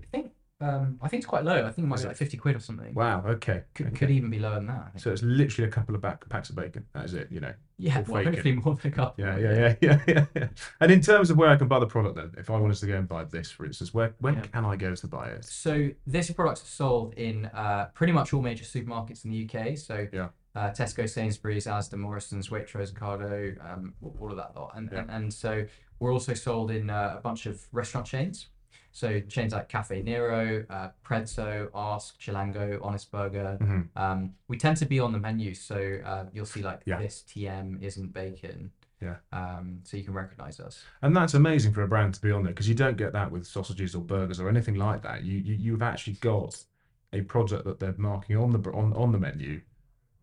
I 0.00 0.06
think 0.12 0.32
um, 0.64 0.98
I 1.02 1.08
think 1.08 1.18
it's 1.20 1.26
quite 1.28 1.44
low. 1.44 1.58
I 1.66 1.70
think 1.70 1.86
it 1.86 1.88
might 1.88 2.00
be 2.00 2.06
like 2.06 2.16
50 2.16 2.36
quid 2.38 2.56
or 2.56 2.60
something. 2.60 2.94
Wow. 2.94 3.22
Okay. 3.26 3.62
Could, 3.74 3.86
okay. 3.88 3.96
could 3.96 4.10
even 4.10 4.30
be 4.30 4.38
lower 4.38 4.54
than 4.56 4.66
that. 4.68 4.92
So 4.96 5.10
it's 5.12 5.22
literally 5.22 5.68
a 5.68 5.70
couple 5.70 5.94
of 5.94 6.00
back, 6.00 6.28
packs 6.28 6.50
of 6.50 6.56
bacon. 6.56 6.86
That 6.94 7.04
is 7.04 7.14
it. 7.14 7.28
You 7.30 7.40
know. 7.40 7.52
yeah, 7.76 8.02
well, 8.08 8.24
hopefully 8.24 8.52
more 8.54 8.74
than 8.76 8.92
a 8.92 8.94
couple. 8.94 9.24
Yeah, 9.24 9.36
yeah, 9.38 9.74
yeah, 9.80 9.98
yeah, 10.08 10.24
yeah. 10.34 10.48
And 10.80 10.90
in 10.90 11.00
terms 11.00 11.30
of 11.30 11.36
where 11.36 11.50
I 11.50 11.56
can 11.56 11.68
buy 11.68 11.78
the 11.80 11.86
product, 11.86 12.16
then, 12.16 12.32
if 12.38 12.48
I 12.50 12.56
wanted 12.58 12.76
to 12.78 12.86
go 12.86 12.96
and 12.96 13.08
buy 13.08 13.24
this, 13.24 13.50
for 13.50 13.66
instance, 13.66 13.92
where 13.92 14.14
where 14.20 14.34
Yeah. 14.34 14.40
can 14.42 14.64
I 14.64 14.76
go 14.76 14.94
to 14.94 15.06
buy 15.06 15.28
it? 15.28 15.44
So 15.44 15.90
this 16.06 16.30
product 16.30 16.58
is 16.62 16.68
sold 16.68 17.14
in 17.14 17.46
uh, 17.46 17.90
pretty 17.94 18.12
much 18.12 18.32
all 18.32 18.42
major 18.42 18.64
supermarkets 18.64 19.24
in 19.24 19.30
the 19.32 19.48
UK. 19.48 19.76
So 19.76 20.06
Yeah. 20.12 20.28
uh, 20.54 20.70
Tesco, 20.70 21.08
Sainsbury's, 21.08 21.66
Asda, 21.66 21.94
Morrison's, 21.98 22.48
Waitrose, 22.48 22.92
Ocado, 22.92 23.56
um, 23.72 23.94
all 24.20 24.30
of 24.30 24.36
that 24.36 24.54
lot. 24.56 24.72
And, 24.76 24.88
Yeah. 24.92 25.00
and 25.00 25.10
and 25.10 25.34
so 25.34 25.66
we're 25.98 26.12
also 26.12 26.34
sold 26.34 26.70
in 26.70 26.90
uh, 26.90 27.14
a 27.18 27.20
bunch 27.20 27.46
of 27.46 27.66
restaurant 27.72 28.06
chains. 28.06 28.48
So 28.96 29.18
chains 29.20 29.52
like 29.52 29.68
Caffè 29.68 30.04
Nero, 30.04 30.64
uh, 30.70 30.90
Prezzo, 31.04 31.68
Ask, 31.74 32.18
Chilango, 32.20 32.78
Honest 32.80 33.10
Burger. 33.10 33.58
Mhm. 33.60 33.88
Um, 33.96 34.34
we 34.46 34.56
tend 34.56 34.76
to 34.76 34.86
be 34.86 35.00
on 35.00 35.10
the 35.12 35.18
menu, 35.18 35.52
so 35.52 35.98
uh, 36.04 36.26
you'll 36.32 36.46
see 36.46 36.62
like 36.62 36.80
Yeah. 36.86 36.98
this 37.00 37.24
TM 37.26 37.82
isn't 37.82 38.12
bacon. 38.14 38.70
Yeah. 39.00 39.16
Um, 39.32 39.80
so 39.82 39.96
you 39.96 40.04
can 40.04 40.14
recognize 40.14 40.60
us. 40.60 40.84
And 41.02 41.14
that's 41.16 41.34
amazing 41.34 41.72
for 41.72 41.82
a 41.82 41.88
brand 41.88 42.14
to 42.14 42.22
be 42.22 42.30
on 42.30 42.44
there 42.44 42.52
because 42.52 42.68
you 42.68 42.76
don't 42.76 42.96
get 42.96 43.12
that 43.14 43.32
with 43.32 43.46
sausages 43.46 43.96
or 43.96 44.02
burgers 44.02 44.38
or 44.38 44.48
anything 44.48 44.76
like 44.76 45.02
that. 45.02 45.24
You, 45.24 45.38
you 45.40 45.54
you've 45.54 45.82
actually 45.82 46.14
got 46.14 46.64
a 47.12 47.22
product 47.22 47.64
that 47.64 47.80
they're 47.80 47.96
marking 47.98 48.36
on 48.36 48.52
the 48.52 48.70
on 48.70 48.92
on 48.92 49.10
the 49.10 49.18
menu 49.18 49.60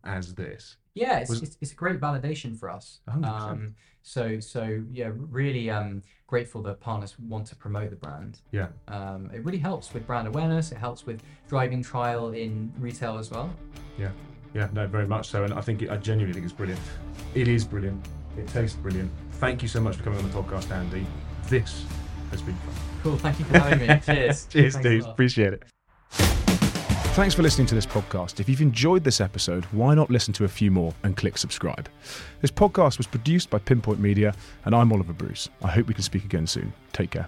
as 0.05 0.33
this. 0.35 0.77
Yeah, 0.93 1.19
it's, 1.19 1.29
Was- 1.29 1.43
it's, 1.43 1.57
it's 1.61 1.71
a 1.71 1.75
great 1.75 1.99
validation 1.99 2.57
for 2.57 2.69
us. 2.69 2.99
Um, 3.07 3.75
so 4.03 4.39
so 4.39 4.83
yeah, 4.91 5.11
really 5.13 5.69
um, 5.69 6.01
grateful 6.27 6.61
that 6.63 6.79
partners 6.79 7.17
want 7.19 7.45
to 7.47 7.55
promote 7.55 7.91
the 7.91 7.95
brand. 7.95 8.39
Yeah. 8.51 8.67
Um, 8.87 9.29
it 9.33 9.43
really 9.45 9.59
helps 9.59 9.93
with 9.93 10.05
brand 10.07 10.27
awareness. 10.27 10.71
It 10.71 10.77
helps 10.77 11.05
with 11.05 11.21
driving 11.47 11.83
trial 11.83 12.31
in 12.31 12.73
retail 12.79 13.17
as 13.17 13.31
well. 13.31 13.53
Yeah, 13.97 14.11
yeah, 14.53 14.69
no, 14.73 14.87
very 14.87 15.07
much 15.07 15.29
so. 15.29 15.43
And 15.43 15.53
I 15.53 15.61
think 15.61 15.81
it, 15.81 15.89
I 15.89 15.97
genuinely 15.97 16.33
think 16.33 16.45
it's 16.45 16.53
brilliant. 16.53 16.81
It 17.35 17.47
is 17.47 17.63
brilliant. 17.63 18.05
It 18.37 18.47
tastes 18.47 18.75
brilliant. 18.77 19.11
Thank 19.33 19.61
you 19.61 19.67
so 19.67 19.79
much 19.81 19.97
for 19.97 20.03
coming 20.03 20.19
on 20.19 20.29
the 20.29 20.35
podcast, 20.41 20.71
Andy. 20.71 21.05
This 21.47 21.85
has 22.31 22.41
been 22.41 22.55
fun. 22.55 22.73
Cool. 23.03 23.17
Thank 23.17 23.39
you 23.39 23.45
for 23.45 23.59
having 23.59 23.87
me. 23.87 23.99
Cheers. 24.05 24.45
Cheers, 24.47 24.75
Thanks. 24.77 25.05
Appreciate 25.05 25.53
it. 25.53 25.63
Thanks 27.13 27.35
for 27.35 27.41
listening 27.41 27.67
to 27.67 27.75
this 27.75 27.85
podcast. 27.85 28.39
If 28.39 28.47
you've 28.47 28.61
enjoyed 28.61 29.03
this 29.03 29.19
episode, 29.19 29.65
why 29.65 29.93
not 29.93 30.09
listen 30.09 30.33
to 30.35 30.45
a 30.45 30.47
few 30.47 30.71
more 30.71 30.93
and 31.03 31.17
click 31.17 31.37
subscribe? 31.37 31.89
This 32.39 32.51
podcast 32.51 32.97
was 32.97 33.05
produced 33.05 33.49
by 33.49 33.59
Pinpoint 33.59 33.99
Media, 33.99 34.33
and 34.63 34.73
I'm 34.73 34.93
Oliver 34.93 35.11
Bruce. 35.11 35.49
I 35.61 35.67
hope 35.67 35.87
we 35.87 35.93
can 35.93 36.03
speak 36.03 36.23
again 36.23 36.47
soon. 36.47 36.71
Take 36.93 37.11
care. 37.11 37.27